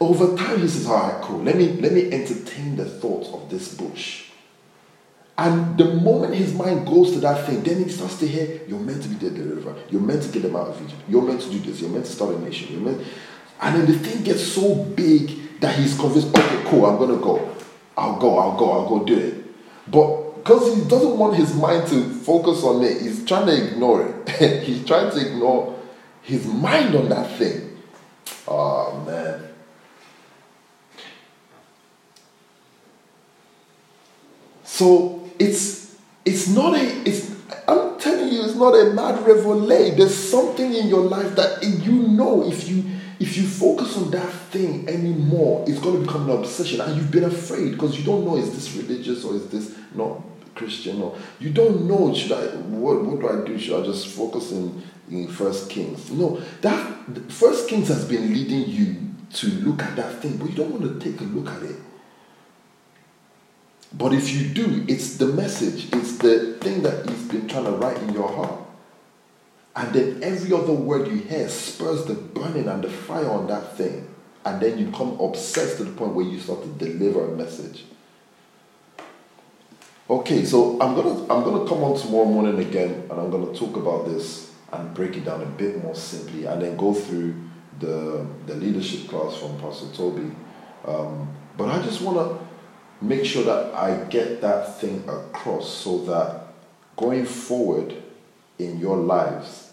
Over 0.00 0.34
time, 0.34 0.60
he 0.60 0.68
says, 0.68 0.86
"All 0.86 0.94
right, 0.94 1.20
cool. 1.20 1.42
Let 1.42 1.56
me, 1.56 1.74
let 1.74 1.92
me 1.92 2.10
entertain 2.10 2.76
the 2.76 2.86
thoughts 2.86 3.28
of 3.34 3.50
this 3.50 3.74
bush." 3.74 4.30
And 5.36 5.76
the 5.76 5.92
moment 5.96 6.34
his 6.34 6.54
mind 6.54 6.86
goes 6.86 7.12
to 7.12 7.20
that 7.20 7.46
thing, 7.46 7.62
then 7.64 7.84
he 7.84 7.90
starts 7.90 8.18
to 8.20 8.26
hear, 8.26 8.62
"You're 8.66 8.80
meant 8.80 9.02
to 9.02 9.10
be 9.10 9.16
the 9.16 9.28
deliverer. 9.28 9.74
You're 9.90 10.00
meant 10.00 10.22
to 10.22 10.28
get 10.30 10.42
them 10.42 10.56
out 10.56 10.68
of 10.68 10.80
Egypt. 10.80 11.02
You're 11.06 11.20
meant 11.20 11.42
to 11.42 11.50
do 11.50 11.58
this. 11.58 11.82
You're 11.82 11.90
meant 11.90 12.06
to 12.06 12.12
start 12.12 12.34
a 12.34 12.40
nation. 12.40 12.72
You're 12.72 12.80
meant." 12.80 13.02
And 13.60 13.76
then 13.76 13.86
the 13.92 13.98
thing 13.98 14.22
gets 14.22 14.42
so 14.42 14.74
big 14.74 15.60
that 15.60 15.74
he's 15.78 15.94
convinced, 15.98 16.28
"Okay, 16.28 16.62
cool. 16.70 16.86
I'm 16.86 16.96
gonna 16.96 17.20
go. 17.20 17.46
I'll 17.96 18.18
go. 18.18 18.38
I'll 18.38 18.56
go. 18.56 18.70
I'll 18.72 18.88
go 18.88 19.04
do 19.04 19.18
it." 19.18 19.44
But 19.90 20.26
because 20.46 20.76
he 20.76 20.84
doesn't 20.88 21.18
want 21.18 21.36
his 21.36 21.54
mind 21.54 21.88
to 21.88 22.08
focus 22.08 22.62
on 22.62 22.82
it, 22.84 23.02
he's 23.02 23.24
trying 23.24 23.46
to 23.46 23.66
ignore 23.66 24.06
it. 24.06 24.62
he's 24.64 24.84
trying 24.84 25.10
to 25.10 25.26
ignore 25.26 25.76
his 26.22 26.46
mind 26.46 26.94
on 26.94 27.08
that 27.08 27.36
thing. 27.36 27.76
Oh 28.46 29.02
man. 29.04 29.48
So 34.64 35.28
it's 35.38 35.96
it's 36.24 36.48
not 36.48 36.74
a 36.76 37.08
it's 37.08 37.34
I'm 37.66 37.98
telling 37.98 38.28
you 38.32 38.44
it's 38.44 38.54
not 38.54 38.74
a 38.74 38.92
mad 38.92 39.26
reveille. 39.26 39.96
There's 39.96 40.14
something 40.14 40.74
in 40.74 40.88
your 40.88 41.02
life 41.02 41.34
that 41.36 41.62
you 41.64 41.92
know 41.92 42.46
if 42.46 42.68
you 42.68 42.84
if 43.18 43.36
you 43.36 43.46
focus 43.46 43.96
on 43.96 44.10
that 44.10 44.30
thing 44.50 44.88
anymore, 44.88 45.64
it's 45.66 45.80
going 45.80 46.00
to 46.00 46.06
become 46.06 46.28
an 46.30 46.36
obsession, 46.38 46.80
and 46.80 46.96
you've 46.96 47.10
been 47.10 47.24
afraid 47.24 47.72
because 47.72 47.98
you 47.98 48.04
don't 48.04 48.24
know 48.24 48.36
is 48.36 48.54
this 48.54 48.74
religious 48.74 49.24
or 49.24 49.34
is 49.34 49.48
this 49.48 49.74
not 49.94 50.22
Christian 50.54 51.02
or 51.02 51.16
you 51.38 51.50
don't 51.50 51.86
know 51.86 52.14
should 52.14 52.32
I 52.32 52.46
what 52.56 53.04
what 53.04 53.20
do 53.20 53.28
I 53.28 53.46
do? 53.46 53.58
Should 53.58 53.82
I 53.82 53.86
just 53.86 54.08
focus 54.08 54.52
in 54.52 54.82
in 55.10 55.28
First 55.28 55.70
Kings? 55.70 56.10
No, 56.10 56.40
that 56.62 57.30
First 57.30 57.68
Kings 57.68 57.88
has 57.88 58.04
been 58.06 58.32
leading 58.32 58.68
you 58.68 58.96
to 59.34 59.46
look 59.48 59.82
at 59.82 59.96
that 59.96 60.20
thing, 60.20 60.36
but 60.36 60.50
you 60.50 60.56
don't 60.56 60.70
want 60.70 61.00
to 61.00 61.10
take 61.10 61.20
a 61.20 61.24
look 61.24 61.48
at 61.48 61.62
it. 61.62 61.76
But 63.92 64.12
if 64.12 64.30
you 64.30 64.48
do, 64.48 64.84
it's 64.88 65.16
the 65.16 65.26
message, 65.26 65.92
it's 65.92 66.18
the 66.18 66.54
thing 66.60 66.82
that 66.82 67.08
he's 67.08 67.28
been 67.28 67.48
trying 67.48 67.64
to 67.64 67.72
write 67.72 67.98
in 67.98 68.12
your 68.12 68.28
heart. 68.28 68.65
And 69.76 69.92
then 69.92 70.20
every 70.22 70.56
other 70.56 70.72
word 70.72 71.06
you 71.08 71.18
hear 71.18 71.48
spurs 71.50 72.06
the 72.06 72.14
burning 72.14 72.66
and 72.66 72.82
the 72.82 72.88
fire 72.88 73.28
on 73.30 73.46
that 73.48 73.76
thing. 73.76 74.08
And 74.44 74.60
then 74.60 74.78
you 74.78 74.86
become 74.86 75.20
obsessed 75.20 75.76
to 75.78 75.84
the 75.84 75.92
point 75.92 76.14
where 76.14 76.24
you 76.24 76.40
start 76.40 76.62
to 76.62 76.68
deliver 76.68 77.26
a 77.26 77.36
message. 77.36 77.84
Okay, 80.08 80.44
so 80.44 80.80
I'm 80.80 80.94
gonna 80.94 81.22
I'm 81.22 81.42
gonna 81.42 81.68
come 81.68 81.82
on 81.82 81.98
tomorrow 81.98 82.26
morning 82.26 82.60
again 82.60 83.06
and 83.10 83.12
I'm 83.12 83.28
gonna 83.30 83.52
talk 83.52 83.76
about 83.76 84.06
this 84.06 84.52
and 84.72 84.94
break 84.94 85.16
it 85.16 85.24
down 85.24 85.42
a 85.42 85.46
bit 85.46 85.82
more 85.82 85.96
simply 85.96 86.46
and 86.46 86.62
then 86.62 86.76
go 86.76 86.94
through 86.94 87.34
the 87.80 88.24
the 88.46 88.54
leadership 88.54 89.08
class 89.08 89.36
from 89.36 89.58
Pastor 89.60 89.88
Toby. 89.94 90.30
Um, 90.86 91.34
but 91.58 91.68
I 91.68 91.82
just 91.82 92.02
wanna 92.02 92.38
make 93.02 93.24
sure 93.24 93.42
that 93.44 93.74
I 93.74 94.04
get 94.04 94.40
that 94.40 94.80
thing 94.80 95.02
across 95.08 95.68
so 95.68 96.04
that 96.04 96.52
going 96.96 97.26
forward 97.26 97.94
in 98.58 98.78
your 98.78 98.96
lives, 98.96 99.65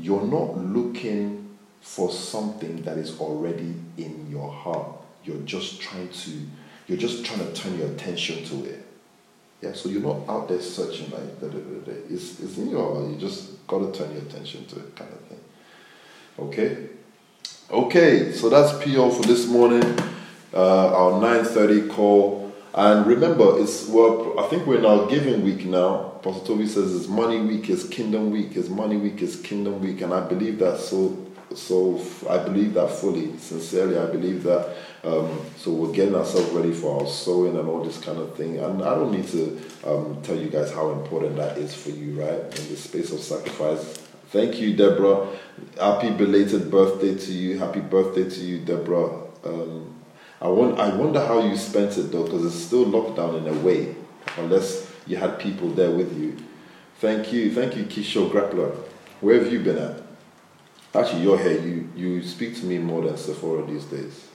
you're 0.00 0.26
not 0.26 0.56
looking 0.56 1.56
for 1.80 2.10
something 2.10 2.82
that 2.82 2.98
is 2.98 3.18
already 3.20 3.74
in 3.96 4.28
your 4.30 4.50
heart. 4.50 4.88
You're 5.24 5.42
just 5.42 5.80
trying 5.80 6.08
to, 6.08 6.30
you're 6.86 6.98
just 6.98 7.24
trying 7.24 7.40
to 7.40 7.52
turn 7.52 7.78
your 7.78 7.88
attention 7.88 8.44
to 8.44 8.64
it. 8.70 8.84
Yeah, 9.60 9.72
so 9.72 9.88
you're 9.88 10.02
not 10.02 10.28
out 10.28 10.48
there 10.48 10.60
searching 10.60 11.10
like 11.10 11.40
da, 11.40 11.48
da, 11.48 11.58
da, 11.58 11.92
da. 11.92 11.92
It's, 12.08 12.38
it's 12.40 12.58
in 12.58 12.70
your 12.70 12.94
heart. 12.94 13.10
You 13.10 13.16
just 13.16 13.66
got 13.66 13.78
to 13.78 13.98
turn 13.98 14.12
your 14.12 14.22
attention 14.22 14.66
to 14.66 14.76
it, 14.76 14.94
kind 14.94 15.12
of 15.12 15.20
thing. 15.20 15.40
Okay? 16.38 16.88
Okay, 17.70 18.32
so 18.32 18.48
that's 18.48 18.72
PO 18.82 19.10
for 19.10 19.22
this 19.22 19.46
morning. 19.46 19.82
Uh, 20.54 20.94
our 20.94 21.20
9:30 21.20 21.90
call, 21.90 22.47
and 22.74 23.06
remember, 23.06 23.60
it's 23.60 23.88
well. 23.88 24.38
I 24.38 24.48
think 24.48 24.66
we're 24.66 24.84
our 24.86 25.08
giving 25.08 25.42
week 25.42 25.64
now. 25.64 26.20
Pastor 26.22 26.46
Toby 26.48 26.66
says 26.66 26.94
it's 26.94 27.08
money 27.08 27.40
week, 27.40 27.70
it's 27.70 27.88
kingdom 27.88 28.30
week, 28.30 28.56
it's 28.56 28.68
money 28.68 28.96
week, 28.96 29.22
it's 29.22 29.36
kingdom 29.36 29.80
week, 29.80 30.00
and 30.02 30.12
I 30.12 30.20
believe 30.26 30.58
that 30.60 30.78
so. 30.78 31.24
So 31.54 31.98
I 32.28 32.38
believe 32.38 32.74
that 32.74 32.90
fully, 32.90 33.36
sincerely. 33.38 33.98
I 33.98 34.06
believe 34.06 34.42
that. 34.42 34.76
Um, 35.02 35.40
so 35.56 35.72
we're 35.72 35.92
getting 35.92 36.14
ourselves 36.14 36.50
ready 36.50 36.72
for 36.72 37.00
our 37.00 37.06
sowing 37.06 37.56
and 37.56 37.66
all 37.68 37.82
this 37.82 37.98
kind 37.98 38.18
of 38.18 38.36
thing. 38.36 38.58
And 38.58 38.82
I 38.82 38.94
don't 38.94 39.12
need 39.12 39.28
to 39.28 39.58
um, 39.86 40.20
tell 40.22 40.36
you 40.36 40.50
guys 40.50 40.70
how 40.72 40.90
important 40.90 41.36
that 41.36 41.56
is 41.56 41.74
for 41.74 41.88
you, 41.90 42.20
right? 42.20 42.38
In 42.38 42.48
the 42.68 42.76
space 42.76 43.12
of 43.12 43.20
sacrifice. 43.20 44.08
Thank 44.30 44.60
you, 44.60 44.76
Deborah. 44.76 45.26
Happy 45.80 46.10
belated 46.10 46.70
birthday 46.70 47.16
to 47.16 47.32
you. 47.32 47.58
Happy 47.58 47.80
birthday 47.80 48.28
to 48.28 48.40
you, 48.40 48.58
Deborah. 48.58 49.22
Um, 49.44 49.97
I, 50.40 50.48
want, 50.48 50.78
I 50.78 50.94
wonder 50.94 51.24
how 51.24 51.40
you 51.40 51.56
spent 51.56 51.98
it 51.98 52.12
though, 52.12 52.24
because 52.24 52.44
it's 52.44 52.64
still 52.64 52.84
lockdown 52.86 53.38
in 53.38 53.48
a 53.48 53.58
way, 53.60 53.94
unless 54.36 54.90
you 55.06 55.16
had 55.16 55.38
people 55.38 55.68
there 55.70 55.90
with 55.90 56.16
you. 56.18 56.36
Thank 56.98 57.32
you. 57.32 57.52
Thank 57.52 57.76
you, 57.76 57.84
Kisho 57.84 58.30
Grappler. 58.30 58.74
Where 59.20 59.42
have 59.42 59.52
you 59.52 59.60
been 59.60 59.78
at? 59.78 60.02
Actually, 60.94 61.22
you're 61.22 61.38
here. 61.38 61.60
You, 61.60 61.88
you 61.94 62.22
speak 62.22 62.56
to 62.56 62.64
me 62.64 62.78
more 62.78 63.02
than 63.02 63.16
Sephora 63.16 63.64
these 63.66 63.84
days. 63.84 64.28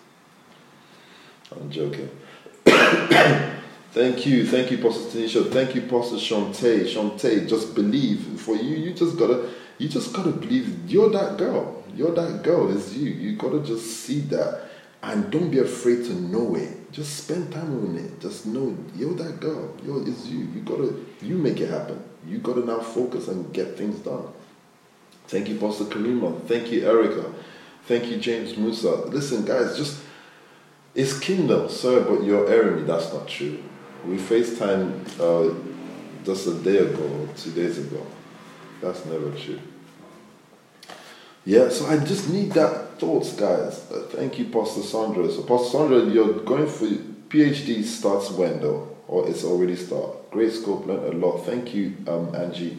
I'm 1.51 1.69
joking. 1.69 2.09
thank 2.65 4.25
you, 4.25 4.47
thank 4.47 4.71
you, 4.71 4.77
Pastor 4.77 5.17
Tanisha. 5.17 5.51
Thank 5.51 5.75
you, 5.75 5.81
Pastor 5.81 6.15
Shante. 6.15 6.85
Shante, 6.85 7.47
just 7.47 7.75
believe. 7.75 8.39
For 8.39 8.55
you, 8.55 8.75
you 8.75 8.93
just 8.93 9.17
gotta, 9.17 9.49
you 9.77 9.89
just 9.89 10.13
gotta 10.13 10.31
believe. 10.31 10.89
You're 10.89 11.09
that 11.09 11.37
girl. 11.37 11.83
You're 11.95 12.13
that 12.13 12.43
girl. 12.43 12.75
It's 12.75 12.93
you. 12.93 13.11
You 13.11 13.35
gotta 13.35 13.59
just 13.61 14.05
see 14.05 14.21
that, 14.21 14.69
and 15.03 15.29
don't 15.29 15.51
be 15.51 15.59
afraid 15.59 16.05
to 16.05 16.13
know 16.13 16.55
it. 16.55 16.91
Just 16.91 17.23
spend 17.25 17.51
time 17.51 17.71
on 17.85 17.97
it. 17.97 18.21
Just 18.21 18.45
know 18.45 18.75
you're 18.95 19.13
that 19.15 19.39
girl. 19.39 19.75
You're, 19.83 20.07
it's 20.07 20.27
you. 20.27 20.45
You 20.45 20.61
gotta, 20.61 20.95
you 21.21 21.37
make 21.37 21.59
it 21.59 21.69
happen. 21.69 22.01
You 22.25 22.37
gotta 22.37 22.61
now 22.65 22.79
focus 22.79 23.27
and 23.27 23.53
get 23.53 23.77
things 23.77 23.99
done. 23.99 24.27
Thank 25.27 25.49
you, 25.49 25.57
Pastor 25.57 25.85
Kalima. 25.85 26.41
Thank 26.47 26.71
you, 26.71 26.87
Erica. 26.87 27.33
Thank 27.85 28.05
you, 28.05 28.17
James 28.17 28.55
Musa. 28.55 28.95
Listen, 29.07 29.43
guys, 29.43 29.75
just 29.77 30.01
it's 30.95 31.19
kingdom, 31.19 31.67
sir, 31.69 32.03
but 32.03 32.23
you're 32.23 32.49
airing 32.49 32.77
me. 32.77 32.83
That's 32.83 33.11
not 33.11 33.27
true. 33.27 33.61
We 34.05 34.17
FaceTime 34.17 35.19
uh, 35.19 35.53
just 36.23 36.47
a 36.47 36.53
day 36.53 36.77
ago, 36.77 37.27
two 37.35 37.51
days 37.51 37.77
ago. 37.77 38.05
That's 38.79 39.05
never 39.05 39.31
true. 39.31 39.59
Yeah, 41.45 41.69
so 41.69 41.87
I 41.87 41.97
just 41.97 42.29
need 42.29 42.51
that 42.53 42.82
thoughts, 42.99 43.33
guys. 43.33 43.89
Uh, 43.91 44.07
thank 44.09 44.39
you, 44.39 44.45
Pastor 44.45 44.81
Sandra. 44.81 45.29
So, 45.31 45.43
Pastor 45.43 45.77
Sandra, 45.77 46.05
you're 46.05 46.39
going 46.41 46.67
for 46.67 46.85
PhD 46.85 47.83
starts 47.83 48.29
when 48.31 48.61
though, 48.61 48.95
or 49.07 49.27
it's 49.27 49.43
already 49.43 49.75
start. 49.75 50.31
Great 50.31 50.51
scope, 50.53 50.85
learned 50.85 51.13
a 51.13 51.17
lot. 51.17 51.45
Thank 51.45 51.73
you, 51.73 51.95
um, 52.07 52.33
Angie. 52.35 52.77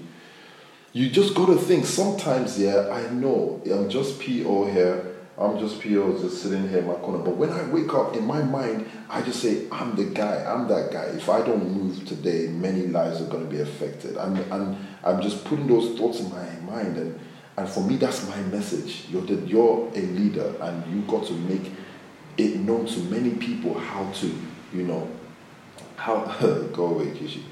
You 0.93 1.11
just 1.11 1.35
got 1.35 1.47
to 1.47 1.57
think. 1.57 1.87
Sometimes, 1.87 2.59
yeah, 2.59 2.89
I 2.91 3.11
know 3.13 3.61
I'm 3.67 3.89
just 3.89 4.21
PO 4.21 4.67
here 4.71 5.15
I'm 5.37 5.59
just 5.59 5.83
PO, 5.83 6.21
just 6.21 6.43
sitting 6.43 6.69
here 6.69 6.79
in 6.79 6.87
my 6.87 6.95
corner. 6.95 7.19
But 7.19 7.37
when 7.37 7.51
I 7.51 7.65
wake 7.69 7.93
up, 7.93 8.15
in 8.15 8.25
my 8.25 8.43
mind, 8.43 8.89
I 9.11 9.21
just 9.23 9.41
say, 9.41 9.67
I'm 9.73 9.97
the 9.97 10.05
guy, 10.05 10.45
I'm 10.45 10.69
that 10.69 10.93
guy. 10.93 11.05
If 11.07 11.29
I 11.29 11.45
don't 11.45 11.73
move 11.73 12.07
today, 12.07 12.47
many 12.47 12.87
lives 12.87 13.21
are 13.21 13.27
going 13.27 13.45
to 13.45 13.51
be 13.51 13.61
affected. 13.61 14.17
And, 14.17 14.39
and 14.53 14.77
I'm 15.03 15.21
just 15.21 15.45
putting 15.45 15.67
those 15.67 15.99
thoughts 15.99 16.21
in 16.21 16.31
my 16.31 16.49
mind. 16.61 16.97
And, 16.97 17.21
and 17.57 17.69
for 17.69 17.81
me, 17.81 17.97
that's 17.97 18.29
my 18.29 18.37
message. 18.43 19.07
You're, 19.11 19.23
the, 19.23 19.35
you're 19.47 19.89
a 19.95 20.01
leader, 20.01 20.55
and 20.61 20.95
you 20.95 21.03
got 21.03 21.27
to 21.27 21.33
make 21.33 21.71
it 22.37 22.57
known 22.57 22.87
to 22.87 22.99
many 23.01 23.31
people 23.31 23.79
how 23.79 24.11
to, 24.13 24.27
you 24.73 24.83
know, 24.83 25.09
how, 25.97 26.25
go 26.73 26.87
away, 26.87 27.07
Kishi, 27.07 27.43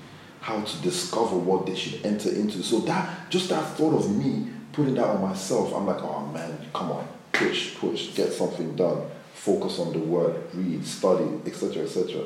how 0.40 0.60
to 0.60 0.82
discover 0.82 1.36
what 1.36 1.66
they 1.66 1.76
should 1.76 2.04
enter 2.04 2.30
into. 2.30 2.62
So 2.62 2.80
that, 2.80 3.30
just 3.30 3.48
that 3.50 3.76
thought 3.76 3.94
of 3.94 4.14
me 4.16 4.48
putting 4.72 4.94
that 4.94 5.06
on 5.06 5.20
myself, 5.20 5.72
I'm 5.74 5.86
like, 5.86 6.02
oh 6.02 6.26
man, 6.26 6.58
come 6.72 6.92
on 6.92 7.06
push, 7.32 7.74
push, 7.76 8.14
get 8.14 8.32
something 8.32 8.76
done, 8.76 9.02
focus 9.34 9.78
on 9.78 9.92
the 9.92 9.98
word, 9.98 10.36
read, 10.54 10.86
study, 10.86 11.40
etc., 11.46 11.82
etc. 11.84 12.24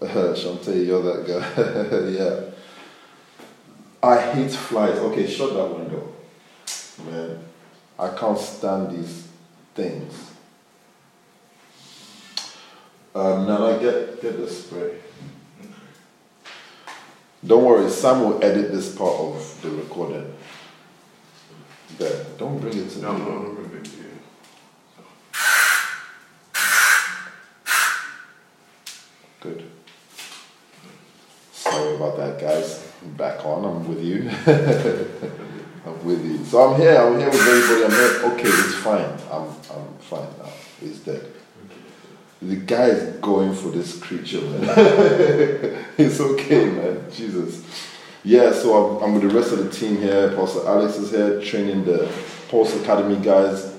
Shante, 0.00 0.86
you're 0.86 1.02
that 1.02 1.26
guy. 1.26 1.42
yeah. 2.18 2.57
I 4.02 4.20
hate 4.20 4.52
flies. 4.52 4.98
Okay, 4.98 5.26
shut 5.26 5.54
that 5.54 5.74
window. 5.76 6.12
Man, 7.04 7.38
I 7.98 8.08
can't 8.16 8.38
stand 8.38 8.96
these 8.96 9.26
things. 9.74 10.32
Um, 13.14 13.46
now 13.46 13.66
I 13.66 13.78
get 13.78 14.20
get 14.22 14.36
the 14.36 14.48
spray. 14.48 14.98
Don't 17.44 17.64
worry, 17.64 17.88
Sam 17.90 18.20
will 18.22 18.42
edit 18.44 18.72
this 18.72 18.94
part 18.94 19.14
of 19.14 19.58
the 19.62 19.70
recording. 19.70 20.32
There. 21.96 22.24
Don't 22.36 22.58
bring 22.60 22.76
it 22.76 22.90
to 22.90 22.98
No, 23.00 23.12
me. 23.12 23.18
no, 23.20 23.42
no, 23.42 23.52
bring 23.54 23.80
it 23.80 23.84
to 23.84 23.96
you. 23.96 24.04
Good. 29.40 29.64
Sorry 31.52 31.94
about 31.96 32.16
that, 32.18 32.40
guys. 32.40 32.87
Back 33.16 33.44
on. 33.44 33.64
I'm 33.64 33.88
with 33.88 34.02
you. 34.02 34.28
I'm 35.86 36.04
with 36.04 36.24
you. 36.24 36.44
So 36.44 36.72
I'm 36.72 36.80
here. 36.80 36.96
I'm 36.96 37.18
here 37.18 37.30
with 37.30 37.40
everybody. 37.40 37.84
I'm 37.84 37.90
here. 37.90 38.32
Okay, 38.32 38.48
it's 38.48 38.74
fine. 38.76 39.04
I'm 39.30 39.48
I'm 39.70 39.98
fine 40.00 40.28
now. 40.38 40.50
He's 40.80 40.98
dead. 41.00 41.24
The 42.42 42.56
guy 42.56 42.86
is 42.86 43.16
going 43.16 43.54
for 43.54 43.70
this 43.70 43.98
creature, 43.98 44.40
man. 44.40 44.62
it's 45.98 46.20
okay, 46.20 46.66
man. 46.66 47.10
Jesus. 47.10 47.64
Yeah, 48.24 48.52
so 48.52 48.98
I'm, 48.98 49.04
I'm 49.04 49.14
with 49.14 49.30
the 49.30 49.36
rest 49.36 49.52
of 49.52 49.58
the 49.58 49.70
team 49.70 49.96
here. 49.96 50.34
Pastor 50.36 50.66
Alex 50.66 50.96
is 50.96 51.10
here 51.10 51.40
training 51.40 51.84
the 51.84 52.12
Pulse 52.48 52.74
Academy 52.76 53.16
guys. 53.24 53.74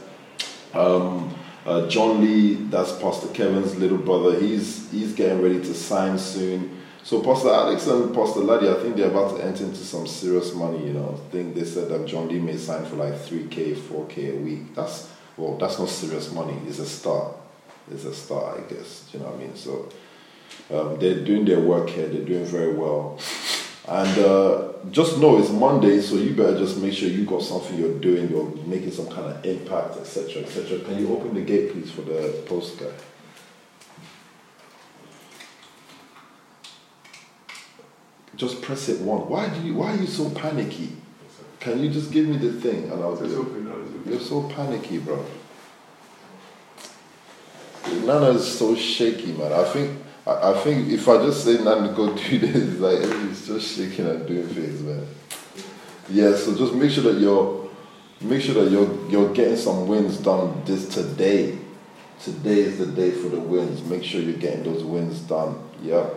Um, 0.73 1.33
uh, 1.65 1.87
John 1.87 2.21
Lee, 2.21 2.53
that's 2.53 2.93
Pastor 2.93 3.27
Kevin's 3.29 3.75
little 3.75 3.97
brother. 3.97 4.39
He's 4.39 4.89
he's 4.91 5.13
getting 5.13 5.41
ready 5.41 5.59
to 5.59 5.73
sign 5.73 6.17
soon. 6.17 6.78
So 7.09 7.23
Pastor 7.23 7.49
Alex 7.49 7.87
and 7.87 8.13
Pastor 8.13 8.41
Laddie, 8.41 8.69
I 8.69 8.75
think 8.75 8.95
they're 8.95 9.09
about 9.09 9.35
to 9.35 9.43
enter 9.43 9.63
into 9.63 9.83
some 9.83 10.05
serious 10.05 10.53
money. 10.53 10.85
You 10.85 10.93
know, 10.93 11.17
I 11.17 11.31
think 11.31 11.55
they 11.55 11.65
said 11.65 11.89
that 11.89 12.05
John 12.05 12.27
Lee 12.27 12.37
may 12.37 12.55
sign 12.55 12.85
for 12.85 12.97
like 12.97 13.19
three 13.19 13.47
k, 13.47 13.73
four 13.73 14.05
k 14.05 14.29
a 14.29 14.35
week. 14.35 14.75
That's 14.75 15.09
well, 15.35 15.57
that's 15.57 15.79
not 15.79 15.89
serious 15.89 16.31
money. 16.31 16.55
It's 16.67 16.77
a 16.77 16.85
start. 16.85 17.35
It's 17.89 18.05
a 18.05 18.13
start, 18.13 18.59
I 18.59 18.71
guess. 18.71 19.09
Do 19.11 19.17
you 19.17 19.23
know 19.23 19.31
what 19.31 19.39
I 19.39 19.43
mean? 19.43 19.55
So 19.55 19.89
um, 20.69 20.99
they're 20.99 21.25
doing 21.25 21.45
their 21.45 21.61
work 21.61 21.89
here. 21.89 22.07
They're 22.07 22.21
doing 22.21 22.45
very 22.45 22.75
well. 22.75 23.19
And 23.87 24.19
uh, 24.19 24.73
just 24.91 25.17
know 25.17 25.39
it's 25.39 25.49
Monday, 25.49 26.01
so 26.01 26.13
you 26.13 26.35
better 26.35 26.59
just 26.59 26.77
make 26.77 26.93
sure 26.93 27.09
you 27.09 27.25
got 27.25 27.41
something 27.41 27.75
you're 27.75 27.97
doing, 27.97 28.29
you're 28.29 28.53
making 28.67 28.91
some 28.91 29.07
kind 29.07 29.33
of 29.33 29.43
impact, 29.43 29.97
etc., 29.97 30.43
etc. 30.43 30.77
Can 30.81 30.99
you 30.99 31.11
open 31.11 31.33
the 31.33 31.41
gate, 31.41 31.71
please, 31.71 31.89
for 31.89 32.03
the 32.03 32.43
post 32.45 32.77
guy? 32.79 32.91
Just 38.39 38.61
press 38.61 38.87
it 38.87 39.01
one. 39.01 39.27
Why 39.29 39.49
do 39.49 39.59
you? 39.67 39.75
Why 39.75 39.91
are 39.93 39.97
you 39.97 40.07
so 40.07 40.29
panicky? 40.29 40.93
Can 41.59 41.83
you 41.83 41.89
just 41.89 42.09
give 42.09 42.25
me 42.25 42.37
the 42.37 42.53
thing 42.53 42.89
and 42.89 43.03
I'll 43.03 43.21
It's 43.21 43.33
do 43.33 43.41
it? 43.41 44.07
it's. 44.07 44.09
You're 44.09 44.19
so 44.21 44.43
panicky, 44.47 44.97
bro. 44.97 45.25
Nana 48.05 48.29
is 48.29 48.47
so 48.47 48.75
shaky, 48.75 49.33
man. 49.33 49.51
I 49.51 49.65
think 49.65 49.99
I, 50.25 50.51
I 50.51 50.57
think 50.61 50.87
if 50.89 51.09
I 51.09 51.17
just 51.17 51.43
say 51.43 51.61
Nana 51.61 51.91
go 51.93 52.15
do 52.15 52.39
this, 52.39 52.55
it's 52.55 52.79
like 52.79 52.99
he's 53.27 53.45
just 53.45 53.75
shaking 53.75 54.07
and 54.07 54.25
doing 54.25 54.47
things, 54.47 54.81
man. 54.83 55.05
Yeah, 56.09 56.33
so 56.37 56.55
just 56.55 56.73
make 56.73 56.91
sure 56.91 57.03
that 57.11 57.19
you're 57.19 57.69
make 58.21 58.41
sure 58.41 58.55
that 58.63 58.71
you're 58.71 59.09
you're 59.09 59.33
getting 59.33 59.57
some 59.57 59.85
wins 59.85 60.17
done 60.17 60.61
this 60.65 60.87
today. 60.87 61.57
Today 62.23 62.59
is 62.59 62.77
the 62.79 62.85
day 62.85 63.11
for 63.11 63.27
the 63.27 63.39
wins. 63.39 63.83
Make 63.83 64.05
sure 64.05 64.21
you're 64.21 64.37
getting 64.37 64.63
those 64.63 64.83
wins 64.85 65.19
done. 65.19 65.59
Yeah. 65.83 66.09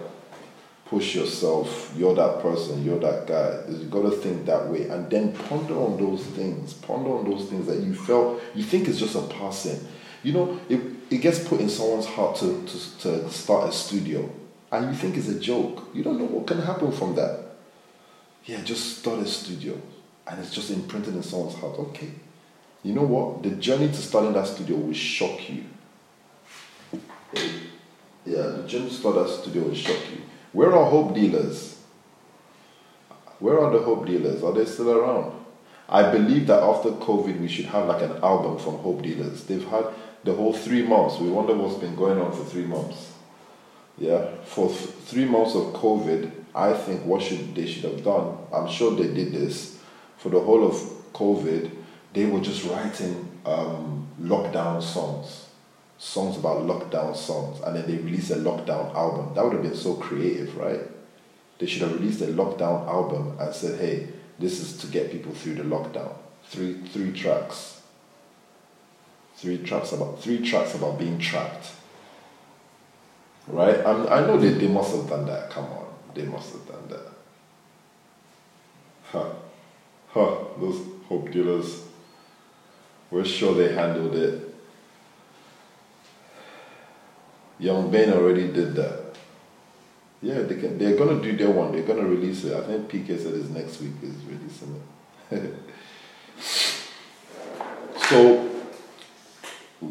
Push 0.92 1.14
yourself. 1.14 1.94
You're 1.96 2.14
that 2.16 2.42
person. 2.42 2.84
You're 2.84 2.98
that 2.98 3.26
guy. 3.26 3.62
You 3.66 3.86
got 3.86 4.02
to 4.02 4.10
think 4.10 4.44
that 4.44 4.68
way, 4.68 4.88
and 4.90 5.08
then 5.08 5.32
ponder 5.32 5.72
on 5.74 5.96
those 5.96 6.22
things. 6.22 6.74
Ponder 6.74 7.12
on 7.12 7.30
those 7.30 7.48
things 7.48 7.66
that 7.66 7.78
you 7.78 7.94
felt 7.94 8.42
you 8.54 8.62
think 8.62 8.88
is 8.88 9.00
just 9.00 9.14
a 9.14 9.22
passing. 9.22 9.80
You 10.22 10.34
know, 10.34 10.60
it, 10.68 10.82
it 11.08 11.22
gets 11.22 11.48
put 11.48 11.60
in 11.60 11.70
someone's 11.70 12.04
heart 12.04 12.36
to, 12.40 12.62
to, 12.66 12.98
to 12.98 13.30
start 13.30 13.70
a 13.70 13.72
studio, 13.72 14.30
and 14.70 14.90
you 14.90 14.94
think 14.94 15.16
it's 15.16 15.28
a 15.28 15.40
joke. 15.40 15.88
You 15.94 16.04
don't 16.04 16.18
know 16.18 16.26
what 16.26 16.46
can 16.46 16.60
happen 16.60 16.92
from 16.92 17.14
that. 17.14 17.40
Yeah, 18.44 18.60
just 18.60 18.98
start 18.98 19.20
a 19.20 19.26
studio, 19.26 19.80
and 20.26 20.40
it's 20.40 20.50
just 20.50 20.70
imprinted 20.70 21.14
in 21.14 21.22
someone's 21.22 21.54
heart. 21.54 21.78
Okay, 21.78 22.10
you 22.82 22.92
know 22.92 23.04
what? 23.04 23.42
The 23.42 23.52
journey 23.52 23.88
to 23.88 23.96
starting 23.96 24.34
that 24.34 24.46
studio 24.46 24.76
will 24.76 24.92
shock 24.92 25.48
you. 25.48 25.64
Yeah, 28.26 28.42
the 28.42 28.64
journey 28.68 28.90
to 28.90 28.94
start 28.94 29.14
that 29.14 29.30
studio 29.30 29.62
will 29.62 29.74
shock 29.74 29.98
you. 30.10 30.18
Where 30.52 30.74
are 30.74 30.88
hope 30.88 31.14
dealers? 31.14 31.78
Where 33.38 33.58
are 33.58 33.72
the 33.72 33.82
hope 33.84 34.06
dealers? 34.06 34.42
Are 34.42 34.52
they 34.52 34.64
still 34.64 34.90
around? 34.90 35.42
I 35.88 36.10
believe 36.10 36.46
that 36.46 36.62
after 36.62 36.90
COVID, 36.90 37.40
we 37.40 37.48
should 37.48 37.66
have 37.66 37.86
like 37.86 38.02
an 38.02 38.12
album 38.22 38.58
from 38.58 38.78
Hope 38.78 39.02
Dealers. 39.02 39.44
They've 39.44 39.66
had 39.66 39.84
the 40.24 40.32
whole 40.32 40.52
three 40.52 40.82
months. 40.82 41.18
We 41.18 41.28
wonder 41.28 41.54
what's 41.54 41.78
been 41.78 41.96
going 41.96 42.18
on 42.18 42.32
for 42.32 42.44
three 42.44 42.64
months. 42.64 43.12
Yeah, 43.98 44.26
for 44.44 44.68
th- 44.68 44.90
three 45.04 45.26
months 45.26 45.54
of 45.54 45.74
COVID, 45.74 46.30
I 46.54 46.72
think 46.72 47.04
what 47.04 47.20
should 47.22 47.54
they 47.54 47.66
should 47.66 47.84
have 47.84 48.02
done. 48.04 48.38
I'm 48.52 48.68
sure 48.68 48.94
they 48.96 49.12
did 49.12 49.32
this 49.32 49.78
for 50.16 50.30
the 50.30 50.40
whole 50.40 50.66
of 50.66 50.74
COVID. 51.12 51.70
They 52.14 52.26
were 52.26 52.40
just 52.40 52.64
writing 52.64 53.28
um, 53.44 54.08
lockdown 54.20 54.82
songs, 54.82 55.48
songs 56.02 56.36
about 56.36 56.66
lockdown 56.66 57.14
songs, 57.14 57.60
and 57.60 57.76
then 57.76 57.86
they 57.86 57.96
released 57.96 58.32
a 58.32 58.34
lockdown 58.34 58.92
album. 58.92 59.32
That 59.34 59.44
would 59.44 59.52
have 59.52 59.62
been 59.62 59.76
so 59.76 59.94
creative, 59.94 60.56
right? 60.56 60.80
They 61.60 61.66
should 61.66 61.82
have 61.82 61.94
released 61.94 62.20
a 62.22 62.26
lockdown 62.26 62.88
album 62.88 63.36
and 63.38 63.54
said, 63.54 63.78
"Hey, 63.78 64.08
this 64.36 64.58
is 64.58 64.78
to 64.78 64.88
get 64.88 65.12
people 65.12 65.32
through 65.32 65.54
the 65.54 65.62
lockdown. 65.62 66.12
Three 66.46 66.74
three 66.88 67.12
tracks. 67.12 67.82
Three 69.36 69.58
tracks 69.58 69.92
about 69.92 70.20
three 70.20 70.40
tracks 70.44 70.74
about 70.74 70.98
being 70.98 71.18
trapped." 71.20 71.70
Right? 73.46 73.78
I'm, 73.86 74.08
I 74.08 74.26
know 74.26 74.36
they, 74.36 74.50
they 74.50 74.68
must 74.68 74.96
have 74.96 75.08
done 75.08 75.26
that. 75.26 75.50
Come 75.50 75.66
on, 75.66 75.86
they 76.14 76.24
must 76.24 76.52
have 76.52 76.66
done 76.66 76.88
that. 76.88 77.12
Huh. 79.04 79.30
Huh. 80.08 80.34
Those 80.58 80.80
hope 81.08 81.30
dealers. 81.30 81.84
We're 83.08 83.24
sure 83.24 83.54
they 83.54 83.72
handled 83.72 84.16
it. 84.16 84.51
Young 87.62 87.92
Ben 87.92 88.12
already 88.12 88.48
did 88.52 88.74
that. 88.74 89.14
Yeah, 90.20 90.42
they 90.42 90.56
can, 90.56 90.78
they're 90.78 90.96
gonna 90.96 91.22
do 91.22 91.36
their 91.36 91.50
one. 91.50 91.70
They're 91.70 91.86
gonna 91.86 92.04
release 92.04 92.42
it. 92.42 92.56
I 92.56 92.62
think 92.66 92.90
PK 92.90 93.16
said 93.20 93.34
it's 93.34 93.48
next 93.50 93.80
week 93.80 93.92
is 94.02 94.16
releasing 94.24 94.82
it. 95.30 95.54
so 98.08 98.50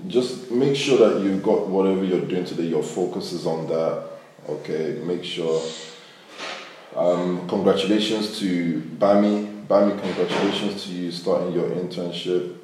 just 0.07 0.51
make 0.51 0.75
sure 0.75 0.97
that 0.97 1.21
you 1.23 1.37
got 1.39 1.67
whatever 1.67 2.03
you're 2.03 2.25
doing 2.25 2.43
today. 2.43 2.63
Your 2.63 2.83
focus 2.83 3.31
is 3.31 3.47
on 3.47 3.67
that. 3.67 4.09
Okay, 4.49 5.01
make 5.05 5.23
sure. 5.23 5.61
Um, 6.93 7.47
congratulations 7.47 8.37
to 8.39 8.81
Bami. 8.97 9.65
Bami, 9.67 9.97
congratulations 10.01 10.83
to 10.83 10.91
you 10.91 11.09
starting 11.09 11.53
your 11.53 11.69
internship. 11.69 12.57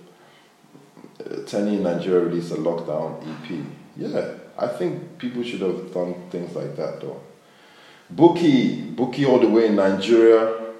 Uh, 1.23 1.43
Tenny 1.45 1.77
in 1.77 1.84
Nigeria 1.84 2.25
released 2.25 2.51
a 2.51 2.55
lockdown 2.55 3.21
EP. 3.25 3.65
Yeah, 3.95 4.47
I 4.57 4.67
think 4.67 5.19
people 5.19 5.43
should 5.43 5.61
have 5.61 5.93
done 5.93 6.15
things 6.29 6.55
like 6.55 6.75
that 6.77 6.99
though. 7.01 7.21
Bookie, 8.09 8.81
Bookie 8.81 9.25
all 9.25 9.39
the 9.39 9.49
way 9.49 9.67
in 9.67 9.75
Nigeria. 9.75 10.73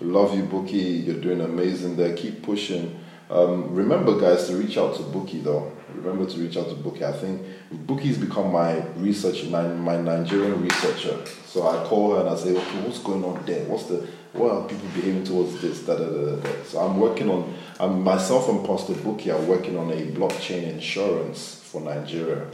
Love 0.00 0.34
you, 0.34 0.42
Bookie. 0.44 0.78
You're 0.78 1.20
doing 1.20 1.40
amazing 1.40 1.96
there. 1.96 2.16
Keep 2.16 2.42
pushing. 2.42 2.98
Um, 3.28 3.72
remember, 3.74 4.18
guys, 4.18 4.48
to 4.48 4.56
reach 4.56 4.76
out 4.76 4.96
to 4.96 5.02
Bookie 5.04 5.40
though. 5.40 5.70
Remember 5.94 6.28
to 6.28 6.38
reach 6.38 6.56
out 6.56 6.68
to 6.70 6.74
Bookie. 6.74 7.04
I 7.04 7.12
think 7.12 7.42
Bookie's 7.70 8.18
become 8.18 8.50
my 8.50 8.80
research, 8.96 9.44
my, 9.44 9.62
my 9.68 9.96
Nigerian 9.96 10.60
researcher. 10.62 11.24
So 11.46 11.68
I 11.68 11.84
call 11.86 12.14
her 12.14 12.20
and 12.22 12.30
I 12.30 12.36
say, 12.36 12.56
okay, 12.56 12.80
what's 12.82 12.98
going 12.98 13.24
on 13.24 13.44
there? 13.44 13.64
What's 13.66 13.84
the 13.84 14.08
what 14.32 14.52
are 14.52 14.68
people 14.68 14.88
behaving 14.94 15.24
towards 15.24 15.60
this? 15.60 15.84
Da, 15.84 15.96
da, 15.96 16.06
da, 16.06 16.36
da. 16.36 16.48
So 16.64 16.78
I'm 16.78 16.98
working 16.98 17.28
on. 17.28 17.54
I'm 17.78 18.02
myself 18.02 18.48
and 18.48 18.64
Pastor 18.64 18.94
Bookie 18.94 19.30
are 19.30 19.40
working 19.40 19.76
on 19.76 19.90
a 19.90 20.06
blockchain 20.12 20.64
insurance 20.64 21.59
for 21.70 21.80
Nigeria. 21.80 22.46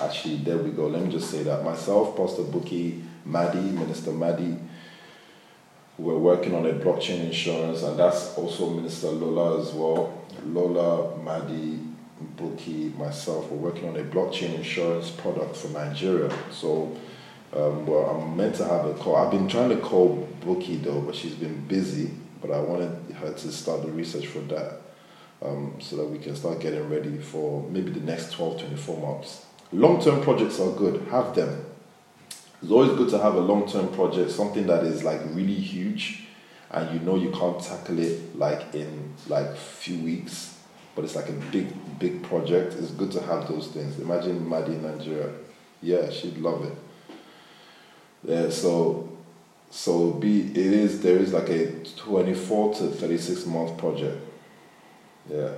Actually, 0.00 0.36
there 0.36 0.56
we 0.56 0.70
go. 0.70 0.86
Let 0.86 1.02
me 1.02 1.10
just 1.10 1.30
say 1.30 1.42
that 1.42 1.62
myself, 1.62 2.16
Pastor 2.16 2.42
Bookie, 2.42 3.02
Maddie, 3.24 3.58
Minister 3.58 4.12
Maddie, 4.12 4.56
we're 5.98 6.16
working 6.16 6.54
on 6.54 6.64
a 6.64 6.72
blockchain 6.72 7.24
insurance, 7.26 7.82
and 7.82 7.98
that's 7.98 8.34
also 8.38 8.70
Minister 8.70 9.08
Lola 9.08 9.60
as 9.60 9.72
well. 9.72 10.22
Lola, 10.46 11.18
Maddie, 11.18 11.80
Bookie, 12.36 12.90
myself, 12.96 13.50
we're 13.50 13.70
working 13.70 13.88
on 13.88 13.96
a 13.96 14.04
blockchain 14.04 14.54
insurance 14.54 15.10
product 15.10 15.56
for 15.56 15.68
Nigeria. 15.68 16.32
So, 16.50 16.96
um, 17.52 17.86
well, 17.86 18.06
I'm 18.10 18.36
meant 18.36 18.54
to 18.56 18.64
have 18.64 18.86
a 18.86 18.94
call. 18.94 19.16
I've 19.16 19.32
been 19.32 19.48
trying 19.48 19.70
to 19.70 19.78
call 19.78 20.28
Bookie 20.40 20.76
though, 20.76 21.00
but 21.00 21.14
she's 21.14 21.34
been 21.34 21.66
busy. 21.66 22.10
But 22.40 22.52
I 22.52 22.60
wanted 22.60 23.14
her 23.16 23.32
to 23.32 23.52
start 23.52 23.82
the 23.82 23.90
research 23.90 24.28
for 24.28 24.38
that 24.40 24.80
um, 25.42 25.74
so 25.80 25.96
that 25.96 26.06
we 26.06 26.18
can 26.18 26.34
start 26.36 26.60
getting 26.60 26.88
ready 26.88 27.18
for 27.18 27.68
maybe 27.70 27.90
the 27.90 28.00
next 28.00 28.32
12, 28.32 28.60
24 28.60 28.98
months. 29.14 29.46
Long 29.72 30.00
term 30.00 30.22
projects 30.22 30.58
are 30.60 30.72
good, 30.72 31.06
have 31.10 31.34
them. 31.34 31.64
It's 32.62 32.70
always 32.70 32.90
good 32.92 33.08
to 33.10 33.18
have 33.18 33.34
a 33.34 33.40
long 33.40 33.68
term 33.68 33.88
project, 33.88 34.30
something 34.30 34.66
that 34.66 34.84
is 34.84 35.04
like 35.04 35.20
really 35.34 35.54
huge 35.54 36.24
and 36.70 36.92
you 36.92 37.04
know 37.04 37.16
you 37.16 37.30
can't 37.30 37.60
tackle 37.60 37.98
it 37.98 38.36
like 38.36 38.74
in 38.74 39.14
like 39.28 39.56
few 39.56 39.98
weeks, 39.98 40.58
but 40.94 41.04
it's 41.04 41.16
like 41.16 41.28
a 41.28 41.32
big, 41.50 41.68
big 41.98 42.22
project. 42.22 42.74
It's 42.74 42.90
good 42.90 43.10
to 43.12 43.22
have 43.22 43.48
those 43.48 43.68
things. 43.68 43.98
Imagine 43.98 44.48
Maddie 44.48 44.72
in 44.72 44.82
Nigeria. 44.82 45.32
Yeah, 45.80 46.10
she'd 46.10 46.36
love 46.38 46.64
it. 46.64 46.74
Yeah, 48.24 48.50
so 48.50 49.08
so 49.70 50.12
be 50.12 50.42
it 50.50 50.56
is 50.56 51.00
there 51.00 51.16
is 51.16 51.32
like 51.32 51.48
a 51.48 51.72
twenty 51.96 52.34
four 52.34 52.74
to 52.74 52.88
thirty 52.88 53.18
six 53.18 53.46
month 53.46 53.78
project. 53.78 54.18
Yeah. 55.30 55.52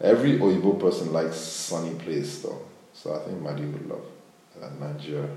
Every 0.00 0.38
Oyibo 0.38 0.78
person 0.78 1.12
likes 1.12 1.36
sunny 1.36 1.94
place 1.98 2.40
though. 2.42 2.62
So 2.92 3.14
I 3.14 3.18
think 3.20 3.42
Maddie 3.42 3.64
would 3.64 3.88
love 3.88 4.04
uh, 4.62 4.68
Nigeria. 4.80 5.28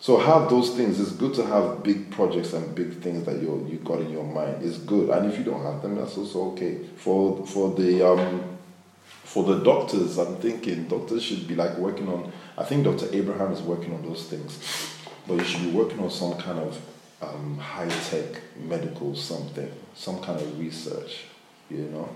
So 0.00 0.18
have 0.18 0.50
those 0.50 0.70
things. 0.76 1.00
It's 1.00 1.12
good 1.12 1.34
to 1.34 1.46
have 1.46 1.82
big 1.82 2.10
projects 2.10 2.52
and 2.52 2.74
big 2.74 3.00
things 3.00 3.24
that 3.24 3.40
you 3.40 3.66
you 3.70 3.78
got 3.78 4.00
in 4.00 4.10
your 4.10 4.24
mind. 4.24 4.62
It's 4.62 4.78
good, 4.78 5.08
and 5.10 5.32
if 5.32 5.38
you 5.38 5.44
don't 5.44 5.62
have 5.62 5.82
them, 5.82 5.96
that's 5.96 6.16
also 6.18 6.50
okay. 6.52 6.78
For 6.96 7.46
for 7.46 7.74
the 7.74 8.06
um, 8.06 8.58
for 9.06 9.44
the 9.44 9.60
doctors, 9.64 10.18
I'm 10.18 10.36
thinking 10.36 10.88
doctors 10.88 11.22
should 11.22 11.48
be 11.48 11.54
like 11.54 11.76
working 11.78 12.08
on. 12.08 12.30
I 12.58 12.64
think 12.64 12.84
Dr. 12.84 13.08
Abraham 13.12 13.50
is 13.52 13.62
working 13.62 13.94
on 13.94 14.02
those 14.02 14.24
things, 14.24 14.58
but 15.26 15.34
you 15.34 15.44
should 15.44 15.62
be 15.62 15.70
working 15.70 15.98
on 16.00 16.10
some 16.10 16.34
kind 16.34 16.58
of 16.58 16.78
um, 17.22 17.58
high 17.58 17.88
tech 17.88 18.42
medical 18.56 19.16
something, 19.16 19.72
some 19.94 20.20
kind 20.20 20.40
of 20.40 20.58
research. 20.60 21.24
You 21.70 21.88
know. 21.88 22.08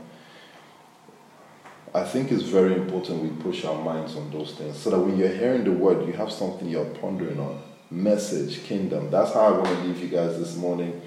I 1.94 2.04
think 2.04 2.30
it's 2.30 2.42
very 2.42 2.74
important 2.74 3.22
we 3.22 3.30
push 3.42 3.64
our 3.64 3.82
minds 3.82 4.14
on 4.16 4.30
those 4.30 4.52
things 4.52 4.76
so 4.76 4.90
that 4.90 4.98
when 4.98 5.16
you're 5.16 5.28
hearing 5.28 5.64
the 5.64 5.72
word, 5.72 6.06
you 6.06 6.12
have 6.12 6.30
something 6.30 6.68
you're 6.68 6.84
pondering 6.84 7.40
on. 7.40 7.62
Message, 7.90 8.64
kingdom. 8.64 9.10
That's 9.10 9.32
how 9.32 9.40
I 9.40 9.50
want 9.52 9.66
to 9.66 9.80
leave 9.84 10.00
you 10.00 10.08
guys 10.08 10.38
this 10.38 10.56
morning. 10.56 11.00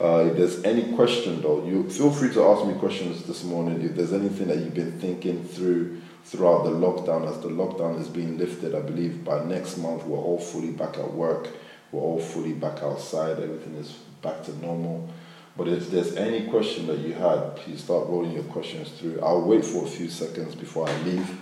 Uh, 0.00 0.28
if 0.30 0.36
there's 0.36 0.64
any 0.64 0.94
question 0.94 1.42
though, 1.42 1.64
you 1.66 1.88
feel 1.90 2.10
free 2.10 2.32
to 2.32 2.44
ask 2.44 2.66
me 2.66 2.74
questions 2.74 3.24
this 3.24 3.44
morning. 3.44 3.82
If 3.82 3.94
there's 3.94 4.12
anything 4.12 4.48
that 4.48 4.58
you've 4.58 4.74
been 4.74 4.98
thinking 4.98 5.44
through 5.44 6.00
throughout 6.24 6.64
the 6.64 6.70
lockdown, 6.70 7.28
as 7.28 7.40
the 7.40 7.48
lockdown 7.48 8.00
is 8.00 8.08
being 8.08 8.38
lifted, 8.38 8.74
I 8.74 8.80
believe 8.80 9.24
by 9.24 9.44
next 9.44 9.76
month 9.76 10.04
we're 10.04 10.18
all 10.18 10.38
fully 10.38 10.70
back 10.70 10.96
at 10.96 11.12
work. 11.12 11.48
We're 11.90 12.00
all 12.00 12.20
fully 12.20 12.54
back 12.54 12.82
outside. 12.82 13.38
Everything 13.38 13.74
is 13.74 13.92
back 14.22 14.42
to 14.44 14.56
normal. 14.58 15.10
But 15.56 15.68
if 15.68 15.90
there's 15.90 16.16
any 16.16 16.48
question 16.48 16.86
that 16.86 16.98
you 16.98 17.12
had, 17.12 17.56
please 17.56 17.84
start 17.84 18.08
rolling 18.08 18.32
your 18.32 18.44
questions 18.44 18.90
through. 18.90 19.20
I'll 19.20 19.42
wait 19.42 19.64
for 19.64 19.84
a 19.84 19.88
few 19.88 20.08
seconds 20.08 20.54
before 20.54 20.88
I 20.88 21.02
leave. 21.02 21.38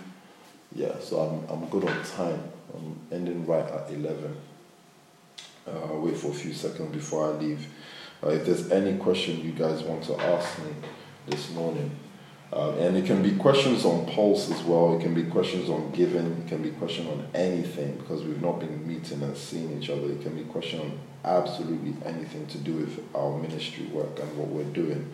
Yeah, 0.74 0.98
so 1.00 1.20
I'm, 1.20 1.48
I'm 1.48 1.68
good 1.68 1.84
on 1.84 2.04
time. 2.04 2.42
I'm 2.74 2.98
ending 3.12 3.46
right 3.46 3.64
at 3.64 3.90
11. 3.90 4.36
Uh, 5.66 5.70
I'll 5.70 6.00
wait 6.00 6.16
for 6.16 6.28
a 6.28 6.34
few 6.34 6.52
seconds 6.52 6.92
before 6.92 7.26
I 7.26 7.30
leave. 7.30 7.66
Uh, 8.22 8.30
if 8.30 8.46
there's 8.46 8.70
any 8.70 8.98
question 8.98 9.40
you 9.44 9.52
guys 9.52 9.82
want 9.82 10.02
to 10.04 10.20
ask 10.20 10.58
me 10.58 10.72
this 11.26 11.50
morning, 11.52 11.90
uh, 12.52 12.72
and 12.72 12.97
it 12.97 13.06
can 13.06 13.22
be 13.22 13.32
questions 13.36 13.85
on 13.85 14.06
pulse 14.06 14.51
as 14.51 14.62
well. 14.64 14.98
It 14.98 15.02
can 15.02 15.14
be 15.14 15.22
questions 15.24 15.68
on 15.68 15.93
giving. 15.93 16.27
It 16.43 16.48
can 16.48 16.62
be 16.62 16.70
question 16.70 17.06
on 17.06 17.28
anything 17.32 17.97
because 17.98 18.24
we've 18.24 18.43
not 18.43 18.59
been 18.59 18.86
meeting 18.86 19.22
and 19.22 19.36
seeing 19.36 19.81
each 19.81 19.89
other. 19.89 20.10
It 20.10 20.22
can 20.22 20.35
be 20.35 20.43
question 20.44 20.81
on 20.81 20.98
absolutely 21.24 21.94
anything 22.05 22.47
to 22.48 22.59
do 22.59 22.74
with 22.74 23.05
our 23.14 23.39
ministry 23.39 23.86
work 23.86 24.18
and 24.18 24.36
what 24.36 24.48
we're 24.48 24.72
doing. 24.72 25.12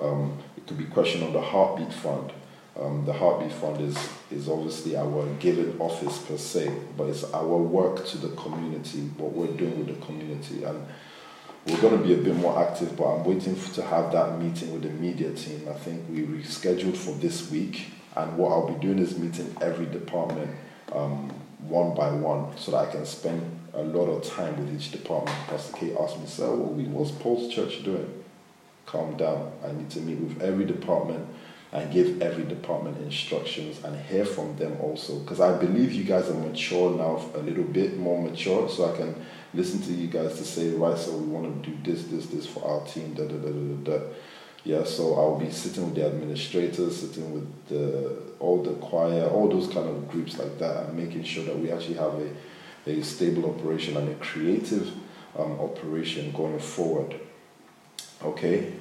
Um, 0.00 0.38
it 0.56 0.66
could 0.66 0.76
be 0.76 0.84
question 0.84 1.22
on 1.22 1.32
the 1.32 1.40
Heartbeat 1.40 1.92
Fund. 1.92 2.32
Um, 2.78 3.04
the 3.06 3.12
Heartbeat 3.12 3.52
Fund 3.52 3.80
is 3.80 3.96
is 4.30 4.48
obviously 4.48 4.96
our 4.96 5.26
giving 5.38 5.80
office 5.80 6.18
per 6.18 6.36
se, 6.36 6.70
but 6.96 7.04
it's 7.04 7.24
our 7.32 7.56
work 7.56 8.04
to 8.06 8.18
the 8.18 8.34
community, 8.36 8.98
what 9.16 9.32
we're 9.32 9.56
doing 9.56 9.78
with 9.78 9.86
the 9.86 10.04
community, 10.04 10.64
and 10.64 10.84
we're 11.66 11.80
going 11.80 11.98
to 11.98 12.04
be 12.06 12.12
a 12.12 12.18
bit 12.18 12.36
more 12.36 12.58
active, 12.62 12.94
but 12.96 13.04
I'm 13.04 13.24
waiting 13.24 13.56
to 13.58 13.82
have 13.82 14.12
that 14.12 14.38
meeting 14.38 14.72
with 14.72 14.82
the 14.82 14.90
media 14.90 15.32
team. 15.32 15.66
I 15.68 15.72
think 15.72 16.04
we 16.10 16.20
rescheduled 16.20 16.96
for 16.96 17.12
this 17.12 17.50
week, 17.50 17.86
and 18.16 18.36
what 18.36 18.52
I'll 18.52 18.70
be 18.70 18.78
doing 18.80 18.98
is 18.98 19.18
meeting 19.18 19.56
every 19.60 19.86
department 19.86 20.50
um, 20.92 21.30
one 21.60 21.94
by 21.94 22.10
one 22.10 22.56
so 22.58 22.72
that 22.72 22.88
I 22.88 22.90
can 22.90 23.06
spend 23.06 23.42
a 23.72 23.82
lot 23.82 24.06
of 24.06 24.24
time 24.24 24.56
with 24.58 24.74
each 24.74 24.92
department. 24.92 25.36
Pastor 25.48 25.76
K 25.76 25.96
asked 25.98 26.20
me, 26.20 26.26
so 26.26 26.54
what's 26.54 27.10
Pulse 27.12 27.52
Church 27.52 27.82
doing? 27.82 28.22
Calm 28.84 29.16
down. 29.16 29.50
I 29.64 29.72
need 29.72 29.88
to 29.90 30.00
meet 30.00 30.18
with 30.18 30.42
every 30.42 30.66
department 30.66 31.26
and 31.74 31.92
give 31.92 32.22
every 32.22 32.44
department 32.44 32.96
instructions 32.98 33.82
and 33.84 34.00
hear 34.06 34.24
from 34.24 34.56
them 34.56 34.76
also. 34.80 35.18
Because 35.18 35.40
I 35.40 35.58
believe 35.58 35.92
you 35.92 36.04
guys 36.04 36.30
are 36.30 36.34
mature 36.34 36.96
now, 36.96 37.20
a 37.34 37.42
little 37.42 37.64
bit 37.64 37.98
more 37.98 38.22
mature, 38.22 38.68
so 38.68 38.94
I 38.94 38.96
can 38.96 39.26
listen 39.52 39.82
to 39.82 39.92
you 39.92 40.06
guys 40.06 40.36
to 40.38 40.44
say, 40.44 40.70
right, 40.70 40.96
so 40.96 41.16
we 41.16 41.26
want 41.26 41.64
to 41.64 41.70
do 41.70 41.76
this, 41.82 42.04
this, 42.04 42.26
this 42.26 42.46
for 42.46 42.64
our 42.64 42.86
team, 42.86 43.14
da 43.14 43.24
da 43.24 43.36
da 43.36 43.50
da 43.50 43.98
da. 43.98 44.06
Yeah, 44.62 44.84
so 44.84 45.14
I'll 45.14 45.38
be 45.38 45.50
sitting 45.50 45.84
with 45.86 45.96
the 45.96 46.06
administrators, 46.06 47.00
sitting 47.00 47.34
with 47.34 47.66
the 47.66 48.22
all 48.38 48.62
the 48.62 48.74
choir, 48.74 49.28
all 49.28 49.48
those 49.48 49.66
kind 49.66 49.88
of 49.88 50.08
groups 50.08 50.38
like 50.38 50.58
that, 50.60 50.86
and 50.86 50.96
making 50.96 51.24
sure 51.24 51.44
that 51.44 51.58
we 51.58 51.70
actually 51.70 51.96
have 51.96 52.14
a, 52.14 52.90
a 52.90 53.02
stable 53.02 53.50
operation 53.50 53.96
and 53.96 54.08
a 54.08 54.14
creative 54.14 54.90
um, 55.36 55.60
operation 55.60 56.32
going 56.32 56.60
forward. 56.60 57.20
Okay, 58.22 58.72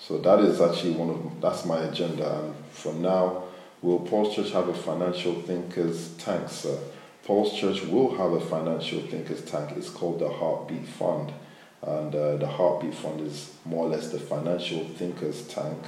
so 0.00 0.18
that 0.18 0.40
is 0.40 0.60
actually 0.60 0.92
one 0.92 1.10
of 1.10 1.40
that's 1.40 1.64
my 1.64 1.78
agenda, 1.84 2.40
and 2.40 2.54
for 2.72 2.92
now, 2.94 3.44
will 3.82 4.00
Pulse 4.00 4.34
Church 4.34 4.50
have 4.52 4.68
a 4.68 4.74
financial 4.74 5.40
thinkers 5.42 6.14
tank, 6.18 6.48
sir? 6.48 6.78
Pulse 7.24 7.54
Church 7.56 7.82
will 7.82 8.16
have 8.16 8.32
a 8.32 8.40
financial 8.40 9.00
thinkers 9.02 9.42
tank. 9.44 9.76
It's 9.76 9.90
called 9.90 10.18
the 10.18 10.28
Heartbeat 10.28 10.86
Fund 10.86 11.32
and 11.82 12.14
uh, 12.14 12.36
the 12.36 12.46
Heartbeat 12.46 12.94
Fund 12.94 13.20
is 13.20 13.54
more 13.64 13.86
or 13.86 13.88
less 13.88 14.10
the 14.10 14.18
financial 14.18 14.84
thinkers 14.84 15.46
tank. 15.48 15.78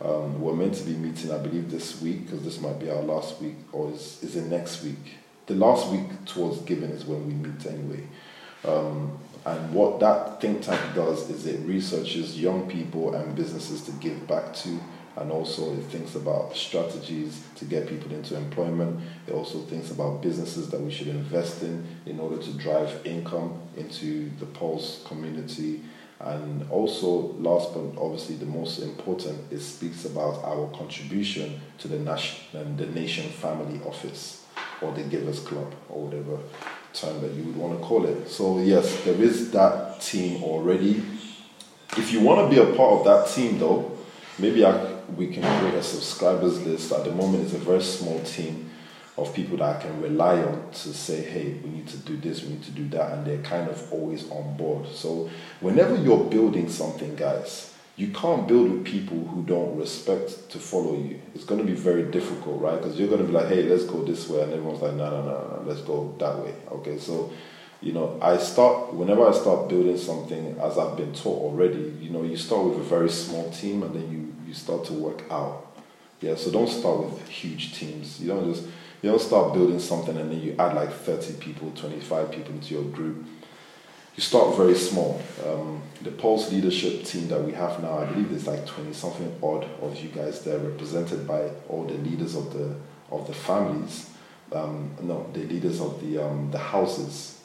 Um, 0.00 0.40
we're 0.40 0.54
meant 0.54 0.74
to 0.74 0.84
be 0.84 0.92
meeting, 0.92 1.30
I 1.30 1.38
believe, 1.38 1.70
this 1.70 2.02
week 2.02 2.26
because 2.26 2.44
this 2.44 2.60
might 2.60 2.78
be 2.78 2.90
our 2.90 3.02
last 3.02 3.40
week, 3.40 3.56
or 3.72 3.90
is 3.92 4.22
is 4.22 4.36
it 4.36 4.44
next 4.46 4.82
week? 4.82 5.18
The 5.46 5.54
last 5.54 5.88
week 5.88 6.24
towards 6.26 6.60
giving 6.62 6.90
is 6.90 7.04
when 7.04 7.26
we 7.26 7.34
meet 7.34 7.64
anyway. 7.66 8.06
Um, 8.64 9.18
and 9.44 9.72
what 9.74 9.98
that 10.00 10.40
think 10.40 10.62
tank 10.62 10.94
does 10.94 11.28
is 11.28 11.46
it 11.46 11.66
researches 11.66 12.40
young 12.40 12.68
people 12.68 13.14
and 13.14 13.34
businesses 13.34 13.82
to 13.84 13.92
give 13.92 14.26
back 14.28 14.54
to 14.54 14.78
and 15.16 15.30
also 15.30 15.74
it 15.74 15.82
thinks 15.84 16.14
about 16.14 16.56
strategies 16.56 17.44
to 17.56 17.64
get 17.66 17.86
people 17.86 18.12
into 18.12 18.34
employment. 18.36 19.00
It 19.26 19.32
also 19.32 19.58
thinks 19.60 19.90
about 19.90 20.22
businesses 20.22 20.70
that 20.70 20.80
we 20.80 20.90
should 20.90 21.08
invest 21.08 21.62
in 21.62 21.86
in 22.06 22.18
order 22.18 22.38
to 22.38 22.52
drive 22.54 22.98
income 23.04 23.60
into 23.76 24.30
the 24.38 24.46
Pulse 24.46 25.04
community. 25.06 25.82
And 26.18 26.70
also, 26.70 27.34
last 27.38 27.74
but 27.74 28.00
obviously 28.00 28.36
the 28.36 28.46
most 28.46 28.78
important, 28.78 29.52
it 29.52 29.60
speaks 29.60 30.04
about 30.04 30.42
our 30.44 30.70
contribution 30.70 31.60
to 31.78 31.88
the 31.88 31.98
nation, 31.98 32.76
the 32.76 32.86
Nation 32.86 33.28
Family 33.28 33.80
Office 33.84 34.46
or 34.80 34.92
the 34.92 35.02
Givers 35.02 35.40
Club 35.40 35.74
or 35.90 36.06
whatever 36.06 36.38
term 36.92 37.20
that 37.22 37.32
you 37.32 37.44
would 37.44 37.56
want 37.56 37.78
to 37.78 37.84
call 37.84 38.06
it. 38.06 38.28
So 38.28 38.58
yes, 38.58 39.02
there 39.04 39.20
is 39.20 39.50
that 39.52 40.00
team 40.00 40.42
already. 40.42 41.02
If 41.96 42.12
you 42.12 42.20
want 42.20 42.50
to 42.50 42.54
be 42.54 42.60
a 42.60 42.74
part 42.74 42.92
of 43.00 43.04
that 43.04 43.28
team, 43.34 43.58
though, 43.58 43.96
maybe 44.38 44.64
I 44.64 44.92
we 45.16 45.26
can 45.28 45.42
create 45.58 45.74
a 45.74 45.82
subscribers 45.82 46.64
list. 46.64 46.92
At 46.92 47.04
the 47.04 47.12
moment, 47.12 47.44
it's 47.44 47.54
a 47.54 47.58
very 47.58 47.82
small 47.82 48.20
team 48.20 48.70
of 49.18 49.34
people 49.34 49.58
that 49.58 49.76
I 49.76 49.80
can 49.80 50.00
rely 50.00 50.42
on 50.42 50.70
to 50.70 50.94
say, 50.94 51.20
hey, 51.22 51.54
we 51.62 51.70
need 51.70 51.88
to 51.88 51.98
do 51.98 52.16
this, 52.16 52.42
we 52.42 52.50
need 52.50 52.62
to 52.62 52.70
do 52.70 52.88
that, 52.90 53.12
and 53.12 53.26
they're 53.26 53.42
kind 53.42 53.68
of 53.68 53.92
always 53.92 54.30
on 54.30 54.56
board. 54.56 54.88
So, 54.88 55.28
whenever 55.60 55.96
you're 55.96 56.24
building 56.24 56.68
something, 56.68 57.14
guys, 57.14 57.71
you 57.96 58.08
can't 58.08 58.48
build 58.48 58.70
with 58.70 58.84
people 58.84 59.18
who 59.26 59.42
don't 59.42 59.76
respect 59.76 60.50
to 60.50 60.58
follow 60.58 60.96
you. 60.96 61.20
It's 61.34 61.44
going 61.44 61.60
to 61.60 61.66
be 61.66 61.74
very 61.74 62.10
difficult, 62.10 62.60
right? 62.60 62.80
Because 62.80 62.98
you're 62.98 63.08
going 63.08 63.20
to 63.20 63.26
be 63.26 63.32
like, 63.32 63.48
hey, 63.48 63.64
let's 63.64 63.84
go 63.84 64.02
this 64.02 64.28
way, 64.28 64.42
and 64.42 64.52
everyone's 64.52 64.80
like, 64.80 64.94
no, 64.94 65.10
no, 65.10 65.22
no, 65.22 65.32
no, 65.32 65.62
let's 65.66 65.82
go 65.82 66.14
that 66.18 66.38
way. 66.38 66.54
Okay, 66.70 66.98
so 66.98 67.32
you 67.80 67.92
know, 67.92 68.18
I 68.22 68.36
start 68.36 68.94
whenever 68.94 69.26
I 69.26 69.32
start 69.32 69.68
building 69.68 69.98
something, 69.98 70.58
as 70.60 70.78
I've 70.78 70.96
been 70.96 71.12
taught 71.12 71.42
already. 71.42 71.94
You 72.00 72.10
know, 72.10 72.22
you 72.22 72.36
start 72.36 72.64
with 72.64 72.78
a 72.78 72.82
very 72.82 73.10
small 73.10 73.50
team, 73.50 73.82
and 73.82 73.94
then 73.94 74.10
you 74.10 74.34
you 74.46 74.54
start 74.54 74.84
to 74.86 74.92
work 74.92 75.24
out. 75.30 75.66
Yeah, 76.20 76.36
so 76.36 76.52
don't 76.52 76.68
start 76.68 77.04
with 77.04 77.28
huge 77.28 77.74
teams. 77.74 78.20
You 78.20 78.28
don't 78.28 78.54
just 78.54 78.68
you 79.02 79.10
don't 79.10 79.20
start 79.20 79.52
building 79.52 79.80
something 79.80 80.16
and 80.16 80.30
then 80.30 80.40
you 80.40 80.54
add 80.58 80.76
like 80.76 80.92
30 80.92 81.34
people, 81.34 81.72
25 81.74 82.30
people 82.30 82.52
into 82.52 82.74
your 82.74 82.84
group. 82.84 83.26
You 84.14 84.22
start 84.22 84.56
very 84.56 84.74
small. 84.74 85.22
Um, 85.46 85.82
the 86.02 86.10
Pulse 86.10 86.52
leadership 86.52 87.04
team 87.04 87.28
that 87.28 87.42
we 87.42 87.52
have 87.52 87.82
now, 87.82 87.98
I 87.98 88.04
believe 88.04 88.28
there's 88.28 88.46
like 88.46 88.66
20 88.66 88.92
something 88.92 89.34
odd 89.42 89.64
of 89.80 89.98
you 90.02 90.10
guys 90.10 90.44
there 90.44 90.58
represented 90.58 91.26
by 91.26 91.48
all 91.68 91.84
the 91.84 91.94
leaders 91.94 92.36
of 92.36 92.52
the 92.52 92.76
of 93.10 93.26
the 93.26 93.32
families. 93.32 94.10
Um, 94.52 94.94
no, 95.00 95.30
the 95.32 95.44
leaders 95.44 95.80
of 95.80 96.00
the 96.02 96.22
um, 96.22 96.50
the 96.50 96.58
houses. 96.58 97.40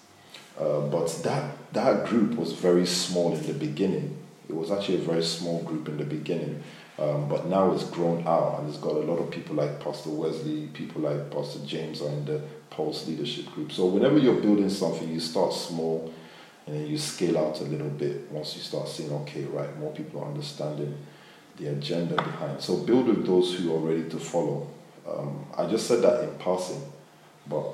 Uh, 0.59 0.81
but 0.81 1.07
that 1.23 1.55
that 1.71 2.05
group 2.07 2.35
was 2.35 2.51
very 2.51 2.85
small 2.85 3.33
in 3.33 3.45
the 3.47 3.53
beginning. 3.53 4.17
It 4.49 4.55
was 4.55 4.69
actually 4.69 4.95
a 4.95 5.05
very 5.05 5.23
small 5.23 5.61
group 5.63 5.87
in 5.87 5.97
the 5.97 6.05
beginning. 6.05 6.63
Um, 6.99 7.29
but 7.29 7.45
now 7.45 7.71
it's 7.73 7.83
grown 7.83 8.27
out 8.27 8.59
and 8.59 8.67
it's 8.67 8.79
got 8.79 8.95
a 8.95 8.99
lot 8.99 9.19
of 9.19 9.29
people 9.29 9.55
like 9.55 9.79
Pastor 9.79 10.09
Wesley, 10.09 10.67
people 10.73 11.01
like 11.01 11.29
Pastor 11.29 11.59
James 11.65 12.01
are 12.01 12.09
in 12.09 12.25
the 12.25 12.41
Pulse 12.71 13.07
leadership 13.07 13.45
group. 13.53 13.71
So 13.71 13.85
whenever 13.85 14.17
you're 14.17 14.41
building 14.41 14.69
something, 14.69 15.07
you 15.07 15.19
start 15.19 15.53
small 15.53 16.11
and 16.67 16.75
then 16.75 16.87
you 16.87 16.97
scale 16.97 17.37
out 17.37 17.61
a 17.61 17.63
little 17.63 17.89
bit 17.89 18.29
once 18.29 18.55
you 18.55 18.61
start 18.61 18.87
seeing, 18.87 19.11
okay, 19.11 19.45
right, 19.45 19.77
more 19.79 19.93
people 19.93 20.21
are 20.21 20.27
understanding 20.27 20.95
the 21.57 21.67
agenda 21.67 22.15
behind. 22.15 22.61
So 22.61 22.77
build 22.77 23.07
with 23.07 23.25
those 23.25 23.55
who 23.55 23.73
are 23.73 23.79
ready 23.79 24.09
to 24.09 24.19
follow. 24.19 24.69
Um, 25.07 25.45
I 25.57 25.65
just 25.65 25.87
said 25.87 26.01
that 26.01 26.23
in 26.25 26.35
passing, 26.37 26.81
but 27.49 27.65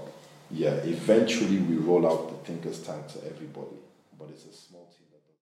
yeah, 0.52 0.76
eventually 0.76 1.58
we 1.58 1.78
roll 1.78 2.08
out 2.08 2.30
the 2.30 2.52
Thinkers 2.52 2.82
Tank 2.84 3.08
to 3.10 3.20
everybody, 3.26 3.78
but 4.18 4.30
it's 4.30 4.46
a. 4.46 4.73